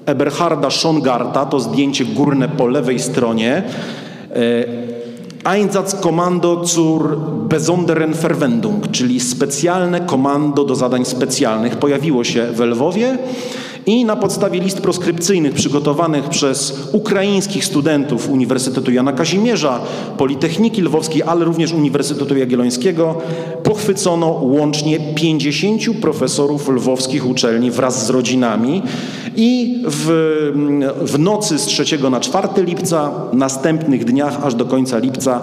Eberharda 0.06 0.69
Schongarta, 0.69 1.45
to 1.45 1.60
zdjęcie 1.60 2.06
górne 2.06 2.50
po 2.50 2.68
lewej 2.68 3.00
stronie, 3.00 3.64
e, 4.36 4.90
Einsatzkommando 5.44 6.66
zur 6.66 7.18
besonderen 7.48 8.14
Verwendung, 8.14 8.92
czyli 8.92 9.19
specjalne 9.19 10.02
komando 10.02 10.64
do 10.64 10.76
zadań 10.76 11.06
specjalnych, 11.06 11.76
pojawiło 11.76 12.24
się 12.24 12.48
w 12.53 12.60
Lwowie 12.60 13.18
i 13.85 14.06
na 14.06 14.16
podstawie 14.16 14.59
list 14.59 14.82
proskrypcyjnych 14.82 15.53
przygotowanych 15.53 16.30
przez 16.30 16.90
ukraińskich 16.91 17.66
studentów 17.66 18.30
Uniwersytetu 18.30 18.91
Jana 18.91 19.14
Kazimierza, 19.14 19.80
Politechniki 20.17 20.82
Lwowskiej, 20.82 21.24
ale 21.24 21.45
również 21.45 21.74
Uniwersytetu 21.74 22.38
Jagiellońskiego 22.38 23.16
pochwycono 23.64 24.27
łącznie 24.27 24.99
50 25.16 25.82
profesorów 26.01 26.69
lwowskich 26.69 27.27
uczelni 27.27 27.72
wraz 27.72 28.06
z 28.06 28.09
rodzinami 28.09 28.82
i 29.35 29.83
w, 29.88 30.08
w 31.01 31.19
nocy 31.19 31.59
z 31.59 31.66
3 31.66 31.83
na 32.11 32.19
4 32.19 32.48
lipca, 32.58 33.11
następnych 33.33 34.06
dniach 34.06 34.45
aż 34.45 34.56
do 34.56 34.66
końca 34.66 34.98
lipca 34.98 35.41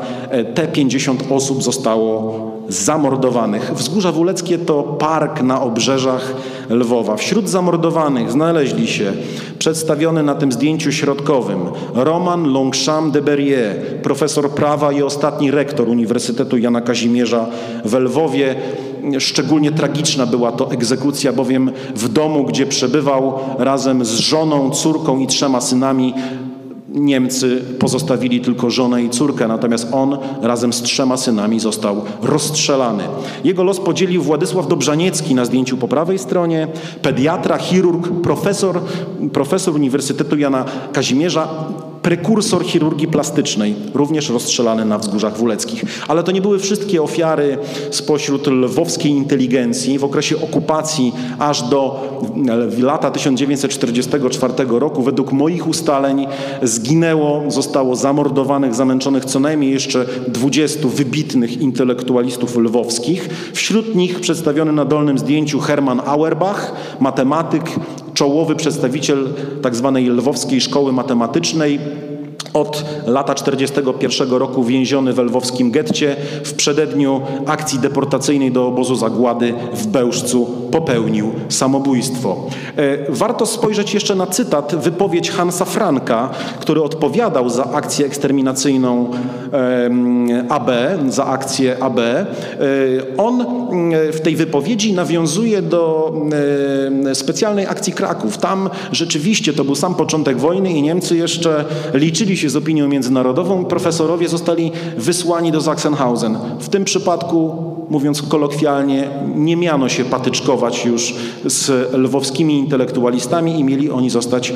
te 0.54 0.68
50 0.68 1.24
osób 1.30 1.62
zostało 1.62 2.56
zamordowanych. 2.68 3.72
Wzgórza 3.74 4.12
Wuleckie 4.12 4.58
to 4.58 4.82
park 4.82 5.42
na 5.42 5.62
obrzeżach 5.62 6.34
Lwowa. 6.70 7.16
Wśród 7.16 7.48
zamordowanych 7.48 8.25
znaleźli 8.28 8.86
się 8.86 9.12
przedstawiony 9.58 10.22
na 10.22 10.34
tym 10.34 10.52
zdjęciu 10.52 10.92
środkowym 10.92 11.60
Roman 11.94 12.52
Longchamp 12.52 13.14
de 13.14 13.22
Berrier, 13.22 13.76
profesor 14.02 14.50
prawa 14.50 14.92
i 14.92 15.02
ostatni 15.02 15.50
rektor 15.50 15.88
Uniwersytetu 15.88 16.58
Jana 16.58 16.80
Kazimierza 16.80 17.46
w 17.84 17.94
Lwowie. 17.94 18.54
Szczególnie 19.18 19.72
tragiczna 19.72 20.26
była 20.26 20.52
to 20.52 20.70
egzekucja, 20.70 21.32
bowiem 21.32 21.70
w 21.94 22.08
domu, 22.08 22.44
gdzie 22.44 22.66
przebywał 22.66 23.38
razem 23.58 24.04
z 24.04 24.10
żoną, 24.10 24.70
córką 24.70 25.18
i 25.18 25.26
trzema 25.26 25.60
synami, 25.60 26.14
Niemcy 26.88 27.64
pozostawili 27.78 28.40
tylko 28.40 28.70
żonę 28.70 29.02
i 29.02 29.10
córkę, 29.10 29.48
natomiast 29.48 29.88
on 29.92 30.18
razem 30.42 30.72
z 30.72 30.82
trzema 30.82 31.16
synami 31.16 31.60
został 31.60 32.02
rozstrzelany. 32.22 33.04
Jego 33.44 33.64
los 33.64 33.80
podzielił 33.80 34.22
Władysław 34.22 34.68
Dobrzaniecki 34.68 35.34
na 35.34 35.44
zdjęciu 35.44 35.76
po 35.76 35.88
prawej 35.88 36.18
stronie, 36.18 36.68
pediatra, 37.02 37.58
chirurg, 37.58 38.08
profesor, 38.22 38.80
profesor 39.32 39.74
Uniwersytetu 39.74 40.38
Jana 40.38 40.64
Kazimierza, 40.92 41.48
prekursor 42.06 42.64
chirurgii 42.64 43.08
plastycznej, 43.08 43.74
również 43.94 44.30
rozstrzelany 44.30 44.84
na 44.84 44.98
wzgórzach 44.98 45.36
wuleckich. 45.36 45.84
Ale 46.08 46.22
to 46.22 46.32
nie 46.32 46.42
były 46.42 46.58
wszystkie 46.58 47.02
ofiary 47.02 47.58
spośród 47.90 48.46
lwowskiej 48.46 49.12
inteligencji. 49.12 49.98
W 49.98 50.04
okresie 50.04 50.36
okupacji 50.36 51.12
aż 51.38 51.62
do 51.62 52.02
lata 52.78 53.10
1944 53.10 54.54
roku, 54.68 55.02
według 55.02 55.32
moich 55.32 55.68
ustaleń, 55.68 56.26
zginęło, 56.62 56.85
zostało 57.48 57.96
zamordowanych, 57.96 58.74
zamęczonych 58.74 59.24
co 59.24 59.40
najmniej 59.40 59.72
jeszcze 59.72 60.06
20 60.28 60.88
wybitnych 60.88 61.60
intelektualistów 61.60 62.56
lwowskich. 62.56 63.28
Wśród 63.52 63.94
nich 63.94 64.20
przedstawiony 64.20 64.72
na 64.72 64.84
dolnym 64.84 65.18
zdjęciu 65.18 65.60
Hermann 65.60 66.00
Auerbach, 66.06 66.72
matematyk, 67.00 67.62
czołowy 68.14 68.56
przedstawiciel 68.56 69.28
tzw. 69.62 69.92
Tak 69.94 70.16
lwowskiej 70.16 70.60
szkoły 70.60 70.92
matematycznej, 70.92 71.78
od 72.56 72.84
lata 73.06 73.34
1941 73.34 74.38
roku 74.38 74.64
więziony 74.64 75.12
w 75.12 75.18
lwowskim 75.18 75.70
getcie, 75.70 76.16
w 76.44 76.54
przededniu 76.54 77.20
akcji 77.46 77.78
deportacyjnej 77.78 78.52
do 78.52 78.66
obozu 78.66 78.96
zagłady 78.96 79.54
w 79.74 79.86
Bełżcu 79.86 80.46
popełnił 80.70 81.32
samobójstwo. 81.48 82.46
E, 82.76 83.12
warto 83.12 83.46
spojrzeć 83.46 83.94
jeszcze 83.94 84.14
na 84.14 84.26
cytat, 84.26 84.76
wypowiedź 84.76 85.30
Hansa 85.30 85.64
Franka, 85.64 86.30
który 86.60 86.82
odpowiadał 86.82 87.50
za 87.50 87.64
akcję 87.72 88.06
eksterminacyjną 88.06 89.10
AB, 90.48 90.70
za 91.08 91.26
akcję 91.26 91.76
AB. 91.82 91.98
E, 91.98 92.26
on 93.16 93.44
w 94.12 94.20
tej 94.20 94.36
wypowiedzi 94.36 94.92
nawiązuje 94.92 95.62
do 95.62 96.12
specjalnej 97.14 97.66
akcji 97.66 97.92
Kraków. 97.92 98.38
Tam 98.38 98.70
rzeczywiście 98.92 99.52
to 99.52 99.64
był 99.64 99.74
sam 99.74 99.94
początek 99.94 100.38
wojny 100.38 100.70
i 100.70 100.82
Niemcy 100.82 101.16
jeszcze 101.16 101.64
liczyli 101.94 102.36
się 102.36 102.45
z 102.50 102.56
opinią 102.56 102.88
międzynarodową. 102.88 103.64
Profesorowie 103.64 104.28
zostali 104.28 104.72
wysłani 104.96 105.52
do 105.52 105.60
Sachsenhausen. 105.60 106.38
W 106.60 106.68
tym 106.68 106.84
przypadku, 106.84 107.54
mówiąc 107.90 108.22
kolokwialnie, 108.22 109.08
nie 109.34 109.56
miano 109.56 109.88
się 109.88 110.04
patyczkować 110.04 110.84
już 110.84 111.14
z 111.46 111.92
lwowskimi 111.92 112.58
intelektualistami 112.58 113.60
i 113.60 113.64
mieli 113.64 113.90
oni 113.90 114.10
zostać 114.10 114.52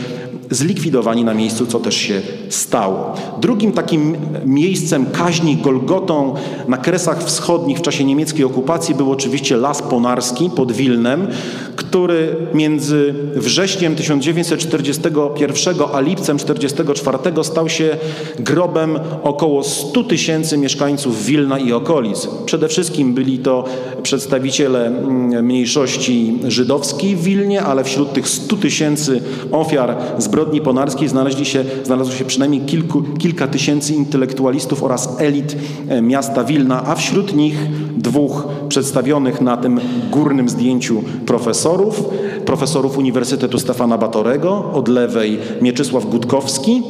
zlikwidowani 0.51 1.25
na 1.25 1.35
miejscu, 1.35 1.67
co 1.67 1.81
też 1.81 1.97
się 1.97 2.20
stało. 2.49 3.15
Drugim 3.41 3.73
takim 3.73 4.17
miejscem 4.47 5.07
kaźni 5.07 5.57
Golgotą 5.57 6.35
na 6.69 6.77
Kresach 6.77 7.25
Wschodnich 7.25 7.79
w 7.79 7.83
czasie 7.83 8.05
niemieckiej 8.05 8.45
okupacji 8.45 8.95
był 8.95 9.12
oczywiście 9.12 9.57
Las 9.57 9.83
Ponarski 9.83 10.51
pod 10.57 10.73
Wilnem, 10.73 11.29
który 11.77 12.37
między 12.55 13.15
wrześniem 13.35 13.97
1941 13.97 15.75
a 15.93 16.01
lipcem 16.01 16.39
1944 16.39 17.45
stał 17.45 17.69
się 17.69 17.97
grobem 18.39 18.99
około 19.23 19.62
100 19.62 20.05
tysięcy 20.05 20.59
mieszkańców 20.59 21.25
Wilna 21.25 21.59
i 21.59 21.73
okolic. 21.73 22.29
Przede 22.47 22.69
wszystkim 22.69 23.15
byli 23.15 23.39
to 23.39 23.65
przedstawiciele 24.03 24.87
mm, 24.87 25.45
mniejszości 25.45 26.39
żydowskiej 26.49 27.17
w 27.17 27.23
Wilnie, 27.23 27.62
ale 27.62 27.85
wśród 27.85 28.12
tych 28.12 28.29
100 28.29 28.57
tysięcy 28.57 29.23
ofiar 29.53 29.97
zbrodni 30.41 30.60
ponarskiej 30.60 31.09
znaleźli 31.09 31.47
się, 31.47 31.65
znalazło 31.85 32.15
się 32.15 32.25
przynajmniej 32.25 32.60
kilku, 32.60 33.02
kilka 33.02 33.47
tysięcy 33.47 33.94
intelektualistów 33.94 34.83
oraz 34.83 35.20
elit 35.20 35.57
e, 35.89 36.02
miasta 36.02 36.44
Wilna, 36.44 36.85
a 36.86 36.94
wśród 36.94 37.35
nich 37.35 37.57
dwóch 37.97 38.49
przedstawionych 38.69 39.41
na 39.41 39.57
tym 39.57 39.81
górnym 40.10 40.49
zdjęciu 40.49 41.02
profesorów. 41.27 42.05
profesorów 42.44 42.99
Uniwersytetu 42.99 43.59
Stefana 43.59 43.99
Batorego, 43.99 44.70
od 44.73 44.89
lewej 44.89 45.39
Mieczysław 45.62 46.07
Gutkowski 46.07 46.83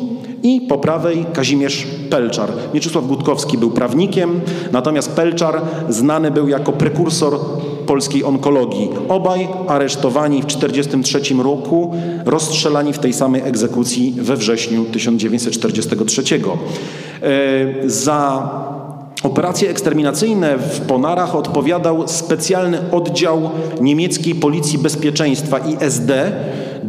i 0.43 0.61
po 0.61 0.79
prawej 0.79 1.27
Kazimierz 1.33 1.87
Pelczar. 2.11 2.51
Mieczysław 2.75 3.07
Gutkowski 3.07 3.59
był 3.59 3.71
prawnikiem, 3.71 4.41
natomiast 4.73 5.13
Pelczar 5.13 5.61
znany 5.89 6.31
był 6.31 6.49
jako 6.49 6.73
prekursor 6.73 7.39
polskiej 7.91 8.25
onkologii. 8.25 8.89
Obaj 9.09 9.49
aresztowani 9.69 10.43
w 10.43 10.47
1943 10.47 11.35
roku, 11.43 11.95
rozstrzelani 12.25 12.93
w 12.93 12.99
tej 12.99 13.13
samej 13.13 13.43
egzekucji 13.45 14.15
we 14.17 14.37
wrześniu 14.37 14.85
1943. 14.85 16.23
E, 16.23 17.91
Za 17.91 18.51
Operacje 19.23 19.71
eksterminacyjne 19.71 20.59
w 20.59 20.81
Ponarach 20.81 21.37
odpowiadał 21.37 22.09
specjalny 22.09 22.79
oddział 22.93 23.51
niemieckiej 23.81 24.35
Policji 24.35 24.79
Bezpieczeństwa 24.79 25.59
ISD, 25.59 26.11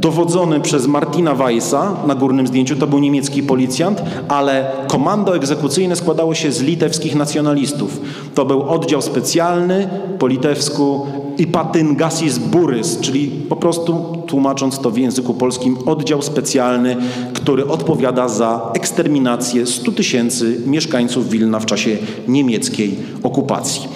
dowodzony 0.02 0.60
przez 0.60 0.88
Martina 0.88 1.36
Weissa 1.36 1.96
na 2.08 2.16
górnym 2.16 2.48
zdjęciu, 2.48 2.76
to 2.76 2.88
był 2.88 3.00
niemiecki 3.00 3.44
policjant, 3.44 4.02
ale 4.28 4.72
komando 4.88 5.36
egzekucyjne 5.36 5.96
składało 5.96 6.36
się 6.36 6.52
z 6.52 6.62
litewskich 6.62 7.16
nacjonalistów. 7.16 8.02
To 8.36 8.46
był 8.46 8.70
oddział 8.70 9.02
specjalny, 9.02 9.90
po 10.20 10.28
litewsku 10.28 11.08
Ipatyngasis 11.38 12.38
Burys, 12.38 13.00
czyli 13.00 13.28
po 13.28 13.56
prostu 13.56 14.24
tłumacząc 14.28 14.80
to 14.80 14.92
w 14.92 14.98
języku 14.98 15.34
polskim 15.34 15.78
oddział 15.86 16.22
specjalny, 16.22 16.98
który 17.34 17.68
odpowiada 17.68 18.28
za 18.28 18.72
eksterminację 18.74 19.68
100 19.68 19.92
tysięcy 19.92 20.62
mieszkańców 20.66 21.30
Wilna 21.30 21.60
w 21.60 21.66
czasie 21.66 21.98
niemieckiej 22.28 22.98
okupacji. 23.24 23.88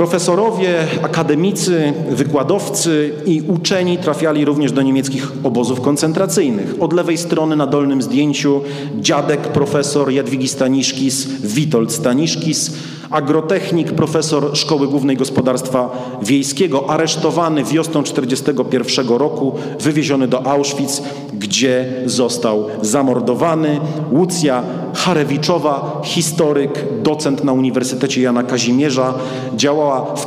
Profesorowie, 0.00 0.86
akademicy, 1.02 1.92
wykładowcy 2.10 3.12
i 3.26 3.42
uczeni 3.48 3.98
trafiali 3.98 4.44
również 4.44 4.72
do 4.72 4.82
niemieckich 4.82 5.32
obozów 5.42 5.80
koncentracyjnych. 5.80 6.74
Od 6.80 6.92
lewej 6.92 7.18
strony 7.18 7.56
na 7.56 7.66
dolnym 7.66 8.02
zdjęciu 8.02 8.60
dziadek 9.00 9.40
profesor 9.40 10.12
Jadwigi 10.12 10.48
Staniszkis, 10.48 11.26
Witold 11.42 11.92
Staniszkis, 11.92 12.72
agrotechnik, 13.10 13.92
profesor 13.92 14.56
Szkoły 14.56 14.88
Głównej 14.88 15.16
Gospodarstwa 15.16 15.90
Wiejskiego, 16.22 16.90
aresztowany 16.90 17.64
wiosną 17.64 18.02
1941 18.02 19.08
roku, 19.08 19.52
wywieziony 19.80 20.28
do 20.28 20.46
Auschwitz, 20.46 21.02
gdzie 21.40 21.92
został 22.06 22.66
zamordowany. 22.82 23.80
Łucja 24.12 24.62
Charewiczowa, 24.94 26.00
historyk, 26.04 26.84
docent 27.02 27.44
na 27.44 27.52
Uniwersytecie 27.52 28.22
Jana 28.22 28.42
Kazimierza, 28.42 29.14
działała 29.56 30.14
w, 30.14 30.26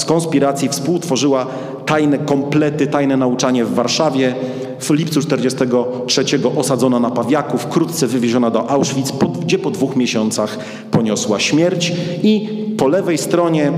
w 0.00 0.04
konspiracji, 0.04 0.68
współtworzyła 0.68 1.46
tajne 1.86 2.18
komplety, 2.18 2.86
tajne 2.86 3.16
nauczanie 3.16 3.64
w 3.64 3.74
Warszawie. 3.74 4.34
W 4.80 4.90
lipcu 4.90 5.20
1943 5.22 6.24
osadzona 6.56 7.00
na 7.00 7.10
Pawiaku, 7.10 7.58
wkrótce 7.58 8.06
wywieziona 8.06 8.50
do 8.50 8.70
Auschwitz, 8.70 9.12
gdzie 9.42 9.58
po 9.58 9.70
dwóch 9.70 9.96
miesiącach 9.96 10.58
poniosła 10.90 11.40
śmierć. 11.40 11.92
I 12.22 12.48
po 12.78 12.88
lewej 12.88 13.18
stronie 13.18 13.72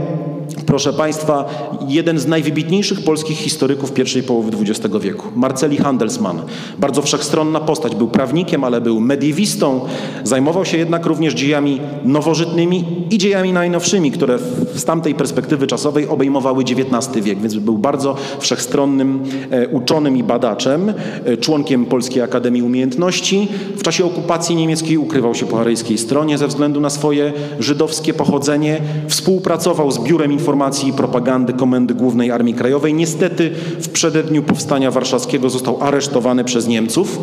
Proszę 0.66 0.92
Państwa, 0.92 1.44
jeden 1.88 2.18
z 2.18 2.26
najwybitniejszych 2.26 3.04
polskich 3.04 3.38
historyków 3.38 3.92
pierwszej 3.92 4.22
połowy 4.22 4.50
XX 4.60 4.96
wieku, 5.00 5.26
Marceli 5.36 5.76
Handelsmann. 5.76 6.42
Bardzo 6.78 7.02
wszechstronna 7.02 7.60
postać, 7.60 7.96
był 7.96 8.08
prawnikiem, 8.08 8.64
ale 8.64 8.80
był 8.80 9.00
mediewistą. 9.00 9.80
Zajmował 10.24 10.64
się 10.64 10.76
jednak 10.76 11.06
również 11.06 11.34
dziejami 11.34 11.80
nowożytnymi 12.04 13.06
i 13.10 13.18
dziejami 13.18 13.52
najnowszymi, 13.52 14.10
które 14.10 14.38
z 14.74 14.84
tamtej 14.84 15.14
perspektywy 15.14 15.66
czasowej 15.66 16.08
obejmowały 16.08 16.62
XIX 16.62 17.24
wiek, 17.24 17.40
więc 17.40 17.54
był 17.54 17.78
bardzo 17.78 18.16
wszechstronnym 18.40 19.22
e, 19.50 19.68
uczonym 19.68 20.16
i 20.16 20.22
badaczem, 20.22 20.92
e, 21.24 21.36
członkiem 21.36 21.86
Polskiej 21.86 22.22
Akademii 22.22 22.62
Umiejętności. 22.62 23.48
W 23.76 23.82
czasie 23.82 24.04
okupacji 24.04 24.56
niemieckiej 24.56 24.98
ukrywał 24.98 25.34
się 25.34 25.46
po 25.46 25.60
aryjskiej 25.60 25.98
stronie 25.98 26.38
ze 26.38 26.48
względu 26.48 26.80
na 26.80 26.90
swoje 26.90 27.32
żydowskie 27.58 28.14
pochodzenie. 28.14 28.80
Współpracował 29.08 29.90
z 29.90 29.98
Biurem 29.98 30.32
Informacji 30.40 30.88
i 30.88 30.92
Propagandy 30.92 31.52
Komendy 31.52 31.94
Głównej 31.94 32.30
Armii 32.30 32.54
Krajowej. 32.54 32.94
Niestety 32.94 33.50
w 33.80 33.88
przededniu 33.88 34.42
powstania 34.42 34.90
warszawskiego 34.90 35.50
został 35.50 35.82
aresztowany 35.82 36.44
przez 36.44 36.68
Niemców. 36.68 37.18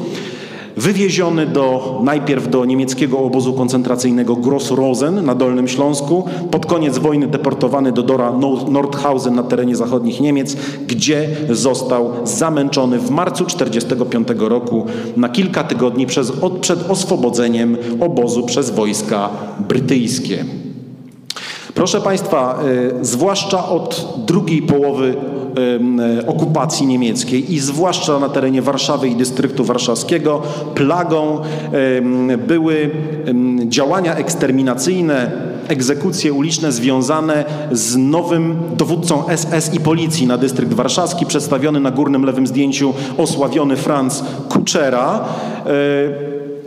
Wywieziony 0.78 1.46
do, 1.46 2.00
najpierw 2.04 2.50
do 2.50 2.66
niemieckiego 2.66 3.20
obozu 3.20 3.54
koncentracyjnego 3.54 4.36
Gross-Rosen 4.36 5.24
na 5.24 5.36
Dolnym 5.36 5.68
Śląsku, 5.68 6.26
pod 6.52 6.66
koniec 6.66 6.98
wojny 6.98 7.28
deportowany 7.28 7.92
do 7.92 8.04
Dora 8.04 8.34
Nordhausen 8.70 9.36
na 9.36 9.44
terenie 9.44 9.76
zachodnich 9.76 10.22
Niemiec, 10.22 10.58
gdzie 10.88 11.30
został 11.50 12.12
zamęczony 12.24 13.00
w 13.00 13.10
marcu 13.10 13.46
1945 13.46 14.28
roku 14.50 14.86
na 15.16 15.30
kilka 15.30 15.64
tygodni 15.64 16.06
przez, 16.06 16.32
od, 16.42 16.58
przed 16.58 16.90
oswobodzeniem 16.90 17.78
obozu 18.00 18.44
przez 18.44 18.70
wojska 18.70 19.30
brytyjskie. 19.68 20.46
Proszę 21.78 22.02
Państwa, 22.02 22.60
y, 23.02 23.06
zwłaszcza 23.06 23.70
od 23.70 24.08
drugiej 24.18 24.62
połowy 24.62 25.16
y, 26.20 26.28
okupacji 26.28 26.88
niemieckiej 26.88 27.54
i 27.54 27.60
zwłaszcza 27.60 28.20
na 28.20 28.30
terenie 28.30 28.62
Warszawy 28.62 29.08
i 29.08 29.16
dystryktu 29.16 29.64
warszawskiego 29.64 30.42
plagą 30.76 31.42
były 32.48 32.92
działania 33.66 34.16
eksterminacyjne, 34.16 35.32
egzekucje 35.68 36.34
uliczne 36.34 36.72
związane 36.72 37.46
z 37.72 37.98
nowym 37.98 38.60
dowódcą 38.78 39.24
SS 39.36 39.74
i 39.74 39.80
policji 39.80 40.28
na 40.28 40.38
dystrykt 40.38 40.74
warszawski, 40.74 41.26
przedstawiony 41.26 41.80
na 41.80 41.92
górnym 41.92 42.26
lewym 42.26 42.48
zdjęciu 42.48 42.94
osławiony 43.18 43.76
Franz 43.76 44.24
Kuczera. 44.50 45.26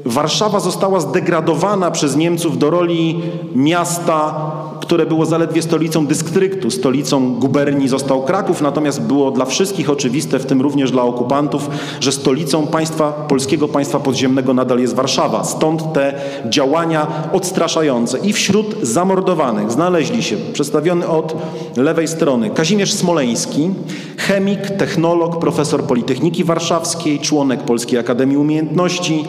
Warszawa 0.04 0.60
została 0.60 1.00
zdegradowana 1.00 1.90
przez 1.90 2.16
Niemców 2.16 2.58
do 2.58 2.70
roli 2.70 3.22
miasta, 3.54 4.50
które 4.80 5.06
było 5.06 5.26
zaledwie 5.26 5.62
stolicą 5.62 6.06
dystryktu. 6.06 6.70
Stolicą 6.70 7.34
guberni 7.34 7.88
został 7.88 8.22
Kraków, 8.22 8.60
natomiast 8.60 9.02
było 9.02 9.30
dla 9.30 9.44
wszystkich 9.44 9.90
oczywiste, 9.90 10.38
w 10.38 10.46
tym 10.46 10.60
również 10.60 10.90
dla 10.90 11.02
okupantów, 11.02 11.70
że 12.00 12.12
stolicą 12.12 12.66
państwa, 12.66 13.12
polskiego 13.12 13.68
państwa 13.68 14.00
podziemnego 14.00 14.54
nadal 14.54 14.78
jest 14.78 14.94
Warszawa. 14.94 15.44
Stąd 15.44 15.92
te 15.92 16.14
działania 16.48 17.06
odstraszające. 17.32 18.18
I 18.18 18.32
wśród 18.32 18.76
zamordowanych 18.82 19.72
znaleźli 19.72 20.22
się, 20.22 20.36
przedstawiony 20.52 21.08
od 21.08 21.36
lewej 21.76 22.08
strony, 22.08 22.50
Kazimierz 22.50 22.92
Smoleński, 22.92 23.70
chemik, 24.16 24.70
technolog, 24.70 25.38
profesor 25.38 25.84
Politechniki 25.84 26.44
Warszawskiej, 26.44 27.18
członek 27.18 27.62
Polskiej 27.62 27.98
Akademii 27.98 28.36
Umiejętności, 28.36 29.24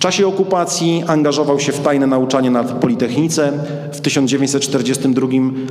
czasie 0.00 0.26
okupacji 0.26 1.04
angażował 1.06 1.60
się 1.60 1.72
w 1.72 1.80
tajne 1.80 2.06
nauczanie 2.06 2.50
na 2.50 2.64
Politechnice. 2.64 3.52
W 3.92 4.00
1942 4.00 5.28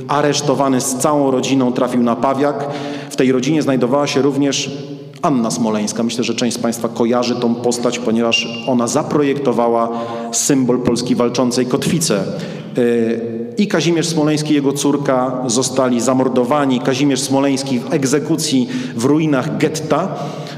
aresztowany 0.08 0.80
z 0.80 0.94
całą 0.94 1.30
rodziną 1.30 1.72
trafił 1.72 2.02
na 2.02 2.16
Pawiak. 2.16 2.68
W 3.10 3.16
tej 3.16 3.32
rodzinie 3.32 3.62
znajdowała 3.62 4.06
się 4.06 4.22
również 4.22 4.70
Anna 5.22 5.50
Smoleńska. 5.50 6.02
Myślę, 6.02 6.24
że 6.24 6.34
część 6.34 6.56
z 6.56 6.60
Państwa 6.60 6.88
kojarzy 6.88 7.34
tą 7.34 7.54
postać, 7.54 7.98
ponieważ 7.98 8.64
ona 8.66 8.86
zaprojektowała 8.86 9.88
symbol 10.32 10.78
Polski 10.78 11.14
walczącej 11.14 11.66
kotwicę. 11.66 12.24
I 13.58 13.66
Kazimierz 13.66 14.06
Smoleński 14.06 14.50
i 14.52 14.54
jego 14.54 14.72
córka 14.72 15.42
zostali 15.46 16.00
zamordowani. 16.00 16.80
Kazimierz 16.80 17.20
Smoleński 17.20 17.78
w 17.78 17.92
egzekucji 17.92 18.68
w 18.96 19.04
ruinach 19.04 19.58
getta 19.58 20.08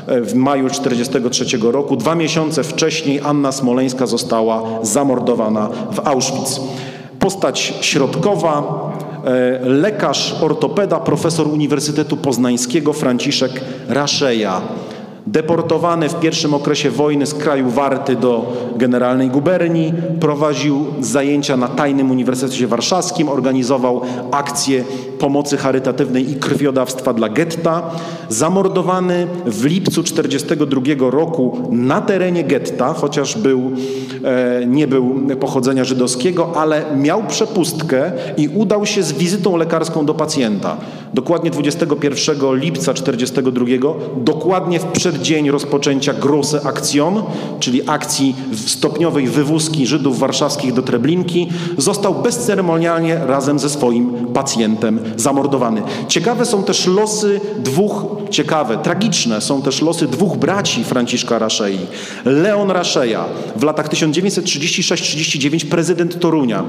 w 0.07 0.35
maju 0.35 0.69
1943 0.69 1.59
roku. 1.63 1.97
Dwa 1.97 2.15
miesiące 2.15 2.63
wcześniej 2.63 3.21
Anna 3.25 3.53
Smoleńska 3.53 4.07
została 4.07 4.63
zamordowana 4.83 5.69
w 5.93 6.07
Auschwitz. 6.09 6.61
Postać 7.19 7.75
środkowa, 7.81 8.63
lekarz, 9.65 10.35
ortopeda, 10.43 11.01
profesor 11.01 11.49
Uniwersytetu 11.49 12.17
Poznańskiego 12.17 12.93
Franciszek 12.93 13.61
Raszeja 13.89 14.61
deportowany 15.27 16.09
w 16.09 16.21
pierwszym 16.21 16.55
okresie 16.55 16.91
wojny 16.91 17.27
z 17.27 17.35
kraju 17.35 17.71
Warty 17.71 18.17
do 18.17 18.53
Generalnej 18.77 19.29
Guberni, 19.29 19.93
prowadził 20.21 20.87
zajęcia 21.01 21.57
na 21.57 21.69
Tajnym 21.69 22.11
Uniwersytecie 22.11 22.67
Warszawskim, 22.67 23.29
organizował 23.29 24.01
akcje 24.31 24.85
pomocy 25.19 25.57
charytatywnej 25.57 26.31
i 26.31 26.35
krwiodawstwa 26.35 27.13
dla 27.13 27.29
getta. 27.29 27.91
Zamordowany 28.29 29.27
w 29.47 29.65
lipcu 29.65 30.03
1942 30.03 31.11
roku 31.11 31.69
na 31.71 32.01
terenie 32.01 32.45
getta, 32.45 32.93
chociaż 32.93 33.39
był, 33.39 33.71
e, 34.25 34.67
nie 34.67 34.87
był 34.87 35.21
pochodzenia 35.41 35.85
żydowskiego, 35.85 36.53
ale 36.57 36.85
miał 36.97 37.23
przepustkę 37.25 38.13
i 38.37 38.49
udał 38.49 38.87
się 38.87 39.03
z 39.03 39.13
wizytą 39.13 39.57
lekarską 39.57 40.07
do 40.07 40.15
pacjenta. 40.15 40.77
Dokładnie 41.15 41.51
21 41.51 42.55
lipca 42.55 42.95
1942, 42.95 43.95
dokładnie 44.17 44.79
w 44.81 44.85
przeddzień 45.13 45.51
rozpoczęcia 45.51 46.15
Grosse 46.15 46.67
Aktion, 46.67 47.23
czyli 47.61 47.83
akcji 47.87 48.37
stopniowej 48.67 49.27
wywózki 49.27 49.87
Żydów 49.87 50.19
warszawskich 50.19 50.73
do 50.73 50.83
Treblinki, 50.83 51.49
został 51.79 52.15
bezceremonialnie 52.15 53.17
razem 53.17 53.59
ze 53.59 53.71
swoim 53.71 54.27
pacjentem 54.35 55.01
zamordowany. 55.17 55.83
Ciekawe 56.09 56.47
są 56.47 56.63
też 56.63 56.87
losy 56.87 57.41
dwóch, 57.59 58.05
ciekawe, 58.31 58.79
tragiczne 58.79 59.41
są 59.41 59.63
też 59.63 59.83
losy 59.83 60.07
dwóch 60.07 60.37
braci 60.37 60.85
Franciszka 60.85 61.39
Raszei. 61.39 61.79
Leon 62.25 62.71
Raszeja, 62.71 63.25
w 63.57 63.63
latach 63.63 63.89
1936-39 63.89 65.67
prezydent 65.67 66.21
Torunia. 66.21 66.65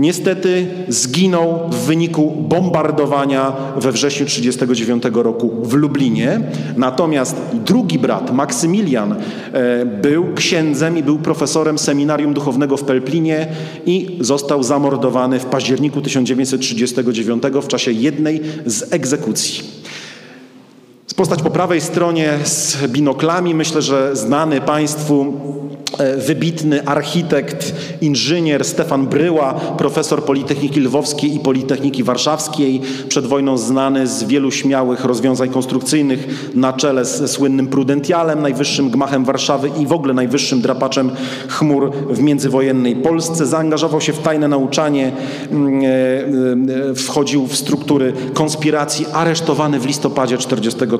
Niestety 0.00 0.66
zginął 0.88 1.70
w 1.70 1.74
wyniku 1.74 2.30
bombardowania 2.48 3.52
we 3.76 3.92
wrześniu 3.92 4.26
1939 4.26 5.24
roku 5.24 5.50
w 5.62 5.74
Lublinie. 5.74 6.40
Natomiast 6.76 7.36
drugi 7.64 7.98
brat, 7.98 8.34
Maksymilian, 8.34 9.12
e, 9.52 9.86
był 9.86 10.34
księdzem 10.34 10.98
i 10.98 11.02
był 11.02 11.18
profesorem 11.18 11.78
seminarium 11.78 12.34
duchownego 12.34 12.76
w 12.76 12.84
Pelplinie 12.84 13.46
i 13.86 14.18
został 14.20 14.62
zamordowany 14.62 15.38
w 15.38 15.44
październiku 15.44 16.00
1939 16.00 17.62
w 17.62 17.68
czasie 17.68 17.92
jednej 17.92 18.40
z 18.66 18.92
egzekucji. 18.92 19.79
Postać 21.16 21.42
po 21.42 21.50
prawej 21.50 21.80
stronie 21.80 22.38
z 22.44 22.76
binoklami, 22.86 23.54
myślę, 23.54 23.82
że 23.82 24.16
znany 24.16 24.60
Państwu 24.60 25.32
e, 25.98 26.16
wybitny 26.16 26.86
architekt, 26.86 27.74
inżynier 28.00 28.64
Stefan 28.64 29.06
Bryła, 29.06 29.54
profesor 29.54 30.24
Politechniki 30.24 30.80
Lwowskiej 30.80 31.34
i 31.34 31.40
Politechniki 31.40 32.02
Warszawskiej, 32.02 32.80
przed 33.08 33.26
wojną 33.26 33.58
znany 33.58 34.06
z 34.06 34.24
wielu 34.24 34.50
śmiałych 34.50 35.04
rozwiązań 35.04 35.48
konstrukcyjnych 35.48 36.50
na 36.54 36.72
czele 36.72 37.04
ze 37.04 37.28
słynnym 37.28 37.66
Prudentialem, 37.66 38.42
najwyższym 38.42 38.90
gmachem 38.90 39.24
Warszawy 39.24 39.70
i 39.80 39.86
w 39.86 39.92
ogóle 39.92 40.14
najwyższym 40.14 40.60
drapaczem 40.60 41.10
chmur 41.48 41.92
w 42.10 42.20
międzywojennej 42.20 42.96
Polsce. 42.96 43.46
Zaangażował 43.46 44.00
się 44.00 44.12
w 44.12 44.18
tajne 44.18 44.48
nauczanie, 44.48 45.12
mm, 45.50 45.84
e, 45.84 46.90
e, 46.90 46.94
wchodził 46.94 47.46
w 47.46 47.56
struktury 47.56 48.12
konspiracji, 48.34 49.06
aresztowany 49.12 49.80
w 49.80 49.86
listopadzie 49.86 50.36
1943 50.36 50.99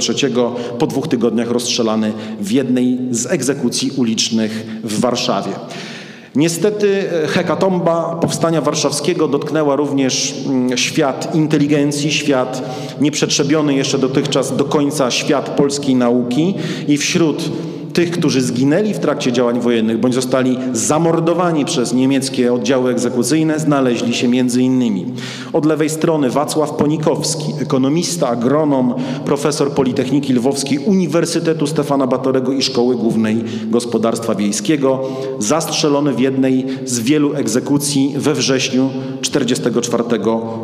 po 0.79 0.87
dwóch 0.87 1.09
tygodniach 1.09 1.51
rozstrzelany 1.51 2.13
w 2.41 2.53
jednej 2.53 2.99
z 3.11 3.27
egzekucji 3.27 3.91
ulicznych 3.97 4.81
w 4.85 5.01
Warszawie. 5.01 5.53
Niestety 6.35 7.05
hekatomba 7.29 8.17
powstania 8.21 8.61
warszawskiego 8.61 9.29
dotknęła 9.29 9.77
również 9.77 10.35
mm, 10.47 10.79
świat 10.79 11.35
inteligencji, 11.35 12.13
świat 12.13 12.63
nieprzetrzebiony 13.01 13.75
jeszcze 13.75 13.99
dotychczas 13.99 14.57
do 14.57 14.65
końca 14.65 15.11
świat 15.11 15.51
polskiej 15.51 15.95
nauki 15.95 16.55
i 16.89 16.97
wśród 16.97 17.51
tych, 18.01 18.11
którzy 18.11 18.41
zginęli 18.41 18.95
w 18.95 18.99
trakcie 18.99 19.33
działań 19.33 19.61
wojennych 19.61 20.01
bądź 20.01 20.15
zostali 20.15 20.59
zamordowani 20.73 21.65
przez 21.65 21.95
niemieckie 21.95 22.53
oddziały 22.53 22.91
egzekucyjne, 22.91 23.59
znaleźli 23.59 24.15
się 24.15 24.29
między 24.29 24.63
innymi 24.63 25.07
od 25.53 25.67
lewej 25.67 25.91
strony 25.91 26.31
Wacław 26.31 26.71
Ponikowski, 26.71 27.45
ekonomista, 27.63 28.29
agronom, 28.29 28.95
profesor 29.25 29.73
Politechniki 29.73 30.33
Lwowskiej, 30.33 30.79
Uniwersytetu 30.79 31.67
Stefana 31.67 32.07
Batorego 32.07 32.53
i 32.53 32.63
Szkoły 32.63 32.95
Głównej 32.97 33.45
Gospodarstwa 33.71 34.35
Wiejskiego, 34.35 35.03
zastrzelony 35.39 36.13
w 36.13 36.21
jednej 36.21 36.67
z 36.85 37.01
wielu 37.01 37.35
egzekucji 37.35 38.15
we 38.17 38.35
wrześniu 38.35 38.91
1944 39.23 40.05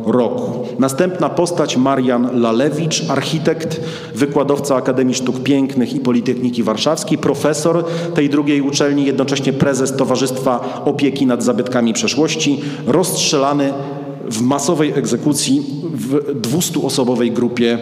roku. 0.06 0.66
Następna 0.78 1.28
postać 1.28 1.76
Marian 1.76 2.40
Lalewicz, 2.40 3.10
architekt, 3.10 3.80
wykładowca 4.14 4.76
Akademii 4.76 5.14
Sztuk 5.14 5.42
Pięknych 5.42 5.94
i 5.94 6.00
Politechniki 6.00 6.62
Warszawskiej, 6.62 7.18
profesor 7.26 7.84
tej 8.14 8.30
drugiej 8.30 8.60
uczelni, 8.60 9.04
jednocześnie 9.04 9.52
prezes 9.52 9.96
Towarzystwa 9.96 10.82
Opieki 10.84 11.26
nad 11.26 11.42
Zabytkami 11.42 11.92
Przeszłości, 11.92 12.60
rozstrzelany 12.86 13.72
w 14.30 14.40
masowej 14.40 14.92
egzekucji 14.96 15.62
w 15.94 16.40
200-osobowej 16.40 17.32
grupie 17.32 17.78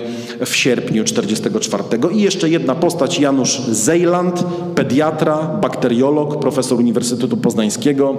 w 0.47 0.56
sierpniu 0.56 1.05
1944. 1.05 2.14
I 2.14 2.23
jeszcze 2.23 2.48
jedna 2.48 2.74
postać, 2.74 3.18
Janusz 3.18 3.60
Zejland, 3.60 4.44
pediatra, 4.74 5.36
bakteriolog, 5.62 6.40
profesor 6.40 6.78
Uniwersytetu 6.78 7.36
Poznańskiego, 7.36 8.16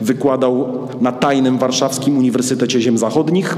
wykładał 0.00 0.68
na 1.00 1.12
tajnym 1.12 1.58
warszawskim 1.58 2.18
Uniwersytecie 2.18 2.80
Ziem 2.80 2.98
Zachodnich, 2.98 3.56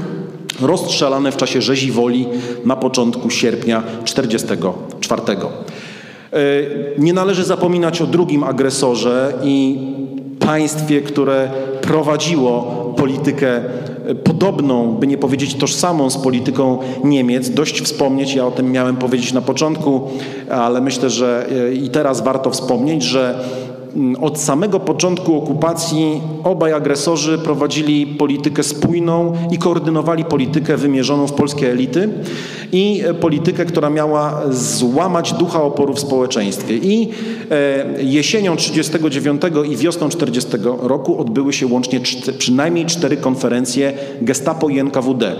rozstrzelany 0.61 1.31
w 1.31 1.37
czasie 1.37 1.61
rzezi 1.61 1.91
woli 1.91 2.27
na 2.65 2.75
początku 2.75 3.29
sierpnia 3.29 3.81
1944. 3.81 5.21
E, 6.33 6.37
nie 6.97 7.13
należy 7.13 7.43
zapominać 7.43 8.01
o 8.01 8.07
drugim 8.07 8.43
agresorze 8.43 9.33
i 9.43 9.79
państwie, 10.39 11.01
które 11.01 11.49
prowadziło 11.81 12.61
politykę 12.97 13.61
e, 14.05 14.15
podobną, 14.15 14.95
by 14.95 15.07
nie 15.07 15.17
powiedzieć 15.17 15.55
tożsamą 15.55 16.09
z 16.09 16.17
polityką 16.17 16.77
Niemiec. 17.03 17.49
Dość 17.49 17.81
wspomnieć, 17.81 18.33
ja 18.33 18.45
o 18.45 18.51
tym 18.51 18.71
miałem 18.71 18.95
powiedzieć 18.95 19.33
na 19.33 19.41
początku, 19.41 20.01
ale 20.49 20.81
myślę, 20.81 21.09
że 21.09 21.47
e, 21.69 21.73
i 21.73 21.89
teraz 21.89 22.21
warto 22.21 22.49
wspomnieć, 22.49 23.03
że 23.03 23.43
od 24.21 24.39
samego 24.39 24.79
początku 24.79 25.37
okupacji 25.37 26.21
obaj 26.43 26.73
agresorzy 26.73 27.37
prowadzili 27.37 28.07
politykę 28.07 28.63
spójną 28.63 29.33
i 29.51 29.57
koordynowali 29.57 30.25
politykę 30.25 30.77
wymierzoną 30.77 31.27
w 31.27 31.33
polskie 31.33 31.71
elity 31.71 32.09
i 32.71 33.01
e, 33.05 33.13
politykę, 33.13 33.65
która 33.65 33.89
miała 33.89 34.41
złamać 34.49 35.33
ducha 35.33 35.63
oporu 35.63 35.93
w 35.93 35.99
społeczeństwie. 35.99 36.77
I 36.77 37.09
e, 37.51 38.03
jesienią 38.03 38.55
1939 38.55 39.41
i 39.73 39.77
wiosną 39.77 40.09
1940 40.09 40.87
roku 40.87 41.19
odbyły 41.21 41.53
się 41.53 41.67
łącznie 41.67 41.99
przynajmniej 42.37 42.85
cztery 42.85 43.17
konferencje 43.17 43.93
Gestapo 44.21 44.69
i 44.69 44.79
NKWD. 44.79 45.35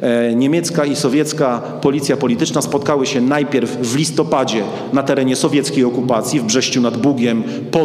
E, 0.00 0.34
niemiecka 0.34 0.84
i 0.84 0.96
sowiecka 0.96 1.62
policja 1.80 2.16
polityczna 2.16 2.62
spotkały 2.62 3.06
się 3.06 3.20
najpierw 3.20 3.78
w 3.80 3.96
listopadzie 3.96 4.62
na 4.92 5.02
terenie 5.02 5.36
sowieckiej 5.36 5.84
okupacji 5.84 6.40
w 6.40 6.44
Brześciu 6.44 6.80
nad 6.80 6.96
Bugiem, 6.96 7.42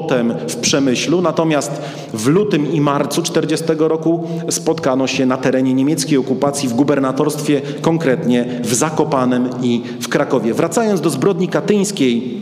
potem 0.09 0.33
w 0.47 0.55
Przemyślu, 0.55 1.21
natomiast 1.21 1.71
w 2.13 2.27
lutym 2.27 2.73
i 2.73 2.81
marcu 2.81 3.21
1940 3.21 3.89
roku 3.89 4.27
spotkano 4.49 5.07
się 5.07 5.25
na 5.25 5.37
terenie 5.37 5.73
niemieckiej 5.73 6.17
okupacji 6.17 6.69
w 6.69 6.73
gubernatorstwie, 6.73 7.61
konkretnie 7.81 8.45
w 8.63 8.73
Zakopanem 8.73 9.49
i 9.61 9.81
w 10.01 10.07
Krakowie. 10.07 10.53
Wracając 10.53 11.01
do 11.01 11.09
zbrodni 11.09 11.47
katyńskiej, 11.47 12.41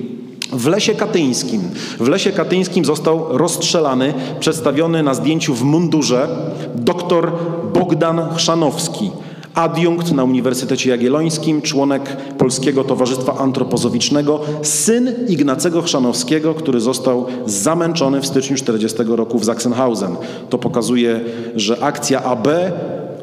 w 0.54 0.68
Lesie 0.68 0.96
Katyńskim. 0.96 1.62
W 2.00 2.08
Lesie 2.08 2.32
Katyńskim 2.32 2.86
został 2.86 3.38
rozstrzelany, 3.38 4.14
przedstawiony 4.40 5.04
na 5.04 5.14
zdjęciu 5.14 5.54
w 5.54 5.64
mundurze 5.64 6.28
doktor 6.76 7.32
Bogdan 7.74 8.22
Chrzanowski 8.36 9.12
adiunkt 9.58 10.12
na 10.12 10.24
Uniwersytecie 10.24 10.90
Jagiellońskim, 10.90 11.62
członek 11.62 12.18
Polskiego 12.38 12.84
Towarzystwa 12.84 13.38
Antropozowicznego, 13.38 14.40
syn 14.62 15.14
Ignacego 15.28 15.82
Chrzanowskiego, 15.82 16.54
który 16.54 16.80
został 16.80 17.26
zamęczony 17.46 18.22
w 18.22 18.26
styczniu 18.26 18.58
40 18.58 18.98
roku 19.08 19.40
w 19.40 19.46
Sachsenhausen. 19.46 20.16
To 20.50 20.58
pokazuje, 20.58 21.20
że 21.56 21.84
akcja 21.84 22.24
AB, 22.24 22.48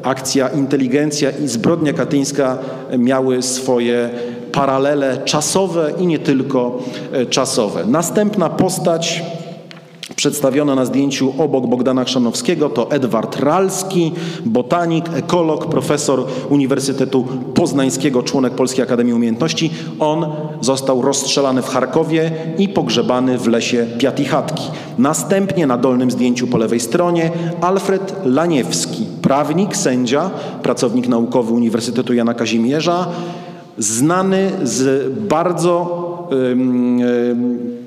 akcja 0.03 0.49
inteligencja 0.49 1.29
i 1.31 1.47
zbrodnia 1.47 1.93
katyńska 1.93 2.57
miały 2.97 3.41
swoje 3.41 4.09
paralele 4.51 5.17
czasowe 5.25 5.93
i 5.99 6.07
nie 6.07 6.19
tylko 6.19 6.79
e, 7.11 7.25
czasowe. 7.25 7.85
Następna 7.85 8.49
postać 8.49 9.23
Przedstawiona 10.15 10.75
na 10.75 10.85
zdjęciu 10.85 11.33
obok 11.37 11.67
Bogdana 11.67 12.03
Chrzanowskiego 12.03 12.69
to 12.69 12.91
Edward 12.91 13.39
Ralski, 13.39 14.11
botanik, 14.45 15.05
ekolog, 15.15 15.69
profesor 15.69 16.25
Uniwersytetu 16.49 17.25
Poznańskiego, 17.53 18.23
członek 18.23 18.53
Polskiej 18.53 18.83
Akademii 18.83 19.13
Umiejętności. 19.13 19.71
On 19.99 20.25
został 20.61 21.01
rozstrzelany 21.01 21.61
w 21.61 21.69
Charkowie 21.69 22.31
i 22.57 22.69
pogrzebany 22.69 23.37
w 23.37 23.47
lesie 23.47 23.85
Piatichatki. 23.97 24.63
Następnie 24.97 25.67
na 25.67 25.77
dolnym 25.77 26.11
zdjęciu 26.11 26.47
po 26.47 26.57
lewej 26.57 26.79
stronie 26.79 27.31
Alfred 27.61 28.15
Laniewski, 28.25 29.05
prawnik, 29.21 29.77
sędzia, 29.77 30.29
pracownik 30.63 31.07
naukowy 31.07 31.53
Uniwersytetu 31.53 32.13
Jana 32.13 32.33
Kazimierza, 32.33 33.07
znany 33.77 34.51
z 34.63 35.09
bardzo 35.13 36.05
E, 36.31 37.84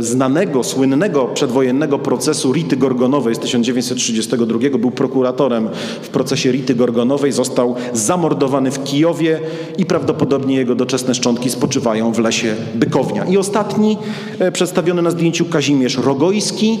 znanego, 0.00 0.64
słynnego 0.64 1.24
przedwojennego 1.24 1.98
procesu 1.98 2.52
Rity 2.52 2.76
Gorgonowej 2.76 3.34
z 3.34 3.38
1932 3.38 4.58
był 4.78 4.90
prokuratorem 4.90 5.68
w 6.02 6.08
procesie 6.08 6.52
Rity 6.52 6.74
Gorgonowej, 6.74 7.32
został 7.32 7.74
zamordowany 7.92 8.70
w 8.70 8.84
Kijowie 8.84 9.40
i 9.78 9.86
prawdopodobnie 9.86 10.56
jego 10.56 10.74
doczesne 10.74 11.14
szczątki 11.14 11.50
spoczywają 11.50 12.12
w 12.12 12.18
lesie 12.18 12.54
Bykownia. 12.74 13.24
I 13.24 13.36
ostatni 13.36 13.98
e, 14.38 14.52
przedstawiony 14.52 15.02
na 15.02 15.10
zdjęciu 15.10 15.44
Kazimierz 15.44 15.98
Rogojski, 15.98 16.78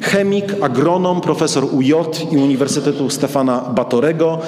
chemik, 0.00 0.54
agronom, 0.60 1.20
profesor 1.20 1.64
UJ 1.72 1.92
i 2.32 2.36
Uniwersytetu 2.36 3.10
Stefana 3.10 3.60
Batorego, 3.60 4.38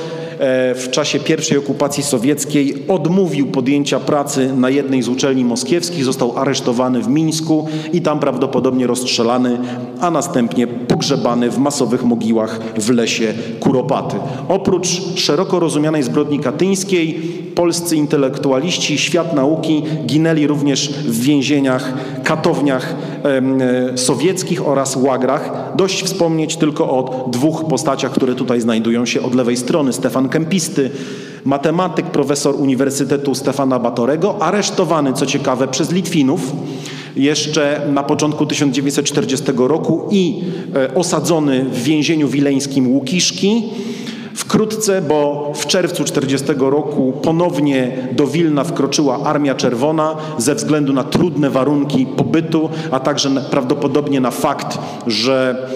w 0.74 0.88
czasie 0.90 1.20
pierwszej 1.20 1.58
okupacji 1.58 2.02
sowieckiej 2.02 2.74
odmówił 2.88 3.46
podjęcia 3.46 4.00
pracy 4.00 4.52
na 4.56 4.70
jednej 4.70 5.02
z 5.02 5.08
uczelni 5.08 5.44
moskiewskich, 5.44 6.04
został 6.04 6.38
aresztowany 6.38 7.02
w 7.02 7.08
Mińsku 7.08 7.68
i 7.92 8.00
tam 8.00 8.20
prawdopodobnie 8.20 8.86
rozstrzelany, 8.86 9.58
a 10.00 10.10
następnie 10.10 10.66
pogrzebany 10.66 11.50
w 11.50 11.58
masowych 11.58 12.04
mogiłach 12.04 12.60
w 12.78 12.90
lesie 12.90 13.34
Kuropaty. 13.60 14.16
Oprócz 14.48 14.88
szeroko 15.16 15.60
rozumianej 15.60 16.02
zbrodni 16.02 16.38
katyńskiej, 16.38 17.20
polscy 17.55 17.97
intelektualiści, 17.97 18.98
świat 18.98 19.34
nauki 19.34 19.82
ginęli 20.06 20.47
również 20.47 20.89
w 20.89 21.20
więzieniach, 21.20 21.92
katowniach 22.24 22.94
e, 23.24 23.98
sowieckich 23.98 24.68
oraz 24.68 24.97
łagrach. 24.97 25.72
Dość 25.76 26.02
wspomnieć 26.02 26.56
tylko 26.56 26.90
o 26.90 27.28
dwóch 27.31 27.64
postaciach, 27.64 28.12
które 28.12 28.34
tutaj 28.34 28.60
znajdują 28.60 29.06
się 29.06 29.22
od 29.22 29.34
lewej 29.34 29.56
strony. 29.56 29.92
Stefan 29.92 30.28
Kempisty, 30.28 30.90
matematyk, 31.44 32.06
profesor 32.06 32.55
Uniwersytetu 32.55 33.34
Stefana 33.34 33.78
Batorego, 33.78 34.42
aresztowany, 34.42 35.12
co 35.12 35.26
ciekawe, 35.26 35.68
przez 35.68 35.92
Litwinów 35.92 36.52
jeszcze 37.16 37.81
na 37.92 38.02
początku 38.02 38.47
1940 38.47 39.47
roku 39.56 40.08
i 40.10 40.42
e, 40.74 40.94
osadzony 40.94 41.64
w 41.64 41.82
więzieniu 41.82 42.28
wileńskim 42.28 42.89
Łukiszki. 42.89 43.62
Wkrótce, 44.42 45.02
bo 45.02 45.52
w 45.54 45.66
czerwcu 45.66 46.04
40 46.04 46.46
roku 46.58 47.12
ponownie 47.22 48.08
do 48.12 48.26
Wilna 48.26 48.64
wkroczyła 48.64 49.18
Armia 49.24 49.54
Czerwona 49.54 50.16
ze 50.38 50.54
względu 50.54 50.92
na 50.92 51.04
trudne 51.04 51.50
warunki 51.50 52.06
pobytu, 52.06 52.70
a 52.90 53.00
także 53.00 53.30
prawdopodobnie 53.50 54.20
na 54.20 54.30
fakt, 54.30 54.78
że 55.06 55.66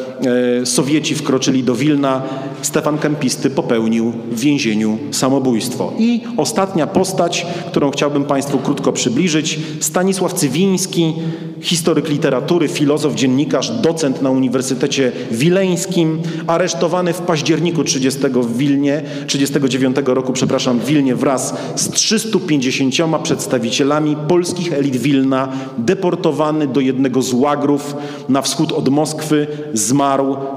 Sowieci 0.65 1.15
wkroczyli 1.15 1.63
do 1.63 1.75
Wilna, 1.75 2.23
Stefan 2.63 2.99
Kempisty 2.99 3.51
popełnił 3.51 4.13
w 4.31 4.41
więzieniu 4.41 4.99
samobójstwo. 5.11 5.93
I 5.99 6.21
ostatnia 6.37 6.87
postać, 6.87 7.47
którą 7.67 7.91
chciałbym 7.91 8.25
Państwu 8.25 8.59
krótko 8.59 8.93
przybliżyć, 8.93 9.59
Stanisław 9.81 10.35
Cywiński, 10.35 11.15
historyk 11.61 12.09
literatury, 12.09 12.69
filozof, 12.69 13.15
dziennikarz, 13.15 13.71
docent 13.71 14.23
na 14.23 14.31
Uniwersytecie 14.31 15.13
Wileńskim, 15.31 16.23
aresztowany 16.47 17.13
w 17.13 17.21
październiku 17.21 17.85
30 17.85 18.21
w 18.29 18.57
Wilnie, 18.57 19.03
39 19.27 19.97
roku, 20.05 20.33
przepraszam, 20.33 20.79
w 20.79 20.85
Wilnie 20.85 21.15
wraz 21.15 21.55
z 21.77 21.91
350 21.91 22.95
przedstawicielami 23.23 24.17
polskich 24.29 24.73
elit 24.73 24.97
Wilna, 24.97 25.49
deportowany 25.79 26.67
do 26.67 26.81
jednego 26.81 27.23
z 27.23 27.33
łagrów 27.33 27.97
na 28.29 28.43
wschód 28.43 28.73
od 28.73 28.89
Moskwy, 28.89 29.47
zmarł 29.73 30.06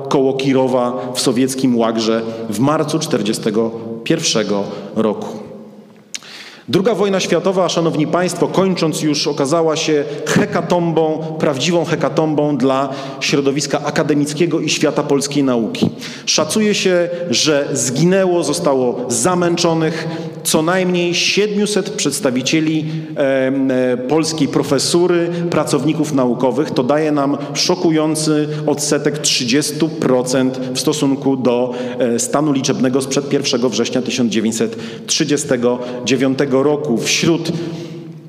koło 0.10 0.34
Kirowa 0.34 0.94
w 1.14 1.20
sowieckim 1.20 1.78
łagrze 1.78 2.22
w 2.50 2.60
marcu 2.60 3.00
41 3.00 4.48
roku. 4.96 5.50
Druga 6.70 6.96
wojna 6.96 7.20
światowa, 7.20 7.70
szanowni 7.70 8.08
państwo, 8.08 8.48
kończąc 8.48 9.02
już, 9.02 9.28
okazała 9.28 9.76
się 9.76 10.04
hekatombą, 10.26 11.36
prawdziwą 11.40 11.86
hekatombą 11.86 12.58
dla 12.58 12.90
środowiska 13.20 13.84
akademickiego 13.84 14.60
i 14.60 14.70
świata 14.70 15.04
polskiej 15.04 15.44
nauki. 15.44 15.90
Szacuje 16.26 16.76
się, 16.76 17.10
że 17.30 17.68
zginęło, 17.74 18.44
zostało 18.44 19.06
zamęczonych 19.08 20.08
co 20.44 20.62
najmniej 20.62 21.16
700 21.16 21.90
przedstawicieli 21.90 22.86
e, 23.16 23.98
polskiej 23.98 24.48
profesury, 24.48 25.30
pracowników 25.50 26.14
naukowych. 26.14 26.72
To 26.72 26.84
daje 26.84 27.12
nam 27.12 27.38
szokujący 27.54 28.48
odsetek 28.68 29.22
30% 29.22 30.52
w 30.74 30.80
stosunku 30.80 31.38
do 31.38 31.74
e, 32.00 32.20
stanu 32.20 32.52
liczebnego 32.52 33.02
sprzed 33.02 33.34
1 33.34 33.70
września 33.70 34.02
1939 34.02 36.40
roku. 36.52 36.98
Wśród 36.98 37.52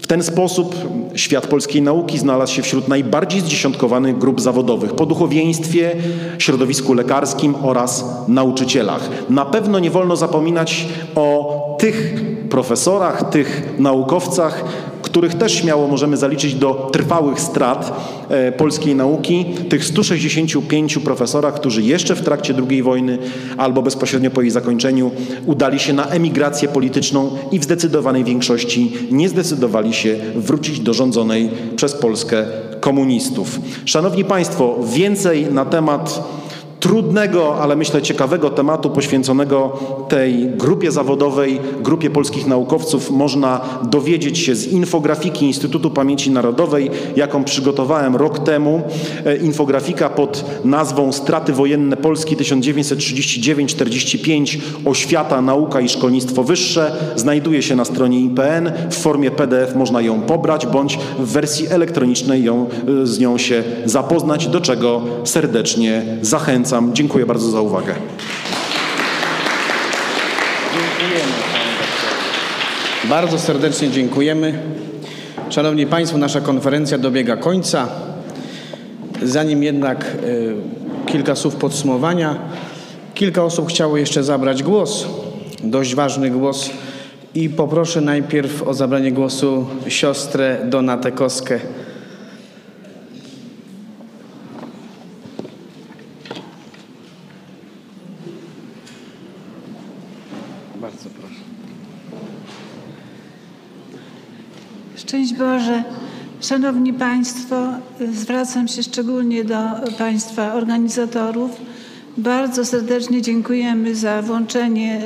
w 0.01 0.07
ten 0.07 0.23
sposób 0.23 0.75
świat 1.15 1.47
polskiej 1.47 1.83
nauki 1.83 2.19
znalazł 2.19 2.55
się 2.55 2.63
wśród 2.63 2.89
najbardziej 2.89 3.41
zdziesiątkowanych 3.41 4.19
grup 4.19 4.41
zawodowych 4.41 4.95
po 4.95 5.07
duchowieństwie, 5.07 5.97
środowisku 6.39 6.95
lekarskim 6.95 7.55
oraz 7.63 8.05
nauczycielach. 8.29 9.09
Na 9.31 9.45
pewno 9.45 9.79
nie 9.79 9.91
wolno 9.91 10.17
zapominać 10.17 10.87
o 11.15 11.70
tych 11.81 12.15
profesorach, 12.51 13.31
tych 13.31 13.63
naukowcach, 13.79 14.65
których 15.03 15.35
też 15.35 15.55
śmiało 15.55 15.89
możemy 15.89 16.17
zaliczyć 16.17 16.55
do 16.55 16.91
trwałych 16.93 17.41
strat 17.41 17.93
e, 18.29 18.53
polskiej 18.53 18.95
nauki, 18.95 19.45
tych 19.69 19.85
165 19.85 20.99
profesorach, 20.99 21.55
którzy 21.55 21.83
jeszcze 21.83 22.15
w 22.15 22.23
trakcie 22.23 22.55
II 22.69 22.83
wojny 22.83 23.19
albo 23.57 23.83
bezpośrednio 23.83 24.31
po 24.31 24.43
jej 24.43 24.51
zakończeniu 24.51 25.11
udali 25.47 25.79
się 25.79 25.93
na 25.93 26.07
emigrację 26.07 26.69
polityczną 26.69 27.31
i 27.53 27.59
w 27.59 27.65
zdecydowanej 27.65 28.25
większości 28.25 28.93
nie 29.11 29.29
zdecydowali 29.29 29.95
się 29.95 30.17
wrócić 30.35 30.81
do 30.81 30.95
rządzonej 30.95 31.51
przez 31.77 31.95
Polskę 31.95 32.45
komunistów. 32.81 33.61
Szanowni 33.85 34.25
Państwo, 34.25 34.77
więcej 34.95 35.47
na 35.53 35.65
temat 35.65 36.23
trudnego, 36.81 37.63
ale 37.63 37.77
myślę 37.77 38.03
ciekawego 38.03 38.51
tematu 38.51 38.91
poświęconego 38.91 39.79
tej 40.09 40.47
grupie 40.47 40.91
zawodowej, 40.91 41.61
grupie 41.81 42.11
polskich 42.11 42.47
naukowców 42.47 43.11
można 43.11 43.61
dowiedzieć 43.83 44.39
się 44.39 44.55
z 44.55 44.67
infografiki 44.67 45.47
Instytutu 45.47 45.91
Pamięci 45.91 46.31
Narodowej, 46.31 46.91
jaką 47.17 47.45
przygotowałem 47.45 48.17
rok 48.17 48.39
temu. 48.39 48.83
E, 49.27 49.37
infografika 49.37 50.11
pod 50.11 50.45
nazwą 50.65 51.13
Straty 51.13 51.53
wojenne 51.53 51.97
Polski 51.97 52.37
1939-45 52.37 54.59
Oświata, 54.85 55.43
nauka 55.43 55.81
i 55.81 55.89
szkolnictwo 55.89 56.45
wyższe 56.45 56.93
znajduje 57.17 57.63
się 57.63 57.77
na 57.77 57.85
stronie 57.85 58.21
IPN. 58.21 58.73
W 58.91 58.97
formie 58.97 59.31
PDF 59.31 59.75
można 59.75 60.01
ją 60.01 60.21
pobrać 60.21 60.67
bądź 60.67 60.99
w 61.19 61.33
wersji 61.33 61.67
elektronicznej 61.69 62.45
ją, 62.45 62.67
e, 63.03 63.07
z 63.07 63.19
nią 63.19 63.39
się 63.39 63.63
zapoznać, 63.85 64.49
do 64.49 64.61
czego 64.61 65.03
serdecznie 65.25 66.03
zachęcam 66.23 66.70
zachęcam. 66.71 66.95
Dziękuję 66.95 67.27
bardzo 67.27 67.51
za 67.51 67.61
uwagę. 67.61 67.95
Dziękujemy. 70.73 71.33
Bardzo 73.05 73.39
serdecznie 73.39 73.91
dziękujemy. 73.91 74.59
Szanowni 75.51 75.87
Państwo, 75.87 76.19
nasza 76.19 76.41
konferencja 76.41 76.99
dobiega 76.99 77.37
końca. 77.37 77.89
Zanim 79.23 79.63
jednak 79.63 80.05
y, 80.25 80.55
kilka 81.07 81.37
słów 81.37 81.57
podsumowania, 81.57 82.39
kilka 83.15 83.45
osób 83.45 83.69
chciało 83.69 83.97
jeszcze 83.97 84.23
zabrać 84.23 84.63
głos, 84.63 85.07
dość 85.65 85.95
ważny 85.95 86.31
głos 86.31 86.71
i 87.35 87.49
poproszę 87.49 88.01
najpierw 88.01 88.63
o 88.63 88.75
zabranie 88.75 89.13
głosu 89.13 89.67
siostrę 89.89 90.59
Donatę 90.65 91.13
Koskę. 91.13 91.61
Szczęść 105.11 105.30
Boże. 105.41 105.85
Szanowni 106.41 106.93
Państwo, 106.93 107.67
zwracam 108.13 108.69
się 108.69 108.83
szczególnie 108.83 109.45
do 109.45 109.57
Państwa 109.99 110.55
organizatorów. 110.55 111.51
Bardzo 112.17 112.65
serdecznie 112.65 113.23
dziękujemy 113.23 113.95
za 113.95 114.23
włączenie 114.23 115.01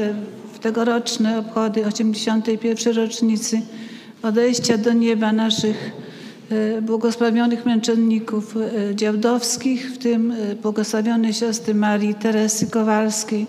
w 0.53 0.59
tegoroczne 0.59 1.39
obchody 1.39 1.87
81. 1.87 2.95
rocznicy 2.95 3.63
odejścia 4.23 4.79
do 4.79 4.93
nieba 4.93 5.33
naszych 5.33 5.91
e, 6.51 6.83
błogosławionych 6.83 7.67
męczenników 7.67 8.57
e, 8.57 8.95
działdowskich, 8.95 9.93
w 9.93 9.99
tym 9.99 10.31
e, 10.31 10.55
błogosławionej 10.55 11.35
siostry 11.35 11.75
Marii 11.75 12.15
Teresy 12.15 12.67
Kowalskiej. 12.67 13.47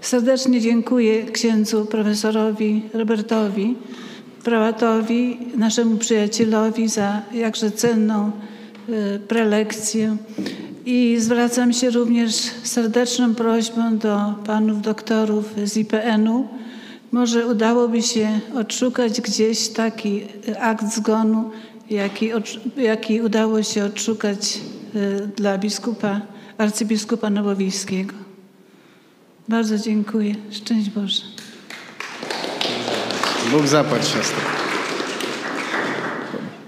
Serdecznie 0.00 0.60
dziękuję 0.60 1.22
księdzu 1.24 1.86
profesorowi 1.86 2.82
Robertowi 2.94 3.76
prałatowi, 4.48 5.38
naszemu 5.56 5.96
przyjacielowi 5.96 6.88
za 6.88 7.22
jakże 7.34 7.70
cenną 7.70 8.30
y, 8.88 9.20
prelekcję. 9.28 10.16
I 10.86 11.16
zwracam 11.20 11.72
się 11.72 11.90
również 11.90 12.34
serdeczną 12.62 13.34
prośbą 13.34 13.98
do 13.98 14.34
panów 14.46 14.82
doktorów 14.82 15.54
z 15.64 15.76
IPN-u. 15.76 16.48
Może 17.12 17.46
udałoby 17.46 18.02
się 18.02 18.40
odszukać 18.54 19.20
gdzieś 19.20 19.68
taki 19.68 20.22
akt 20.60 20.94
zgonu, 20.94 21.50
jaki, 21.90 22.30
jaki 22.76 23.20
udało 23.20 23.62
się 23.62 23.84
odszukać 23.84 24.60
y, 24.94 25.28
dla 25.36 25.58
biskupa, 25.58 26.20
arcybiskupa 26.58 27.30
Nowowiejskiego. 27.30 28.14
Bardzo 29.48 29.78
dziękuję. 29.78 30.34
Szczęść 30.50 30.90
Boże. 30.90 31.22
Bóg 33.52 33.66
zapłać. 33.66 34.02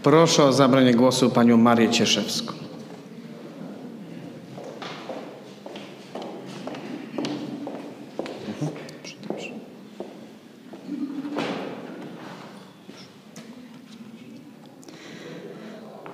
Proszę 0.02 0.44
o 0.44 0.52
zabranie 0.52 0.94
głosu 0.94 1.30
panią 1.30 1.56
Marię 1.56 1.90
Cieszewską. 1.90 2.52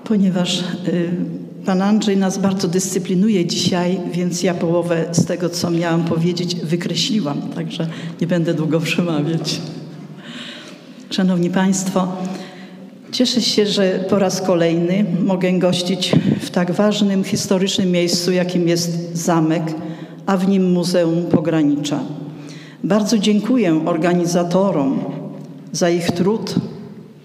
Ponieważ 0.04 0.60
y, 0.60 1.10
pan 1.66 1.82
Andrzej 1.82 2.16
nas 2.16 2.38
bardzo 2.38 2.68
dyscyplinuje 2.68 3.46
dzisiaj, 3.46 4.00
więc 4.12 4.42
ja 4.42 4.54
połowę 4.54 5.08
z 5.12 5.24
tego, 5.24 5.48
co 5.48 5.70
miałam 5.70 6.04
powiedzieć, 6.04 6.54
wykreśliłam, 6.54 7.42
także 7.42 7.88
nie 8.20 8.26
będę 8.26 8.54
długo 8.54 8.80
przemawiać. 8.80 9.60
Szanowni 11.10 11.51
Państwo, 11.51 12.09
cieszę 13.12 13.41
się, 13.43 13.67
że 13.67 14.05
po 14.10 14.18
raz 14.18 14.43
kolejny 14.43 15.05
mogę 15.25 15.52
gościć 15.52 16.12
w 16.41 16.51
tak 16.51 16.73
ważnym 16.73 17.25
historycznym 17.25 17.91
miejscu, 17.91 18.33
jakim 18.33 18.68
jest 18.68 19.17
zamek, 19.17 19.62
a 20.26 20.36
w 20.36 20.49
nim 20.49 20.73
Muzeum 20.73 21.25
Pogranicza. 21.25 22.01
Bardzo 22.85 23.18
dziękuję 23.18 23.83
organizatorom 23.85 25.05
za 25.73 25.91
ich 25.91 26.10
trud, 26.10 26.55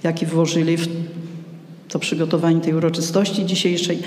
jaki 0.04 0.26
włożyli 0.26 0.78
w 0.78 0.88
to 1.90 2.00
przygotowanie 2.00 2.62
tej 2.62 2.74
uroczystości 2.74 3.46
dzisiejszej, 3.46 4.00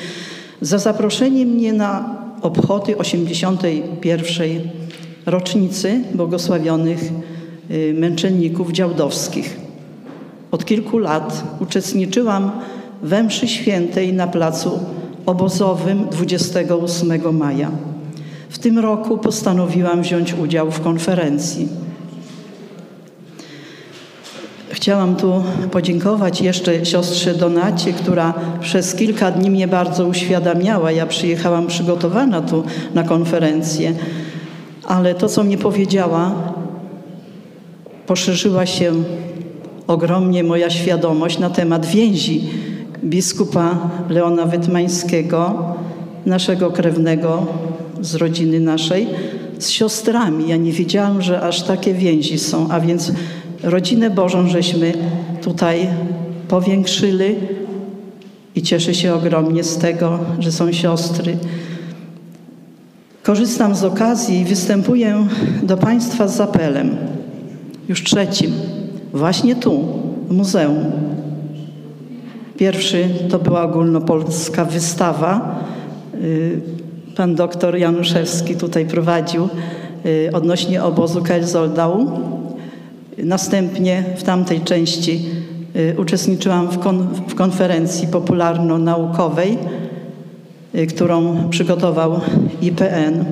za 0.60 0.78
zaproszenie 0.78 1.46
mnie 1.46 1.72
na 1.72 2.18
obchody 2.42 2.98
81. 2.98 4.60
rocznicy 5.26 6.00
błogosławionych 6.14 7.10
y, 7.70 7.94
męczenników 7.98 8.72
działdowskich. 8.72 9.63
Od 10.54 10.64
kilku 10.64 10.98
lat 10.98 11.44
uczestniczyłam 11.60 12.50
we 13.02 13.22
mszy 13.22 13.48
świętej 13.48 14.12
na 14.12 14.26
placu 14.26 14.80
obozowym 15.26 16.06
28 16.10 17.36
maja. 17.38 17.70
W 18.48 18.58
tym 18.58 18.78
roku 18.78 19.18
postanowiłam 19.18 20.02
wziąć 20.02 20.34
udział 20.34 20.70
w 20.70 20.80
konferencji. 20.80 21.68
Chciałam 24.70 25.16
tu 25.16 25.42
podziękować 25.70 26.40
jeszcze 26.40 26.86
siostrze 26.86 27.34
Donacie, 27.34 27.92
która 27.92 28.34
przez 28.60 28.94
kilka 28.94 29.30
dni 29.30 29.50
mnie 29.50 29.68
bardzo 29.68 30.06
uświadamiała. 30.06 30.92
Ja 30.92 31.06
przyjechałam 31.06 31.66
przygotowana 31.66 32.42
tu 32.42 32.64
na 32.94 33.02
konferencję, 33.02 33.94
ale 34.84 35.14
to, 35.14 35.28
co 35.28 35.44
mnie 35.44 35.58
powiedziała, 35.58 36.34
poszerzyła 38.06 38.66
się 38.66 38.92
ogromnie 39.86 40.44
moja 40.44 40.70
świadomość 40.70 41.38
na 41.38 41.50
temat 41.50 41.86
więzi 41.86 42.44
biskupa 43.04 43.90
Leona 44.08 44.46
Wytmańskiego, 44.46 45.74
naszego 46.26 46.70
krewnego 46.70 47.46
z 48.00 48.14
rodziny 48.14 48.60
naszej, 48.60 49.06
z 49.58 49.70
siostrami. 49.70 50.48
Ja 50.48 50.56
nie 50.56 50.72
wiedziałam, 50.72 51.22
że 51.22 51.40
aż 51.40 51.62
takie 51.62 51.94
więzi 51.94 52.38
są, 52.38 52.68
a 52.70 52.80
więc 52.80 53.12
rodzinę 53.62 54.10
Bożą 54.10 54.48
żeśmy 54.48 54.92
tutaj 55.42 55.88
powiększyli 56.48 57.34
i 58.54 58.62
cieszę 58.62 58.94
się 58.94 59.14
ogromnie 59.14 59.64
z 59.64 59.78
tego, 59.78 60.18
że 60.38 60.52
są 60.52 60.72
siostry. 60.72 61.36
Korzystam 63.22 63.74
z 63.74 63.84
okazji 63.84 64.40
i 64.40 64.44
występuję 64.44 65.26
do 65.62 65.76
Państwa 65.76 66.28
z 66.28 66.40
apelem, 66.40 66.96
już 67.88 68.02
trzecim, 68.02 68.52
właśnie 69.14 69.56
tu, 69.56 69.84
w 70.28 70.32
muzeum. 70.32 70.84
Pierwszy 72.56 73.08
to 73.30 73.38
była 73.38 73.62
ogólnopolska 73.62 74.64
wystawa. 74.64 75.60
Y, 76.14 76.60
pan 77.16 77.34
doktor 77.34 77.76
Januszewski 77.76 78.56
tutaj 78.56 78.86
prowadził 78.86 79.48
y, 80.06 80.30
odnośnie 80.32 80.82
obozu 80.82 81.22
Kelzoldau. 81.22 82.10
Następnie 83.18 84.04
w 84.16 84.22
tamtej 84.22 84.60
części 84.60 85.24
y, 85.76 85.94
uczestniczyłam 85.98 86.68
w, 86.68 86.78
kon, 86.78 87.08
w 87.28 87.34
konferencji 87.34 88.08
popularno-naukowej, 88.08 89.58
którą 90.88 91.48
przygotował 91.50 92.20
IPN. 92.62 93.24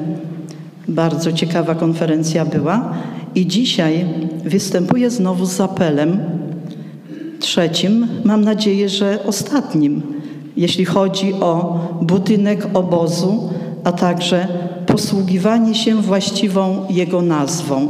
Bardzo 0.88 1.32
ciekawa 1.32 1.74
konferencja 1.74 2.44
była. 2.44 2.92
I 3.34 3.46
dzisiaj 3.46 4.04
występuję 4.44 5.10
znowu 5.10 5.46
z 5.46 5.60
apelem 5.60 6.20
trzecim, 7.38 8.06
mam 8.24 8.44
nadzieję, 8.44 8.88
że 8.88 9.18
ostatnim, 9.26 10.02
jeśli 10.56 10.84
chodzi 10.84 11.34
o 11.34 11.80
budynek 12.02 12.66
obozu, 12.74 13.50
a 13.84 13.92
także 13.92 14.48
posługiwanie 14.86 15.74
się 15.74 16.02
właściwą 16.02 16.86
jego 16.90 17.22
nazwą. 17.22 17.88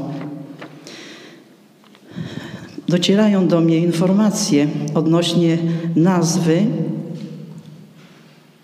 Docierają 2.88 3.48
do 3.48 3.60
mnie 3.60 3.78
informacje 3.78 4.66
odnośnie 4.94 5.58
nazwy. 5.96 6.66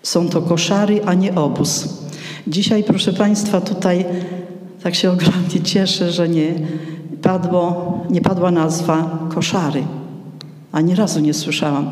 Są 0.02 0.28
to 0.28 0.42
koszary, 0.42 1.00
a 1.04 1.14
nie 1.14 1.34
obóz. 1.34 1.88
Dzisiaj, 2.46 2.84
proszę 2.84 3.12
Państwa, 3.12 3.60
tutaj 3.60 4.04
tak 4.82 4.94
się 4.94 5.10
ogromnie 5.10 5.60
cieszę, 5.64 6.12
że 6.12 6.28
nie, 6.28 6.54
padło, 7.22 7.98
nie 8.10 8.20
padła 8.20 8.50
nazwa 8.50 9.18
koszary. 9.34 9.82
Ani 10.72 10.94
razu 10.94 11.20
nie 11.20 11.34
słyszałam. 11.34 11.90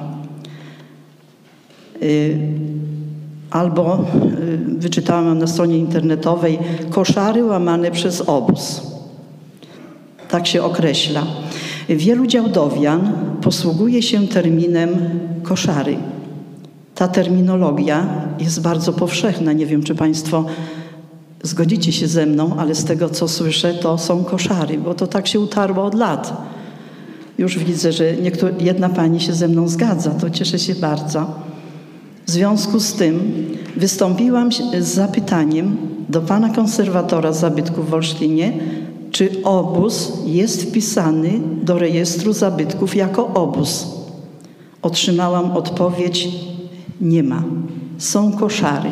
Y, 2.03 2.39
albo 3.51 4.05
y, 4.43 4.79
wyczytałam 4.79 5.39
na 5.39 5.47
stronie 5.47 5.79
internetowej 5.79 6.59
koszary 6.91 7.45
łamane 7.45 7.91
przez 7.91 8.21
obóz. 8.21 8.83
Tak 10.29 10.47
się 10.47 10.63
określa. 10.63 11.23
Wielu 11.89 12.27
działdowian 12.27 13.13
posługuje 13.43 14.03
się 14.03 14.29
terminem 14.29 14.91
koszary. 15.43 15.97
Ta 16.95 17.09
terminologia 17.09 18.07
jest 18.39 18.63
bardzo 18.63 18.93
powszechna. 18.93 19.53
Nie 19.53 19.67
wiem, 19.67 19.83
czy 19.83 19.95
Państwo 19.95 20.45
zgodzicie 21.43 21.93
się 21.93 22.07
ze 22.07 22.27
mną, 22.27 22.57
ale 22.59 22.75
z 22.75 22.85
tego, 22.85 23.09
co 23.09 23.29
słyszę, 23.29 23.75
to 23.75 23.99
są 23.99 24.25
koszary, 24.25 24.79
bo 24.79 24.95
to 24.95 25.07
tak 25.07 25.27
się 25.27 25.41
utarło 25.41 25.85
od 25.85 25.95
lat. 25.95 26.43
Już 27.39 27.59
widzę, 27.59 27.93
że 27.93 28.05
jedna 28.61 28.89
pani 28.89 29.21
się 29.21 29.33
ze 29.33 29.49
mną 29.49 29.69
zgadza, 29.69 30.11
to 30.11 30.31
cieszę 30.31 30.59
się 30.59 30.75
bardzo. 30.75 31.27
W 32.27 32.31
związku 32.31 32.81
z 32.81 32.93
tym 32.93 33.47
wystąpiłam 33.77 34.53
z 34.81 34.87
zapytaniem 34.87 35.77
do 36.09 36.21
pana 36.21 36.49
konserwatora 36.49 37.33
zabytków 37.33 37.91
w 37.91 37.95
Olsztynie, 37.95 38.53
czy 39.11 39.43
obóz 39.45 40.13
jest 40.27 40.63
wpisany 40.63 41.41
do 41.63 41.79
rejestru 41.79 42.33
zabytków 42.33 42.97
jako 42.97 43.27
obóz. 43.35 43.87
Otrzymałam 44.83 45.53
odpowiedź: 45.53 46.29
nie 47.01 47.23
ma. 47.23 47.43
Są 47.99 48.33
koszary. 48.33 48.91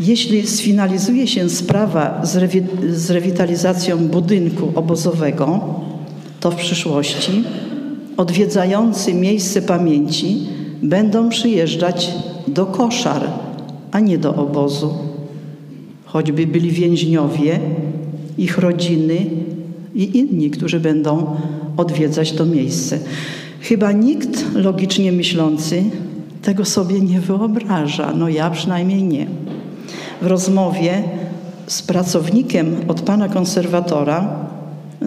Jeśli 0.00 0.46
sfinalizuje 0.46 1.26
się 1.26 1.48
sprawa 1.48 2.20
z, 2.26 2.36
rewi 2.36 2.62
z 2.90 3.10
rewitalizacją 3.10 3.98
budynku 3.98 4.72
obozowego, 4.74 5.60
to 6.40 6.50
w 6.50 6.56
przyszłości 6.56 7.44
odwiedzający 8.16 9.14
miejsce 9.14 9.62
pamięci 9.62 10.38
będą 10.82 11.28
przyjeżdżać 11.28 12.12
do 12.48 12.66
koszar, 12.66 13.22
a 13.90 14.00
nie 14.00 14.18
do 14.18 14.34
obozu. 14.34 14.94
Choćby 16.04 16.46
byli 16.46 16.70
więźniowie, 16.70 17.60
ich 18.38 18.58
rodziny 18.58 19.26
i 19.94 20.18
inni, 20.18 20.50
którzy 20.50 20.80
będą 20.80 21.36
odwiedzać 21.76 22.32
to 22.32 22.46
miejsce. 22.46 22.98
Chyba 23.60 23.92
nikt 23.92 24.54
logicznie 24.54 25.12
myślący 25.12 25.84
tego 26.42 26.64
sobie 26.64 27.00
nie 27.00 27.20
wyobraża. 27.20 28.12
No 28.16 28.28
ja 28.28 28.50
przynajmniej 28.50 29.02
nie. 29.02 29.26
W 30.22 30.26
rozmowie 30.26 31.02
z 31.66 31.82
pracownikiem 31.82 32.76
od 32.88 33.00
pana 33.00 33.28
konserwatora, 33.28 34.36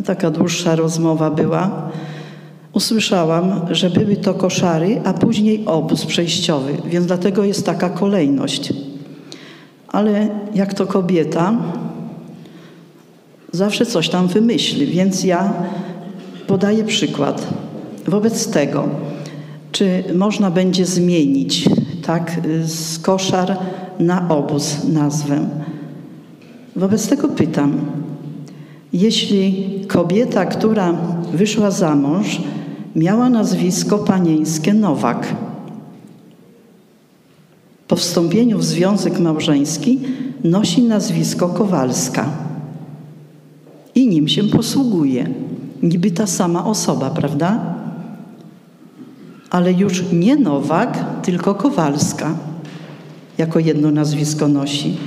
taka 0.06 0.32
dłuższa 0.32 0.76
rozmowa 0.76 1.32
była, 1.32 1.90
usłyszałam, 2.74 3.62
że 3.72 3.90
były 3.90 4.16
to 4.16 4.34
koszary, 4.34 5.02
a 5.04 5.14
później 5.14 5.66
obóz 5.66 6.06
przejściowy, 6.06 6.78
więc 6.86 7.06
dlatego 7.06 7.44
jest 7.44 7.66
taka 7.66 7.90
kolejność. 7.90 8.74
Ale 9.88 10.28
jak 10.56 10.74
to 10.74 10.88
kobieta, 10.88 11.54
zawsze 13.52 13.86
coś 13.86 14.10
tam 14.10 14.28
wymyśli, 14.28 14.86
więc 14.86 15.24
ja 15.24 15.54
podaję 16.48 16.84
przykład. 16.84 17.48
Wobec 18.08 18.48
tego, 18.48 18.88
czy 19.72 20.04
można 20.16 20.52
będzie 20.52 20.86
zmienić 20.86 21.70
tak 22.06 22.42
z 22.66 23.00
koszar 23.00 23.58
na 24.00 24.30
obóz 24.30 24.84
nazwę? 24.84 25.50
Wobec 26.76 27.08
tego 27.08 27.28
pytam, 27.28 27.78
jeśli 28.94 29.66
kobieta, 29.88 30.46
która 30.46 30.94
wyszła 31.34 31.72
za 31.72 31.96
mąż, 31.96 32.42
miała 32.96 33.30
nazwisko 33.30 33.98
panieńskie 33.98 34.74
Nowak, 34.74 35.36
po 37.88 37.96
wstąpieniu 37.96 38.58
w 38.58 38.64
związek 38.64 39.20
małżeński 39.20 40.00
nosi 40.44 40.84
nazwisko 40.84 41.50
Kowalska 41.50 42.26
i 43.96 44.08
nim 44.08 44.28
się 44.28 44.44
posługuje. 44.44 45.30
Niby 45.84 46.12
ta 46.12 46.28
sama 46.28 46.66
osoba, 46.66 47.10
prawda? 47.10 47.74
ale 49.54 49.74
już 49.74 50.04
nie 50.12 50.36
Nowak, 50.36 51.22
tylko 51.22 51.56
Kowalska 51.56 52.36
jako 53.38 53.60
jedno 53.60 53.92
nazwisko 53.92 54.48
nosi. 54.48 54.98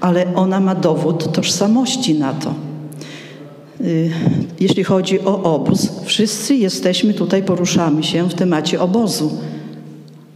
Ale 0.00 0.34
ona 0.34 0.60
ma 0.60 0.74
dowód 0.74 1.32
tożsamości 1.32 2.14
na 2.14 2.32
to. 2.32 2.54
Y, 3.80 4.10
jeśli 4.60 4.84
chodzi 4.84 5.20
o 5.20 5.54
obóz, 5.54 5.88
wszyscy 6.04 6.54
jesteśmy 6.54 7.14
tutaj, 7.14 7.42
poruszamy 7.42 8.02
się 8.02 8.28
w 8.28 8.34
temacie 8.34 8.80
obozu. 8.80 9.30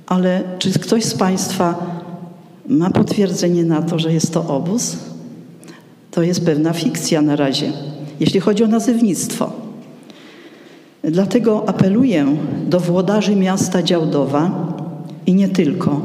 Ale 0.06 0.42
czy 0.58 0.78
ktoś 0.78 1.04
z 1.04 1.14
Państwa 1.14 1.94
ma 2.68 2.90
potwierdzenie 2.90 3.64
na 3.64 3.82
to, 3.82 3.98
że 3.98 4.12
jest 4.12 4.32
to 4.32 4.46
obóz? 4.48 4.96
To 6.10 6.22
jest 6.22 6.44
pewna 6.44 6.72
fikcja 6.72 7.22
na 7.22 7.36
razie, 7.36 7.72
jeśli 8.20 8.40
chodzi 8.40 8.64
o 8.64 8.66
nazewnictwo. 8.66 9.52
Dlatego 11.02 11.68
apeluję 11.68 12.36
do 12.66 12.80
włodarzy 12.80 13.36
miasta 13.36 13.82
Działdowa 13.82 14.72
i 15.26 15.34
nie 15.34 15.48
tylko, 15.48 16.00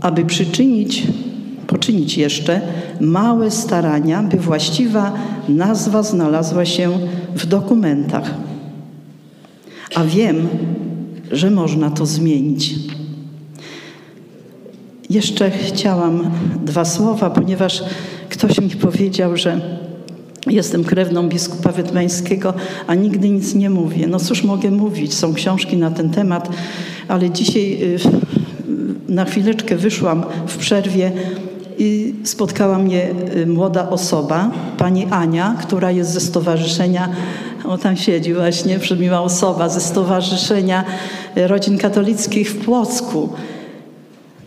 aby 0.00 0.24
przyczynić, 0.24 1.06
poczynić 1.66 2.18
jeszcze 2.18 2.60
małe 3.00 3.50
starania, 3.50 4.22
by 4.22 4.36
właściwa 4.36 5.12
nazwa 5.48 6.02
znalazła 6.02 6.64
się 6.64 6.98
w 7.36 7.46
dokumentach. 7.46 8.34
A 9.94 10.04
wiem, 10.04 10.48
że 11.32 11.50
można 11.50 11.90
to 11.90 12.06
zmienić. 12.06 12.74
Jeszcze 15.10 15.50
chciałam 15.50 16.30
dwa 16.64 16.84
słowa, 16.84 17.30
ponieważ 17.30 17.82
ktoś 18.28 18.60
mi 18.60 18.70
powiedział, 18.70 19.36
że 19.36 19.60
jestem 20.46 20.84
krewną 20.84 21.28
biskupa 21.28 21.72
Wetmańskiego, 21.72 22.54
a 22.86 22.94
nigdy 22.94 23.28
nic 23.28 23.54
nie 23.54 23.70
mówię. 23.70 24.06
No 24.06 24.20
cóż 24.20 24.44
mogę 24.44 24.70
mówić? 24.70 25.14
Są 25.14 25.34
książki 25.34 25.76
na 25.76 25.90
ten 25.90 26.10
temat, 26.10 26.48
ale 27.08 27.30
dzisiaj 27.30 27.82
y, 27.82 27.98
na 29.08 29.24
chwileczkę 29.24 29.76
wyszłam 29.76 30.24
w 30.46 30.56
przerwie 30.56 31.12
i 31.78 32.14
spotkała 32.24 32.78
mnie 32.78 33.08
y, 33.36 33.46
młoda 33.46 33.90
osoba, 33.90 34.50
pani 34.78 35.06
Ania, 35.10 35.56
która 35.60 35.90
jest 35.90 36.10
ze 36.10 36.20
stowarzyszenia, 36.20 37.08
o 37.64 37.78
tam 37.78 37.96
siedzi 37.96 38.34
właśnie, 38.34 38.78
przemiła 38.78 39.20
osoba, 39.20 39.68
ze 39.68 39.80
Stowarzyszenia 39.80 40.84
Rodzin 41.36 41.78
Katolickich 41.78 42.50
w 42.50 42.64
Płocku. 42.64 43.28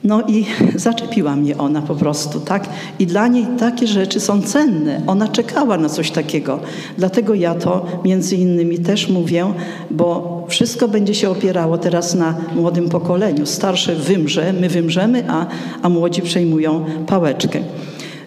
No 0.04 0.22
i 0.28 0.46
zaczepiła 0.76 1.36
mnie 1.36 1.58
ona 1.58 1.82
po 1.82 1.96
prostu, 1.96 2.40
tak? 2.40 2.70
I 3.00 3.08
dla 3.08 3.28
niej 3.28 3.46
takie 3.60 3.88
rzeczy 3.88 4.20
są 4.20 4.42
cenne. 4.42 5.02
Ona 5.08 5.28
czekała 5.28 5.78
na 5.78 5.90
coś 5.90 6.12
takiego. 6.12 6.60
Dlatego 6.98 7.34
ja 7.34 7.56
to 7.56 7.86
między 8.06 8.36
innymi 8.36 8.80
też 8.80 9.10
mówię, 9.10 9.54
bo 9.92 10.34
wszystko 10.50 10.88
będzie 10.88 11.16
się 11.16 11.30
opierało 11.30 11.78
teraz 11.78 12.16
na 12.16 12.36
młodym 12.56 12.90
pokoleniu. 12.90 13.46
Starsze 13.46 13.96
wymrze, 13.96 14.54
my 14.54 14.70
wymrzemy, 14.70 15.24
a, 15.28 15.46
a 15.82 15.90
młodzi 15.90 16.22
przejmują 16.22 16.86
pałeczkę. 17.08 17.60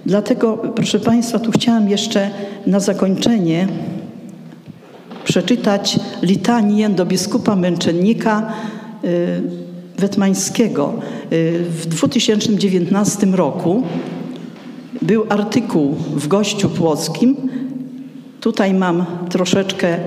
Dlatego, 0.07 0.57
proszę 0.75 1.01
Państwa, 1.01 1.39
tu 1.39 1.51
chciałam 1.51 1.89
jeszcze 1.89 2.31
na 2.67 2.81
zakończenie 2.81 3.69
przeczytać 5.25 6.01
litanię 6.23 6.91
do 6.91 7.07
biskupa 7.07 7.57
męczennika. 7.57 8.53
Yy, 9.03 9.66
Wetmańskiego. 9.99 10.93
Y, 11.33 11.65
w 11.71 11.87
2019 11.87 13.27
roku 13.27 13.83
był 15.03 15.27
artykuł 15.29 15.95
w 16.17 16.29
Gościu 16.29 16.69
Płockim. 16.69 17.37
Tutaj 18.41 18.75
mam 18.75 19.07
troszeczkę 19.29 19.99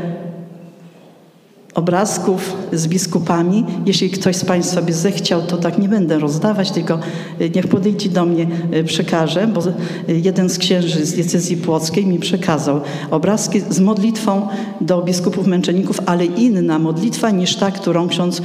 obrazków 1.80 2.56
z 2.74 2.88
biskupami. 2.88 3.66
Jeśli 3.86 4.10
ktoś 4.10 4.36
z 4.36 4.46
Państwa 4.46 4.82
by 4.82 4.94
zechciał, 4.94 5.42
to 5.42 5.58
tak 5.58 5.78
nie 5.78 5.90
będę 5.90 6.20
rozdawać, 6.20 6.72
tylko 6.72 7.00
y, 7.42 7.52
niech 7.56 7.68
podejdzie 7.68 8.10
do 8.10 8.26
mnie, 8.26 8.48
y, 8.74 8.84
przekażę, 8.84 9.48
bo 9.48 9.62
jeden 10.08 10.50
z 10.50 10.58
księży 10.58 11.06
z 11.06 11.14
diecezji 11.14 11.58
płockiej 11.58 12.06
mi 12.06 12.20
przekazał 12.20 12.82
obrazki 13.12 13.60
z 13.70 13.80
modlitwą 13.80 14.48
do 14.82 15.02
biskupów 15.02 15.48
męczenników, 15.48 16.00
ale 16.06 16.26
inna 16.26 16.80
modlitwa 16.80 17.32
niż 17.32 17.56
ta, 17.56 17.72
którą 17.72 18.08
ksiądz 18.08 18.42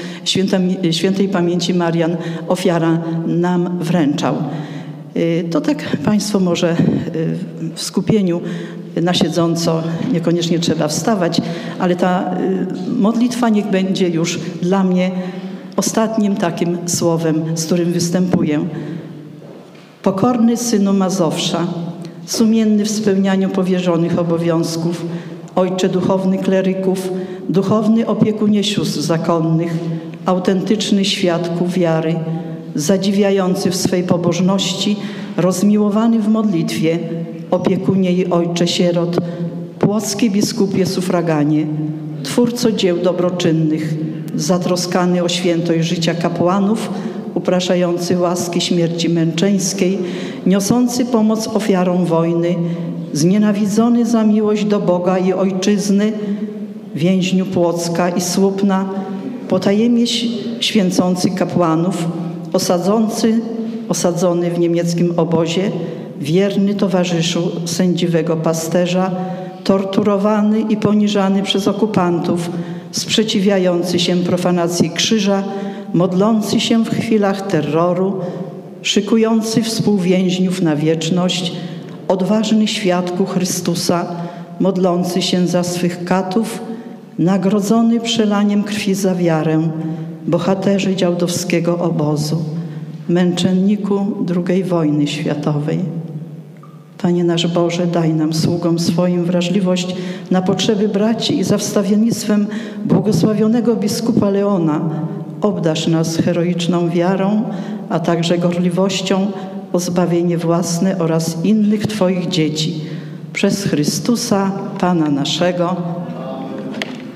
świętej 0.91 1.29
pamięci 1.29 1.75
Marian 1.75 2.17
ofiara 2.49 2.99
nam 3.27 3.79
wręczał. 3.79 4.35
To 5.51 5.61
tak 5.61 5.97
Państwo 6.05 6.41
może 6.41 6.77
w 7.75 7.83
skupieniu 7.83 8.41
na 9.03 9.15
siedząco 9.15 9.83
niekoniecznie 10.13 10.59
trzeba 10.59 10.89
wstawać, 10.89 11.41
ale 11.79 11.97
ta 11.97 12.35
y, 12.91 12.91
modlitwa 12.99 13.49
niech 13.49 13.67
będzie 13.67 14.09
już 14.09 14.39
dla 14.63 14.85
mnie 14.85 15.11
ostatnim 15.77 16.37
takim 16.37 16.79
słowem, 16.87 17.43
z 17.55 17.67
którym 17.67 17.93
występuję. 17.93 18.65
Pokorny 20.03 20.57
synu 20.57 20.93
Mazowsza, 20.93 21.67
sumienny 22.27 22.85
w 22.85 22.91
spełnianiu 22.91 23.49
powierzonych 23.49 24.19
obowiązków, 24.19 25.05
ojcze 25.57 25.89
duchowny 25.89 26.39
kleryków, 26.39 27.11
duchowny 27.49 28.07
opiekunie 28.07 28.65
sióstr 28.65 29.01
zakonnych, 29.01 29.77
autentyczny 30.27 31.05
świadku 31.05 31.67
wiary, 31.67 32.15
zadziwiający 32.75 33.71
w 33.71 33.77
swej 33.77 34.03
pobożności, 34.03 34.97
rozmiłowany 35.37 36.19
w 36.19 36.29
modlitwie, 36.29 36.99
opiekunie 37.55 38.13
i 38.13 38.31
ojcze 38.31 38.69
sierot, 38.69 39.17
płocki 39.79 40.31
biskupie 40.31 40.87
sufraganie, 40.87 41.67
twórco 42.23 42.73
dzieł 42.73 42.99
dobroczynnych, 42.99 43.95
zatroskany 44.35 45.25
o 45.25 45.29
świętość 45.29 45.89
życia 45.89 46.15
kapłanów, 46.15 46.91
upraszający 47.35 48.19
łaski 48.19 48.61
śmierci 48.61 49.09
męczeńskiej, 49.09 49.99
niosący 50.47 51.05
pomoc 51.05 51.49
ofiarom 51.49 52.05
wojny, 52.05 52.55
znienawidzony 53.13 54.07
za 54.07 54.25
miłość 54.25 54.65
do 54.65 54.81
Boga 54.81 55.19
i 55.19 55.33
Ojczyzny, 55.33 56.13
więźniu 56.95 57.47
Płocka 57.47 58.09
i 58.09 58.21
Słupna, 58.21 58.89
potajemnie 59.49 60.07
święcący 60.61 61.31
kapłanów, 61.31 62.09
osadzący, 62.53 63.41
osadzony 63.89 64.51
w 64.51 64.59
niemieckim 64.59 65.15
obozie, 65.17 65.71
wierny 66.21 66.75
towarzyszu 66.75 67.51
sędziwego 67.65 68.37
pasterza, 68.37 69.11
torturowany 69.65 70.61
i 70.61 70.77
poniżany 70.77 71.43
przez 71.43 71.69
okupantów, 71.69 72.51
sprzeciwiający 72.91 73.99
się 73.99 74.17
profanacji 74.17 74.91
krzyża, 74.91 75.45
modlący 75.95 76.61
się 76.61 76.85
w 76.85 76.91
chwilach 76.91 77.47
terroru, 77.47 78.21
szykujący 78.83 79.63
współwięźniów 79.63 80.63
na 80.63 80.77
wieczność, 80.77 81.53
odważny 82.09 82.69
świadku 82.69 83.27
Chrystusa, 83.27 84.07
modlący 84.61 85.23
się 85.23 85.47
za 85.47 85.63
swych 85.63 86.05
katów, 86.05 86.61
nagrodzony 87.19 88.01
przelaniem 88.01 88.63
krwi 88.63 88.95
za 88.95 89.15
wiarę, 89.15 89.69
bohaterzy 90.27 90.97
działdowskiego 90.97 91.79
obozu, 91.79 92.43
męczenniku 93.09 94.07
II 94.49 94.65
wojny 94.65 95.07
światowej. 95.07 96.04
Panie 96.99 97.25
nasz 97.25 97.47
Boże, 97.47 97.87
daj 97.87 98.15
nam 98.15 98.33
sługom 98.33 98.79
swoim 98.79 99.25
wrażliwość 99.25 99.97
na 100.31 100.43
potrzeby 100.43 100.89
braci 100.89 101.39
i 101.39 101.45
za 101.45 101.59
wstawiennictwem 101.59 102.47
błogosławionego 102.85 103.77
biskupa 103.77 104.31
Leona 104.31 104.81
obdasz 105.45 105.87
nas 105.87 106.17
heroiczną 106.17 106.91
wiarą, 106.91 107.45
a 107.89 108.01
także 108.01 108.39
gorliwością 108.39 109.33
o 109.73 109.79
zbawienie 109.79 110.39
własne 110.39 110.99
oraz 110.99 111.45
innych 111.45 111.87
Twoich 111.87 112.29
dzieci. 112.29 112.81
Przez 113.33 113.65
Chrystusa, 113.65 114.53
Pana 114.81 115.11
naszego. 115.11 115.77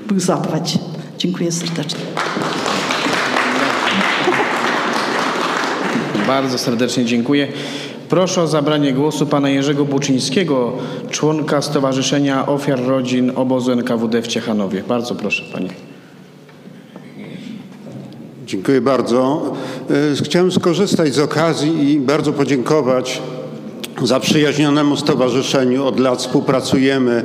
Bóg 0.07 0.19
zapłać. 0.19 0.79
Dziękuję 1.17 1.51
serdecznie. 1.51 1.99
Bardzo 6.27 6.57
serdecznie 6.57 7.05
dziękuję. 7.05 7.47
Proszę 8.09 8.41
o 8.41 8.47
zabranie 8.47 8.93
głosu 8.93 9.25
pana 9.25 9.49
Jerzego 9.49 9.85
Buczyńskiego, 9.85 10.73
członka 11.09 11.61
Stowarzyszenia 11.61 12.47
Ofiar 12.47 12.85
Rodzin 12.85 13.31
Obozu 13.35 13.71
NKWD 13.71 14.21
w 14.21 14.27
Ciechanowie. 14.27 14.83
Bardzo 14.87 15.15
proszę 15.15 15.43
panie. 15.53 15.69
Dziękuję 18.45 18.81
bardzo. 18.81 19.41
E, 19.89 20.23
chciałem 20.23 20.51
skorzystać 20.51 21.13
z 21.13 21.19
okazji 21.19 21.91
i 21.91 21.99
bardzo 21.99 22.33
podziękować 22.33 23.21
zaprzyjaźnionemu 24.03 24.97
stowarzyszeniu. 24.97 25.85
Od 25.85 25.99
lat 25.99 26.19
współpracujemy 26.19 27.23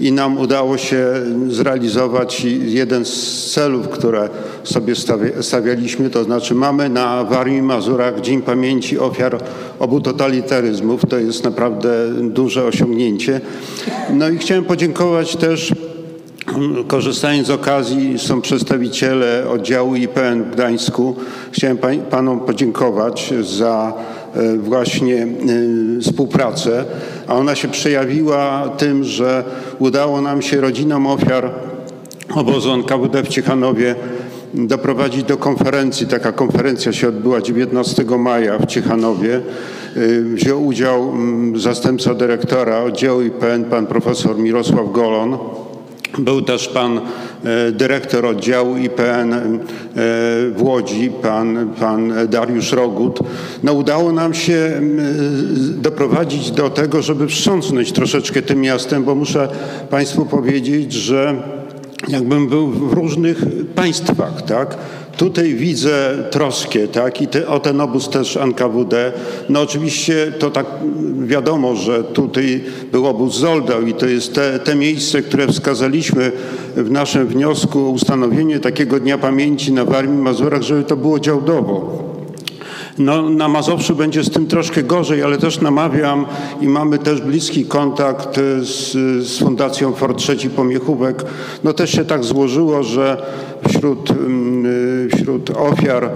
i 0.00 0.12
nam 0.12 0.38
udało 0.38 0.78
się 0.78 1.06
zrealizować 1.48 2.44
jeden 2.64 3.04
z 3.04 3.44
celów, 3.52 3.88
które 3.88 4.28
sobie 4.64 4.94
stawialiśmy, 5.40 6.10
to 6.10 6.24
znaczy 6.24 6.54
mamy 6.54 6.88
na 6.88 7.24
Warmii 7.24 7.58
i 7.58 7.62
Mazurach 7.62 8.20
Dzień 8.20 8.42
Pamięci 8.42 8.98
Ofiar 8.98 9.40
obu 9.78 10.00
totalitaryzmów. 10.00 11.06
To 11.08 11.18
jest 11.18 11.44
naprawdę 11.44 11.90
duże 12.22 12.64
osiągnięcie. 12.64 13.40
No 14.10 14.28
i 14.28 14.38
chciałem 14.38 14.64
podziękować 14.64 15.36
też 15.36 15.72
Korzystając 16.86 17.46
z 17.46 17.50
okazji, 17.50 18.18
są 18.18 18.40
przedstawiciele 18.40 19.48
oddziału 19.48 19.96
IPN 19.96 20.44
w 20.44 20.50
Gdańsku. 20.50 21.16
Chciałem 21.52 21.78
panom 22.10 22.40
podziękować 22.40 23.34
za 23.42 23.92
właśnie 24.58 25.22
e, 25.22 25.26
współpracę, 26.00 26.84
a 27.26 27.34
ona 27.34 27.54
się 27.54 27.68
przejawiła 27.68 28.68
tym, 28.78 29.04
że 29.04 29.44
udało 29.78 30.20
nam 30.20 30.42
się 30.42 30.60
rodzinom 30.60 31.06
ofiar 31.06 31.50
obozu 32.34 32.72
NKWD 32.72 33.22
w 33.22 33.28
Ciechanowie 33.28 33.94
doprowadzić 34.54 35.24
do 35.24 35.36
konferencji. 35.36 36.06
Taka 36.06 36.32
konferencja 36.32 36.92
się 36.92 37.08
odbyła 37.08 37.40
19 37.40 38.04
maja 38.04 38.58
w 38.58 38.66
Ciechanowie. 38.66 39.40
Y, 39.96 40.24
Wziął 40.34 40.66
udział 40.66 41.10
mm, 41.10 41.60
zastępca 41.60 42.14
dyrektora 42.14 42.82
oddziału 42.82 43.22
IPN, 43.22 43.64
pan 43.64 43.86
profesor 43.86 44.38
Mirosław 44.38 44.92
Golon. 44.92 45.38
Był 46.18 46.42
też 46.42 46.68
pan 46.68 47.00
e, 47.44 47.72
dyrektor 47.72 48.26
oddziału 48.26 48.76
IPN 48.76 49.32
e, 49.32 49.38
w 50.50 50.62
Łodzi, 50.62 51.10
pan, 51.22 51.70
pan 51.80 52.12
Dariusz 52.28 52.72
Rogut. 52.72 53.18
No 53.62 53.72
udało 53.72 54.12
nam 54.12 54.34
się 54.34 54.80
doprowadzić 55.76 56.50
do 56.50 56.70
tego, 56.70 57.02
żeby 57.02 57.28
wstrząsnąć 57.28 57.92
troszeczkę 57.92 58.42
tym 58.42 58.60
miastem, 58.60 59.04
bo 59.04 59.14
muszę 59.14 59.48
państwu 59.90 60.26
powiedzieć, 60.26 60.92
że 60.92 61.42
jakbym 62.08 62.48
był 62.48 62.70
w 62.70 62.92
różnych 62.92 63.38
państwach, 63.74 64.42
tak? 64.42 64.76
Tutaj 65.16 65.54
widzę 65.54 66.24
troskę, 66.30 66.88
tak? 66.88 67.22
I 67.22 67.26
te, 67.26 67.48
o 67.48 67.60
ten 67.60 67.80
obóz 67.80 68.08
też 68.08 68.36
NKWD. 68.36 69.12
No 69.48 69.60
oczywiście 69.60 70.32
to 70.38 70.50
tak 70.50 70.66
wiadomo, 71.18 71.76
że 71.76 72.04
tutaj 72.04 72.64
był 72.92 73.06
obóz 73.06 73.38
Zoldał 73.38 73.82
i 73.82 73.94
to 73.94 74.06
jest 74.06 74.34
te, 74.34 74.58
te 74.58 74.74
miejsce, 74.74 75.22
które 75.22 75.46
wskazaliśmy 75.46 76.32
w 76.76 76.90
naszym 76.90 77.26
wniosku 77.26 77.86
o 77.86 77.90
ustanowienie 77.90 78.60
takiego 78.60 79.00
Dnia 79.00 79.18
Pamięci 79.18 79.72
na 79.72 79.84
Warmii 79.84 80.22
Mazurach, 80.22 80.62
żeby 80.62 80.84
to 80.84 80.96
było 80.96 81.20
działdowo. 81.20 82.13
No, 82.98 83.30
na 83.30 83.48
Mazowszu 83.48 83.96
będzie 83.96 84.24
z 84.24 84.30
tym 84.30 84.46
troszkę 84.46 84.82
gorzej, 84.82 85.22
ale 85.22 85.38
też 85.38 85.60
namawiam 85.60 86.26
i 86.60 86.68
mamy 86.68 86.98
też 86.98 87.20
bliski 87.20 87.64
kontakt 87.64 88.40
z, 88.60 88.92
z 89.26 89.38
Fundacją 89.38 89.92
Fort 89.92 90.22
III 90.28 90.50
Pomiechówek. 90.50 91.24
No 91.64 91.72
też 91.72 91.92
się 91.92 92.04
tak 92.04 92.24
złożyło, 92.24 92.82
że 92.82 93.22
wśród, 93.68 94.10
mm, 94.10 95.08
wśród 95.10 95.50
ofiar 95.50 96.10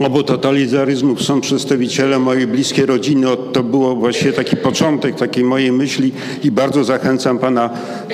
obu 0.00 0.22
totalitaryzmów 0.22 1.22
są 1.22 1.40
przedstawiciele 1.40 2.18
mojej 2.18 2.46
bliskiej 2.46 2.86
rodziny. 2.86 3.26
To 3.52 3.62
było 3.62 3.96
właściwie 3.96 4.32
taki 4.32 4.56
początek 4.56 5.14
takiej 5.14 5.44
mojej 5.44 5.72
myśli 5.72 6.12
i 6.44 6.50
bardzo 6.50 6.84
zachęcam 6.84 7.38
pana, 7.38 7.70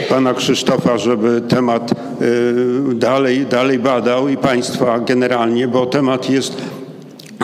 pana 0.08 0.34
Krzysztofa, 0.34 0.98
żeby 0.98 1.42
temat 1.48 1.92
y, 2.22 2.94
dalej, 2.94 3.46
dalej 3.46 3.78
badał 3.78 4.28
i 4.28 4.36
państwa 4.36 4.98
generalnie, 4.98 5.68
bo 5.68 5.86
temat 5.86 6.30
jest 6.30 6.77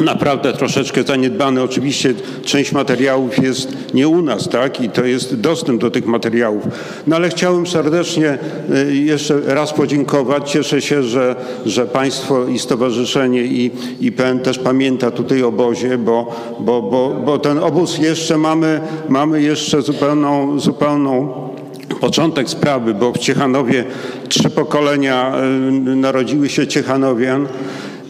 naprawdę 0.01 0.53
troszeczkę 0.53 1.03
zaniedbany. 1.03 1.63
Oczywiście 1.63 2.15
część 2.45 2.73
materiałów 2.73 3.39
jest 3.43 3.95
nie 3.95 4.09
u 4.09 4.23
nas, 4.23 4.49
tak? 4.49 4.81
I 4.81 4.91
to 4.91 5.05
jest 5.05 5.41
dostęp 5.41 5.81
do 5.81 5.91
tych 5.91 6.07
materiałów. 6.07 6.63
No 7.07 7.17
ale 7.17 7.29
chciałem 7.29 7.67
serdecznie 7.67 8.39
y, 8.89 8.95
jeszcze 8.95 9.41
raz 9.47 9.73
podziękować. 9.73 10.51
Cieszę 10.51 10.83
się, 10.83 11.03
że, 11.03 11.37
że 11.67 11.87
Państwo 11.87 12.47
i 12.47 12.59
Stowarzyszenie 12.59 13.43
i 13.43 13.71
IPN 14.01 14.39
też 14.41 14.59
pamięta 14.59 15.11
tutaj 15.11 15.43
obozie, 15.43 15.99
bo, 15.99 16.37
bo, 16.61 16.83
bo, 16.83 17.23
bo 17.25 17.39
ten 17.39 17.59
obóz 17.59 17.99
jeszcze 17.99 18.39
mamy, 18.39 18.81
mamy 19.09 19.43
jeszcze 19.43 19.83
zupełną, 19.83 20.61
zupełną 20.61 21.45
początek 22.01 22.49
sprawy, 22.49 22.95
bo 22.95 23.13
w 23.13 23.19
Ciechanowie 23.19 23.85
trzy 24.29 24.51
pokolenia 24.51 25.33
y, 25.89 25.97
narodziły 25.97 26.49
się 26.49 26.67
Ciechanowian. 26.67 27.47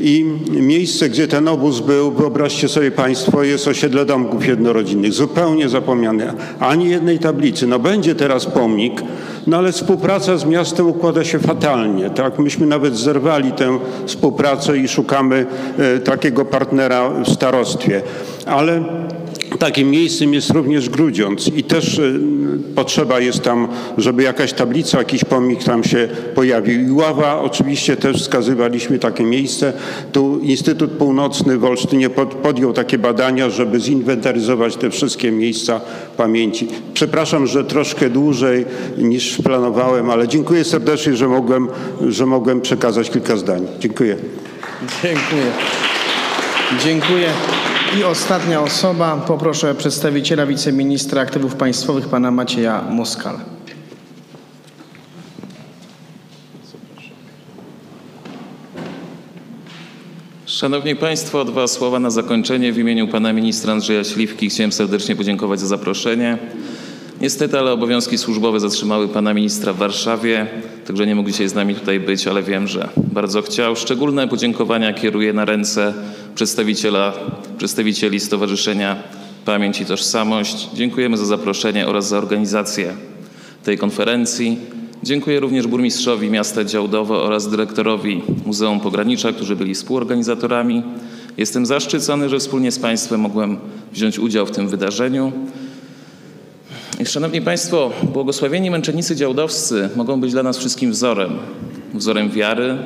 I 0.00 0.24
miejsce, 0.50 1.08
gdzie 1.08 1.28
ten 1.28 1.48
obóz 1.48 1.80
był, 1.80 2.10
wyobraźcie 2.10 2.68
sobie 2.68 2.90
Państwo, 2.90 3.42
jest 3.42 3.68
osiedle 3.68 4.04
domków 4.04 4.46
jednorodzinnych, 4.46 5.12
zupełnie 5.12 5.68
zapomniane. 5.68 6.34
Ani 6.60 6.90
jednej 6.90 7.18
tablicy. 7.18 7.66
No 7.66 7.78
będzie 7.78 8.14
teraz 8.14 8.46
pomnik, 8.46 9.02
no 9.46 9.56
ale 9.56 9.72
współpraca 9.72 10.36
z 10.36 10.44
miastem 10.44 10.88
układa 10.88 11.24
się 11.24 11.38
fatalnie. 11.38 12.10
Tak? 12.10 12.38
Myśmy 12.38 12.66
nawet 12.66 12.96
zerwali 12.96 13.52
tę 13.52 13.78
współpracę 14.06 14.78
i 14.78 14.88
szukamy 14.88 15.46
e, 15.78 15.98
takiego 15.98 16.44
partnera 16.44 17.10
w 17.10 17.28
starostwie. 17.30 18.02
Ale 18.46 18.84
Takim 19.58 19.90
miejscem 19.90 20.34
jest 20.34 20.50
również 20.50 20.88
Grudziądz 20.88 21.48
i 21.48 21.64
też 21.64 21.98
y, 21.98 22.20
potrzeba 22.74 23.20
jest 23.20 23.42
tam, 23.42 23.68
żeby 23.98 24.22
jakaś 24.22 24.52
tablica, 24.52 24.98
jakiś 24.98 25.24
pomnik 25.24 25.64
tam 25.64 25.84
się 25.84 26.08
pojawił. 26.34 26.88
I 26.88 26.90
Ława 26.90 27.40
oczywiście 27.40 27.96
też 27.96 28.22
wskazywaliśmy 28.22 28.98
takie 28.98 29.24
miejsce. 29.24 29.72
Tu 30.12 30.38
Instytut 30.38 30.90
Północny 30.90 31.58
w 31.58 31.64
Olsztynie 31.64 32.10
pod, 32.10 32.34
podjął 32.34 32.72
takie 32.72 32.98
badania, 32.98 33.50
żeby 33.50 33.80
zinwentaryzować 33.80 34.76
te 34.76 34.90
wszystkie 34.90 35.30
miejsca 35.30 35.80
pamięci. 36.16 36.68
Przepraszam, 36.94 37.46
że 37.46 37.64
troszkę 37.64 38.10
dłużej 38.10 38.64
niż 38.98 39.36
planowałem, 39.42 40.10
ale 40.10 40.28
dziękuję 40.28 40.64
serdecznie, 40.64 41.16
że 41.16 41.28
mogłem, 41.28 41.68
że 42.08 42.26
mogłem 42.26 42.60
przekazać 42.60 43.10
kilka 43.10 43.36
zdań. 43.36 43.66
Dziękuję. 43.80 44.16
Dziękuję. 45.02 45.52
Dziękuję. 46.84 47.28
I 47.98 48.04
ostatnia 48.04 48.60
osoba, 48.62 49.16
poproszę 49.16 49.74
przedstawiciela 49.74 50.46
wiceministra 50.46 51.22
aktywów 51.22 51.54
państwowych, 51.54 52.08
pana 52.08 52.30
Macieja 52.30 52.82
Moskala. 52.90 53.40
Szanowni 60.46 60.96
Państwo, 60.96 61.44
dwa 61.44 61.66
słowa 61.66 61.98
na 61.98 62.10
zakończenie. 62.10 62.72
W 62.72 62.78
imieniu 62.78 63.08
Pana 63.08 63.32
Ministra 63.32 63.72
Andrzeja 63.72 64.04
Śliwki 64.04 64.50
chciałem 64.50 64.72
serdecznie 64.72 65.16
podziękować 65.16 65.60
za 65.60 65.66
zaproszenie. 65.66 66.38
Niestety, 67.20 67.58
ale 67.58 67.72
obowiązki 67.72 68.18
służbowe 68.18 68.60
zatrzymały 68.60 69.08
Pana 69.08 69.34
Ministra 69.34 69.72
w 69.72 69.76
Warszawie, 69.76 70.46
także 70.86 71.06
nie 71.06 71.14
mógł 71.14 71.30
dzisiaj 71.30 71.48
z 71.48 71.54
nami 71.54 71.74
tutaj 71.74 72.00
być, 72.00 72.26
ale 72.26 72.42
wiem, 72.42 72.68
że 72.68 72.88
bardzo 72.96 73.42
chciał. 73.42 73.76
Szczególne 73.76 74.28
podziękowania 74.28 74.92
kieruję 74.92 75.32
na 75.32 75.44
ręce 75.44 75.94
przedstawiciela, 76.34 77.12
przedstawicieli 77.58 78.20
Stowarzyszenia 78.20 78.96
Pamięć 79.44 79.80
i 79.80 79.84
Tożsamość. 79.84 80.68
Dziękujemy 80.74 81.16
za 81.16 81.24
zaproszenie 81.24 81.86
oraz 81.86 82.08
za 82.08 82.18
organizację 82.18 82.94
tej 83.64 83.78
konferencji. 83.78 84.58
Dziękuję 85.02 85.40
również 85.40 85.66
burmistrzowi 85.66 86.30
miasta 86.30 86.64
Działdowo 86.64 87.24
oraz 87.24 87.50
dyrektorowi 87.50 88.22
Muzeum 88.46 88.80
Pogranicza, 88.80 89.32
którzy 89.32 89.56
byli 89.56 89.74
współorganizatorami. 89.74 90.82
Jestem 91.36 91.66
zaszczycony, 91.66 92.28
że 92.28 92.38
wspólnie 92.38 92.72
z 92.72 92.78
Państwem 92.78 93.20
mogłem 93.20 93.56
wziąć 93.92 94.18
udział 94.18 94.46
w 94.46 94.50
tym 94.50 94.68
wydarzeniu. 94.68 95.32
Szanowni 97.04 97.42
Państwo, 97.42 97.90
błogosławieni 98.12 98.70
męczennicy 98.70 99.16
działdowscy 99.16 99.88
mogą 99.96 100.20
być 100.20 100.32
dla 100.32 100.42
nas 100.42 100.58
wszystkim 100.58 100.90
wzorem. 100.90 101.38
Wzorem 101.94 102.30
wiary, 102.30 102.78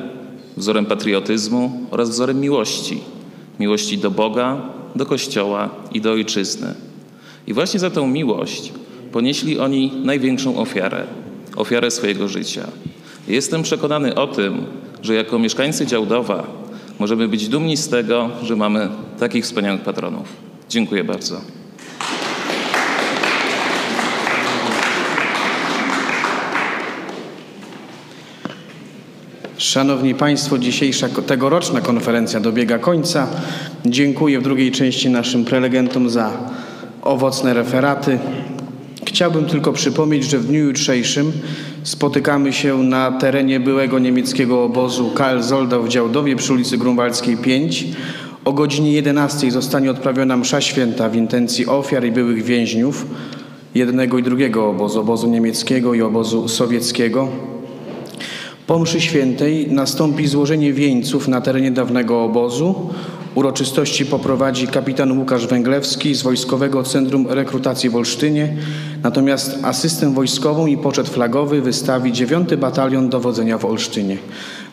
wzorem 0.57 0.85
patriotyzmu 0.85 1.71
oraz 1.91 2.09
wzorem 2.09 2.39
miłości. 2.39 3.01
Miłości 3.59 3.97
do 3.97 4.11
Boga, 4.11 4.61
do 4.95 5.05
Kościoła 5.05 5.69
i 5.93 6.01
do 6.01 6.11
Ojczyzny. 6.11 6.73
I 7.47 7.53
właśnie 7.53 7.79
za 7.79 7.89
tę 7.89 8.07
miłość 8.07 8.73
ponieśli 9.11 9.59
oni 9.59 9.91
największą 10.03 10.57
ofiarę 10.57 11.03
ofiarę 11.55 11.91
swojego 11.91 12.27
życia. 12.27 12.67
Jestem 13.27 13.63
przekonany 13.63 14.15
o 14.15 14.27
tym, 14.27 14.65
że 15.01 15.13
jako 15.13 15.39
mieszkańcy 15.39 15.85
Działdowa 15.85 16.47
możemy 16.99 17.27
być 17.27 17.49
dumni 17.49 17.77
z 17.77 17.89
tego, 17.89 18.29
że 18.43 18.55
mamy 18.55 18.89
takich 19.19 19.43
wspaniałych 19.43 19.81
patronów. 19.81 20.27
Dziękuję 20.69 21.03
bardzo. 21.03 21.58
Szanowni 29.59 30.15
Państwo, 30.15 30.57
dzisiejsza 30.57 31.09
tegoroczna 31.09 31.81
konferencja 31.81 32.39
dobiega 32.39 32.77
końca. 32.77 33.27
Dziękuję 33.85 34.39
w 34.39 34.43
drugiej 34.43 34.71
części 34.71 35.09
naszym 35.09 35.45
prelegentom 35.45 36.09
za 36.09 36.31
owocne 37.01 37.53
referaty. 37.53 38.19
Chciałbym 39.07 39.45
tylko 39.45 39.73
przypomnieć, 39.73 40.23
że 40.23 40.39
w 40.39 40.45
dniu 40.45 40.59
jutrzejszym 40.59 41.31
spotykamy 41.83 42.53
się 42.53 42.83
na 42.83 43.11
terenie 43.11 43.59
byłego 43.59 43.99
niemieckiego 43.99 44.63
obozu 44.63 45.11
KL 45.11 45.41
Zoldau 45.41 45.83
w 45.83 45.89
Działdowie 45.89 46.35
przy 46.35 46.53
ulicy 46.53 46.77
Grunwaldzkiej 46.77 47.37
5. 47.37 47.85
O 48.45 48.53
godzinie 48.53 48.91
11 48.91 49.51
zostanie 49.51 49.91
odprawiona 49.91 50.37
msza 50.37 50.61
święta 50.61 51.09
w 51.09 51.15
intencji 51.15 51.67
ofiar 51.67 52.05
i 52.05 52.11
byłych 52.11 52.43
więźniów 52.43 53.05
jednego 53.75 54.17
i 54.17 54.23
drugiego 54.23 54.69
obozu, 54.69 54.99
obozu 54.99 55.27
niemieckiego 55.27 55.93
i 55.93 56.01
obozu 56.01 56.47
sowieckiego. 56.47 57.27
Po 58.69 58.79
mszy 58.79 59.01
świętej 59.01 59.71
nastąpi 59.71 60.27
złożenie 60.27 60.73
wieńców 60.73 61.27
na 61.27 61.41
terenie 61.41 61.71
dawnego 61.71 62.23
obozu. 62.23 62.89
Uroczystości 63.35 64.05
poprowadzi 64.05 64.67
kapitan 64.67 65.19
Łukasz 65.19 65.47
Węglewski 65.47 66.15
z 66.15 66.21
Wojskowego 66.21 66.83
Centrum 66.83 67.27
Rekrutacji 67.29 67.89
w 67.89 67.95
Olsztynie, 67.95 68.53
natomiast 69.03 69.59
asystę 69.63 70.13
wojskową 70.13 70.67
i 70.67 70.77
poczet 70.77 71.09
flagowy 71.09 71.61
wystawi 71.61 72.13
9 72.13 72.55
Batalion 72.55 73.09
Dowodzenia 73.09 73.57
w 73.57 73.65
Olsztynie. 73.65 74.17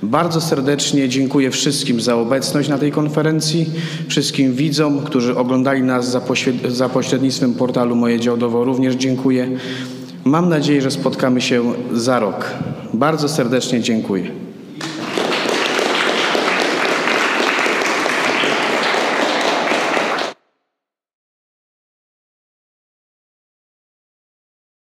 Bardzo 0.02 0.40
serdecznie 0.40 1.08
dziękuję 1.08 1.50
wszystkim 1.50 2.00
za 2.00 2.16
obecność 2.16 2.68
na 2.68 2.78
tej 2.78 2.92
konferencji, 2.92 3.66
wszystkim 4.08 4.54
widzom, 4.54 5.00
którzy 5.00 5.36
oglądali 5.36 5.82
nas 5.82 6.10
za, 6.10 6.20
poświe- 6.20 6.70
za 6.70 6.88
pośrednictwem 6.88 7.54
portalu 7.54 7.96
Moje 7.96 8.20
Działdowo 8.20 8.64
również 8.64 8.94
dziękuję. 8.94 9.48
Mam 10.24 10.48
nadzieję, 10.48 10.82
że 10.82 10.90
spotkamy 10.90 11.40
się 11.40 11.62
za 11.92 12.20
rok. 12.20 12.54
Bardzo 12.94 13.28
serdecznie 13.28 13.80
dziękuję. 13.80 14.45